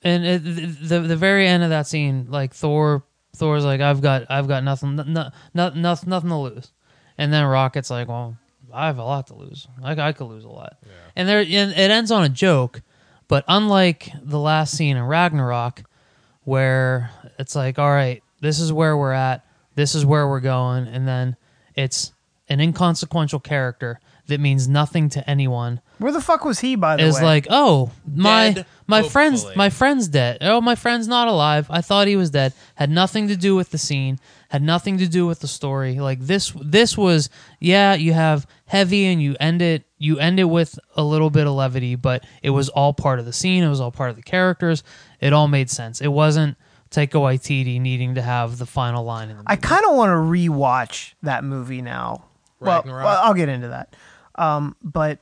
and 0.02 0.22
it, 0.22 0.44
the 0.44 1.00
the 1.00 1.16
very 1.16 1.48
end 1.48 1.62
of 1.62 1.70
that 1.70 1.86
scene 1.86 2.26
like 2.28 2.52
thor 2.52 3.02
thor's 3.34 3.64
like 3.64 3.80
i've 3.80 4.02
got 4.02 4.30
i've 4.30 4.48
got 4.48 4.62
nothing 4.62 4.96
no, 4.96 5.30
no, 5.54 5.70
nothing 5.74 6.10
nothing 6.10 6.28
to 6.28 6.36
lose. 6.36 6.72
And 7.16 7.32
then 7.32 7.46
rocket's 7.46 7.88
like 7.88 8.08
well 8.08 8.36
i 8.70 8.88
have 8.88 8.98
a 8.98 9.02
lot 9.02 9.28
to 9.28 9.34
lose. 9.34 9.66
I, 9.82 9.92
I 9.92 10.12
could 10.12 10.26
lose 10.26 10.44
a 10.44 10.50
lot. 10.50 10.76
Yeah. 10.82 10.92
and 11.16 11.26
there 11.26 11.40
and 11.40 11.70
it 11.72 11.90
ends 11.90 12.10
on 12.10 12.24
a 12.24 12.28
joke 12.28 12.82
but 13.28 13.46
unlike 13.48 14.10
the 14.22 14.38
last 14.38 14.76
scene 14.76 14.98
in 14.98 15.02
ragnarok 15.04 15.84
where 16.44 17.12
it's 17.38 17.56
like 17.56 17.78
all 17.78 17.90
right 17.90 18.22
this 18.42 18.60
is 18.60 18.74
where 18.74 18.94
we're 18.94 19.12
at 19.12 19.42
this 19.74 19.94
is 19.94 20.04
where 20.04 20.28
we're 20.28 20.40
going 20.40 20.86
and 20.86 21.08
then 21.08 21.34
it's 21.74 22.12
an 22.50 22.60
inconsequential 22.60 23.40
character 23.40 23.98
that 24.30 24.40
means 24.40 24.66
nothing 24.66 25.08
to 25.10 25.30
anyone 25.30 25.80
Where 25.98 26.10
the 26.10 26.20
fuck 26.20 26.44
was 26.44 26.58
he, 26.60 26.74
by 26.74 26.96
the 26.96 27.02
way? 27.02 27.08
is 27.08 27.16
way? 27.16 27.22
like, 27.24 27.46
oh, 27.50 27.92
my 28.12 28.52
Dead, 28.52 28.66
my 28.86 29.02
friend's 29.02 29.46
my 29.54 29.70
friend's 29.70 30.08
dead. 30.08 30.38
Oh, 30.40 30.60
my 30.60 30.74
friend's 30.74 31.06
not 31.06 31.28
alive. 31.28 31.66
I 31.70 31.80
thought 31.80 32.08
he 32.08 32.16
was 32.16 32.30
dead. 32.30 32.52
Had 32.74 32.90
nothing 32.90 33.28
to 33.28 33.36
do 33.36 33.54
with 33.54 33.70
the 33.70 33.78
scene. 33.78 34.18
Had 34.48 34.62
nothing 34.62 34.98
to 34.98 35.06
do 35.06 35.26
with 35.26 35.38
the 35.40 35.46
story. 35.46 36.00
Like 36.00 36.18
this 36.20 36.52
this 36.60 36.98
was 36.98 37.30
yeah, 37.60 37.94
you 37.94 38.12
have 38.14 38.46
heavy 38.66 39.04
and 39.06 39.22
you 39.22 39.36
end 39.38 39.62
it 39.62 39.84
you 39.98 40.18
end 40.18 40.40
it 40.40 40.44
with 40.44 40.76
a 40.96 41.04
little 41.04 41.30
bit 41.30 41.46
of 41.46 41.52
levity, 41.52 41.94
but 41.94 42.24
it 42.42 42.50
was 42.50 42.68
all 42.70 42.92
part 42.92 43.20
of 43.20 43.26
the 43.26 43.32
scene. 43.32 43.62
It 43.62 43.68
was 43.68 43.80
all 43.80 43.92
part 43.92 44.10
of 44.10 44.16
the 44.16 44.22
characters. 44.22 44.82
It 45.20 45.32
all 45.32 45.46
made 45.46 45.70
sense. 45.70 46.00
It 46.00 46.08
wasn't 46.08 46.56
Taika 46.90 47.20
Waititi 47.20 47.80
needing 47.80 48.16
to 48.16 48.22
have 48.22 48.58
the 48.58 48.66
final 48.66 49.04
line 49.04 49.24
in 49.30 49.36
the 49.36 49.42
movie. 49.42 49.46
I 49.46 49.56
kind 49.56 49.84
of 49.86 49.94
want 49.94 50.10
to 50.10 50.14
rewatch 50.14 51.14
that 51.22 51.44
movie 51.44 51.82
now. 51.82 52.24
Well, 52.58 52.78
Ragnarok? 52.78 53.04
well, 53.04 53.20
I'll 53.22 53.34
get 53.34 53.48
into 53.48 53.68
that. 53.68 53.94
Um, 54.40 54.74
but 54.82 55.18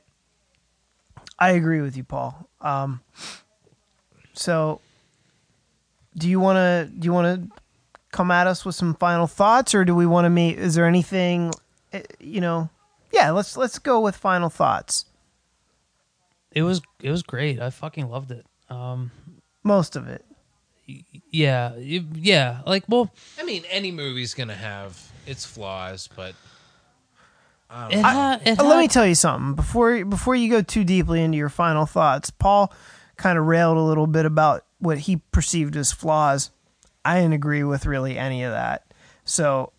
I 1.37 1.51
agree 1.51 1.81
with 1.81 1.97
you, 1.97 2.03
Paul. 2.03 2.47
Um, 2.61 3.01
so, 4.33 4.79
do 6.17 6.29
you 6.29 6.39
want 6.39 6.55
to 6.57 6.89
do 6.97 7.05
you 7.05 7.13
want 7.13 7.51
to 7.51 7.61
come 8.11 8.31
at 8.31 8.47
us 8.47 8.63
with 8.65 8.75
some 8.75 8.95
final 8.95 9.27
thoughts, 9.27 9.75
or 9.75 9.83
do 9.85 9.93
we 9.93 10.05
want 10.05 10.25
to 10.25 10.29
meet? 10.29 10.57
Is 10.57 10.75
there 10.75 10.85
anything, 10.85 11.51
eh, 11.93 12.03
you 12.19 12.39
know? 12.41 12.69
Yeah, 13.11 13.31
let's 13.31 13.57
let's 13.57 13.77
go 13.79 13.99
with 13.99 14.15
final 14.15 14.49
thoughts. 14.49 15.05
it 16.51 16.63
was 16.63 16.81
it 17.01 17.11
was 17.11 17.23
great. 17.23 17.59
I 17.59 17.69
fucking 17.71 18.09
loved 18.09 18.31
it. 18.31 18.45
Um 18.69 19.11
Most 19.63 19.95
of 19.95 20.07
it. 20.07 20.23
yeah, 21.31 21.75
yeah, 21.77 22.61
like 22.65 22.83
well, 22.87 23.11
i 23.39 23.43
mean 23.43 23.63
any 23.69 23.91
movie's 23.91 24.33
gonna 24.33 24.55
have 24.55 25.11
its 25.27 25.45
flaws 25.45 26.07
but 26.15 26.33
it 27.71 27.99
had, 28.01 28.41
it 28.47 28.59
Uh, 28.59 28.63
let 28.63 28.79
me 28.79 28.87
tell 28.87 29.05
you 29.05 29.15
something 29.15 29.53
before 29.55 30.03
before 30.05 30.35
you 30.35 30.49
go 30.49 30.61
too 30.61 30.83
deeply 30.83 31.21
into 31.21 31.37
your 31.37 31.49
final 31.49 31.85
thoughts. 31.85 32.29
Paul 32.29 32.73
kind 33.17 33.37
of 33.37 33.45
railed 33.45 33.77
a 33.77 33.81
little 33.81 34.07
bit 34.07 34.25
about 34.25 34.65
what 34.79 34.97
he 34.99 35.17
perceived 35.31 35.75
as 35.75 35.91
flaws. 35.91 36.51
I 37.05 37.15
didn't 37.21 37.33
agree 37.33 37.63
with 37.63 37.85
really 37.85 38.17
any 38.17 38.43
of 38.43 38.51
that. 38.51 38.85
So, 39.25 39.71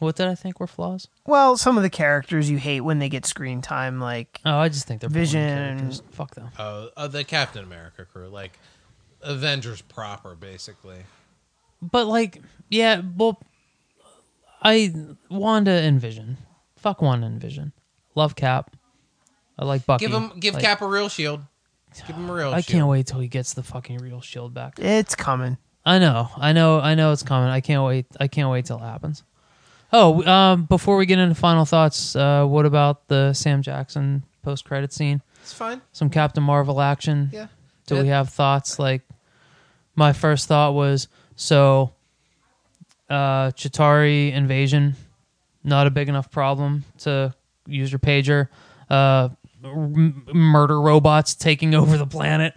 What 0.00 0.16
did 0.16 0.26
I 0.26 0.34
think 0.34 0.58
were 0.58 0.66
flaws? 0.66 1.06
well, 1.26 1.56
some 1.56 1.76
of 1.76 1.82
the 1.84 1.90
characters 1.90 2.50
you 2.50 2.58
hate 2.58 2.80
when 2.80 2.98
they 2.98 3.08
get 3.08 3.24
screen 3.24 3.62
time, 3.62 4.00
like 4.00 4.40
Oh, 4.44 4.58
I 4.58 4.68
just 4.68 4.86
think 4.88 5.00
they're 5.00 5.08
Vision. 5.10 5.92
Fuck 6.10 6.34
them. 6.34 6.50
Oh, 6.58 6.88
uh, 6.96 7.06
the 7.08 7.22
captain 7.24 7.62
america 7.64 8.04
crew 8.04 8.26
like 8.28 8.58
avengers 9.22 9.80
proper 9.82 10.34
basically 10.34 10.98
But 11.80 12.06
like, 12.06 12.42
yeah, 12.68 13.00
well, 13.16 13.40
I 14.60 14.92
Wanda 15.30 15.70
and 15.72 16.00
Vision. 16.00 16.36
Fuck 16.82 17.00
Wanda 17.00 17.26
and 17.28 17.40
Vision. 17.40 17.72
Love 18.14 18.34
Cap. 18.34 18.76
I 19.58 19.64
like 19.64 19.86
Bucky. 19.86 20.04
give 20.04 20.12
him 20.12 20.32
give 20.40 20.54
Like, 20.54 20.64
cap 20.64 20.82
a 20.82 20.86
real 20.86 21.08
shield 21.08 21.42
give 22.06 22.16
him 22.16 22.28
a 22.28 22.32
real 22.32 22.44
shield. 22.46 22.54
I 22.54 22.60
shield 22.60 22.72
can't 22.72 22.88
wait 22.88 23.06
till 23.06 23.20
he 23.20 23.28
gets 23.28 23.54
the 23.54 23.62
fucking 23.62 23.98
real 23.98 24.20
shield 24.20 24.52
back. 24.52 24.78
it's 24.78 25.14
coming. 25.14 25.58
I 25.84 25.98
know, 25.98 26.28
I 26.36 26.52
know, 26.52 26.80
I 26.80 26.94
know 26.94 27.12
it's 27.12 27.22
coming. 27.22 27.48
I 27.48 27.60
can't 27.60 27.84
wait. 27.84 28.06
I 28.18 28.28
can't 28.28 28.50
wait 28.50 28.64
till 28.66 28.78
it 28.78 28.82
happens. 28.82 29.24
Oh, 29.92 30.24
um, 30.24 30.64
before 30.64 30.96
we 30.96 31.06
get 31.06 31.18
into 31.18 31.34
final 31.34 31.64
thoughts, 31.64 32.16
uh, 32.16 32.44
what 32.46 32.66
about 32.66 33.08
the 33.08 33.32
Sam 33.32 33.62
Jackson 33.62 34.24
post 34.42 34.64
credit 34.64 34.92
scene? 34.92 35.22
it's 35.42 35.52
fine 35.52 35.82
Some 35.92 36.08
Captain 36.08 36.42
Marvel 36.42 36.80
action. 36.80 37.30
yeah 37.32 37.48
Do 37.86 38.00
we 38.00 38.08
have 38.08 38.28
thoughts? 38.28 38.78
Like, 38.78 39.02
my 39.94 40.12
first 40.12 40.48
thought 40.48 40.74
was 40.74 41.08
so, 41.36 41.92
uh, 43.10 43.50
Chitauri 43.50 44.32
invasion, 44.32 44.94
not 45.64 45.86
a 45.86 45.90
big 45.90 46.08
enough 46.08 46.30
problem 46.30 46.84
to 46.98 47.34
use 47.66 47.90
your 47.92 47.98
pager. 47.98 48.48
Uh, 48.90 49.28
m- 49.64 50.26
murder 50.32 50.80
robots 50.80 51.34
taking 51.34 51.74
over 51.80 51.96
the 51.96 52.06
planet, 52.06 52.54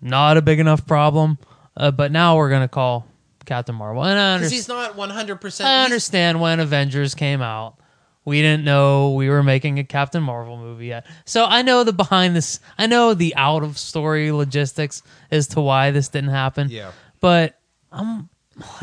not 0.00 0.36
a 0.36 0.42
big 0.42 0.60
enough 0.60 0.86
problem. 0.86 1.38
Uh, 1.76 1.90
but 1.90 2.10
now 2.10 2.36
we're 2.36 2.50
gonna 2.50 2.66
call 2.68 3.06
Captain 3.44 3.74
Marvel, 3.74 4.04
and 4.04 4.18
I, 4.18 4.36
because 4.38 4.46
under- 4.48 4.54
he's 4.54 4.68
not 4.68 4.96
100% 4.96 5.64
I 5.64 5.84
understand 5.84 6.40
when 6.40 6.58
Avengers 6.60 7.14
came 7.14 7.40
out. 7.40 7.76
We 8.24 8.42
didn't 8.42 8.64
know 8.64 9.12
we 9.12 9.30
were 9.30 9.42
making 9.42 9.78
a 9.78 9.84
Captain 9.84 10.22
Marvel 10.22 10.58
movie 10.58 10.86
yet. 10.88 11.06
So 11.24 11.46
I 11.46 11.62
know 11.62 11.82
the 11.84 11.94
behind 11.94 12.36
this 12.36 12.60
I 12.76 12.86
know 12.86 13.14
the 13.14 13.34
out 13.36 13.62
of 13.62 13.78
story 13.78 14.32
logistics 14.32 15.02
as 15.30 15.46
to 15.48 15.60
why 15.62 15.92
this 15.92 16.08
didn't 16.08 16.30
happen. 16.30 16.68
yeah 16.68 16.90
But 17.20 17.58
I'm 17.90 18.28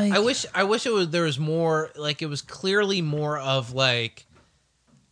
like 0.00 0.12
I 0.12 0.18
wish 0.18 0.46
I 0.54 0.64
wish 0.64 0.86
it 0.86 0.92
was 0.92 1.10
there 1.10 1.24
was 1.24 1.38
more 1.38 1.90
like 1.96 2.22
it 2.22 2.26
was 2.26 2.42
clearly 2.42 3.02
more 3.02 3.38
of 3.38 3.74
like 3.74 4.26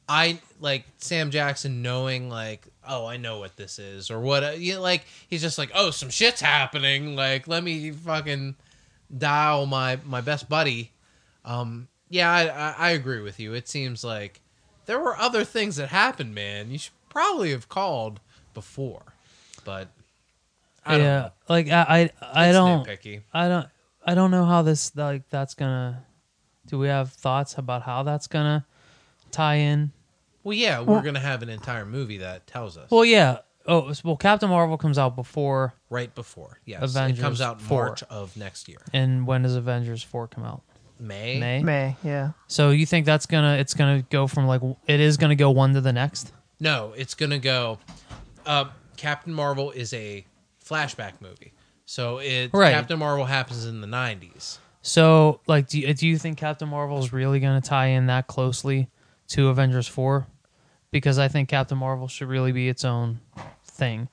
I 0.08 0.40
like 0.60 0.84
Sam 0.98 1.30
Jackson 1.30 1.82
knowing 1.82 2.28
like 2.28 2.66
oh 2.86 3.06
I 3.06 3.16
know 3.16 3.38
what 3.38 3.56
this 3.56 3.78
is 3.78 4.10
or 4.10 4.20
what 4.20 4.58
you 4.58 4.74
know, 4.74 4.82
like 4.82 5.04
he's 5.28 5.42
just 5.42 5.58
like 5.58 5.70
oh 5.74 5.90
some 5.90 6.10
shit's 6.10 6.40
happening. 6.40 7.16
Like 7.16 7.48
let 7.48 7.62
me 7.62 7.90
fucking 7.90 8.56
dial 9.16 9.66
my 9.66 9.98
my 10.04 10.20
best 10.20 10.48
buddy. 10.48 10.92
Um 11.44 11.88
yeah 12.08 12.30
I, 12.30 12.46
I 12.48 12.74
I 12.78 12.90
agree 12.90 13.20
with 13.20 13.40
you. 13.40 13.54
It 13.54 13.68
seems 13.68 14.04
like 14.04 14.40
there 14.86 15.00
were 15.00 15.16
other 15.16 15.44
things 15.44 15.76
that 15.76 15.88
happened 15.88 16.34
man. 16.34 16.70
You 16.70 16.78
should 16.78 16.92
probably 17.08 17.50
have 17.50 17.68
called 17.68 18.20
before 18.54 19.14
but 19.64 19.88
I 20.86 20.92
don't 20.98 21.06
yeah, 21.06 21.28
like 21.48 21.68
I 21.68 22.10
I, 22.20 22.48
I 22.48 22.52
don't 22.52 22.86
nitpicky. 22.86 23.22
I 23.32 23.48
don't 23.48 23.66
I 24.04 24.14
don't 24.14 24.30
know 24.30 24.44
how 24.44 24.62
this 24.62 24.94
like 24.96 25.28
that's 25.30 25.54
gonna 25.54 26.04
do 26.66 26.78
we 26.78 26.88
have 26.88 27.10
thoughts 27.12 27.56
about 27.58 27.82
how 27.82 28.02
that's 28.02 28.26
gonna 28.26 28.66
tie 29.30 29.56
in? 29.56 29.92
well 30.42 30.54
yeah 30.54 30.80
we're 30.80 31.00
gonna 31.02 31.18
have 31.20 31.42
an 31.42 31.48
entire 31.48 31.86
movie 31.86 32.18
that 32.18 32.46
tells 32.46 32.76
us 32.76 32.90
Well 32.90 33.04
yeah. 33.04 33.38
Oh 33.66 33.92
well 34.04 34.16
Captain 34.16 34.50
Marvel 34.50 34.76
comes 34.76 34.98
out 34.98 35.16
before 35.16 35.72
right 35.88 36.14
before. 36.14 36.60
Yes, 36.66 36.82
Avengers 36.82 37.18
it 37.18 37.22
comes 37.22 37.40
out 37.40 37.60
4. 37.62 37.86
March 37.86 38.02
of 38.04 38.36
next 38.36 38.68
year. 38.68 38.78
and 38.92 39.26
when 39.26 39.42
does 39.42 39.56
Avengers 39.56 40.02
four 40.02 40.26
come 40.28 40.44
out? 40.44 40.62
May. 41.00 41.40
May? 41.40 41.62
May, 41.62 41.96
yeah. 42.04 42.32
So 42.46 42.70
you 42.70 42.84
think 42.86 43.06
that's 43.06 43.24
gonna 43.26 43.54
it's 43.56 43.72
gonna 43.72 44.02
go 44.10 44.26
from 44.26 44.46
like 44.46 44.60
it 44.86 45.00
is 45.00 45.16
gonna 45.16 45.34
go 45.34 45.50
one 45.50 45.72
to 45.74 45.80
the 45.80 45.92
next? 45.94 46.30
No, 46.60 46.92
it's 46.94 47.14
gonna 47.14 47.38
go. 47.38 47.78
Uh, 48.44 48.66
Captain 48.98 49.32
Marvel 49.32 49.70
is 49.70 49.94
a 49.94 50.24
flashback 50.62 51.14
movie, 51.22 51.52
so 51.86 52.18
it 52.18 52.50
Right. 52.52 52.72
Captain 52.72 52.98
Marvel 52.98 53.24
happens 53.26 53.64
in 53.66 53.80
the 53.80 53.86
nineties. 53.86 54.58
So 54.82 55.40
like 55.46 55.68
do 55.68 55.80
you, 55.80 55.94
do 55.94 56.06
you 56.06 56.18
think 56.18 56.38
Captain 56.38 56.68
Marvel 56.68 56.98
is 56.98 57.12
really 57.12 57.40
gonna 57.40 57.60
tie 57.60 57.86
in 57.88 58.06
that 58.06 58.26
closely 58.26 58.88
to 59.28 59.48
Avengers 59.48 59.88
four? 59.88 60.26
Because 60.90 61.18
I 61.18 61.28
think 61.28 61.48
Captain 61.48 61.78
Marvel 61.78 62.06
should 62.08 62.28
really 62.28 62.52
be 62.52 62.68
its 62.68 62.84
own 62.84 63.20
thing 63.64 64.08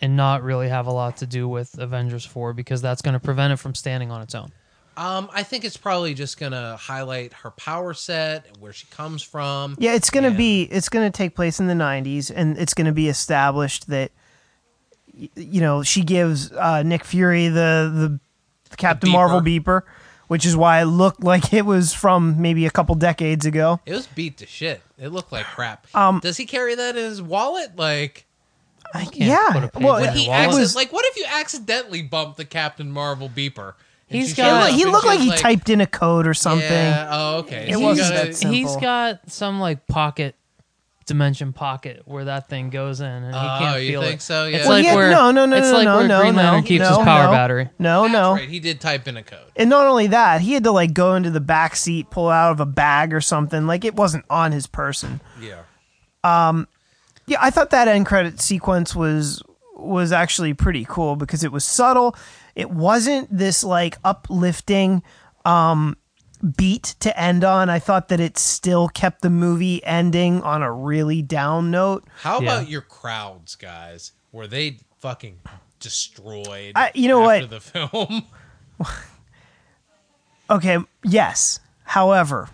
and 0.00 0.16
not 0.16 0.42
really 0.42 0.68
have 0.68 0.86
a 0.86 0.92
lot 0.92 1.16
to 1.18 1.26
do 1.26 1.48
with 1.48 1.76
Avengers 1.78 2.24
four 2.24 2.52
because 2.52 2.80
that's 2.80 3.02
gonna 3.02 3.20
prevent 3.20 3.52
it 3.52 3.56
from 3.56 3.74
standing 3.74 4.10
on 4.10 4.22
its 4.22 4.34
own. 4.34 4.52
Um, 4.96 5.28
I 5.32 5.44
think 5.44 5.64
it's 5.64 5.76
probably 5.76 6.12
just 6.14 6.40
gonna 6.40 6.76
highlight 6.76 7.32
her 7.32 7.50
power 7.52 7.94
set, 7.94 8.46
and 8.48 8.56
where 8.56 8.72
she 8.72 8.86
comes 8.88 9.22
from. 9.22 9.76
Yeah, 9.78 9.94
it's 9.94 10.10
gonna 10.10 10.28
and- 10.28 10.36
be 10.36 10.62
it's 10.62 10.88
gonna 10.88 11.10
take 11.10 11.36
place 11.36 11.60
in 11.60 11.68
the 11.68 11.74
'90s, 11.74 12.30
and 12.34 12.58
it's 12.58 12.74
gonna 12.74 12.90
be 12.92 13.08
established 13.08 13.88
that 13.90 14.10
y- 14.10 14.17
you 15.34 15.60
know 15.60 15.82
she 15.82 16.02
gives 16.02 16.52
uh, 16.52 16.82
Nick 16.82 17.04
Fury 17.04 17.48
the 17.48 17.90
the, 17.94 18.20
the 18.70 18.76
Captain 18.76 19.10
beeper. 19.10 19.12
Marvel 19.12 19.40
beeper, 19.40 19.82
which 20.28 20.44
is 20.46 20.56
why 20.56 20.80
it 20.80 20.84
looked 20.86 21.22
like 21.24 21.52
it 21.52 21.64
was 21.66 21.92
from 21.94 22.40
maybe 22.40 22.66
a 22.66 22.70
couple 22.70 22.94
decades 22.94 23.46
ago. 23.46 23.80
It 23.86 23.92
was 23.94 24.06
beat 24.06 24.38
to 24.38 24.46
shit. 24.46 24.82
It 24.98 25.08
looked 25.08 25.32
like 25.32 25.46
crap. 25.46 25.86
Um, 25.94 26.20
Does 26.20 26.36
he 26.36 26.46
carry 26.46 26.74
that 26.74 26.96
in 26.96 27.04
his 27.04 27.22
wallet? 27.22 27.76
Like, 27.76 28.26
I 28.94 29.04
can't 29.04 29.16
yeah, 29.16 29.48
put 29.52 29.64
a 29.64 29.68
page 29.68 29.82
well, 29.84 29.96
in 29.96 30.02
would 30.02 30.10
a 30.10 30.12
he 30.12 30.28
wallet. 30.28 30.40
accident- 30.44 30.60
was- 30.60 30.76
like, 30.76 30.92
what 30.92 31.04
if 31.06 31.16
you 31.16 31.24
accidentally 31.28 32.02
bump 32.02 32.36
the 32.36 32.44
Captain 32.44 32.90
Marvel 32.90 33.28
beeper? 33.28 33.74
and 34.10 34.18
He's 34.20 34.30
she 34.30 34.36
got- 34.36 34.70
shows 34.70 34.78
he 34.78 34.86
looked 34.86 35.04
like 35.06 35.20
she's 35.20 35.32
he 35.34 35.38
typed 35.38 35.68
in 35.68 35.80
a 35.82 35.86
code 35.86 36.26
or 36.26 36.32
something. 36.34 36.62
Yeah. 36.68 37.08
Oh, 37.10 37.36
okay. 37.40 37.68
It 37.68 37.74
So 37.74 37.80
wasn't 37.80 38.14
that 38.14 38.34
simple. 38.36 38.54
He's 38.56 38.74
got 38.76 39.20
some 39.30 39.60
like 39.60 39.86
pocket 39.86 40.34
dimension 41.08 41.52
pocket 41.52 42.02
where 42.04 42.26
that 42.26 42.48
thing 42.48 42.70
goes 42.70 43.00
in 43.00 43.06
and 43.06 43.34
he 43.34 43.40
Oh, 43.40 43.56
can't 43.58 43.82
you 43.82 43.88
feel 43.88 44.02
think 44.02 44.14
it. 44.16 44.22
so? 44.22 44.46
Yeah. 44.46 44.58
It's 44.58 44.66
Well, 44.68 44.76
like 44.76 44.82
he 44.84 44.88
had- 44.88 44.94
where 44.96 45.10
no, 45.10 45.30
no, 45.32 45.44
no, 45.46 45.56
it's 45.56 45.66
no, 45.70 45.72
like 45.76 45.84
no, 45.84 45.96
where 45.98 46.08
no, 46.08 46.20
Green 46.20 46.36
no, 46.36 46.42
Lantern 46.42 46.62
keeps 46.62 46.82
no, 46.82 46.88
his 46.88 46.98
power 46.98 47.24
no. 47.24 47.30
battery. 47.32 47.68
No, 47.78 48.02
That's 48.02 48.12
no. 48.12 48.32
right. 48.34 48.48
He 48.48 48.60
did 48.60 48.80
type 48.80 49.08
in 49.08 49.16
a 49.16 49.22
code. 49.24 49.40
And 49.56 49.68
not 49.68 49.86
only 49.86 50.06
that, 50.08 50.40
he 50.40 50.52
had 50.52 50.62
to 50.64 50.70
like 50.70 50.94
go 50.94 51.16
into 51.16 51.30
the 51.30 51.40
back 51.40 51.74
seat, 51.74 52.10
pull 52.10 52.28
out 52.28 52.52
of 52.52 52.60
a 52.60 52.66
bag 52.66 53.12
or 53.12 53.20
something. 53.20 53.66
Like 53.66 53.84
it 53.84 53.96
wasn't 53.96 54.24
on 54.30 54.52
his 54.52 54.66
person. 54.68 55.20
Yeah. 55.40 55.62
Um 56.22 56.68
yeah, 57.26 57.38
I 57.40 57.50
thought 57.50 57.70
that 57.70 57.88
end 57.88 58.06
credit 58.06 58.40
sequence 58.40 58.94
was 58.94 59.42
was 59.76 60.12
actually 60.12 60.54
pretty 60.54 60.84
cool 60.88 61.14
because 61.16 61.44
it 61.44 61.52
was 61.52 61.64
subtle. 61.64 62.16
It 62.54 62.70
wasn't 62.70 63.28
this 63.36 63.62
like 63.62 63.96
uplifting 64.04 65.02
um 65.44 65.96
beat 66.56 66.94
to 67.00 67.18
end 67.20 67.44
on. 67.44 67.68
I 67.70 67.78
thought 67.78 68.08
that 68.08 68.20
it 68.20 68.38
still 68.38 68.88
kept 68.88 69.22
the 69.22 69.30
movie 69.30 69.84
ending 69.84 70.42
on 70.42 70.62
a 70.62 70.72
really 70.72 71.22
down 71.22 71.70
note. 71.70 72.04
How 72.20 72.40
Yeah. 72.40 72.56
about 72.58 72.68
your 72.68 72.80
crowds, 72.82 73.54
guys? 73.56 74.12
Were 74.32 74.46
they 74.46 74.78
fucking 74.98 75.38
destroyed? 75.80 76.72
I- 76.76 76.92
you 76.94 77.08
know 77.08 77.28
after 77.30 77.46
what? 77.46 77.50
The 77.50 77.60
film. 77.60 78.22
Okay, 80.50 80.78
yes. 81.04 81.60
However, 81.84 82.48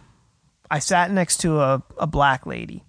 I 0.70 0.78
sat 0.80 1.10
next 1.10 1.38
to 1.38 1.60
a, 1.60 1.82
a 1.98 2.06
black 2.06 2.44
lady 2.46 2.82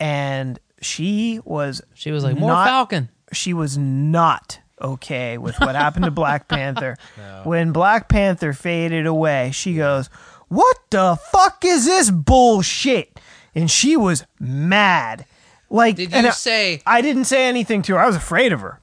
and 0.00 0.58
she 0.80 1.40
was 1.44 1.82
She 1.94 2.10
was 2.10 2.24
like, 2.24 2.36
more 2.36 2.50
Not- 2.50 2.66
Falcon. 2.66 3.10
she 3.32 3.54
was 3.54 3.78
not 3.78 4.58
okay 4.80 5.38
with 5.38 5.58
what 5.60 5.74
happened 5.74 6.04
to 6.04 6.10
Black 6.10 6.48
Panther. 6.48 6.96
When 7.44 7.72
Black 7.72 8.08
Panther 8.08 8.52
faded 8.52 9.06
away, 9.06 9.50
she 9.52 9.74
goes, 9.74 10.08
What 10.48 10.76
the 10.90 11.18
fuck 11.32 11.64
is 11.64 11.84
this 11.84 12.10
bullshit? 12.10 13.18
And 13.54 13.70
she 13.70 13.96
was 13.96 14.24
mad. 14.38 15.24
Like, 15.70 15.96
Did 15.96 16.12
you 16.12 16.18
I- 16.18 16.30
say 16.30 16.82
I 16.86 17.00
didn't 17.00 17.24
say 17.24 17.46
anything 17.48 17.82
to 17.82 17.94
her. 17.94 17.98
I 18.00 18.06
was 18.06 18.16
afraid 18.16 18.52
of 18.52 18.60
her. 18.60 18.80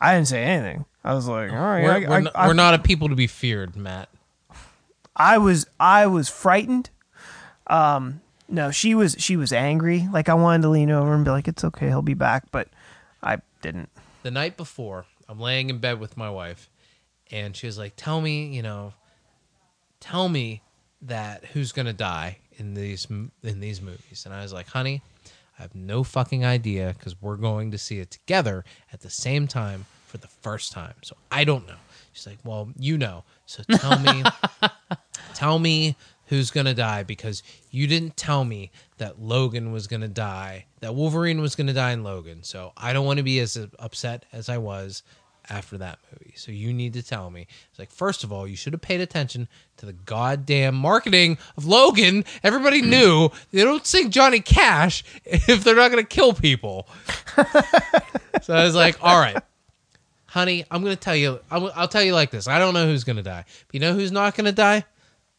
I 0.00 0.14
didn't 0.14 0.28
say 0.28 0.44
anything. 0.44 0.84
I 1.04 1.14
was 1.14 1.26
like, 1.26 1.50
all 1.50 1.56
right, 1.56 1.82
we're, 1.82 1.90
I, 1.92 1.98
we're, 2.00 2.14
I- 2.16 2.20
not, 2.20 2.34
we're 2.48 2.52
not 2.54 2.74
a 2.74 2.78
people 2.78 3.08
to 3.08 3.14
be 3.14 3.26
feared, 3.26 3.74
Matt? 3.76 4.08
I 5.16 5.38
was 5.38 5.66
I 5.80 6.06
was 6.06 6.28
frightened. 6.28 6.90
Um, 7.66 8.20
no, 8.48 8.70
she 8.70 8.94
was 8.94 9.16
she 9.18 9.36
was 9.36 9.52
angry. 9.52 10.08
Like 10.12 10.28
I 10.28 10.34
wanted 10.34 10.62
to 10.62 10.68
lean 10.68 10.90
over 10.90 11.12
and 11.14 11.24
be 11.24 11.30
like, 11.30 11.48
"It's 11.48 11.64
okay, 11.64 11.88
he'll 11.88 12.02
be 12.02 12.14
back," 12.14 12.44
but 12.52 12.68
I 13.22 13.38
didn't. 13.60 13.88
The 14.28 14.32
night 14.32 14.58
before, 14.58 15.06
I'm 15.26 15.40
laying 15.40 15.70
in 15.70 15.78
bed 15.78 15.98
with 15.98 16.18
my 16.18 16.28
wife, 16.28 16.68
and 17.30 17.56
she 17.56 17.64
was 17.64 17.78
like, 17.78 17.94
"Tell 17.96 18.20
me, 18.20 18.48
you 18.54 18.60
know, 18.60 18.92
tell 20.00 20.28
me 20.28 20.60
that 21.00 21.46
who's 21.46 21.72
gonna 21.72 21.94
die 21.94 22.36
in 22.58 22.74
these 22.74 23.06
in 23.06 23.60
these 23.60 23.80
movies." 23.80 24.24
And 24.26 24.34
I 24.34 24.42
was 24.42 24.52
like, 24.52 24.68
"Honey, 24.68 25.00
I 25.58 25.62
have 25.62 25.74
no 25.74 26.04
fucking 26.04 26.44
idea 26.44 26.94
because 26.98 27.22
we're 27.22 27.38
going 27.38 27.70
to 27.70 27.78
see 27.78 28.00
it 28.00 28.10
together 28.10 28.66
at 28.92 29.00
the 29.00 29.08
same 29.08 29.48
time 29.48 29.86
for 30.06 30.18
the 30.18 30.28
first 30.28 30.72
time, 30.72 30.96
so 31.00 31.16
I 31.32 31.44
don't 31.44 31.66
know." 31.66 31.80
She's 32.12 32.26
like, 32.26 32.40
"Well, 32.44 32.68
you 32.78 32.98
know, 32.98 33.24
so 33.46 33.62
tell 33.62 33.98
me, 33.98 34.24
tell 35.34 35.58
me." 35.58 35.96
Who's 36.26 36.50
gonna 36.50 36.74
die? 36.74 37.04
Because 37.04 37.42
you 37.70 37.86
didn't 37.86 38.16
tell 38.16 38.44
me 38.44 38.70
that 38.98 39.20
Logan 39.20 39.72
was 39.72 39.86
gonna 39.86 40.08
die, 40.08 40.66
that 40.80 40.94
Wolverine 40.94 41.40
was 41.40 41.54
gonna 41.54 41.72
die 41.72 41.92
in 41.92 42.02
Logan. 42.02 42.42
So 42.42 42.72
I 42.76 42.92
don't 42.92 43.06
want 43.06 43.18
to 43.18 43.22
be 43.22 43.38
as 43.40 43.58
upset 43.78 44.24
as 44.32 44.48
I 44.48 44.58
was 44.58 45.02
after 45.50 45.78
that 45.78 45.98
movie. 46.12 46.34
So 46.36 46.52
you 46.52 46.72
need 46.72 46.92
to 46.94 47.02
tell 47.02 47.30
me. 47.30 47.46
It's 47.70 47.78
like, 47.78 47.90
first 47.90 48.24
of 48.24 48.32
all, 48.32 48.46
you 48.46 48.56
should 48.56 48.72
have 48.72 48.82
paid 48.82 49.00
attention 49.00 49.48
to 49.78 49.86
the 49.86 49.92
goddamn 49.92 50.74
marketing 50.74 51.38
of 51.56 51.64
Logan. 51.64 52.24
Everybody 52.42 52.82
knew 52.82 53.30
they 53.52 53.64
don't 53.64 53.86
sing 53.86 54.10
Johnny 54.10 54.40
Cash 54.40 55.04
if 55.24 55.64
they're 55.64 55.76
not 55.76 55.90
gonna 55.90 56.04
kill 56.04 56.32
people. 56.32 56.88
so 58.42 58.54
I 58.54 58.64
was 58.64 58.74
like, 58.74 58.96
all 59.02 59.18
right. 59.18 59.42
Honey, 60.26 60.64
I'm 60.70 60.82
gonna 60.82 60.96
tell 60.96 61.16
you. 61.16 61.40
I'll, 61.50 61.72
I'll 61.74 61.88
tell 61.88 62.02
you 62.02 62.12
like 62.12 62.30
this. 62.30 62.46
I 62.46 62.58
don't 62.58 62.74
know 62.74 62.86
who's 62.86 63.04
gonna 63.04 63.22
die. 63.22 63.44
But 63.66 63.74
you 63.74 63.80
know 63.80 63.94
who's 63.94 64.12
not 64.12 64.34
gonna 64.34 64.52
die? 64.52 64.84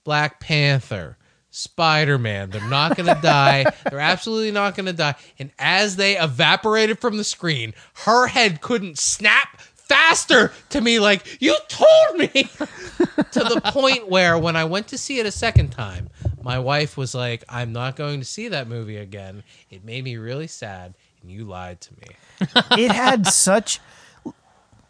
Black 0.03 0.39
Panther, 0.39 1.18
Spider 1.52 2.18
Man. 2.18 2.50
They're 2.50 2.70
not 2.70 2.96
going 2.96 3.14
to 3.14 3.20
die. 3.22 3.66
They're 3.90 4.00
absolutely 4.00 4.52
not 4.52 4.76
going 4.76 4.86
to 4.86 4.94
die. 4.94 5.16
And 5.38 5.52
as 5.58 5.96
they 5.96 6.18
evaporated 6.18 7.00
from 7.00 7.18
the 7.18 7.24
screen, 7.24 7.74
her 8.06 8.28
head 8.28 8.62
couldn't 8.62 8.98
snap 8.98 9.60
faster 9.90 10.54
to 10.70 10.82
me, 10.82 11.00
like, 11.00 11.42
you 11.42 11.56
told 11.68 12.18
me. 12.18 12.50
to 13.32 13.40
the 13.40 13.62
point 13.66 14.08
where 14.10 14.38
when 14.38 14.56
I 14.56 14.66
went 14.66 14.88
to 14.90 14.98
see 14.98 15.20
it 15.20 15.26
a 15.26 15.32
second 15.32 15.70
time, 15.70 16.10
my 16.44 16.60
wife 16.60 16.98
was 16.98 17.16
like, 17.16 17.44
I'm 17.50 17.74
not 17.74 17.96
going 17.96 18.20
to 18.20 18.26
see 18.26 18.48
that 18.50 18.68
movie 18.68 18.98
again. 18.98 19.44
It 19.70 19.84
made 19.84 20.04
me 20.04 20.18
really 20.18 20.48
sad, 20.48 20.94
and 21.22 21.32
you 21.32 21.46
lied 21.46 21.82
to 21.82 21.94
me. 21.94 22.78
It 22.84 22.92
had 22.92 23.28
such 23.28 23.80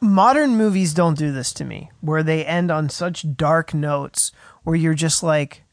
modern 0.01 0.57
movies 0.57 0.93
don't 0.93 1.17
do 1.17 1.31
this 1.31 1.53
to 1.53 1.65
me, 1.65 1.91
where 2.01 2.23
they 2.23 2.45
end 2.45 2.71
on 2.71 2.89
such 2.89 3.35
dark 3.35 3.73
notes, 3.73 4.31
where 4.63 4.75
you're 4.75 4.93
just 4.93 5.23
like, 5.23 5.63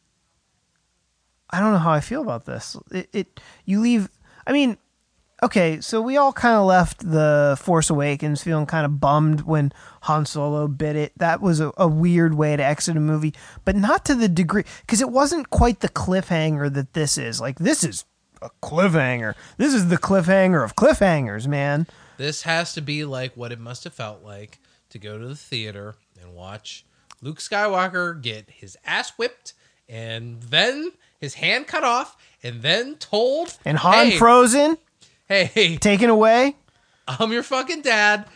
I 1.56 1.60
don't 1.60 1.72
know 1.72 1.78
how 1.78 1.92
I 1.92 2.00
feel 2.00 2.20
about 2.20 2.44
this. 2.44 2.76
It, 2.90 3.08
it 3.14 3.40
you 3.64 3.80
leave. 3.80 4.10
I 4.46 4.52
mean, 4.52 4.76
okay, 5.42 5.80
so 5.80 6.02
we 6.02 6.18
all 6.18 6.34
kind 6.34 6.54
of 6.54 6.66
left 6.66 7.10
the 7.10 7.56
Force 7.58 7.88
Awakens 7.88 8.42
feeling 8.42 8.66
kind 8.66 8.84
of 8.84 9.00
bummed 9.00 9.40
when 9.40 9.72
Han 10.02 10.26
Solo 10.26 10.68
bit 10.68 10.96
it. 10.96 11.12
That 11.16 11.40
was 11.40 11.60
a, 11.60 11.72
a 11.78 11.88
weird 11.88 12.34
way 12.34 12.56
to 12.56 12.62
exit 12.62 12.98
a 12.98 13.00
movie, 13.00 13.32
but 13.64 13.74
not 13.74 14.04
to 14.04 14.14
the 14.14 14.28
degree 14.28 14.64
because 14.82 15.00
it 15.00 15.08
wasn't 15.08 15.48
quite 15.48 15.80
the 15.80 15.88
cliffhanger 15.88 16.70
that 16.74 16.92
this 16.92 17.16
is. 17.16 17.40
Like 17.40 17.58
this 17.58 17.82
is 17.82 18.04
a 18.42 18.50
cliffhanger. 18.62 19.34
This 19.56 19.72
is 19.72 19.88
the 19.88 19.96
cliffhanger 19.96 20.62
of 20.62 20.76
cliffhangers, 20.76 21.46
man. 21.46 21.86
This 22.18 22.42
has 22.42 22.74
to 22.74 22.82
be 22.82 23.06
like 23.06 23.34
what 23.34 23.50
it 23.50 23.60
must 23.60 23.84
have 23.84 23.94
felt 23.94 24.22
like 24.22 24.58
to 24.90 24.98
go 24.98 25.16
to 25.16 25.26
the 25.26 25.34
theater 25.34 25.94
and 26.20 26.34
watch 26.34 26.84
Luke 27.22 27.38
Skywalker 27.38 28.20
get 28.20 28.50
his 28.50 28.76
ass 28.84 29.12
whipped 29.16 29.54
and 29.88 30.42
then 30.42 30.92
his 31.26 31.34
hand 31.34 31.66
cut 31.66 31.84
off 31.84 32.16
and 32.42 32.62
then 32.62 32.94
told 32.96 33.56
And 33.64 33.78
Han 33.78 34.06
hey, 34.10 34.18
frozen, 34.18 34.78
hey, 35.28 35.76
taken 35.80 36.08
away. 36.10 36.56
I'm 37.08 37.32
your 37.32 37.42
fucking 37.42 37.82
dad. 37.82 38.26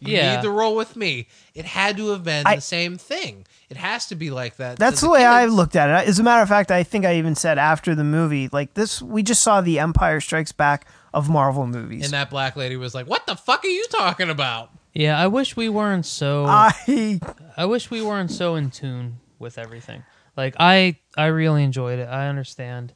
You 0.00 0.16
Yeah. 0.16 0.36
need 0.36 0.42
to 0.42 0.50
roll 0.50 0.76
with 0.76 0.96
me. 0.96 1.28
It 1.54 1.64
had 1.64 1.96
to 1.96 2.08
have 2.10 2.24
been 2.24 2.46
I- 2.46 2.56
the 2.56 2.60
same 2.60 2.98
thing. 2.98 3.46
It 3.70 3.76
has 3.78 4.06
to 4.08 4.14
be 4.14 4.30
like 4.30 4.56
that. 4.58 4.78
That's 4.78 5.00
to 5.00 5.06
the 5.06 5.10
way 5.12 5.24
I 5.24 5.46
looked 5.46 5.74
at 5.74 5.88
it. 5.88 6.08
As 6.08 6.18
a 6.18 6.22
matter 6.22 6.42
of 6.42 6.48
fact, 6.48 6.70
I 6.70 6.82
think 6.84 7.04
I 7.04 7.16
even 7.16 7.34
said 7.34 7.58
after 7.58 7.94
the 7.94 8.04
movie, 8.04 8.48
like 8.52 8.74
this, 8.74 9.00
we 9.02 9.22
just 9.22 9.42
saw 9.42 9.60
the 9.62 9.78
Empire 9.80 10.20
Strikes 10.20 10.52
Back 10.52 10.86
of 11.14 11.28
Marvel 11.30 11.66
movies. 11.66 12.04
And 12.04 12.12
that 12.12 12.28
black 12.30 12.54
lady 12.56 12.76
was 12.76 12.94
like, 12.94 13.06
"What 13.08 13.26
the 13.26 13.34
fuck 13.34 13.64
are 13.64 13.68
you 13.68 13.84
talking 13.90 14.30
about?" 14.30 14.70
Yeah, 14.92 15.18
I 15.18 15.26
wish 15.26 15.56
we 15.56 15.68
weren't 15.68 16.06
so. 16.06 16.44
I 16.46 17.18
I 17.56 17.64
wish 17.64 17.90
we 17.90 18.00
weren't 18.02 18.30
so 18.30 18.54
in 18.54 18.70
tune 18.70 19.18
with 19.40 19.58
everything. 19.58 20.04
Like 20.36 20.54
I, 20.58 20.96
I 21.16 21.26
really 21.26 21.62
enjoyed 21.62 21.98
it. 21.98 22.08
I 22.08 22.28
understand, 22.28 22.92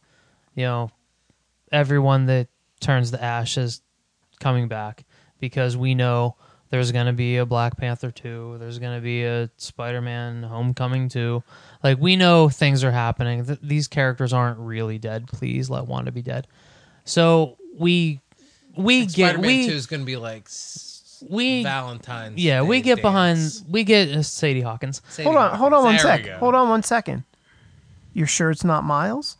you 0.55 0.65
know, 0.65 0.91
everyone 1.71 2.27
that 2.27 2.49
turns 2.81 3.11
to 3.11 3.23
ash 3.23 3.57
is 3.59 3.81
coming 4.41 4.69
back 4.69 5.05
because 5.41 5.77
we 5.77 5.95
know 5.95 6.37
there's 6.71 6.93
gonna 6.93 7.13
be 7.13 7.39
a 7.39 7.47
Black 7.47 7.77
Panther 7.77 8.11
two. 8.11 8.57
There's 8.59 8.79
gonna 8.79 9.01
be 9.01 9.25
a 9.25 9.51
Spider-Man 9.57 10.43
Homecoming 10.43 11.09
two. 11.09 11.43
Like 11.83 11.99
we 11.99 12.17
know 12.17 12.49
things 12.49 12.85
are 12.85 12.91
happening. 12.91 13.45
Th- 13.45 13.59
these 13.63 13.89
characters 13.89 14.33
aren't 14.33 14.59
really 14.59 14.99
dead. 14.99 15.29
Please 15.29 15.71
let 15.71 15.87
Wanda 15.87 16.13
be 16.13 16.23
dead. 16.23 16.47
So 17.05 17.57
we, 17.79 18.21
we 18.77 19.07
get 19.07 19.31
Spider-Man 19.31 19.47
we 19.47 19.67
Two 19.67 19.73
is 19.73 19.87
going 19.87 20.01
to 20.01 20.07
be 20.07 20.17
like 20.17 20.49
we 21.29 21.63
Valentine's. 21.63 22.39
yeah 22.43 22.63
we 22.63 22.79
Day 22.79 22.95
get 22.95 23.03
behind 23.03 23.39
we 23.69 23.83
get 23.83 24.09
uh, 24.11 24.23
Sadie 24.23 24.61
Hawkins. 24.61 25.01
Sadie 25.09 25.25
hold 25.25 25.37
on, 25.37 25.57
hold 25.57 25.73
on 25.73 25.85
one 25.85 25.95
Hawkins. 25.95 26.03
There 26.03 26.17
we 26.17 26.23
sec. 26.25 26.33
go. 26.33 26.39
Hold 26.39 26.55
on 26.55 26.69
one 26.69 26.83
second. 26.83 27.25
You're 28.19 28.27
sure 28.27 28.51
it's 28.51 28.65
not 28.65 28.83
Miles? 28.83 29.37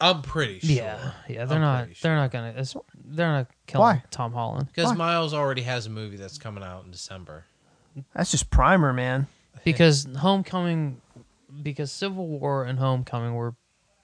I'm 0.00 0.22
pretty 0.22 0.60
sure. 0.60 0.70
Yeah, 0.74 1.12
yeah, 1.28 1.44
they're 1.44 1.56
I'm 1.58 1.60
not. 1.62 1.84
pretty 1.84 2.00
They're 2.02 2.16
not 2.16 2.30
gonna. 2.32 2.54
It's, 2.56 2.74
they're 3.04 3.28
not 3.30 3.48
killing 3.66 3.82
Why? 3.82 4.02
Tom 4.10 4.32
Holland 4.32 4.66
Because 4.68 4.86
Why? 4.90 4.94
Miles 4.94 5.34
already 5.34 5.62
has 5.62 5.86
a 5.86 5.90
movie 5.90 6.16
that's 6.16 6.38
coming 6.38 6.64
out 6.64 6.84
in 6.86 6.90
December. 6.90 7.44
That's 8.14 8.30
just 8.30 8.48
primer, 8.50 8.92
man. 8.94 9.26
because 9.64 10.08
Homecoming, 10.16 11.00
because 11.62 11.92
Civil 11.92 12.26
War 12.26 12.64
and 12.64 12.78
Homecoming 12.78 13.34
were, 13.34 13.54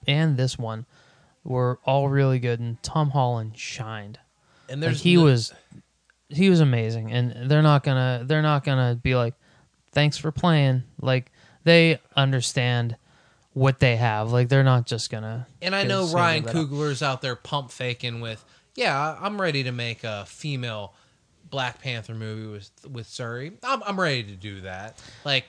and 0.07 0.37
this 0.37 0.57
one, 0.59 0.85
were 1.43 1.79
all 1.83 2.07
really 2.07 2.37
good, 2.37 2.59
and 2.59 2.81
Tom 2.83 3.09
Holland 3.09 3.57
shined. 3.57 4.19
And 4.69 4.79
Like 4.79 4.89
there's 4.89 5.01
he 5.01 5.15
no- 5.15 5.23
was, 5.23 5.51
he 6.29 6.49
was 6.51 6.59
amazing, 6.59 7.11
and 7.11 7.49
they're 7.49 7.63
not 7.63 7.83
gonna. 7.83 8.23
They're 8.25 8.43
not 8.43 8.63
gonna 8.63 8.93
be 9.01 9.15
like, 9.15 9.33
thanks 9.91 10.15
for 10.17 10.31
playing. 10.31 10.83
Like 11.01 11.31
they 11.63 11.99
understand 12.15 12.95
what 13.53 13.79
they 13.79 13.95
have. 13.97 14.31
Like 14.31 14.49
they're 14.49 14.63
not 14.63 14.85
just 14.85 15.09
gonna. 15.09 15.47
And 15.61 15.75
I 15.75 15.83
know 15.83 16.07
Ryan. 16.07 16.43
Coogler's 16.43 17.01
out 17.03 17.21
there 17.21 17.35
pump 17.35 17.71
faking 17.71 18.21
with, 18.21 18.43
yeah, 18.75 19.17
I'm 19.19 19.39
ready 19.39 19.63
to 19.63 19.71
make 19.71 20.03
a 20.03 20.25
female 20.27 20.93
Black 21.49 21.81
Panther 21.81 22.13
movie 22.13 22.47
with 22.47 22.69
with 22.89 23.09
Shuri. 23.09 23.53
I'm 23.63 23.81
I'm 23.83 23.99
ready 23.99 24.23
to 24.23 24.35
do 24.35 24.61
that. 24.61 25.01
Like, 25.25 25.45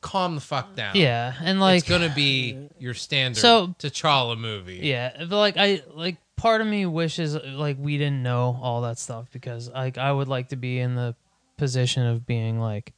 calm 0.00 0.34
the 0.34 0.40
fuck 0.40 0.74
down. 0.76 0.94
Yeah, 0.94 1.32
and 1.40 1.58
like 1.60 1.80
it's 1.80 1.88
gonna 1.88 2.12
be 2.14 2.68
your 2.78 2.94
standard 2.94 3.40
So- 3.40 3.68
T'Challa 3.78 4.38
movie. 4.38 4.80
Yeah, 4.82 5.24
but 5.28 5.38
like 5.38 5.56
I 5.56 5.82
like 5.94 6.16
part 6.36 6.60
of 6.60 6.66
me 6.66 6.84
wishes 6.86 7.34
like 7.34 7.76
we 7.80 7.96
didn't 7.98 8.22
know 8.22 8.58
all 8.60 8.82
that 8.82 8.98
stuff 8.98 9.26
because 9.32 9.70
like 9.70 9.96
I 9.96 10.12
would 10.12 10.28
like 10.28 10.48
to 10.48 10.56
be 10.56 10.78
in 10.78 10.94
the 10.96 11.14
position 11.56 12.04
of 12.04 12.26
being 12.26 12.58
like, 12.60 12.92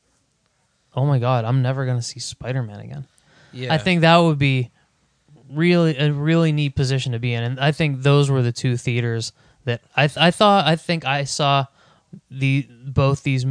oh 0.95 1.05
my 1.07 1.19
god, 1.19 1.45
I'm 1.45 1.63
never 1.63 1.87
gonna 1.87 2.03
see 2.03 2.21
Spider 2.21 2.63
Man 2.63 2.81
again. 2.81 3.07
yeah. 3.53 3.73
I 3.73 3.79
think 3.79 4.03
that 4.03 4.17
would 4.19 4.39
be 4.39 4.71
really 5.51 5.97
a 5.97 6.13
really 6.13 6.53
neat 6.53 6.75
position 6.75 7.13
to 7.13 7.19
be 7.19 7.33
in, 7.35 7.43
and 7.45 7.61
I 7.61 7.73
think 7.73 8.03
those 8.03 8.31
were 8.31 8.43
the 8.43 8.53
two 8.53 8.77
theaters 8.77 9.33
that 9.65 9.81
I 9.97 10.05
I 10.17 10.31
thought 10.31 10.67
I 10.67 10.77
think 10.77 11.05
I 11.05 11.25
saw 11.25 11.67
the 12.31 12.67
both 12.87 13.23
these 13.23 13.45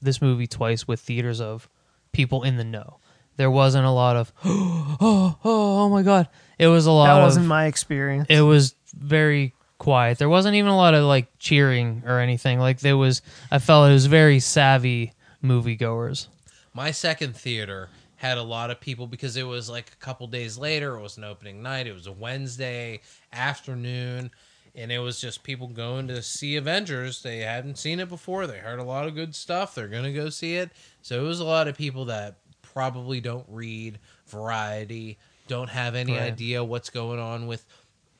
this 0.00 0.22
movie 0.22 0.46
twice 0.46 0.86
with 0.86 1.00
theaters 1.00 1.40
of 1.40 1.68
people 2.12 2.42
in 2.42 2.56
the 2.56 2.64
know. 2.64 2.98
There 3.36 3.50
wasn't 3.50 3.86
a 3.86 3.90
lot 3.90 4.16
of 4.16 4.32
oh 4.44 4.96
oh 5.00 5.38
oh 5.44 5.88
my 5.88 6.02
god. 6.02 6.28
It 6.58 6.66
was 6.66 6.86
a 6.86 6.90
lot 6.92 7.14
That 7.14 7.22
wasn't 7.22 7.46
my 7.46 7.66
experience. 7.66 8.26
it 8.28 8.40
was 8.40 8.74
very 8.96 9.54
quiet. 9.78 10.18
There 10.18 10.28
wasn't 10.28 10.56
even 10.56 10.70
a 10.70 10.76
lot 10.76 10.94
of 10.94 11.04
like 11.04 11.28
cheering 11.38 12.02
or 12.04 12.18
anything. 12.18 12.58
Like 12.58 12.80
there 12.80 12.96
was, 12.96 13.22
I 13.50 13.60
felt 13.60 13.88
it 13.88 13.92
was 13.92 14.06
very 14.06 14.40
savvy 14.40 15.12
moviegoers. 15.42 16.26
My 16.74 16.90
second 16.90 17.34
theater 17.36 17.88
had 18.16 18.36
a 18.38 18.42
lot 18.42 18.70
of 18.70 18.80
people 18.80 19.06
because 19.06 19.36
it 19.36 19.44
was 19.46 19.70
like 19.70 19.92
a 19.92 19.96
couple 20.04 20.26
days 20.26 20.58
later. 20.58 20.96
It 20.96 21.02
was 21.02 21.16
an 21.16 21.24
opening 21.24 21.62
night. 21.62 21.86
It 21.86 21.92
was 21.94 22.06
a 22.06 22.12
Wednesday 22.12 23.00
afternoon. 23.32 24.30
And 24.74 24.92
it 24.92 24.98
was 24.98 25.20
just 25.20 25.42
people 25.42 25.66
going 25.68 26.06
to 26.08 26.22
see 26.22 26.56
Avengers. 26.56 27.22
They 27.22 27.38
hadn't 27.38 27.78
seen 27.78 27.98
it 28.00 28.08
before. 28.08 28.46
They 28.46 28.58
heard 28.58 28.78
a 28.78 28.84
lot 28.84 29.06
of 29.08 29.14
good 29.14 29.34
stuff. 29.34 29.74
They're 29.74 29.88
going 29.88 30.04
to 30.04 30.12
go 30.12 30.28
see 30.28 30.54
it. 30.56 30.70
So 31.02 31.18
it 31.24 31.26
was 31.26 31.40
a 31.40 31.44
lot 31.44 31.66
of 31.68 31.76
people 31.76 32.04
that 32.06 32.36
probably 32.62 33.20
don't 33.20 33.46
read 33.48 33.98
Variety, 34.28 35.18
don't 35.48 35.70
have 35.70 35.94
any 35.94 36.12
Right. 36.12 36.22
idea 36.22 36.62
what's 36.62 36.90
going 36.90 37.18
on 37.18 37.46
with 37.46 37.64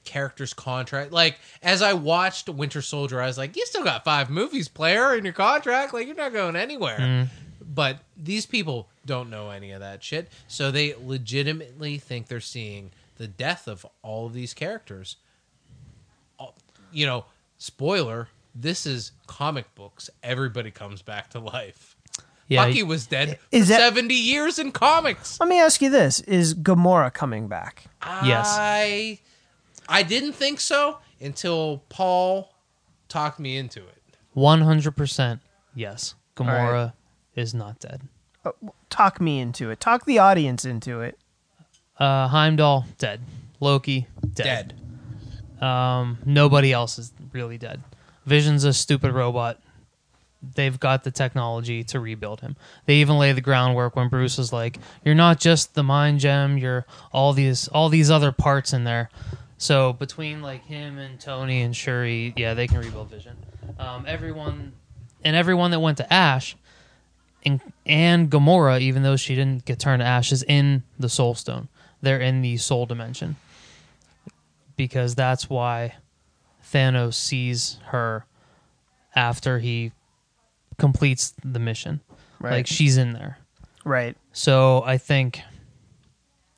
characters' 0.04 0.54
contract. 0.54 1.12
Like, 1.12 1.38
as 1.62 1.82
I 1.82 1.92
watched 1.92 2.48
Winter 2.48 2.80
Soldier, 2.82 3.20
I 3.20 3.26
was 3.26 3.36
like, 3.38 3.56
you 3.56 3.66
still 3.66 3.84
got 3.84 4.04
five 4.04 4.30
movies, 4.30 4.66
player, 4.68 5.14
in 5.14 5.24
your 5.24 5.34
contract. 5.34 5.92
Like, 5.92 6.06
you're 6.06 6.16
not 6.16 6.32
going 6.32 6.56
anywhere. 6.56 6.96
Hmm. 6.96 7.22
But 7.78 8.00
these 8.16 8.44
people 8.44 8.88
don't 9.06 9.30
know 9.30 9.50
any 9.50 9.70
of 9.70 9.78
that 9.78 10.02
shit. 10.02 10.32
So 10.48 10.72
they 10.72 10.96
legitimately 11.00 11.98
think 11.98 12.26
they're 12.26 12.40
seeing 12.40 12.90
the 13.18 13.28
death 13.28 13.68
of 13.68 13.86
all 14.02 14.26
of 14.26 14.32
these 14.32 14.52
characters. 14.52 15.14
You 16.90 17.06
know, 17.06 17.26
spoiler, 17.58 18.30
this 18.52 18.84
is 18.84 19.12
comic 19.28 19.72
books. 19.76 20.10
Everybody 20.24 20.72
comes 20.72 21.02
back 21.02 21.30
to 21.30 21.38
life. 21.38 21.94
Yeah, 22.48 22.66
Bucky 22.66 22.82
was 22.82 23.06
dead 23.06 23.38
Is 23.52 23.66
for 23.66 23.74
that- 23.74 23.78
70 23.80 24.12
years 24.12 24.58
in 24.58 24.72
comics. 24.72 25.38
Let 25.38 25.48
me 25.48 25.60
ask 25.60 25.80
you 25.80 25.88
this: 25.88 26.18
Is 26.22 26.56
Gamora 26.56 27.14
coming 27.14 27.46
back? 27.46 27.84
Yes. 28.24 28.48
I 28.58 29.20
I 29.88 30.02
didn't 30.02 30.32
think 30.32 30.58
so 30.58 30.98
until 31.20 31.84
Paul 31.90 32.52
talked 33.08 33.38
me 33.38 33.56
into 33.56 33.78
it. 33.86 34.02
one 34.32 34.62
hundred 34.62 34.96
percent. 34.96 35.42
Yes, 35.76 36.16
Gamora 36.36 36.72
right. 36.72 36.92
Is 37.38 37.54
not 37.54 37.78
dead. 37.78 38.02
Talk 38.90 39.20
me 39.20 39.40
into 39.40 39.70
it. 39.70 39.80
Talk 39.80 40.04
the 40.04 40.18
audience 40.18 40.64
into 40.64 41.00
it. 41.00 41.18
Uh, 41.98 42.28
Heimdall 42.28 42.86
dead. 42.98 43.20
Loki 43.60 44.06
dead. 44.34 44.74
Dead. 45.58 45.64
Um, 45.64 46.18
nobody 46.24 46.72
else 46.72 46.98
is 46.98 47.12
really 47.32 47.58
dead. 47.58 47.82
Vision's 48.24 48.64
a 48.64 48.72
stupid 48.72 49.12
robot. 49.12 49.60
They've 50.54 50.78
got 50.78 51.02
the 51.02 51.10
technology 51.10 51.82
to 51.84 51.98
rebuild 51.98 52.40
him. 52.40 52.56
They 52.86 52.96
even 52.96 53.18
lay 53.18 53.32
the 53.32 53.40
groundwork 53.40 53.96
when 53.96 54.08
Bruce 54.08 54.38
was 54.38 54.52
like, 54.52 54.78
"You're 55.04 55.16
not 55.16 55.40
just 55.40 55.74
the 55.74 55.82
mind 55.82 56.20
gem. 56.20 56.58
You're 56.58 56.86
all 57.12 57.32
these 57.32 57.66
all 57.68 57.88
these 57.88 58.10
other 58.10 58.30
parts 58.30 58.72
in 58.72 58.84
there." 58.84 59.10
So 59.56 59.92
between 59.92 60.40
like 60.40 60.64
him 60.64 60.98
and 60.98 61.18
Tony 61.18 61.62
and 61.62 61.74
Shuri, 61.74 62.32
yeah, 62.36 62.54
they 62.54 62.68
can 62.68 62.78
rebuild 62.78 63.10
Vision. 63.10 63.36
Um, 63.80 64.04
everyone 64.06 64.74
and 65.24 65.34
everyone 65.34 65.72
that 65.72 65.80
went 65.80 65.96
to 65.96 66.12
Ash, 66.12 66.56
and 67.44 67.60
and 67.86 68.30
Gamora, 68.30 68.80
even 68.80 69.02
though 69.02 69.16
she 69.16 69.34
didn't 69.34 69.64
get 69.64 69.78
turned 69.78 70.00
to 70.00 70.06
ash, 70.06 70.32
is 70.32 70.42
in 70.42 70.82
the 70.98 71.08
Soul 71.08 71.34
Stone. 71.34 71.68
They're 72.02 72.20
in 72.20 72.42
the 72.42 72.56
Soul 72.56 72.86
Dimension 72.86 73.36
because 74.76 75.14
that's 75.14 75.50
why 75.50 75.96
Thanos 76.72 77.14
sees 77.14 77.78
her 77.86 78.24
after 79.14 79.58
he 79.58 79.92
completes 80.78 81.34
the 81.44 81.58
mission. 81.58 82.00
Right. 82.40 82.52
Like 82.52 82.66
she's 82.66 82.96
in 82.96 83.12
there. 83.12 83.38
Right. 83.84 84.16
So 84.32 84.82
I 84.84 84.98
think, 84.98 85.40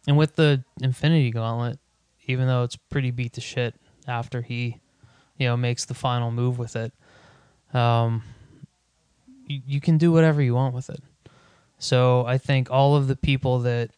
and 0.06 0.16
with 0.16 0.36
the 0.36 0.62
Infinity 0.82 1.30
Gauntlet, 1.30 1.78
even 2.26 2.46
though 2.46 2.64
it's 2.64 2.76
pretty 2.76 3.10
beat 3.10 3.32
to 3.34 3.40
shit 3.40 3.74
after 4.06 4.42
he, 4.42 4.78
you 5.38 5.48
know, 5.48 5.56
makes 5.56 5.86
the 5.86 5.94
final 5.94 6.30
move 6.30 6.58
with 6.58 6.76
it, 6.76 6.92
um, 7.72 8.22
you, 9.50 9.60
you 9.66 9.80
can 9.80 9.98
do 9.98 10.12
whatever 10.12 10.40
you 10.40 10.54
want 10.54 10.74
with 10.74 10.88
it. 10.88 11.02
So 11.78 12.24
I 12.26 12.38
think 12.38 12.70
all 12.70 12.94
of 12.94 13.08
the 13.08 13.16
people 13.16 13.60
that 13.60 13.90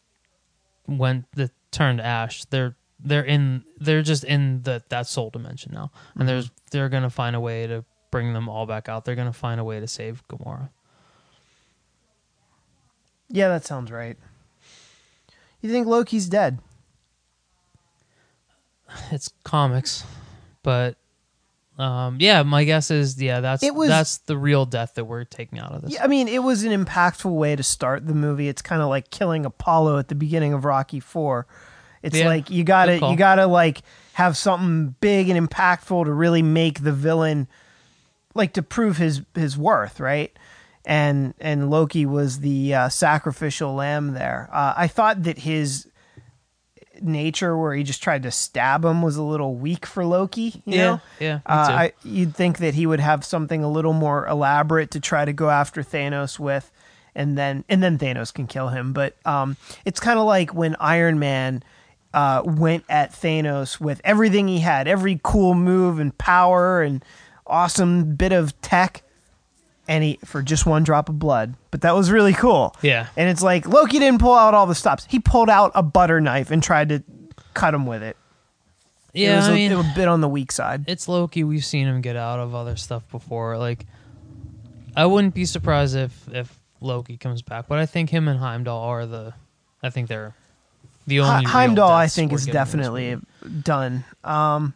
went 0.87 1.25
that 1.33 1.51
turned 1.71 2.01
ash, 2.01 2.45
they're 2.45 2.75
they're 2.99 3.23
in 3.23 3.63
they're 3.77 4.01
just 4.01 4.23
in 4.23 4.63
the 4.63 4.83
that 4.89 5.07
soul 5.07 5.29
dimension 5.29 5.73
now, 5.73 5.91
and 6.13 6.21
mm-hmm. 6.21 6.27
there's 6.27 6.51
they're 6.71 6.89
gonna 6.89 7.09
find 7.09 7.35
a 7.35 7.39
way 7.39 7.67
to 7.67 7.85
bring 8.09 8.33
them 8.33 8.49
all 8.49 8.65
back 8.65 8.89
out. 8.89 9.05
They're 9.05 9.15
gonna 9.15 9.33
find 9.33 9.59
a 9.59 9.63
way 9.63 9.79
to 9.79 9.87
save 9.87 10.27
Gamora. 10.27 10.69
Yeah, 13.29 13.49
that 13.49 13.65
sounds 13.65 13.91
right. 13.91 14.17
You 15.61 15.69
think 15.69 15.87
Loki's 15.87 16.27
dead? 16.27 16.59
it's 19.11 19.33
comics, 19.43 20.05
but 20.61 20.97
um, 21.79 22.17
yeah, 22.19 22.43
my 22.43 22.63
guess 22.63 22.91
is 22.91 23.21
yeah, 23.21 23.39
that's 23.39 23.63
It 23.63 23.73
was- 23.73 23.89
that's 23.89 24.17
the 24.19 24.37
real 24.37 24.65
death 24.65 24.93
that 24.95 25.05
we're 25.05 25.23
taking 25.23 25.59
out 25.59 25.71
of 25.73 25.81
this. 25.81 25.93
Yeah, 25.93 26.03
I 26.03 26.07
mean, 26.07 26.27
it 26.27 26.43
was 26.43 26.63
an 26.63 26.71
impactful 26.85 27.33
way 27.33 27.55
to 27.55 27.63
start 27.63 28.05
the 28.07 28.13
movie. 28.13 28.47
It's 28.47 28.61
kind 28.61 28.81
of 28.81 28.89
like 28.89 29.09
killing 29.09 29.45
Apollo 29.45 29.97
at 29.97 30.07
the 30.07 30.15
beginning 30.15 30.53
of 30.53 30.65
Rocky 30.65 30.99
Four. 30.99 31.47
It's 32.03 32.17
Yeah, 32.17 32.27
like 32.27 32.49
you 32.49 32.63
gotta 32.63 32.93
good 32.93 32.99
call. 32.99 33.11
you 33.11 33.17
gotta 33.17 33.47
like 33.47 33.81
have 34.13 34.37
something 34.37 34.95
big 34.99 35.29
and 35.29 35.49
impactful 35.49 36.05
to 36.05 36.11
really 36.13 36.41
make 36.43 36.83
the 36.83 36.91
villain 36.91 37.47
like 38.35 38.53
to 38.53 38.61
prove 38.61 38.97
his 38.97 39.21
his 39.35 39.57
worth, 39.57 39.99
right? 39.99 40.31
And 40.85 41.33
and 41.39 41.69
Loki 41.69 42.05
was 42.05 42.39
the 42.41 42.75
uh, 42.75 42.89
sacrificial 42.89 43.73
lamb 43.73 44.13
there. 44.13 44.49
Uh, 44.51 44.73
I 44.75 44.87
thought 44.87 45.23
that 45.23 45.39
his 45.39 45.87
nature, 47.01 47.57
where 47.57 47.73
he 47.73 47.83
just 47.83 48.03
tried 48.03 48.23
to 48.23 48.31
stab 48.31 48.85
him, 48.85 49.01
was 49.01 49.15
a 49.15 49.23
little 49.23 49.55
weak 49.55 49.85
for 49.85 50.05
Loki. 50.05 50.61
You 50.65 50.77
yeah, 50.77 50.85
know? 50.85 51.01
yeah. 51.19 51.39
Uh. 51.45 51.67
I, 51.69 51.93
you'd 52.03 52.35
think 52.35 52.59
that 52.59 52.73
he 52.73 52.85
would 52.85 52.99
have 52.99 53.25
something 53.25 53.63
a 53.63 53.69
little 53.69 53.93
more 53.93 54.27
elaborate 54.27 54.91
to 54.91 54.99
try 54.99 55.25
to 55.25 55.33
go 55.33 55.49
after 55.49 55.81
Thanos 55.81 56.39
with, 56.39 56.71
and 57.15 57.37
then 57.37 57.63
and 57.69 57.81
then 57.81 57.97
Thanos 57.97 58.33
can 58.33 58.47
kill 58.47 58.69
him. 58.69 58.93
But 58.93 59.15
um, 59.25 59.57
it's 59.85 59.99
kind 59.99 60.19
of 60.19 60.25
like 60.25 60.53
when 60.53 60.75
Iron 60.79 61.19
Man 61.19 61.63
uh, 62.13 62.43
went 62.45 62.85
at 62.89 63.11
Thanos 63.11 63.79
with 63.79 63.99
everything 64.03 64.47
he 64.47 64.59
had, 64.59 64.87
every 64.87 65.19
cool 65.23 65.53
move 65.53 65.99
and 65.99 66.17
power 66.17 66.81
and 66.81 67.03
awesome 67.47 68.15
bit 68.15 68.31
of 68.31 68.59
tech, 68.61 69.03
and 69.87 70.03
he 70.03 70.19
for 70.25 70.41
just 70.41 70.65
one 70.65 70.83
drop 70.83 71.09
of 71.09 71.19
blood. 71.19 71.55
But 71.71 71.81
that 71.81 71.95
was 71.95 72.11
really 72.11 72.33
cool. 72.33 72.75
Yeah. 72.81 73.07
And 73.17 73.29
it's 73.29 73.41
like 73.43 73.67
Loki 73.67 73.99
didn't 73.99 74.19
pull 74.19 74.33
out 74.33 74.53
all 74.53 74.65
the 74.65 74.75
stops. 74.75 75.05
He 75.09 75.19
pulled 75.19 75.49
out 75.49 75.71
a 75.75 75.83
butter 75.83 76.21
knife 76.21 76.51
and 76.51 76.61
tried 76.61 76.89
to 76.89 77.03
cut 77.53 77.73
him 77.73 77.85
with 77.85 78.03
it. 78.03 78.17
it 79.13 79.21
yeah, 79.21 79.35
was 79.37 79.47
I 79.47 79.51
a, 79.51 79.55
mean, 79.55 79.71
it 79.71 79.75
was 79.75 79.87
a 79.87 79.93
bit 79.95 80.07
on 80.07 80.21
the 80.21 80.29
weak 80.29 80.51
side. 80.51 80.85
it's 80.87 81.07
Loki. 81.07 81.43
We've 81.43 81.65
seen 81.65 81.87
him 81.87 82.01
get 82.01 82.15
out 82.15 82.39
of 82.39 82.55
other 82.55 82.75
stuff 82.75 83.09
before. 83.11 83.57
Like, 83.57 83.85
I 84.95 85.05
wouldn't 85.05 85.33
be 85.33 85.45
surprised 85.45 85.95
if 85.95 86.27
if 86.31 86.59
Loki 86.81 87.17
comes 87.17 87.41
back, 87.41 87.67
but 87.67 87.79
I 87.79 87.85
think 87.85 88.09
him 88.09 88.27
and 88.27 88.39
Heimdall 88.39 88.81
are 88.81 89.05
the. 89.05 89.33
I 89.81 89.89
think 89.89 90.07
they're 90.07 90.33
the 91.07 91.19
only. 91.21 91.45
Heimdall, 91.45 91.91
I 91.91 92.07
think, 92.07 92.31
is 92.31 92.45
getting 92.45 92.61
in 92.61 92.61
this 92.61 92.71
definitely 92.71 93.17
done. 93.63 94.05
Um, 94.23 94.73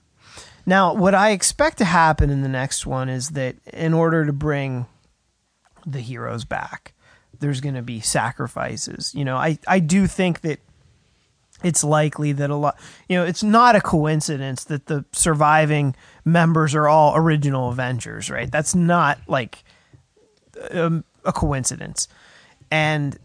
now, 0.66 0.94
what 0.94 1.16
I 1.16 1.32
expect 1.32 1.78
to 1.78 1.86
happen 1.86 2.30
in 2.30 2.42
the 2.42 2.50
next 2.50 2.86
one 2.86 3.08
is 3.08 3.30
that 3.30 3.56
in 3.74 3.94
order 3.94 4.26
to 4.26 4.34
bring 4.34 4.86
the 5.90 6.02
heroes 6.02 6.44
back, 6.46 6.94
there's 7.40 7.62
going 7.62 7.76
to 7.76 7.82
be 7.82 8.00
sacrifices. 8.00 9.14
You 9.16 9.26
know, 9.26 9.38
I, 9.38 9.58
I 9.68 9.80
do 9.80 10.06
think 10.08 10.42
that 10.42 10.60
it's 11.64 11.84
likely 11.84 12.34
that 12.34 12.50
a 12.50 12.56
lot, 12.56 12.78
you 13.10 13.18
know, 13.18 13.24
it's 13.26 13.42
not 13.44 13.76
a 13.76 13.82
coincidence 13.82 14.64
that 14.66 14.86
the 14.88 15.06
surviving 15.12 15.96
members 16.26 16.76
are 16.76 16.88
all 16.88 17.16
original 17.16 17.70
Avengers, 17.70 18.30
right? 18.30 18.52
That's 18.52 18.76
not 18.76 19.20
like 19.28 19.64
um, 20.72 21.04
a 21.26 21.32
coincidence. 21.32 22.08
and 22.70 23.18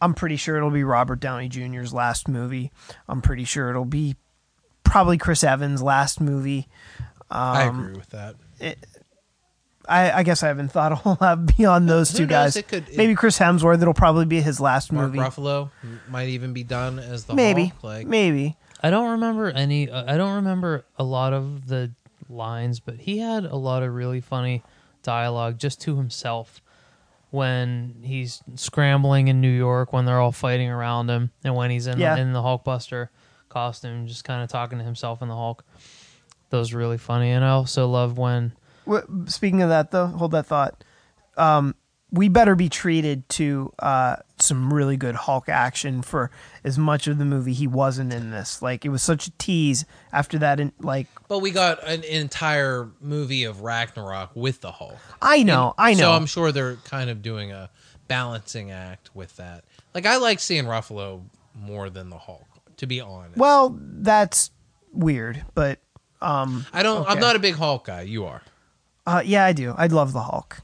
I'm 0.00 0.12
pretty 0.12 0.36
sure 0.36 0.58
it'll 0.58 0.70
be 0.70 0.84
Robert 0.84 1.20
Downey 1.20 1.48
Jr.'s 1.48 1.94
last 1.94 2.28
movie. 2.28 2.70
I'm 3.08 3.22
pretty 3.22 3.44
sure 3.44 3.70
it'll 3.70 3.86
be 3.86 4.16
probably 4.82 5.16
Chris 5.16 5.42
Evans' 5.42 5.82
last 5.82 6.20
movie. 6.20 6.68
I 7.30 7.66
Um, 7.68 7.80
agree 7.80 7.96
with 7.96 8.10
that. 8.10 8.34
I, 9.88 10.10
I 10.12 10.22
guess 10.22 10.42
I 10.42 10.48
haven't 10.48 10.70
thought 10.70 10.92
a 10.92 10.94
whole 10.94 11.18
lot 11.20 11.46
beyond 11.56 11.88
those 11.88 12.10
Who 12.12 12.18
two 12.18 12.22
knows? 12.24 12.30
guys. 12.30 12.56
It 12.56 12.68
could- 12.68 12.88
it- 12.88 12.96
Maybe 12.96 13.14
Chris 13.14 13.38
Hemsworth. 13.38 13.80
It'll 13.80 13.94
probably 13.94 14.24
be 14.26 14.40
his 14.40 14.60
last 14.60 14.92
Mark 14.92 15.06
movie. 15.12 15.18
Ruffalo 15.18 15.70
might 16.08 16.28
even 16.28 16.52
be 16.52 16.64
done 16.64 16.98
as 16.98 17.24
the 17.24 17.34
Maybe, 17.34 17.66
Hulk. 17.66 17.82
Like, 17.84 18.06
maybe. 18.06 18.56
I 18.82 18.90
don't 18.90 19.12
remember 19.12 19.48
any. 19.50 19.88
Uh, 19.90 20.12
I 20.12 20.16
don't 20.16 20.34
remember 20.36 20.84
a 20.98 21.04
lot 21.04 21.32
of 21.32 21.68
the 21.68 21.92
lines, 22.28 22.80
but 22.80 22.96
he 23.00 23.18
had 23.18 23.44
a 23.44 23.56
lot 23.56 23.82
of 23.82 23.92
really 23.94 24.20
funny 24.20 24.62
dialogue 25.02 25.58
just 25.58 25.80
to 25.82 25.96
himself 25.96 26.60
when 27.30 27.96
he's 28.02 28.42
scrambling 28.54 29.28
in 29.28 29.40
New 29.40 29.48
York 29.50 29.92
when 29.92 30.04
they're 30.04 30.20
all 30.20 30.32
fighting 30.32 30.68
around 30.70 31.08
him, 31.10 31.30
and 31.42 31.54
when 31.54 31.70
he's 31.70 31.86
in 31.86 31.98
Yeah. 31.98 32.14
the, 32.14 32.20
in 32.22 32.32
the 32.32 32.40
Hulkbuster 32.42 33.08
costume, 33.48 34.06
just 34.06 34.24
kind 34.24 34.42
of 34.42 34.48
talking 34.48 34.78
to 34.78 34.84
himself 34.84 35.20
in 35.22 35.28
the 35.28 35.34
Hulk. 35.34 35.64
Those 36.50 36.72
were 36.72 36.78
really 36.78 36.98
funny, 36.98 37.30
and 37.30 37.44
I 37.44 37.48
also 37.50 37.88
love 37.88 38.18
when 38.18 38.52
Speaking 39.26 39.62
of 39.62 39.68
that, 39.70 39.90
though, 39.90 40.06
hold 40.06 40.32
that 40.32 40.46
thought. 40.46 40.84
Um, 41.36 41.74
we 42.14 42.28
better 42.28 42.54
be 42.54 42.68
treated 42.68 43.28
to 43.28 43.72
uh, 43.80 44.16
some 44.38 44.72
really 44.72 44.96
good 44.96 45.16
Hulk 45.16 45.48
action 45.48 46.00
for 46.00 46.30
as 46.62 46.78
much 46.78 47.08
of 47.08 47.18
the 47.18 47.24
movie 47.24 47.52
he 47.52 47.66
wasn't 47.66 48.12
in 48.12 48.30
this. 48.30 48.62
Like 48.62 48.84
it 48.84 48.90
was 48.90 49.02
such 49.02 49.26
a 49.26 49.32
tease 49.32 49.84
after 50.12 50.38
that. 50.38 50.60
In, 50.60 50.72
like 50.78 51.08
but 51.26 51.40
we 51.40 51.50
got 51.50 51.82
an 51.82 52.04
entire 52.04 52.88
movie 53.00 53.44
of 53.44 53.62
Ragnarok 53.62 54.30
with 54.36 54.60
the 54.60 54.70
Hulk. 54.70 54.96
I 55.20 55.42
know, 55.42 55.74
I 55.76 55.94
know. 55.94 56.00
So 56.00 56.12
I'm 56.12 56.26
sure 56.26 56.52
they're 56.52 56.76
kind 56.76 57.10
of 57.10 57.20
doing 57.20 57.50
a 57.50 57.68
balancing 58.06 58.70
act 58.70 59.10
with 59.14 59.34
that. 59.36 59.64
Like 59.92 60.06
I 60.06 60.18
like 60.18 60.38
seeing 60.38 60.66
Ruffalo 60.66 61.24
more 61.52 61.90
than 61.90 62.10
the 62.10 62.18
Hulk, 62.18 62.46
to 62.76 62.86
be 62.86 63.00
honest. 63.00 63.36
well, 63.36 63.76
that's 63.80 64.52
weird, 64.92 65.44
but 65.54 65.80
um, 66.22 66.64
I 66.72 66.84
don't. 66.84 67.08
I'm 67.08 67.18
not 67.18 67.34
a 67.34 67.40
big 67.40 67.56
Hulk 67.56 67.86
guy. 67.86 68.02
You 68.02 68.26
are. 68.26 68.42
Uh, 69.06 69.22
yeah, 69.24 69.44
I 69.44 69.52
do. 69.52 69.74
I'd 69.76 69.92
love 69.92 70.12
the 70.12 70.22
Hulk. 70.22 70.58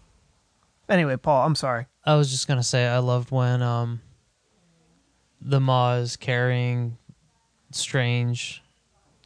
Anyway, 0.88 1.16
Paul, 1.16 1.46
I'm 1.46 1.54
sorry. 1.54 1.86
I 2.04 2.16
was 2.16 2.30
just 2.30 2.48
gonna 2.48 2.62
say 2.62 2.86
I 2.86 2.98
loved 2.98 3.30
when 3.30 3.62
um 3.62 4.00
the 5.40 5.60
Maw 5.60 5.94
is 5.94 6.16
carrying 6.16 6.96
Strange 7.70 8.62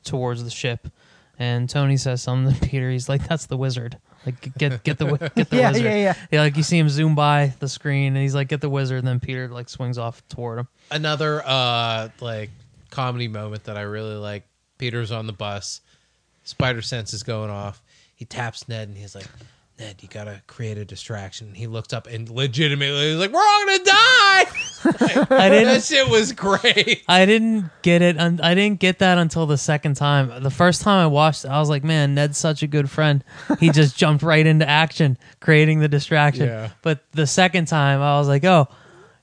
towards 0.05 0.45
the 0.45 0.51
ship, 0.51 0.89
and 1.39 1.69
Tony 1.69 1.97
says 1.97 2.23
something 2.23 2.55
to 2.55 2.61
Peter. 2.69 2.91
He's 2.91 3.09
like, 3.09 3.27
"That's 3.27 3.47
the 3.47 3.57
wizard. 3.57 3.97
Like, 4.27 4.57
get 4.59 4.83
get 4.85 4.99
the 4.99 5.07
wi- 5.07 5.31
get 5.37 5.49
the 5.51 5.57
Yeah, 5.57 5.71
wizard." 5.71 5.85
yeah, 5.87 6.15
yeah. 6.31 6.41
Like 6.43 6.57
you 6.57 6.63
see 6.63 6.79
him 6.79 6.89
zoom 6.89 7.15
by 7.15 7.55
the 7.61 7.69
screen, 7.69 8.09
and 8.15 8.23
he's 8.23 8.35
like, 8.35 8.49
"Get 8.49 8.61
the 8.61 8.69
wizard." 8.69 8.99
And 8.99 9.09
then 9.09 9.21
Peter 9.21 9.49
like 9.49 9.69
swings 9.71 9.97
off 9.97 10.27
toward 10.29 10.59
him. 10.59 10.69
Another 10.91 11.43
uh 11.47 12.09
like 12.21 12.51
comedy 12.91 13.29
moment 13.29 13.65
that 13.65 13.77
I 13.79 13.83
really 13.83 14.17
like. 14.17 14.45
Peter's 14.77 15.11
on 15.13 15.27
the 15.27 15.33
bus. 15.33 15.81
Spider 16.43 16.83
sense 16.83 17.15
is 17.15 17.23
going 17.23 17.49
off. 17.51 17.81
He 18.25 18.27
taps 18.27 18.67
Ned 18.71 18.89
and 18.89 18.97
he's 18.97 19.15
like, 19.15 19.27
Ned, 19.79 19.97
you 20.01 20.09
gotta 20.09 20.41
create 20.47 20.79
a 20.79 20.85
distraction. 20.87 21.53
He 21.53 21.67
looks 21.67 21.93
up 21.93 22.07
and 22.07 22.27
legitimately 22.31 23.11
he's 23.11 23.19
like, 23.19 23.31
We're 23.33 23.39
all 23.39 23.67
gonna 23.67 23.85
die. 23.85 24.45
I 25.37 25.49
didn't. 25.51 25.75
That 25.75 25.83
shit 25.85 26.09
was 26.09 26.33
great. 26.33 27.03
I 27.07 27.27
didn't 27.27 27.69
get 27.83 28.01
it. 28.01 28.19
Un- 28.19 28.41
I 28.43 28.55
didn't 28.55 28.81
get 28.81 29.01
that 29.01 29.19
until 29.19 29.45
the 29.45 29.59
second 29.59 29.97
time. 29.97 30.43
The 30.43 30.51
first 30.51 30.81
time 30.81 31.03
I 31.03 31.07
watched, 31.07 31.45
it, 31.45 31.49
I 31.49 31.59
was 31.61 31.69
like, 31.69 31.85
"Man, 31.85 32.15
Ned's 32.15 32.39
such 32.39 32.63
a 32.63 32.67
good 32.67 32.89
friend. 32.89 33.23
He 33.61 33.69
just 33.69 33.95
jumped 33.99 34.23
right 34.23 34.47
into 34.47 34.67
action, 34.67 35.19
creating 35.41 35.81
the 35.81 35.89
distraction." 35.89 36.47
Yeah. 36.47 36.71
But 36.81 37.05
the 37.13 37.27
second 37.27 37.67
time, 37.69 38.01
I 38.01 38.19
was 38.19 38.27
like, 38.27 38.45
"Oh, 38.47 38.69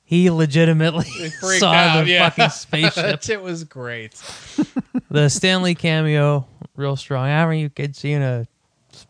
he 0.04 0.30
legitimately 0.30 1.06
saw 1.58 1.74
out, 1.74 2.06
the 2.06 2.12
yeah. 2.12 2.30
fucking 2.30 2.50
spaceship." 2.52 2.94
that 3.04 3.24
shit 3.24 3.42
was 3.42 3.64
great. 3.64 4.22
the 5.10 5.28
Stanley 5.28 5.74
cameo, 5.74 6.46
real 6.76 6.96
strong. 6.96 7.26
Haven't 7.28 7.58
you 7.58 7.70
kids 7.70 7.98
seen 7.98 8.22
a 8.22 8.46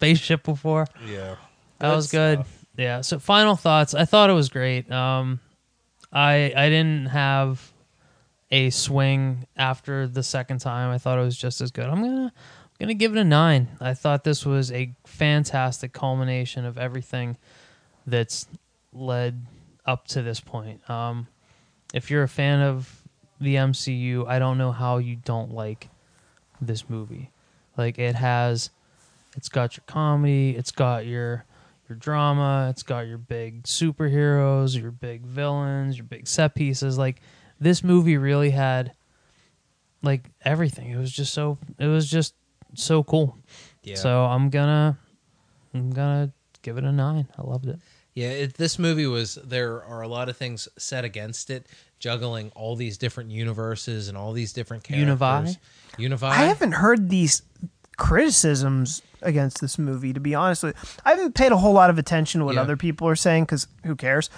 spaceship 0.02 0.44
before? 0.44 0.88
Yeah. 1.06 1.36
That 1.80 1.95
was 1.95 2.11
good. 2.11 2.44
Yeah. 2.78 3.02
So 3.02 3.19
final 3.19 3.56
thoughts. 3.56 3.94
I 3.94 4.06
thought 4.06 4.30
it 4.30 4.34
was 4.34 4.49
great. 4.49 4.91
Um, 4.91 5.40
I 6.11 6.53
I 6.56 6.69
didn't 6.69 7.07
have 7.07 7.72
a 8.49 8.69
swing 8.69 9.48
after 9.56 10.07
the 10.07 10.23
second 10.23 10.60
time. 10.60 10.91
I 10.91 10.98
thought 10.98 11.18
it 11.18 11.23
was 11.23 11.38
just 11.38 11.61
as 11.61 11.72
good. 11.72 11.86
I'm 11.86 12.02
gonna 12.02 12.34
I'm 12.34 12.78
gonna 12.80 12.94
give 12.95 13.15
it 13.15 13.19
a 13.19 13.23
nine. 13.23 13.69
I 13.80 13.94
thought 13.94 14.23
this 14.23 14.45
was 14.45 14.72
a 14.72 14.94
fantastic 15.06 15.94
culmination 15.94 16.65
of 16.65 16.78
everything 16.78 17.38
that's 18.06 18.48
led 18.94 19.45
up 19.86 20.07
to 20.07 20.22
this 20.22 20.40
point. 20.40 20.88
Um, 20.90 21.28
if 21.94 22.10
you're 22.10 22.23
a 22.23 22.30
fan 22.30 22.61
of 22.61 23.03
the 23.40 23.56
MCU, 23.56 24.28
I 24.28 24.40
don't 24.40 24.57
know 24.57 24.72
how 24.72 24.98
you 24.98 25.15
don't 25.15 25.53
like 25.53 25.90
this 26.60 26.90
movie. 26.90 27.32
Like 27.78 27.98
it 27.98 28.15
has, 28.15 28.69
it's 29.36 29.49
got 29.49 29.78
your 29.78 29.84
comedy, 29.88 30.52
it's 30.52 30.72
got 30.72 31.06
your 31.06 31.45
your 31.90 31.98
drama, 31.98 32.68
it's 32.70 32.84
got 32.84 33.08
your 33.08 33.18
big 33.18 33.64
superheroes, 33.64 34.80
your 34.80 34.91
big 34.91 35.26
villains, 35.26 35.98
your 35.98 36.06
big 36.06 36.28
set 36.28 36.56
pieces. 36.56 36.98
Like 36.98 37.22
this 37.60 37.84
movie 37.84 38.18
really 38.18 38.52
had 38.52 38.94
like 40.02 40.30
everything. 40.44 40.91
It 40.91 40.98
was 40.98 41.12
just 41.12 41.34
so 41.34 41.58
it 41.80 41.88
was 41.88 42.10
just 42.10 42.34
so 42.76 43.03
cool. 43.03 43.38
Yeah. 43.84 43.95
So 43.95 44.26
I'm 44.26 44.49
gonna 44.49 44.98
I'm 45.74 45.91
gonna 45.91 46.32
give 46.62 46.78
it 46.78 46.84
a 46.84 46.91
nine. 46.91 47.28
I 47.38 47.41
loved 47.44 47.68
it. 47.68 47.80
Yeah, 48.14 48.30
it, 48.30 48.56
this 48.56 48.78
movie 48.78 49.08
was. 49.08 49.36
There 49.36 49.84
are 49.86 50.02
a 50.02 50.08
lot 50.08 50.28
of 50.28 50.36
things 50.36 50.68
set 50.78 51.06
against 51.06 51.49
it, 51.49 51.68
juggling 51.98 52.52
all 52.56 52.76
these 52.76 52.98
different 52.98 53.32
universes 53.32 54.10
and 54.10 54.18
all 54.18 54.34
these 54.34 54.52
different 54.52 54.84
characters. 54.84 55.18
Univi? 55.18 55.58
Univi. 55.98 56.24
I 56.24 56.44
haven't 56.44 56.74
heard 56.74 57.10
these 57.10 57.41
criticisms 57.97 59.01
against 59.22 59.61
this 59.61 59.77
movie. 59.77 60.13
To 60.13 60.19
be 60.19 60.35
honest, 60.35 60.63
with 60.63 60.76
you. 60.76 60.89
I 61.05 61.11
haven't 61.11 61.35
paid 61.35 61.51
a 61.51 61.57
whole 61.57 61.73
lot 61.73 61.89
of 61.89 61.97
attention 61.97 62.39
to 62.39 62.45
what 62.45 62.55
Yeah. 62.55 62.61
other 62.61 62.77
people 62.77 63.07
are 63.07 63.15
saying 63.15 63.43
because 63.45 63.68
who 63.85 63.95
cares? 63.95 64.30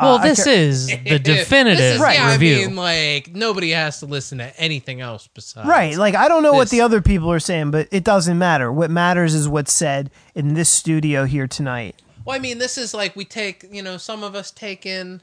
Well, 0.00 0.14
Uh, 0.14 0.18
I 0.18 0.28
this 0.30 0.44
ca- 0.44 0.50
is 0.50 0.86
the 1.06 1.18
definitive 1.18 1.78
This 1.78 1.94
is, 1.96 2.00
yeah, 2.00 2.32
review. 2.32 2.62
I 2.62 2.66
mean, 2.66 2.76
like 2.76 3.34
nobody 3.34 3.70
has 3.70 4.00
to 4.00 4.06
listen 4.06 4.38
to 4.38 4.58
anything 4.60 5.00
else 5.00 5.28
besides. 5.32 5.68
Right. 5.68 5.96
Like 5.96 6.14
I 6.14 6.28
don't 6.28 6.42
know 6.42 6.52
what 6.54 6.70
the 6.70 6.80
other 6.80 7.00
people 7.00 7.30
are 7.30 7.40
saying, 7.40 7.70
but 7.70 7.88
it 7.92 8.02
doesn't 8.04 8.38
matter. 8.38 8.72
What 8.72 8.90
matters 8.90 9.34
is 9.34 9.48
what's 9.48 9.72
said 9.72 10.10
in 10.34 10.54
this 10.54 10.68
studio 10.68 11.24
here 11.24 11.46
tonight. 11.46 11.96
Well, 12.24 12.36
I 12.36 12.38
mean, 12.38 12.58
this 12.58 12.78
is 12.78 12.94
like 12.94 13.14
we 13.16 13.24
take. 13.24 13.64
You 13.70 13.82
know, 13.82 13.96
some 13.96 14.22
of 14.24 14.34
us 14.34 14.50
take 14.50 14.86
in 14.86 15.22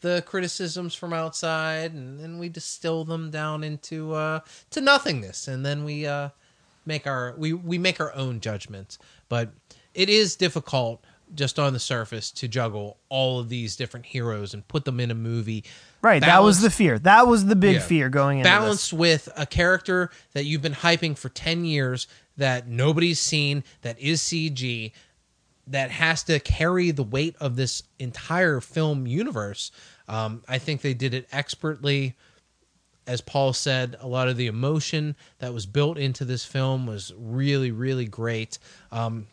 the 0.00 0.22
criticisms 0.26 0.94
from 0.94 1.12
outside, 1.12 1.92
and 1.92 2.18
then 2.20 2.38
we 2.38 2.48
distill 2.48 3.04
them 3.04 3.30
down 3.30 3.62
into 3.64 4.12
uh, 4.14 4.40
to 4.70 4.80
nothingness, 4.80 5.46
and 5.48 5.64
then 5.64 5.84
we 5.84 6.06
uh, 6.06 6.30
make 6.90 7.06
our 7.06 7.34
we 7.38 7.52
we 7.52 7.78
make 7.78 8.00
our 8.00 8.12
own 8.14 8.40
judgments. 8.40 8.98
But 9.28 9.52
it 9.94 10.08
is 10.10 10.36
difficult 10.36 11.04
just 11.32 11.60
on 11.60 11.72
the 11.72 11.78
surface 11.78 12.32
to 12.32 12.48
juggle 12.48 12.98
all 13.08 13.38
of 13.38 13.48
these 13.48 13.76
different 13.76 14.04
heroes 14.04 14.52
and 14.52 14.66
put 14.66 14.84
them 14.84 14.98
in 14.98 15.12
a 15.12 15.14
movie. 15.14 15.64
Right. 16.02 16.20
That 16.20 16.42
was 16.42 16.60
the 16.60 16.70
fear. 16.70 16.98
That 16.98 17.28
was 17.28 17.46
the 17.46 17.54
big 17.54 17.76
Yeah. 17.76 17.80
fear 17.82 18.08
going 18.08 18.38
into 18.40 18.50
balanced 18.50 18.92
with 18.92 19.28
a 19.36 19.46
character 19.46 20.10
that 20.32 20.44
you've 20.44 20.62
been 20.62 20.74
hyping 20.74 21.16
for 21.16 21.28
10 21.28 21.64
years 21.64 22.08
that 22.36 22.66
nobody's 22.66 23.20
seen 23.20 23.62
that 23.82 23.96
is 24.00 24.20
CG 24.20 24.92
that 25.68 25.92
has 25.92 26.24
to 26.24 26.40
carry 26.40 26.90
the 26.90 27.04
weight 27.04 27.36
of 27.38 27.54
this 27.54 27.84
entire 28.00 28.60
film 28.60 29.06
universe. 29.06 29.70
Um, 30.08 30.42
I 30.48 30.58
think 30.58 30.80
they 30.80 30.94
did 30.94 31.14
it 31.14 31.28
expertly. 31.30 32.16
As 33.10 33.20
Paul 33.20 33.52
said, 33.52 33.96
a 33.98 34.06
lot 34.06 34.28
of 34.28 34.36
the 34.36 34.46
emotion 34.46 35.16
that 35.40 35.52
was 35.52 35.66
built 35.66 35.98
into 35.98 36.24
this 36.24 36.44
film 36.44 36.86
was 36.86 37.12
really, 37.18 37.72
really 37.72 38.04
great. 38.04 38.60
Um, 38.92 39.26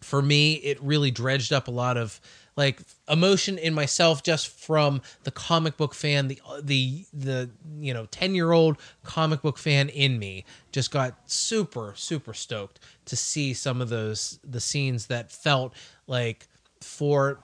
for 0.00 0.22
me, 0.22 0.52
it 0.54 0.80
really 0.80 1.10
dredged 1.10 1.52
up 1.52 1.66
a 1.66 1.72
lot 1.72 1.96
of 1.96 2.20
like 2.56 2.82
emotion 3.08 3.58
in 3.58 3.74
myself 3.74 4.22
just 4.22 4.46
from 4.46 5.02
the 5.24 5.32
comic 5.32 5.76
book 5.76 5.92
fan, 5.92 6.28
the 6.28 6.40
the 6.62 7.04
the 7.12 7.50
you 7.80 7.92
know 7.92 8.06
ten 8.12 8.32
year 8.36 8.52
old 8.52 8.76
comic 9.02 9.42
book 9.42 9.58
fan 9.58 9.88
in 9.88 10.20
me 10.20 10.44
just 10.70 10.92
got 10.92 11.18
super 11.26 11.94
super 11.96 12.32
stoked 12.32 12.78
to 13.06 13.16
see 13.16 13.52
some 13.54 13.82
of 13.82 13.88
those 13.88 14.38
the 14.44 14.60
scenes 14.60 15.06
that 15.06 15.32
felt 15.32 15.74
like 16.06 16.46
for 16.80 17.40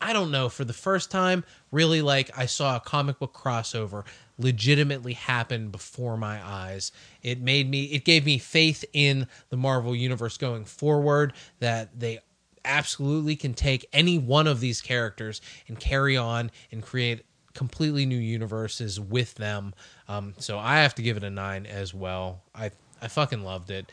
I 0.00 0.12
don't 0.12 0.30
know, 0.30 0.48
for 0.48 0.64
the 0.64 0.72
first 0.72 1.10
time, 1.10 1.44
really 1.72 2.02
like 2.02 2.30
I 2.38 2.46
saw 2.46 2.76
a 2.76 2.80
comic 2.80 3.18
book 3.18 3.34
crossover 3.34 4.04
legitimately 4.38 5.14
happen 5.14 5.70
before 5.70 6.16
my 6.16 6.44
eyes. 6.46 6.92
It 7.22 7.40
made 7.40 7.70
me 7.70 7.84
it 7.84 8.04
gave 8.04 8.24
me 8.26 8.38
faith 8.38 8.84
in 8.92 9.26
the 9.48 9.56
Marvel 9.56 9.94
universe 9.94 10.36
going 10.36 10.64
forward 10.64 11.32
that 11.60 11.98
they 11.98 12.20
absolutely 12.64 13.36
can 13.36 13.54
take 13.54 13.86
any 13.92 14.18
one 14.18 14.46
of 14.46 14.60
these 14.60 14.80
characters 14.80 15.40
and 15.68 15.78
carry 15.78 16.16
on 16.16 16.50
and 16.72 16.82
create 16.82 17.24
completely 17.54 18.04
new 18.04 18.18
universes 18.18 19.00
with 19.00 19.34
them. 19.34 19.72
Um, 20.08 20.34
so 20.38 20.58
I 20.58 20.80
have 20.80 20.94
to 20.96 21.02
give 21.02 21.16
it 21.16 21.24
a 21.24 21.30
nine 21.30 21.66
as 21.66 21.94
well. 21.94 22.42
I 22.54 22.70
I 23.00 23.08
fucking 23.08 23.42
loved 23.44 23.70
it. 23.70 23.90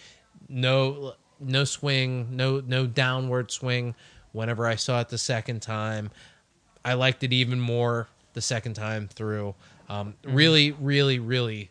No 0.49 1.13
no 1.39 1.63
swing, 1.63 2.35
no 2.35 2.61
no 2.65 2.85
downward 2.85 3.51
swing. 3.51 3.95
Whenever 4.33 4.65
I 4.65 4.75
saw 4.75 4.99
it 4.99 5.09
the 5.09 5.17
second 5.17 5.61
time, 5.61 6.09
I 6.83 6.95
liked 6.95 7.23
it 7.23 7.31
even 7.31 7.59
more 7.59 8.07
the 8.33 8.41
second 8.41 8.73
time 8.73 9.07
through. 9.07 9.55
Um, 9.93 10.15
really, 10.23 10.71
really, 10.71 11.19
really 11.19 11.69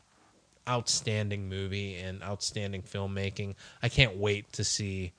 outstanding 0.68 1.48
movie 1.48 1.96
and 1.96 2.22
outstanding 2.22 2.82
filmmaking. 2.82 3.56
I 3.82 3.88
can't 3.88 4.16
wait 4.16 4.52
to 4.52 4.62
see 4.62 5.12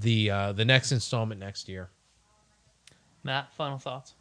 the 0.00 0.30
uh, 0.30 0.52
the 0.52 0.64
next 0.64 0.92
installment 0.92 1.40
next 1.40 1.68
year. 1.68 1.88
Matt, 3.24 3.52
final 3.54 3.78
thoughts. 3.78 4.14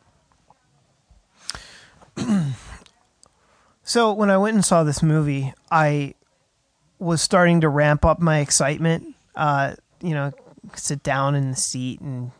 So 3.84 4.14
when 4.14 4.30
I 4.30 4.38
went 4.38 4.56
and 4.56 4.64
saw 4.64 4.84
this 4.84 5.04
movie, 5.04 5.54
I 5.70 6.14
was 7.00 7.22
starting 7.22 7.60
to 7.62 7.68
ramp 7.68 8.06
up 8.06 8.22
my 8.22 8.40
excitement. 8.40 9.16
Uh, 9.36 9.76
you 10.02 10.12
know, 10.12 10.32
sit 10.76 11.04
down 11.04 11.36
in 11.36 11.50
the 11.50 11.58
seat, 11.58 12.00
and 12.00 12.32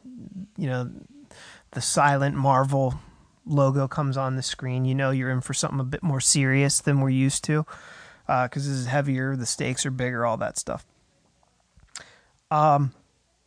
you 0.56 0.68
know, 0.68 0.90
the 1.72 1.82
silent 1.82 2.36
Marvel 2.36 2.94
logo 3.46 3.88
comes 3.88 4.18
on 4.18 4.36
the 4.36 4.44
screen. 4.44 4.86
You 4.86 4.96
know, 4.96 5.12
you're 5.12 5.32
in 5.32 5.42
for 5.42 5.54
something 5.54 5.80
a 5.80 5.86
bit 5.86 6.04
more 6.04 6.22
serious 6.22 6.80
than 6.80 7.02
we're 7.02 7.10
used 7.10 7.44
to, 7.46 7.66
because 8.28 8.68
this 8.68 8.78
is 8.78 8.88
heavier, 8.88 9.36
the 9.36 9.46
stakes 9.46 9.86
are 9.86 9.92
bigger, 9.92 10.26
all 10.26 10.38
that 10.38 10.58
stuff. 10.58 10.86
Um, 12.50 12.94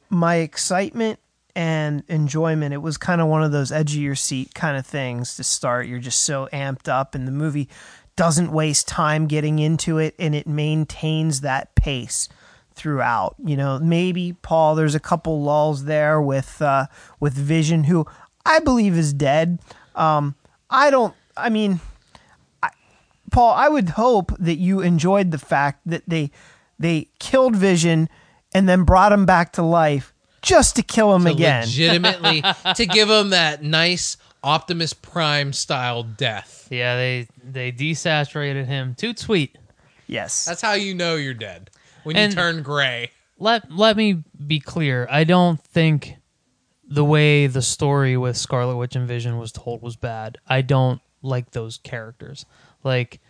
my 0.09 0.37
excitement 0.37 1.19
and 1.57 2.03
enjoyment 2.09 2.75
it 2.75 2.79
was 2.79 2.97
kind 2.97 3.21
of 3.21 3.29
one 3.29 3.43
of 3.43 3.53
those 3.53 3.71
edge 3.71 3.95
of 3.95 4.03
your 4.03 4.15
seat 4.15 4.55
kind 4.55 4.77
of 4.77 4.85
things 4.85 5.37
to 5.37 5.45
start 5.45 5.87
you're 5.87 6.01
just 6.01 6.25
so 6.25 6.49
amped 6.53 6.89
up 6.89 7.15
and 7.15 7.29
the 7.29 7.33
movie 7.33 7.69
doesn't 8.17 8.51
waste 8.51 8.89
time 8.89 9.27
getting 9.27 9.59
into 9.59 9.99
it 9.99 10.15
and 10.19 10.35
it 10.35 10.47
maintains 10.47 11.43
that 11.43 11.75
pace 11.77 12.29
throughout 12.75 13.37
you 13.45 13.57
know 13.57 13.79
maybe 13.79 14.33
paul 14.43 14.75
there's 14.75 14.97
a 14.97 15.01
couple 15.01 15.43
lulls 15.43 15.85
there 15.85 16.21
with 16.21 16.61
uh 16.61 16.87
with 17.21 17.35
vision 17.35 17.85
who 17.85 18.05
i 18.45 18.59
believe 18.59 18.97
is 18.99 19.13
dead 19.13 19.61
um 19.95 20.35
i 20.71 20.91
don't 20.91 21.15
i 21.37 21.49
mean 21.49 21.81
I, 22.63 22.71
paul 23.31 23.53
i 23.55 23.69
would 23.69 23.91
hope 23.91 24.33
that 24.39 24.57
you 24.57 24.81
enjoyed 24.81 25.31
the 25.31 25.39
fact 25.39 25.81
that 25.87 26.03
they 26.07 26.31
they 26.79 27.09
killed 27.19 27.55
vision 27.57 28.09
and 28.55 28.69
then 28.69 28.85
brought 28.85 29.13
him 29.13 29.27
back 29.27 29.53
to 29.55 29.63
life 29.63 30.13
just 30.43 30.77
to 30.77 30.83
kill 30.83 31.15
him 31.15 31.25
To 31.25 31.31
again 31.31 31.63
legitimately 31.63 32.43
to 32.75 32.87
give 32.87 33.09
him 33.09 33.31
that 33.31 33.63
nice 33.63 34.17
Optimus 34.43 34.93
Prime 34.93 35.55
style 35.55 36.03
death. 36.03 36.69
Yeah, 36.71 36.97
they 36.97 37.29
they 37.43 37.73
desaturated 37.73 38.67
him. 38.67 38.95
Too 38.95 39.15
sweet. 39.17 39.57
yes 40.07 40.45
That's 40.45 40.61
how 40.61 40.75
you 40.75 40.95
know 40.95 41.17
you're 41.17 41.33
dead 41.33 41.71
when 42.03 42.15
And- 42.17 42.31
you 42.31 42.37
turn 42.39 42.63
gray. 42.63 43.11
Let 43.39 43.71
let 43.73 43.97
me 43.97 44.23
be 44.47 44.61
clear. 44.61 45.09
I 45.11 45.25
don't 45.25 45.59
think 45.59 46.17
the 46.89 47.05
way 47.05 47.47
the 47.47 47.63
story 47.63 48.17
with 48.17 48.37
Scarlet 48.37 48.77
Witch 48.77 48.97
and 48.97 49.09
Vision 49.09 49.39
was 49.39 49.53
told 49.53 49.83
was 49.83 49.97
bad. 49.97 50.39
I 50.47 50.63
don't 50.63 51.01
like 51.23 51.51
those 51.51 51.79
characters. 51.79 52.45
Like, 52.83 53.21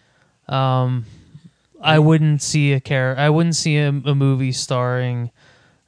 um, 0.49 1.05
I 1.81 1.99
wouldn't 1.99 2.43
see 2.43 2.73
a 2.73 2.81
char- 2.81 3.17
I 3.17 3.31
wouldn't 3.31 3.57
see 3.57 3.77
a, 3.77 3.89
a 3.89 4.15
movie 4.15 4.53
starring 4.53 5.31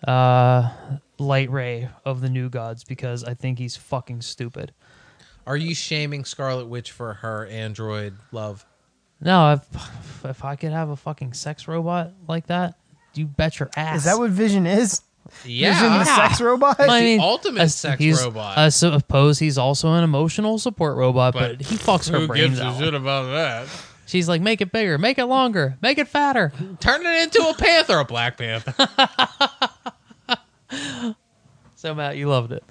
uh 0.06 0.70
Lightray 1.18 1.88
of 2.04 2.20
the 2.20 2.28
New 2.28 2.50
Gods 2.50 2.84
because 2.84 3.24
I 3.24 3.34
think 3.34 3.58
he's 3.58 3.76
fucking 3.76 4.20
stupid. 4.20 4.72
Are 5.46 5.56
you 5.56 5.74
shaming 5.74 6.24
Scarlet 6.24 6.66
Witch 6.66 6.92
for 6.92 7.14
her 7.14 7.46
android 7.46 8.14
love? 8.32 8.66
No, 9.20 9.52
if 9.54 10.24
if 10.24 10.44
I 10.44 10.56
could 10.56 10.72
have 10.72 10.90
a 10.90 10.96
fucking 10.96 11.32
sex 11.32 11.66
robot 11.66 12.12
like 12.28 12.46
that, 12.48 12.74
you 13.14 13.26
bet 13.26 13.58
your 13.58 13.70
ass. 13.76 13.98
is 13.98 14.04
that 14.04 14.18
what 14.18 14.30
vision 14.30 14.66
is 14.66 15.00
Yeah. 15.44 15.72
vision 15.74 15.92
the 15.98 16.04
sex 16.04 16.40
robot 16.40 16.78
the 16.78 17.18
ultimate 17.20 17.62
I- 17.62 17.66
sex 17.66 17.98
he's- 18.02 18.22
robot. 18.24 18.56
I 18.58 18.68
suppose 18.70 19.38
he's 19.38 19.58
also 19.58 19.92
an 19.92 20.04
emotional 20.04 20.58
support 20.58 20.96
robot, 20.96 21.34
but, 21.34 21.58
But 21.58 21.66
he 21.66 21.76
fucks 21.76 22.10
her 22.10 22.20
Who 22.20 22.26
brains 22.26 22.48
gives 22.50 22.60
a 22.60 22.64
out. 22.66 22.78
shit 22.78 22.94
about 22.94 23.24
that? 23.32 23.68
She's 24.06 24.28
like, 24.28 24.40
make 24.40 24.60
it 24.60 24.70
bigger, 24.70 24.98
make 24.98 25.18
it 25.18 25.24
longer, 25.26 25.76
make 25.82 25.98
it 25.98 26.06
fatter. 26.08 26.52
Turn 26.78 27.04
it 27.04 27.22
into 27.22 27.40
a 27.48 27.54
panther, 27.54 27.98
a 27.98 28.04
black 28.04 28.38
panther. 28.38 28.74
So 31.78 31.94
Matt, 31.94 32.16
you 32.16 32.28
loved 32.28 32.52
it. 32.52 32.64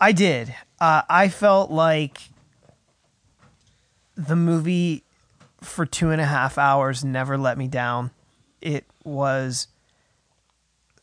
I 0.00 0.12
did. 0.12 0.54
Uh, 0.80 1.02
I 1.08 1.28
felt 1.28 1.70
like 1.70 2.18
the 4.16 4.34
movie 4.34 5.04
for 5.60 5.84
two 5.84 6.10
and 6.10 6.20
a 6.20 6.24
half 6.24 6.56
hours 6.58 7.04
never 7.04 7.36
let 7.36 7.58
me 7.58 7.68
down. 7.68 8.10
It 8.60 8.86
was 9.04 9.68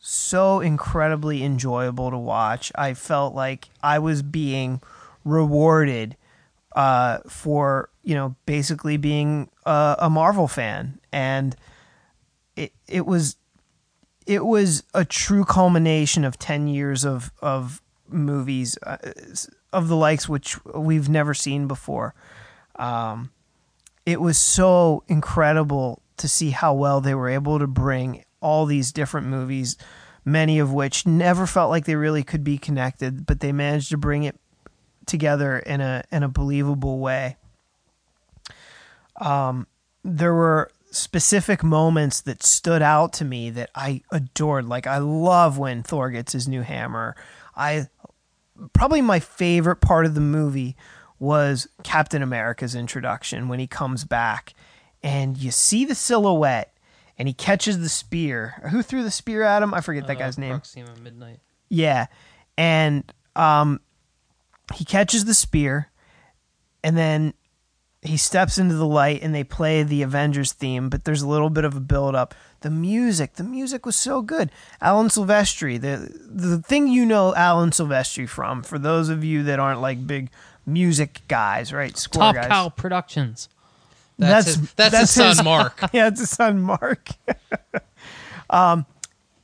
so 0.06 0.60
incredibly 0.60 1.42
enjoyable 1.42 2.10
to 2.12 2.18
watch. 2.18 2.70
I 2.76 2.94
felt 2.94 3.34
like 3.34 3.68
I 3.82 3.98
was 3.98 4.22
being 4.22 4.80
rewarded 5.24 6.16
uh, 6.76 7.18
for 7.26 7.90
you 8.04 8.14
know 8.14 8.36
basically 8.46 8.98
being 8.98 9.48
a, 9.64 9.96
a 10.00 10.10
Marvel 10.10 10.46
fan, 10.46 11.00
and 11.12 11.56
it 12.54 12.72
it 12.86 13.04
was 13.04 13.36
it 14.26 14.44
was 14.44 14.84
a 14.94 15.04
true 15.04 15.44
culmination 15.44 16.24
of 16.24 16.38
10 16.38 16.68
years 16.68 17.04
of 17.04 17.32
of 17.42 17.82
movies 18.08 18.78
uh, 18.84 18.98
of 19.72 19.88
the 19.88 19.96
likes 19.96 20.28
which 20.28 20.64
we've 20.66 21.08
never 21.08 21.34
seen 21.34 21.66
before 21.66 22.14
um, 22.76 23.30
it 24.04 24.20
was 24.20 24.38
so 24.38 25.02
incredible 25.08 26.00
to 26.16 26.28
see 26.28 26.50
how 26.50 26.72
well 26.72 27.00
they 27.00 27.14
were 27.14 27.28
able 27.28 27.58
to 27.58 27.66
bring 27.66 28.24
all 28.46 28.66
these 28.66 28.92
different 28.92 29.26
movies 29.26 29.76
many 30.24 30.58
of 30.58 30.72
which 30.72 31.06
never 31.06 31.46
felt 31.46 31.70
like 31.70 31.84
they 31.84 31.96
really 31.96 32.22
could 32.22 32.44
be 32.44 32.58
connected 32.58 33.26
but 33.26 33.40
they 33.40 33.52
managed 33.52 33.90
to 33.90 33.96
bring 33.96 34.22
it 34.22 34.38
together 35.06 35.58
in 35.58 35.80
a 35.80 36.02
in 36.10 36.22
a 36.22 36.28
believable 36.28 36.98
way 36.98 37.36
um, 39.20 39.66
there 40.04 40.34
were 40.34 40.70
specific 40.90 41.62
moments 41.62 42.20
that 42.22 42.42
stood 42.42 42.82
out 42.82 43.12
to 43.14 43.24
me 43.24 43.50
that 43.50 43.70
I 43.74 44.02
adored. 44.10 44.66
Like 44.66 44.86
I 44.86 44.98
love 44.98 45.58
when 45.58 45.82
Thor 45.82 46.10
gets 46.10 46.32
his 46.32 46.48
new 46.48 46.62
hammer. 46.62 47.16
I 47.54 47.88
probably 48.72 49.02
my 49.02 49.20
favorite 49.20 49.76
part 49.76 50.06
of 50.06 50.14
the 50.14 50.20
movie 50.20 50.76
was 51.18 51.68
Captain 51.82 52.22
America's 52.22 52.74
introduction 52.74 53.48
when 53.48 53.58
he 53.58 53.66
comes 53.66 54.04
back 54.04 54.54
and 55.02 55.36
you 55.36 55.50
see 55.50 55.84
the 55.84 55.94
silhouette 55.94 56.72
and 57.18 57.28
he 57.28 57.34
catches 57.34 57.78
the 57.78 57.88
spear. 57.88 58.54
Who 58.70 58.82
threw 58.82 59.02
the 59.02 59.10
spear 59.10 59.42
at 59.42 59.62
him? 59.62 59.72
I 59.74 59.80
forget 59.80 60.06
that 60.06 60.16
Uh, 60.16 60.20
guy's 60.20 60.38
name. 60.38 60.50
Proxima 60.52 60.94
Midnight. 61.02 61.40
Yeah. 61.68 62.06
And 62.58 63.10
um 63.34 63.80
he 64.74 64.84
catches 64.84 65.24
the 65.24 65.34
spear 65.34 65.90
and 66.82 66.96
then 66.96 67.34
he 68.02 68.16
steps 68.16 68.56
into 68.58 68.74
the 68.76 68.86
light 68.86 69.20
and 69.22 69.34
they 69.34 69.42
play 69.42 69.82
the 69.82 70.02
Avengers 70.02 70.52
theme, 70.52 70.88
but 70.88 71.04
there's 71.04 71.22
a 71.22 71.28
little 71.28 71.50
bit 71.50 71.64
of 71.64 71.74
a 71.74 71.80
build 71.80 72.14
up. 72.14 72.34
The 72.60 72.70
music, 72.70 73.34
the 73.34 73.42
music 73.44 73.84
was 73.84 73.96
so 73.96 74.22
good. 74.22 74.50
Alan 74.80 75.08
Silvestri, 75.08 75.80
the 75.80 76.08
the 76.24 76.58
thing 76.62 76.86
you 76.88 77.04
know 77.04 77.34
Alan 77.34 77.70
Silvestri 77.70 78.28
from, 78.28 78.62
for 78.62 78.78
those 78.78 79.08
of 79.08 79.24
you 79.24 79.42
that 79.44 79.58
aren't 79.58 79.80
like 79.80 80.06
big 80.06 80.30
music 80.64 81.20
guys, 81.28 81.72
right? 81.72 81.96
Score 81.96 82.20
Top 82.22 82.34
guys. 82.36 82.46
Cow 82.46 82.68
Productions. 82.68 83.48
That's, 84.18 84.46
That's- 84.46 84.46
his, 84.46 84.72
that's, 84.74 84.92
that's 84.92 85.14
his 85.14 85.24
his- 85.26 85.36
son, 85.36 85.44
Mark. 85.44 85.80
yeah, 85.92 86.08
it's 86.08 86.20
his 86.20 86.30
son 86.30 86.60
Mark. 86.60 87.08
um, 88.50 88.86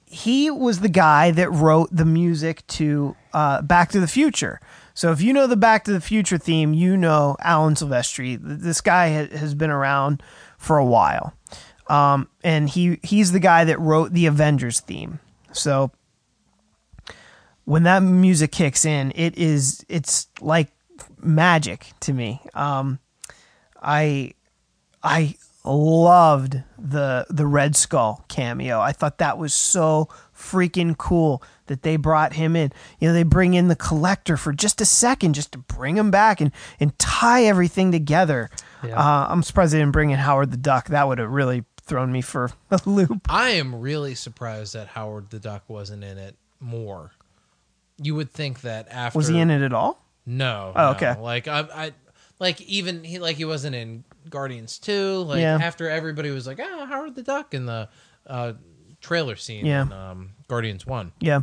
he 0.07 0.51
was 0.51 0.81
the 0.81 0.89
guy 0.89 1.31
that 1.31 1.51
wrote 1.51 1.89
the 1.95 2.05
music 2.05 2.67
to 2.69 3.17
uh, 3.33 3.63
Back 3.63 3.91
to 3.93 4.01
the 4.01 4.07
Future. 4.07 4.61
So 4.95 5.11
if 5.11 5.23
you 5.23 5.33
know 5.33 5.47
the 5.47 5.57
Back 5.57 5.85
to 5.85 5.93
the 5.93 6.01
Future 6.03 6.37
theme, 6.39 6.75
you 6.75 6.97
know 6.97 7.37
Alan 7.41 7.75
Silvestri. 7.75 8.39
This 8.41 8.81
guy 8.83 9.09
ha- 9.27 9.37
has 9.39 9.55
been 9.55 9.71
around 9.71 10.23
for 10.59 10.77
a 10.77 10.85
while, 10.85 11.33
um, 11.89 12.29
and 12.45 12.69
he 12.69 12.99
he's 13.03 13.33
the 13.33 13.41
guy 13.41 13.65
that 13.65 13.81
wrote 13.81 14.13
the 14.13 14.27
Avengers 14.27 14.81
theme. 14.81 15.19
So 15.53 15.93
when 17.65 17.85
that 17.85 18.01
music 18.03 18.53
kicks 18.53 18.85
in, 18.85 19.13
it 19.15 19.37
is 19.39 19.85
it's 19.89 20.27
like 20.43 20.69
magic 21.23 21.87
to 22.01 22.13
me. 22.13 22.43
Um, 22.55 22.99
I 23.83 24.33
I 25.03 25.37
loved 25.65 26.63
the 26.79 27.27
the 27.31 27.47
Red 27.47 27.77
Skull 27.77 28.25
cameo. 28.29 28.81
I 28.81 28.93
thought 28.93 29.19
that 29.19 29.39
was 29.39 29.55
so 29.55 30.09
freaking 30.37 30.97
cool 30.97 31.43
that 31.67 31.83
they 31.83 31.97
brought 31.97 32.35
him 32.35 32.57
in. 32.57 32.73
You 32.99 33.09
know, 33.09 33.15
they 33.15 33.23
bring 33.23 33.55
in 33.55 33.69
the 33.69 33.77
collector 33.77 34.37
for 34.37 34.53
just 34.53 34.81
a 34.81 34.85
second 34.85 35.35
just 35.35 35.53
to 35.53 35.59
bring 35.59 35.97
him 35.97 36.11
back 36.11 36.41
and 36.41 36.53
and 36.81 36.99
tie 36.99 37.45
everything 37.45 37.93
together. 37.93 38.51
Yeah. 38.85 38.99
Uh, 38.99 39.27
I'm 39.29 39.43
surprised 39.43 39.73
they 39.73 39.79
didn't 39.79 39.93
bring 39.93 40.11
in 40.11 40.19
Howard 40.19 40.51
the 40.51 40.57
Duck. 40.57 40.89
That 40.89 41.07
would 41.07 41.19
have 41.19 41.31
really 41.31 41.65
thrown 41.85 42.11
me 42.11 42.21
for 42.21 42.51
a 42.71 42.81
loop. 42.85 43.27
I 43.29 43.51
am 43.51 43.81
really 43.81 44.15
surprised 44.15 44.75
that 44.75 44.89
Howard 44.89 45.31
the 45.31 45.39
Duck 45.39 45.65
wasn't 45.69 46.05
in 46.05 46.19
it 46.19 46.37
more. 46.61 47.13
You 47.99 48.15
would 48.17 48.31
think 48.33 48.63
that 48.63 48.89
after 48.91 49.19
Was 49.19 49.29
he 49.29 49.39
in 49.39 49.51
it 49.51 49.63
at 49.63 49.73
all? 49.73 50.05
No. 50.27 50.73
Oh, 50.75 50.83
no. 50.83 50.91
okay. 50.97 51.21
Like 51.21 51.47
I, 51.47 51.61
I, 51.61 51.93
like 52.39 52.61
even 52.63 53.05
he 53.05 53.19
like 53.19 53.37
he 53.37 53.45
wasn't 53.45 53.77
in 53.77 54.05
Guardians 54.31 54.79
two. 54.79 55.19
Like 55.19 55.41
Yeah. 55.41 55.59
after 55.61 55.89
everybody 55.89 56.31
was 56.31 56.47
like, 56.47 56.61
ah, 56.63 56.87
Howard 56.87 57.15
the 57.15 57.23
Duck 57.23 57.55
in 57.55 57.67
the 57.67 57.89
uh, 58.27 58.53
trailer 59.01 59.37
scene 59.37 59.67
Yeah. 59.67 59.83
in 59.83 59.93
um, 59.93 60.31
Guardians 60.49 60.87
one. 60.87 61.13
Yeah. 61.21 61.41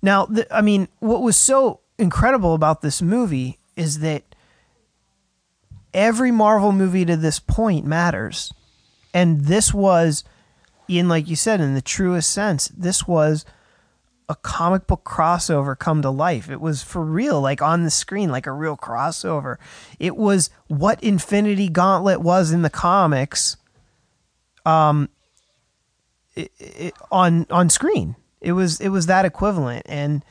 Now, 0.00 0.26
the, 0.26 0.46
I 0.54 0.60
mean, 0.62 0.88
what 1.00 1.22
was 1.22 1.36
so 1.36 1.80
incredible 1.98 2.54
about 2.54 2.80
this 2.82 3.02
movie 3.02 3.58
is 3.76 3.98
that 4.00 4.22
every 5.94 6.30
Marvel 6.30 6.72
movie 6.72 7.04
to 7.04 7.16
this 7.16 7.38
point 7.38 7.84
matters. 7.86 8.52
And 9.14 9.42
this 9.42 9.74
was, 9.74 10.24
in 10.88 11.08
like 11.08 11.28
you 11.28 11.36
said, 11.36 11.60
in 11.60 11.74
the 11.74 11.82
truest 11.82 12.32
sense, 12.32 12.68
this 12.68 13.06
was 13.06 13.44
a 14.28 14.36
comic 14.36 14.86
book 14.86 15.04
crossover 15.04 15.78
come 15.78 16.02
to 16.02 16.10
life. 16.10 16.50
It 16.50 16.60
was 16.60 16.82
for 16.82 17.04
real, 17.04 17.40
like 17.40 17.60
on 17.60 17.84
the 17.84 17.90
screen, 17.90 18.30
like 18.30 18.46
a 18.46 18.52
real 18.52 18.76
crossover. 18.76 19.56
It 19.98 20.16
was 20.16 20.50
what 20.68 21.02
Infinity 21.02 21.68
Gauntlet 21.68 22.20
was 22.20 22.52
in 22.52 22.62
the 22.62 22.70
comics, 22.70 23.56
um, 24.64 25.08
it, 26.34 26.50
it, 26.58 26.94
on 27.10 27.46
on 27.50 27.68
screen. 27.68 28.16
It 28.40 28.52
was 28.52 28.80
it 28.80 28.88
was 28.88 29.06
that 29.06 29.24
equivalent, 29.24 29.84
and 29.86 30.24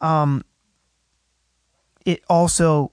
um, 0.00 0.44
it 2.04 2.22
also 2.28 2.92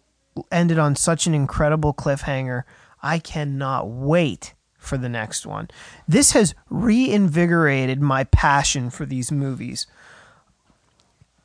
ended 0.52 0.80
on 0.80 0.96
such 0.96 1.28
an 1.28 1.34
incredible 1.34 1.94
cliffhanger. 1.94 2.64
I 3.02 3.20
cannot 3.20 3.90
wait 3.90 4.54
for 4.78 4.98
the 4.98 5.10
next 5.10 5.46
one. 5.46 5.70
This 6.08 6.32
has 6.32 6.56
reinvigorated 6.70 8.02
my 8.02 8.24
passion 8.26 8.90
for 8.90 9.06
these 9.06 9.32
movies. 9.32 9.86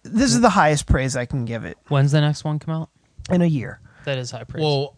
This 0.05 0.33
is 0.35 0.41
the 0.41 0.51
highest 0.51 0.87
praise 0.87 1.17
I 1.17 1.27
can 1.27 1.45
give 1.45 1.65
it 1.65 1.79
When's 1.89 2.13
the 2.13 2.21
next 2.21 2.45
one 2.45 2.59
come 2.59 2.75
out? 2.75 2.91
in 3.31 3.41
a 3.43 3.47
year. 3.47 3.81
That 4.05 4.19
is 4.19 4.31
high 4.33 4.45
praise. 4.45 4.63
Well, 4.63 4.97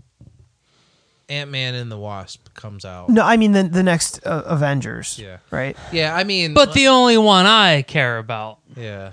Ant 1.29 1.51
Man 1.51 1.75
and 1.75 1.91
the 1.91 1.99
Wasp 1.99 2.53
comes 2.55 2.85
out. 2.85 3.09
No, 3.11 3.23
I 3.23 3.37
mean 3.37 3.53
the 3.53 3.63
the 3.65 3.83
next 3.83 4.27
uh, 4.27 4.43
Avengers. 4.47 5.19
Yeah. 5.19 5.39
Right. 5.51 5.77
Yeah, 5.93 6.15
I 6.15 6.25
mean, 6.25 6.55
but 6.55 6.73
the 6.75 6.89
only 6.89 7.17
one 7.19 7.47
I 7.47 7.83
care 7.83 8.19
about. 8.19 8.59
yeah, 8.77 9.13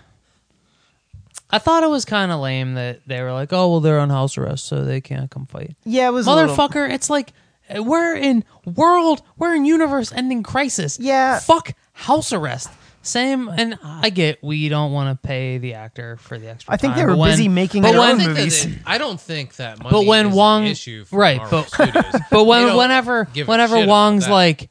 I 1.49 1.57
thought 1.59 1.83
it 1.83 1.89
was 1.89 2.05
kind 2.05 2.31
of 2.31 2.39
lame 2.39 2.73
that 2.75 3.01
they 3.07 3.21
were 3.21 3.31
like, 3.33 3.51
"Oh, 3.53 3.69
well, 3.71 3.79
they're 3.81 3.99
on 3.99 4.09
house 4.09 4.37
arrest, 4.37 4.65
so 4.65 4.83
they 4.83 5.01
can't 5.01 5.29
come 5.31 5.45
fight." 5.45 5.75
Yeah, 5.83 6.07
it 6.07 6.11
was 6.11 6.27
a 6.27 6.33
little- 6.33 6.55
Motherfucker, 6.55 6.89
it's 6.89 7.09
like 7.09 7.33
uh, 7.73 7.83
we're 7.83 8.15
in 8.15 8.43
world, 8.65 9.21
we're 9.37 9.55
in 9.55 9.65
universe-ending 9.65 10.43
crisis. 10.43 10.97
Yeah. 10.99 11.39
fuck 11.39 11.73
house 11.93 12.31
arrest. 12.33 12.69
Same, 13.03 13.47
and 13.49 13.79
I 13.83 14.11
get 14.11 14.43
we 14.43 14.69
don't 14.69 14.91
want 14.91 15.19
to 15.21 15.27
pay 15.27 15.57
the 15.57 15.73
actor 15.73 16.17
for 16.17 16.37
the 16.37 16.49
extra. 16.49 16.71
I 16.73 16.77
think 16.77 16.93
time, 16.93 16.99
they 16.99 17.05
were 17.05 17.13
but 17.13 17.17
when- 17.19 17.31
busy 17.31 17.47
making 17.47 17.81
but 17.81 17.91
their 17.93 17.99
when- 17.99 18.11
own 18.11 18.21
I 18.21 18.23
that 18.25 18.29
movies. 18.29 18.67
I 18.85 18.97
don't 18.99 19.19
think 19.19 19.55
that 19.55 19.79
money 19.79 19.89
But 19.91 20.05
when 20.05 20.27
is 20.27 20.35
Wong, 20.35 20.65
an 20.65 20.71
issue 20.71 21.03
for 21.05 21.17
right? 21.19 21.37
Marvel 21.37 21.65
But 21.77 21.91
Studios. 21.91 22.21
but 22.31 22.43
when 22.43 22.75
whenever 22.77 23.25
whenever 23.45 23.85
Wong's 23.87 24.29
like, 24.29 24.69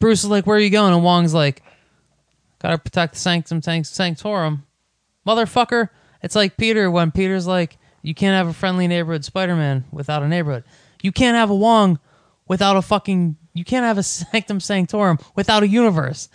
Bruce 0.00 0.24
is 0.24 0.30
like, 0.30 0.46
"Where 0.48 0.56
are 0.56 0.60
you 0.60 0.70
going?" 0.70 0.92
and 0.94 1.04
Wong's 1.04 1.32
like, 1.32 1.62
"Gotta 2.60 2.78
protect 2.78 3.14
the 3.14 3.20
sanctum 3.20 3.62
sanctorum, 3.62 4.64
motherfucker." 5.26 5.90
It's 6.22 6.34
like 6.34 6.56
Peter 6.56 6.90
when 6.90 7.10
Peter's 7.12 7.46
like, 7.46 7.78
"You 8.02 8.14
can't 8.14 8.34
have 8.34 8.48
a 8.48 8.52
friendly 8.52 8.88
neighborhood 8.88 9.24
Spider-Man 9.24 9.84
without 9.92 10.22
a 10.22 10.28
neighborhood. 10.28 10.64
You 11.02 11.12
can't 11.12 11.36
have 11.36 11.50
a 11.50 11.54
Wong 11.54 11.98
without 12.48 12.76
a 12.76 12.82
fucking. 12.82 13.36
You 13.52 13.64
can't 13.64 13.84
have 13.84 13.98
a 13.98 14.02
sanctum 14.02 14.58
sanctorum 14.58 15.18
without 15.36 15.62
a 15.62 15.68
universe. 15.68 16.28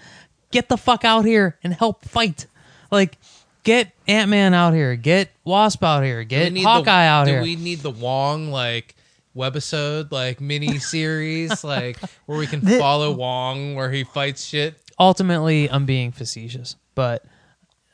Get 0.51 0.69
the 0.69 0.77
fuck 0.77 1.03
out 1.05 1.25
here 1.25 1.57
and 1.63 1.73
help 1.73 2.03
fight. 2.05 2.47
Like." 2.91 3.17
Get 3.63 3.91
Ant 4.07 4.31
Man 4.31 4.53
out 4.53 4.73
here. 4.73 4.95
Get 4.95 5.29
Wasp 5.43 5.83
out 5.83 6.01
here. 6.01 6.23
Get 6.23 6.57
Hawkeye 6.57 6.83
the, 6.83 6.91
out 6.91 7.25
do 7.25 7.31
here. 7.33 7.41
we 7.41 7.57
need 7.57 7.79
the 7.79 7.91
Wong 7.91 8.51
like 8.51 8.95
webisode, 9.35 10.11
like 10.13 10.39
mini 10.39 10.79
series, 10.79 11.61
like 11.63 11.97
where 12.25 12.37
we 12.39 12.47
can 12.47 12.61
The- 12.61 12.79
follow 12.79 13.11
Wong 13.11 13.75
where 13.75 13.91
he 13.91 14.05
fights 14.05 14.45
shit? 14.45 14.75
ultimately 14.97 15.69
I'm 15.69 15.85
being 15.85 16.13
facetious, 16.13 16.77
but 16.95 17.25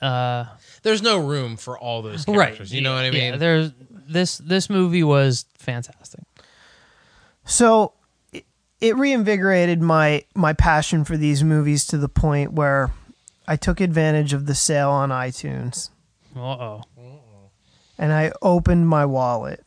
uh 0.02 0.46
There's 0.84 1.02
no 1.02 1.18
room 1.18 1.58
for 1.58 1.78
all 1.80 2.04
those 2.04 2.28
right, 2.28 2.36
characters. 2.50 2.72
You 2.72 2.82
know 2.82 2.94
what 2.94 3.04
I 3.04 3.10
mean? 3.10 3.34
Yeah, 3.34 3.38
there's 3.38 3.72
this 4.08 4.38
this 4.38 4.70
movie 4.70 5.04
was 5.04 5.46
fantastic. 5.58 6.22
So 7.44 7.94
it, 8.82 8.96
reinvigorated 8.96 9.82
my 9.82 10.24
my 10.36 10.54
passion 10.54 11.04
for 11.06 11.18
these 11.18 11.44
movies 11.44 11.86
to 11.88 11.98
the 11.98 12.10
point 12.10 12.54
where 12.54 12.92
I 13.48 13.56
took 13.56 13.80
advantage 13.80 14.34
of 14.34 14.46
the 14.46 14.56
sale 14.56 14.90
on 14.92 15.10
iTunes 15.10 15.90
Uh 16.36 16.40
oh. 16.40 16.82
and 17.98 18.12
I 18.12 18.32
opened 18.42 18.88
my 18.88 19.06
wallet, 19.06 19.64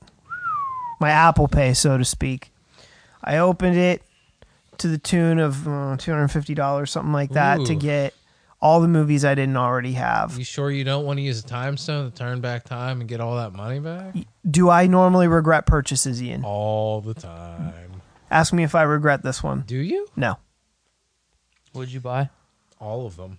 my 1.01 1.11
Apple 1.11 1.49
Pay, 1.49 1.75
so 1.75 1.97
to 1.99 2.05
speak. 2.05 2.53
I 3.23 3.39
opened 3.39 3.77
it 3.77 4.03
to 4.79 4.89
the 4.89 4.99
tune 4.99 5.39
of 5.39 5.67
uh, 5.67 5.97
two 5.99 6.13
hundred 6.13 6.29
fifty 6.29 6.55
dollars, 6.55 6.91
something 6.91 7.13
like 7.13 7.31
that, 7.31 7.65
to 7.67 7.75
get 7.75 8.15
all 8.61 8.81
the 8.81 8.89
movies 8.89 9.25
I 9.25 9.35
didn't 9.37 9.57
already 9.57 9.93
have. 9.93 10.37
you 10.37 10.45
sure 10.45 10.71
you 10.71 10.83
don't 10.85 11.05
want 11.05 11.19
to 11.19 11.23
use 11.23 11.39
a 11.41 11.47
time 11.47 11.77
stone 11.77 12.11
to 12.11 12.17
turn 12.17 12.41
back 12.41 12.65
time 12.65 13.01
and 13.01 13.09
get 13.09 13.21
all 13.21 13.37
that 13.37 13.53
money 13.53 13.79
back? 13.81 14.17
Do 14.49 14.69
I 14.71 14.87
normally 14.89 15.29
regret 15.29 15.67
purchases, 15.67 16.21
Ian? 16.23 16.45
All 16.45 17.01
the 17.01 17.15
time. 17.15 17.88
Ask 18.31 18.53
me 18.53 18.63
if 18.63 18.75
I 18.75 18.83
regret 18.83 19.23
this 19.23 19.43
one. 19.43 19.63
Do 19.67 19.77
you? 19.77 20.09
No, 20.17 20.37
What'd 21.73 21.93
you 21.93 22.01
buy? 22.01 22.31
All 22.81 23.07
of 23.07 23.17
them. 23.17 23.39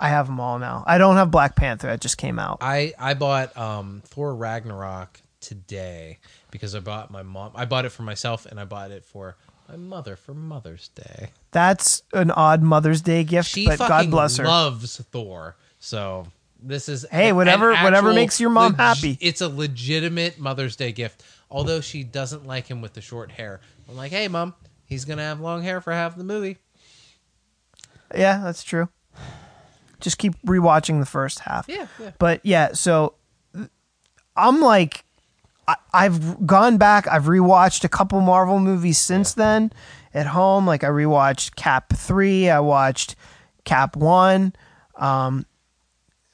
I 0.00 0.08
have 0.08 0.26
them 0.26 0.40
all 0.40 0.58
now. 0.58 0.82
I 0.86 0.98
don't 0.98 1.16
have 1.16 1.30
Black 1.30 1.54
Panther; 1.54 1.88
it 1.90 2.00
just 2.00 2.18
came 2.18 2.38
out. 2.38 2.58
I 2.60 2.92
I 2.98 3.14
bought 3.14 3.56
um 3.56 4.02
Thor 4.06 4.34
Ragnarok 4.34 5.20
today 5.40 6.18
because 6.50 6.74
I 6.74 6.80
bought 6.80 7.10
my 7.10 7.22
mom. 7.22 7.52
I 7.54 7.64
bought 7.66 7.84
it 7.84 7.90
for 7.90 8.02
myself 8.02 8.46
and 8.46 8.58
I 8.58 8.64
bought 8.64 8.90
it 8.90 9.04
for 9.04 9.36
my 9.68 9.76
mother 9.76 10.16
for 10.16 10.34
Mother's 10.34 10.88
Day. 10.88 11.30
That's 11.52 12.02
an 12.12 12.30
odd 12.32 12.62
Mother's 12.62 13.00
Day 13.00 13.22
gift, 13.24 13.48
She 13.48 13.66
but 13.66 13.78
fucking 13.78 14.10
God 14.10 14.10
bless 14.10 14.36
her. 14.38 14.44
loves 14.44 14.96
Thor. 15.12 15.56
So 15.78 16.26
this 16.60 16.88
is 16.88 17.06
Hey, 17.10 17.30
an- 17.30 17.36
whatever- 17.36 17.72
an 17.72 17.82
whatever 17.84 18.12
makes 18.12 18.40
your 18.40 18.50
mom 18.50 18.72
leg- 18.72 18.76
happy. 18.80 19.18
It's 19.20 19.40
a 19.40 19.48
legitimate 19.48 20.38
Mother's 20.38 20.74
Day 20.76 20.92
gift. 20.92 21.22
Although 21.50 21.80
she 21.80 22.02
doesn't 22.02 22.46
like 22.46 22.66
him 22.66 22.80
with 22.80 22.94
the 22.94 23.00
short 23.02 23.30
hair. 23.30 23.60
I'm 23.92 23.98
like, 23.98 24.10
hey, 24.10 24.26
mom, 24.26 24.54
he's 24.86 25.04
gonna 25.04 25.22
have 25.22 25.38
long 25.38 25.62
hair 25.62 25.82
for 25.82 25.92
half 25.92 26.16
the 26.16 26.24
movie. 26.24 26.56
Yeah, 28.16 28.40
that's 28.42 28.62
true. 28.64 28.88
Just 30.00 30.16
keep 30.16 30.32
rewatching 30.46 30.98
the 30.98 31.04
first 31.04 31.40
half. 31.40 31.68
Yeah, 31.68 31.88
yeah. 32.00 32.12
But 32.18 32.40
yeah, 32.42 32.72
so 32.72 33.16
I'm 34.34 34.62
like, 34.62 35.04
I, 35.68 35.76
I've 35.92 36.46
gone 36.46 36.78
back. 36.78 37.06
I've 37.06 37.24
rewatched 37.24 37.84
a 37.84 37.88
couple 37.90 38.18
Marvel 38.22 38.60
movies 38.60 38.96
since 38.96 39.34
then 39.34 39.70
at 40.14 40.28
home. 40.28 40.66
Like 40.66 40.84
I 40.84 40.88
rewatched 40.88 41.54
Cap 41.56 41.92
three. 41.94 42.48
I 42.48 42.60
watched 42.60 43.14
Cap 43.64 43.94
one. 43.94 44.54
Um, 44.96 45.44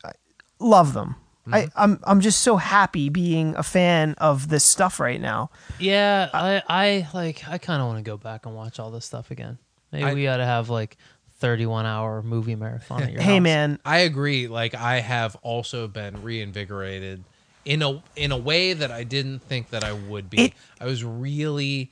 I 0.04 0.12
love 0.60 0.92
them. 0.92 1.16
I, 1.52 1.62
mm-hmm. 1.62 1.80
I'm 1.82 2.00
I'm 2.04 2.20
just 2.20 2.40
so 2.40 2.56
happy 2.56 3.08
being 3.08 3.54
a 3.56 3.62
fan 3.62 4.14
of 4.18 4.48
this 4.48 4.64
stuff 4.64 5.00
right 5.00 5.20
now. 5.20 5.50
Yeah, 5.78 6.28
I 6.32 6.62
I 6.68 7.08
like 7.14 7.48
I 7.48 7.58
kind 7.58 7.80
of 7.80 7.88
want 7.88 7.98
to 8.04 8.08
go 8.08 8.16
back 8.16 8.46
and 8.46 8.54
watch 8.54 8.78
all 8.80 8.90
this 8.90 9.04
stuff 9.04 9.30
again. 9.30 9.58
Maybe 9.92 10.04
I- 10.04 10.14
we 10.14 10.26
ought 10.28 10.36
to 10.38 10.44
have 10.46 10.68
like 10.70 10.96
31 11.40 11.86
hour 11.86 12.22
movie 12.22 12.56
marathon 12.56 13.02
at 13.02 13.12
your 13.12 13.20
Hey 13.22 13.34
house. 13.34 13.42
man, 13.42 13.78
I 13.84 13.98
agree. 13.98 14.48
Like 14.48 14.74
I 14.74 15.00
have 15.00 15.36
also 15.42 15.86
been 15.88 16.22
reinvigorated 16.22 17.24
in 17.64 17.82
a 17.82 18.02
in 18.16 18.32
a 18.32 18.36
way 18.38 18.72
that 18.72 18.90
I 18.90 19.04
didn't 19.04 19.40
think 19.40 19.70
that 19.70 19.84
I 19.84 19.92
would 19.92 20.28
be. 20.30 20.46
It- 20.46 20.52
I 20.80 20.84
was 20.86 21.04
really 21.04 21.90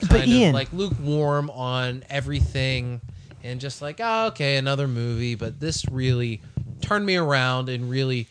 But 0.00 0.08
kind 0.10 0.22
of 0.22 0.28
Ian- 0.28 0.52
like 0.54 0.72
lukewarm 0.72 1.48
on 1.50 2.04
everything 2.10 3.00
and 3.44 3.60
just 3.60 3.82
like, 3.82 3.96
oh, 4.00 4.26
okay, 4.28 4.56
another 4.56 4.86
movie. 4.86 5.34
But 5.34 5.58
this 5.58 5.84
really 5.90 6.40
turned 6.80 7.06
me 7.06 7.16
around 7.16 7.68
and 7.68 7.88
really 7.90 8.28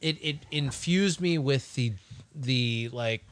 it 0.00 0.18
it 0.22 0.36
infused 0.50 1.20
me 1.20 1.38
with 1.38 1.74
the 1.74 1.92
the 2.34 2.88
like 2.92 3.24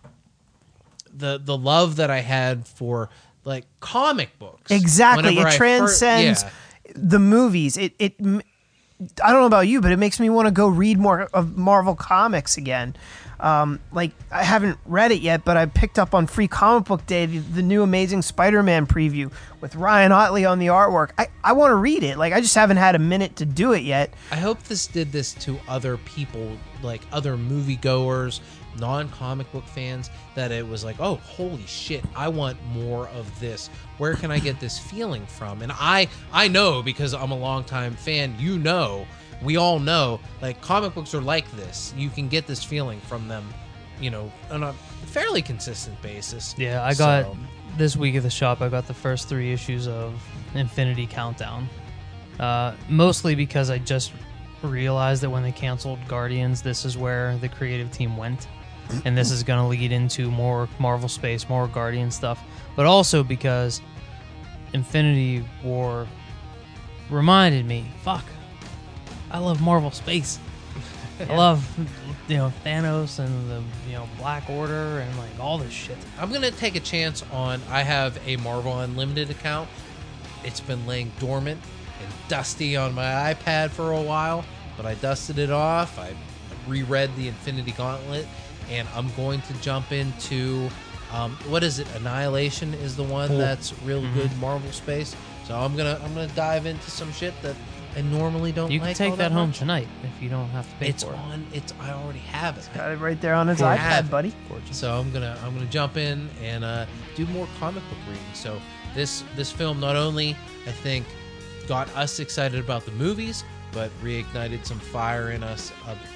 the 1.12 1.40
the 1.43 1.56
love 1.56 1.97
that 1.97 2.10
I 2.10 2.20
had 2.20 2.66
for 2.66 3.09
like 3.44 3.64
comic 3.80 4.38
books. 4.38 4.70
Exactly. 4.70 5.38
It 5.38 5.47
I 5.47 5.56
transcends 5.56 6.43
yeah. 6.43 6.51
the 6.94 7.18
movies. 7.18 7.76
It 7.76 7.94
it 7.98 8.14
I 8.20 9.32
don't 9.32 9.40
know 9.40 9.47
about 9.47 9.68
you, 9.68 9.80
but 9.80 9.93
it 9.93 9.98
makes 9.98 10.18
me 10.20 10.30
want 10.30 10.47
to 10.47 10.52
go 10.52 10.68
read 10.68 10.98
more 10.98 11.22
of 11.32 11.56
Marvel 11.56 11.94
comics 11.94 12.56
again. 12.56 12.97
Um, 13.38 13.80
like 13.92 14.12
I 14.30 14.42
haven't 14.42 14.78
read 14.86 15.12
it 15.12 15.20
yet, 15.20 15.44
but 15.44 15.56
I 15.56 15.66
picked 15.66 15.98
up 15.98 16.14
on 16.14 16.26
Free 16.26 16.48
Comic 16.48 16.86
Book 16.86 17.06
Day 17.06 17.26
the, 17.26 17.38
the 17.38 17.62
new 17.62 17.82
Amazing 17.82 18.22
Spider-Man 18.22 18.86
preview 18.86 19.30
with 19.60 19.74
Ryan 19.76 20.12
Ottley 20.12 20.44
on 20.44 20.58
the 20.58 20.68
artwork. 20.68 21.10
I, 21.18 21.28
I 21.44 21.52
want 21.52 21.70
to 21.70 21.76
read 21.76 22.02
it. 22.02 22.16
Like 22.16 22.32
I 22.32 22.40
just 22.40 22.54
haven't 22.54 22.78
had 22.78 22.94
a 22.94 22.98
minute 22.98 23.36
to 23.36 23.44
do 23.44 23.72
it 23.72 23.82
yet. 23.82 24.14
I 24.30 24.36
hope 24.36 24.62
this 24.64 24.86
did 24.86 25.12
this 25.12 25.34
to 25.34 25.58
other 25.68 25.98
people, 25.98 26.56
like 26.82 27.02
other 27.12 27.36
moviegoers, 27.36 28.40
non-comic 28.78 29.50
book 29.52 29.64
fans, 29.64 30.10
that 30.34 30.50
it 30.52 30.66
was 30.66 30.84
like, 30.84 30.96
oh, 30.98 31.16
holy 31.16 31.66
shit, 31.66 32.04
I 32.14 32.28
want 32.28 32.62
more 32.72 33.08
of 33.08 33.40
this. 33.40 33.68
Where 33.98 34.14
can 34.14 34.30
I 34.30 34.38
get 34.38 34.60
this 34.60 34.78
feeling 34.78 35.26
from? 35.26 35.62
And 35.62 35.72
I, 35.74 36.08
I 36.32 36.48
know 36.48 36.82
because 36.82 37.14
I'm 37.14 37.30
a 37.30 37.38
longtime 37.38 37.96
fan. 37.96 38.34
You 38.38 38.58
know, 38.58 39.06
we 39.42 39.56
all 39.56 39.78
know, 39.78 40.20
like 40.40 40.60
comic 40.60 40.94
books 40.94 41.14
are 41.14 41.20
like 41.20 41.50
this. 41.52 41.92
You 41.96 42.08
can 42.10 42.28
get 42.28 42.46
this 42.46 42.62
feeling 42.64 43.00
from 43.00 43.28
them, 43.28 43.48
you 44.00 44.10
know, 44.10 44.30
on 44.50 44.62
a 44.62 44.72
fairly 45.06 45.42
consistent 45.42 46.00
basis. 46.02 46.54
Yeah, 46.58 46.82
I 46.84 46.94
got 46.94 47.24
So- 47.24 47.36
this 47.76 47.96
week 47.96 48.14
at 48.14 48.22
the 48.22 48.30
shop. 48.30 48.62
I 48.62 48.68
got 48.68 48.86
the 48.86 48.94
first 48.94 49.28
three 49.28 49.52
issues 49.52 49.86
of 49.88 50.14
Infinity 50.54 51.06
Countdown. 51.06 51.68
Uh, 52.40 52.72
mostly 52.88 53.34
because 53.34 53.70
I 53.70 53.78
just 53.78 54.12
realized 54.62 55.22
that 55.22 55.30
when 55.30 55.42
they 55.42 55.52
canceled 55.52 55.98
Guardians, 56.08 56.62
this 56.62 56.84
is 56.84 56.96
where 56.96 57.36
the 57.38 57.48
creative 57.48 57.90
team 57.92 58.16
went. 58.16 58.46
and 59.04 59.18
this 59.18 59.32
is 59.32 59.42
going 59.42 59.58
to 59.58 59.66
lead 59.66 59.90
into 59.90 60.30
more 60.30 60.68
Marvel 60.78 61.08
space, 61.08 61.48
more 61.48 61.66
Guardian 61.66 62.08
stuff, 62.10 62.40
but 62.76 62.86
also 62.86 63.24
because 63.24 63.80
Infinity 64.74 65.44
War 65.64 66.06
reminded 67.10 67.64
me, 67.66 67.86
fuck, 68.02 68.24
I 69.36 69.38
love 69.38 69.60
Marvel 69.60 69.90
space. 69.90 70.38
I 71.20 71.36
love 71.36 71.62
you 72.26 72.38
know 72.38 72.50
Thanos 72.64 73.18
and 73.18 73.50
the 73.50 73.62
you 73.86 73.92
know 73.92 74.08
Black 74.16 74.48
Order 74.48 75.00
and 75.00 75.18
like 75.18 75.38
all 75.38 75.58
this 75.58 75.72
shit. 75.74 75.98
I'm 76.18 76.32
gonna 76.32 76.50
take 76.50 76.74
a 76.74 76.80
chance 76.80 77.22
on. 77.30 77.60
I 77.70 77.82
have 77.82 78.18
a 78.26 78.36
Marvel 78.38 78.80
Unlimited 78.80 79.28
account. 79.30 79.68
It's 80.42 80.60
been 80.60 80.86
laying 80.86 81.12
dormant 81.18 81.60
and 82.02 82.12
dusty 82.28 82.76
on 82.78 82.94
my 82.94 83.34
iPad 83.34 83.70
for 83.70 83.92
a 83.92 84.00
while, 84.00 84.42
but 84.74 84.86
I 84.86 84.94
dusted 84.94 85.38
it 85.38 85.50
off. 85.50 85.98
I 85.98 86.14
reread 86.66 87.14
the 87.16 87.28
Infinity 87.28 87.72
Gauntlet, 87.72 88.26
and 88.70 88.88
I'm 88.94 89.12
going 89.16 89.42
to 89.42 89.52
jump 89.60 89.92
into 89.92 90.70
um, 91.12 91.32
what 91.46 91.62
is 91.62 91.78
it? 91.78 91.86
Annihilation 91.94 92.72
is 92.72 92.96
the 92.96 93.04
one 93.04 93.28
Cool. 93.28 93.38
that's 93.38 93.74
real 93.82 94.00
good 94.14 94.34
Marvel 94.38 94.72
space. 94.72 95.14
So 95.46 95.54
I'm 95.54 95.76
gonna 95.76 96.00
I'm 96.02 96.14
gonna 96.14 96.26
dive 96.28 96.64
into 96.64 96.90
some 96.90 97.12
shit 97.12 97.34
that 97.42 97.54
I 97.97 98.02
normally 98.02 98.52
don't. 98.52 98.70
You 98.70 98.78
can 98.78 98.89
like 98.89 98.97
take 98.97 99.10
all 99.12 99.16
that 99.16 99.32
home 99.32 99.48
much. 99.48 99.59
tonight 99.59 99.89
if 100.02 100.23
you 100.23 100.28
don't 100.28 100.48
have 100.51 100.68
to 100.68 100.77
pay 100.77 100.89
It's 100.90 101.02
for 101.02 101.12
it. 101.12 101.14
It's 101.14 101.23
on. 101.24 101.47
It's 101.55 101.74
I 101.81 101.90
already 101.93 102.18
have 102.20 102.59
it. 102.59 102.68
Got 102.74 102.93
it 102.93 102.97
right 102.98 103.18
there 103.20 103.32
on 103.35 103.48
his 103.48 103.59
Cool. 103.59 103.68
iPad, 103.68 104.10
buddy. 104.10 104.35
Gorgeous. 104.51 104.77
So 104.77 104.93
I'm 104.94 105.10
gonna 105.12 105.39
I'm 105.43 105.55
gonna 105.55 105.66
jump 105.66 105.97
in 105.97 106.28
and 106.43 106.62
uh, 106.62 106.85
do 107.14 107.24
more 107.27 107.48
comic 107.59 107.82
book 107.89 107.98
reading. 108.06 108.23
So 108.35 108.60
this 108.94 109.24
this 109.35 109.51
film 109.51 109.81
not 109.81 109.97
only 109.97 110.36
I 110.66 110.73
think 110.73 111.06
got 111.66 111.89
us 111.97 112.20
excited 112.20 112.60
about 112.60 112.85
the 112.85 112.93
movies, 112.93 113.44
but 113.73 113.90
reignited 114.02 114.66
some 114.66 114.78
fire 114.78 115.31
in 115.31 115.43
us 115.43 115.73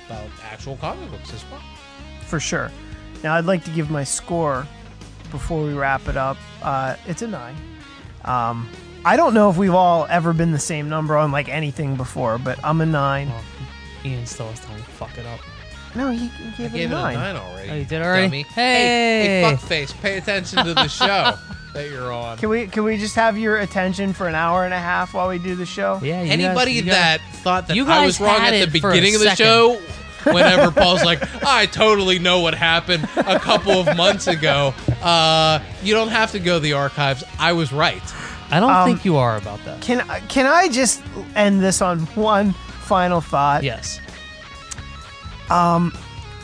about 0.07 0.29
actual 0.45 0.77
comic 0.77 1.11
books 1.11 1.33
as 1.33 1.43
well. 1.51 1.63
for 2.27 2.39
sure. 2.41 2.71
Now, 3.25 3.35
I'd 3.35 3.45
like 3.47 3.65
to 3.65 3.71
give 3.73 3.91
my 3.91 4.05
score 4.05 4.67
before 5.31 5.63
we 5.65 5.73
wrap 5.75 6.09
it 6.09 6.17
up. 6.17 6.37
Uh, 6.63 6.97
it's 7.07 7.21
a 7.23 7.27
nine. 7.27 7.57
Um, 8.25 8.69
I 9.05 9.17
don't 9.17 9.33
know 9.35 9.49
if 9.51 9.57
we've 9.57 9.75
all 9.75 10.07
ever 10.11 10.33
been 10.33 10.53
the 10.53 10.59
same 10.59 10.89
number 10.89 11.17
on 11.17 11.33
like 11.33 11.49
anything 11.49 11.97
before, 11.97 12.39
but 12.39 12.59
I'm 12.65 12.81
a 12.81 12.87
nine. 12.87 13.29
Well, 13.29 13.43
Ian 14.05 14.27
still 14.27 14.49
has 14.49 14.61
time 14.61 14.77
to 14.77 14.83
fuck 14.83 15.17
it 15.17 15.27
up. 15.27 15.41
No, 15.95 16.11
he, 16.11 16.29
he 16.29 16.65
I 16.65 16.69
gave 16.69 16.75
it 16.75 16.79
gave 16.79 16.91
a 16.93 16.95
it 16.95 16.97
a 16.99 17.03
nine. 17.03 17.15
nine 17.15 17.37
already. 17.37 17.71
Oh, 17.71 17.75
you 17.77 17.85
did 17.85 18.03
already? 18.03 18.27
dummy. 18.27 18.43
Hey! 18.45 18.63
hey, 18.63 19.43
hey, 19.43 19.55
fuckface! 19.57 20.01
Pay 20.03 20.19
attention 20.19 20.65
to 20.65 20.75
the 20.75 20.87
show 20.89 21.35
that 21.75 21.91
you're 21.91 22.13
on. 22.13 22.37
Can 22.39 22.49
we 22.51 22.67
can 22.67 22.85
we 22.85 22.97
just 22.99 23.15
have 23.17 23.37
your 23.39 23.59
attention 23.59 24.13
for 24.13 24.29
an 24.29 24.35
hour 24.35 24.65
and 24.65 24.75
a 24.75 24.79
half 24.79 25.15
while 25.15 25.29
we 25.29 25.39
do 25.39 25.55
the 25.55 25.67
show? 25.67 25.99
Yeah, 26.03 26.23
you 26.23 26.31
Anybody 26.31 26.75
guys, 26.75 26.77
you 26.77 26.83
guys- 26.83 26.95
that 26.95 27.21
thought 27.39 27.69
that 27.69 27.77
you 27.77 27.87
I 27.87 28.05
was 28.07 28.21
wrong 28.21 28.41
at 28.41 28.51
the 28.51 28.77
it 28.77 28.81
for 28.81 28.91
a 28.91 28.93
beginning 28.93 29.15
of 29.17 29.21
the 29.23 29.31
second. 29.35 29.45
show, 29.47 29.81
whenever 30.33 30.71
Paul's 30.71 31.03
like, 31.05 31.21
I 31.45 31.67
totally 31.67 32.19
know 32.19 32.41
what 32.41 32.55
happened 32.55 33.05
a 33.17 33.39
couple 33.41 33.73
of 33.73 33.97
months 33.97 34.27
ago. 34.29 34.75
Uh, 35.03 35.59
you 35.83 35.95
don't 35.95 36.09
have 36.11 36.33
to 36.33 36.39
go 36.39 36.55
to 36.57 36.61
the 36.61 36.75
archives. 36.75 37.25
I 37.39 37.53
was 37.55 37.73
right. 37.73 38.03
I 38.51 38.59
don't 38.61 38.71
Um, 38.73 38.89
think 38.89 39.05
you 39.05 39.17
are 39.17 39.37
about 39.37 39.65
that. 39.65 39.81
Can 39.81 40.01
I- 40.09 40.21
can 40.21 40.47
I 40.47 40.69
just 40.69 41.01
end 41.37 41.63
this 41.63 41.81
on 41.81 42.01
one 42.17 42.53
final 42.83 43.21
thought? 43.21 43.63
Yes. 43.63 44.01
Um, 45.51 45.93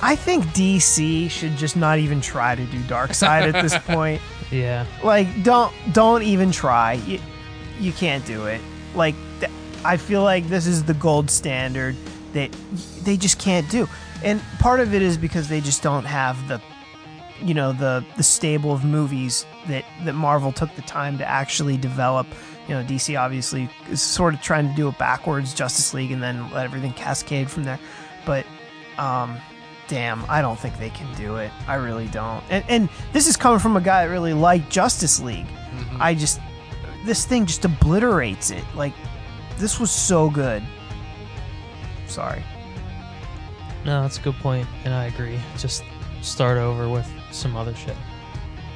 I 0.02 0.14
think 0.16 0.44
DC 0.46 1.30
should 1.30 1.56
just 1.56 1.76
not 1.76 1.98
even 1.98 2.20
try 2.20 2.54
to 2.54 2.64
do 2.66 2.78
Darkseid 2.82 3.52
at 3.54 3.62
this 3.62 3.76
point. 3.86 4.20
Yeah. 4.50 4.86
like 5.02 5.42
don't 5.42 5.74
don't 5.92 6.22
even 6.22 6.52
try 6.52 6.92
you, 6.92 7.18
you 7.80 7.90
can't 7.90 8.24
do 8.24 8.46
it 8.46 8.60
like 8.94 9.16
th- 9.40 9.50
i 9.84 9.96
feel 9.96 10.22
like 10.22 10.46
this 10.48 10.68
is 10.68 10.84
the 10.84 10.94
gold 10.94 11.28
standard 11.32 11.96
that 12.32 12.52
they 13.02 13.16
just 13.16 13.40
can't 13.40 13.68
do 13.72 13.88
and 14.22 14.40
part 14.60 14.78
of 14.78 14.94
it 14.94 15.02
is 15.02 15.18
because 15.18 15.48
they 15.48 15.60
just 15.60 15.82
don't 15.82 16.04
have 16.04 16.36
the 16.46 16.60
you 17.42 17.54
know 17.54 17.72
the 17.72 18.04
the 18.16 18.22
stable 18.22 18.72
of 18.72 18.84
movies 18.84 19.46
that 19.68 19.84
that 20.04 20.14
marvel 20.14 20.52
took 20.52 20.74
the 20.74 20.82
time 20.82 21.18
to 21.18 21.28
actually 21.28 21.76
develop 21.76 22.26
you 22.66 22.74
know 22.74 22.82
dc 22.84 23.18
obviously 23.18 23.68
is 23.90 24.00
sort 24.00 24.32
of 24.32 24.40
trying 24.40 24.68
to 24.68 24.74
do 24.74 24.88
it 24.88 24.98
backwards 24.98 25.52
justice 25.52 25.92
league 25.92 26.12
and 26.12 26.22
then 26.22 26.50
let 26.52 26.64
everything 26.64 26.92
cascade 26.94 27.50
from 27.50 27.64
there 27.64 27.78
but 28.24 28.46
um 28.98 29.38
damn, 29.88 30.24
I 30.28 30.42
don't 30.42 30.58
think 30.58 30.78
they 30.78 30.90
can 30.90 31.12
do 31.14 31.36
it. 31.36 31.50
I 31.66 31.74
really 31.74 32.08
don't. 32.08 32.42
And 32.50 32.64
and 32.68 32.88
this 33.12 33.26
is 33.26 33.36
coming 33.36 33.58
from 33.58 33.76
a 33.76 33.80
guy 33.80 34.04
that 34.04 34.12
really 34.12 34.32
liked 34.34 34.70
Justice 34.70 35.20
League. 35.20 35.46
I 35.98 36.14
just 36.14 36.40
this 37.04 37.24
thing 37.24 37.46
just 37.46 37.64
obliterates 37.64 38.50
it. 38.50 38.64
Like 38.74 38.94
this 39.58 39.78
was 39.78 39.90
so 39.90 40.30
good. 40.30 40.62
Sorry. 42.06 42.42
No, 43.84 44.02
that's 44.02 44.18
a 44.18 44.22
good 44.22 44.34
point, 44.36 44.66
and 44.84 44.92
I 44.92 45.04
agree. 45.06 45.38
Just 45.56 45.84
start 46.20 46.58
over 46.58 46.88
with 46.88 47.08
some 47.36 47.56
other 47.56 47.74
shit. 47.74 47.96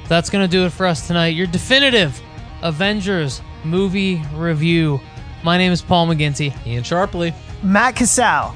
That's 0.09 0.31
gonna 0.31 0.49
do 0.49 0.67
it 0.67 0.71
for 0.71 0.87
us 0.87 1.07
tonight. 1.07 1.29
Your 1.29 1.47
definitive 1.47 2.21
Avengers 2.63 3.41
movie 3.65 4.23
review. 4.35 5.01
My 5.43 5.57
name 5.57 5.73
is 5.73 5.81
Paul 5.83 6.09
McGinty. 6.09 6.55
Ian 6.67 6.83
Sharpley. 6.83 7.35
Matt 7.63 7.97
Cassell. 7.97 8.55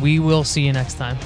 We 0.00 0.18
will 0.18 0.44
see 0.44 0.62
you 0.62 0.72
next 0.72 0.94
time. 0.94 1.16